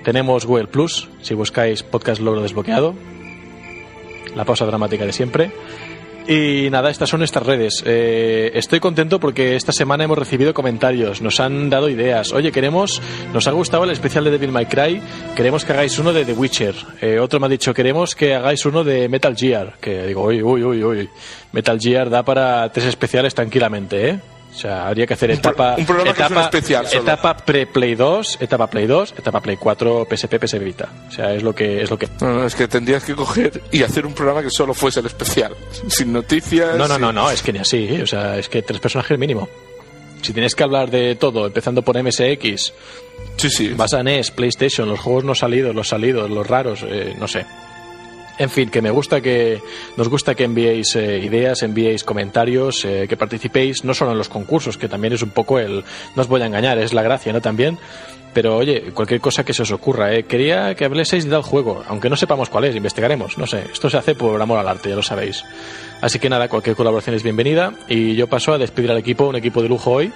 Tenemos 0.03 0.45
Google 0.45 0.67
Plus, 0.67 1.09
si 1.23 1.33
buscáis 1.33 1.81
podcast 1.81 2.21
desbloqueado, 2.21 2.93
la 4.35 4.45
pausa 4.45 4.65
dramática 4.65 5.05
de 5.05 5.13
siempre. 5.13 5.51
Y 6.27 6.69
nada, 6.71 6.89
estas 6.89 7.09
son 7.09 7.19
nuestras 7.19 7.45
redes. 7.45 7.83
Eh, 7.85 8.51
estoy 8.55 8.79
contento 8.79 9.19
porque 9.19 9.55
esta 9.55 9.71
semana 9.71 10.05
hemos 10.05 10.17
recibido 10.17 10.55
comentarios, 10.55 11.21
nos 11.21 11.39
han 11.39 11.69
dado 11.69 11.87
ideas. 11.87 12.33
Oye, 12.33 12.51
queremos, 12.51 12.99
nos 13.31 13.47
ha 13.47 13.51
gustado 13.51 13.83
el 13.83 13.91
especial 13.91 14.23
de 14.23 14.31
Devil 14.31 14.51
May 14.51 14.65
Cry, 14.65 15.01
queremos 15.35 15.65
que 15.65 15.73
hagáis 15.73 15.99
uno 15.99 16.13
de 16.13 16.25
The 16.25 16.33
Witcher. 16.33 16.75
Eh, 16.99 17.19
otro 17.19 17.39
me 17.39 17.45
ha 17.45 17.49
dicho, 17.49 17.75
queremos 17.75 18.15
que 18.15 18.33
hagáis 18.33 18.65
uno 18.65 18.83
de 18.83 19.07
Metal 19.07 19.35
Gear. 19.35 19.75
Que 19.79 20.07
digo, 20.07 20.23
uy, 20.23 20.41
uy, 20.41 20.63
uy, 20.63 20.83
uy. 20.83 21.09
Metal 21.51 21.79
Gear 21.79 22.09
da 22.09 22.23
para 22.23 22.71
tres 22.71 22.87
especiales 22.87 23.35
tranquilamente, 23.35 24.09
¿eh? 24.09 24.19
O 24.55 24.57
sea, 24.57 24.87
habría 24.87 25.05
que 25.05 25.15
hacer 25.15 25.31
etapa, 25.31 25.75
un 25.77 25.85
programa 25.85 26.11
etapa, 26.11 26.43
especial 26.43 26.87
etapa 26.89 27.35
pre-Play 27.35 27.95
2, 27.95 28.37
etapa 28.39 28.67
Play 28.67 28.87
2, 28.87 29.15
etapa 29.17 29.41
Play 29.41 29.57
4, 29.57 30.07
PSP, 30.09 30.39
PS 30.39 30.59
Vita. 30.59 30.89
O 31.09 31.11
sea, 31.11 31.33
es 31.33 31.43
lo 31.43 31.53
que 31.53 31.81
es 31.81 31.89
lo 31.89 31.99
que. 31.99 32.07
No, 32.21 32.33
no, 32.35 32.45
es 32.45 32.55
que 32.55 32.69
tendrías 32.69 33.03
que 33.03 33.15
coger 33.15 33.61
y 33.71 33.83
hacer 33.83 34.05
un 34.05 34.13
programa 34.13 34.41
que 34.41 34.49
solo 34.49 34.73
fuese 34.73 35.01
el 35.01 35.07
especial, 35.07 35.53
sin 35.89 36.13
noticias. 36.13 36.77
No, 36.77 36.87
no, 36.87 36.97
no, 36.97 37.11
no, 37.11 37.29
es 37.29 37.41
que 37.41 37.51
ni 37.51 37.59
así, 37.59 38.01
o 38.01 38.07
sea, 38.07 38.37
es 38.37 38.47
que 38.47 38.61
tres 38.61 38.79
personajes 38.79 39.19
mínimo. 39.19 39.49
Si 40.21 40.31
tienes 40.31 40.55
que 40.55 40.63
hablar 40.63 40.89
de 40.89 41.15
todo, 41.15 41.45
empezando 41.45 41.81
por 41.81 42.01
MSX, 42.01 42.73
sí, 43.35 43.49
sí. 43.49 43.73
vas 43.75 43.93
a 43.93 44.01
NES, 44.01 44.31
PlayStation, 44.31 44.87
los 44.87 44.99
juegos 44.99 45.25
no 45.25 45.35
salidos, 45.35 45.75
los 45.75 45.89
salidos, 45.89 46.29
los 46.29 46.47
raros, 46.47 46.83
eh, 46.87 47.13
no 47.19 47.27
sé. 47.27 47.45
En 48.37 48.49
fin, 48.49 48.69
que 48.69 48.81
me 48.81 48.91
gusta 48.91 49.21
que 49.21 49.61
nos 49.95 50.09
gusta 50.09 50.35
que 50.35 50.43
enviéis 50.43 50.95
eh, 50.97 51.19
ideas, 51.19 51.63
enviéis 51.63 52.03
comentarios, 52.03 52.83
eh, 52.83 53.05
que 53.07 53.15
participéis 53.15 53.85
no 53.85 53.93
solo 53.93 54.11
en 54.11 54.17
los 54.17 54.27
concursos, 54.27 54.77
que 54.77 54.89
también 54.89 55.13
es 55.13 55.21
un 55.21 55.29
poco 55.29 55.57
el 55.57 55.85
no 56.15 56.21
os 56.21 56.27
voy 56.27 56.41
a 56.41 56.45
engañar, 56.45 56.77
es 56.77 56.93
la 56.93 57.01
gracia, 57.01 57.31
¿no? 57.31 57.39
También, 57.39 57.79
pero 58.33 58.57
oye, 58.57 58.91
cualquier 58.93 59.21
cosa 59.21 59.45
que 59.45 59.53
se 59.53 59.61
os 59.61 59.71
ocurra, 59.71 60.13
¿eh? 60.13 60.23
quería 60.23 60.75
que 60.75 60.83
habléis 60.83 61.11
de 61.11 61.23
tal 61.23 61.43
juego, 61.43 61.85
aunque 61.87 62.09
no 62.09 62.17
sepamos 62.17 62.49
cuál 62.49 62.65
es, 62.65 62.75
investigaremos, 62.75 63.37
no 63.37 63.47
sé, 63.47 63.63
esto 63.71 63.89
se 63.89 63.95
hace 63.95 64.15
por 64.15 64.41
amor 64.41 64.59
al 64.59 64.67
arte, 64.67 64.89
ya 64.89 64.95
lo 64.95 65.01
sabéis. 65.01 65.45
Así 66.01 66.19
que 66.19 66.29
nada, 66.29 66.49
cualquier 66.49 66.75
colaboración 66.75 67.15
es 67.15 67.23
bienvenida 67.23 67.73
y 67.87 68.15
yo 68.15 68.27
paso 68.27 68.51
a 68.51 68.57
despedir 68.57 68.91
al 68.91 68.97
equipo, 68.97 69.29
un 69.29 69.37
equipo 69.37 69.61
de 69.61 69.69
lujo 69.69 69.91
hoy. 69.91 70.11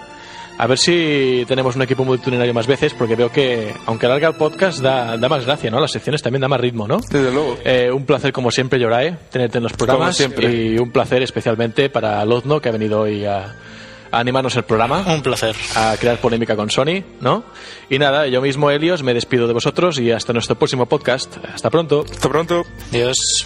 A 0.60 0.68
ver 0.68 0.78
si 0.78 1.46
tenemos 1.48 1.78
un 1.78 1.84
equipo 1.84 2.04
multitudinario 2.04 2.54
más 2.54 2.68
veces, 2.68 2.94
porque 2.94 3.16
veo 3.16 3.32
que, 3.32 3.74
aunque 3.86 4.08
alarga 4.08 4.28
el 4.28 4.36
podcast, 4.36 4.80
da, 4.80 5.16
da 5.16 5.30
más 5.30 5.46
gracia, 5.46 5.72
¿no? 5.72 5.80
Las 5.80 5.92
secciones 5.92 6.22
también 6.22 6.42
da 6.42 6.50
más 6.50 6.60
ritmo, 6.60 6.86
¿no? 6.86 7.00
Desde 7.00 7.32
luego. 7.32 7.58
Eh, 7.64 7.90
un 7.90 8.06
placer, 8.06 8.34
como 8.34 8.52
siempre, 8.52 8.78
Yorae, 8.78 9.16
tenerte 9.32 9.60
en 9.60 9.64
los 9.64 9.72
programas. 9.72 10.18
siempre. 10.18 10.54
Y 10.54 10.78
un 10.78 10.92
placer 10.92 11.24
especialmente 11.24 11.90
para 11.90 12.26
Lozno, 12.26 12.60
que 12.60 12.68
ha 12.68 12.74
venido 12.74 13.00
hoy 13.00 13.24
a, 13.24 13.56
animarnos 14.12 14.54
el 14.58 14.64
programa. 14.64 15.06
Un 15.08 15.22
placer. 15.22 15.56
A 15.78 15.96
crear 15.98 16.18
polémica 16.18 16.58
con 16.58 16.70
Sony, 16.70 17.06
¿no? 17.22 17.46
Y 17.90 17.98
nada, 17.98 18.28
yo 18.28 18.42
mismo, 18.42 18.70
Helios, 18.70 19.02
me 19.02 19.14
despido 19.14 19.48
de 19.48 19.54
vosotros 19.54 19.98
y 19.98 20.12
hasta 20.12 20.34
nuestro 20.34 20.58
próximo 20.58 20.88
podcast. 20.88 21.38
Hasta 21.54 21.70
pronto. 21.70 22.04
Hasta 22.12 22.28
pronto. 22.28 22.66
Adiós. 22.90 23.46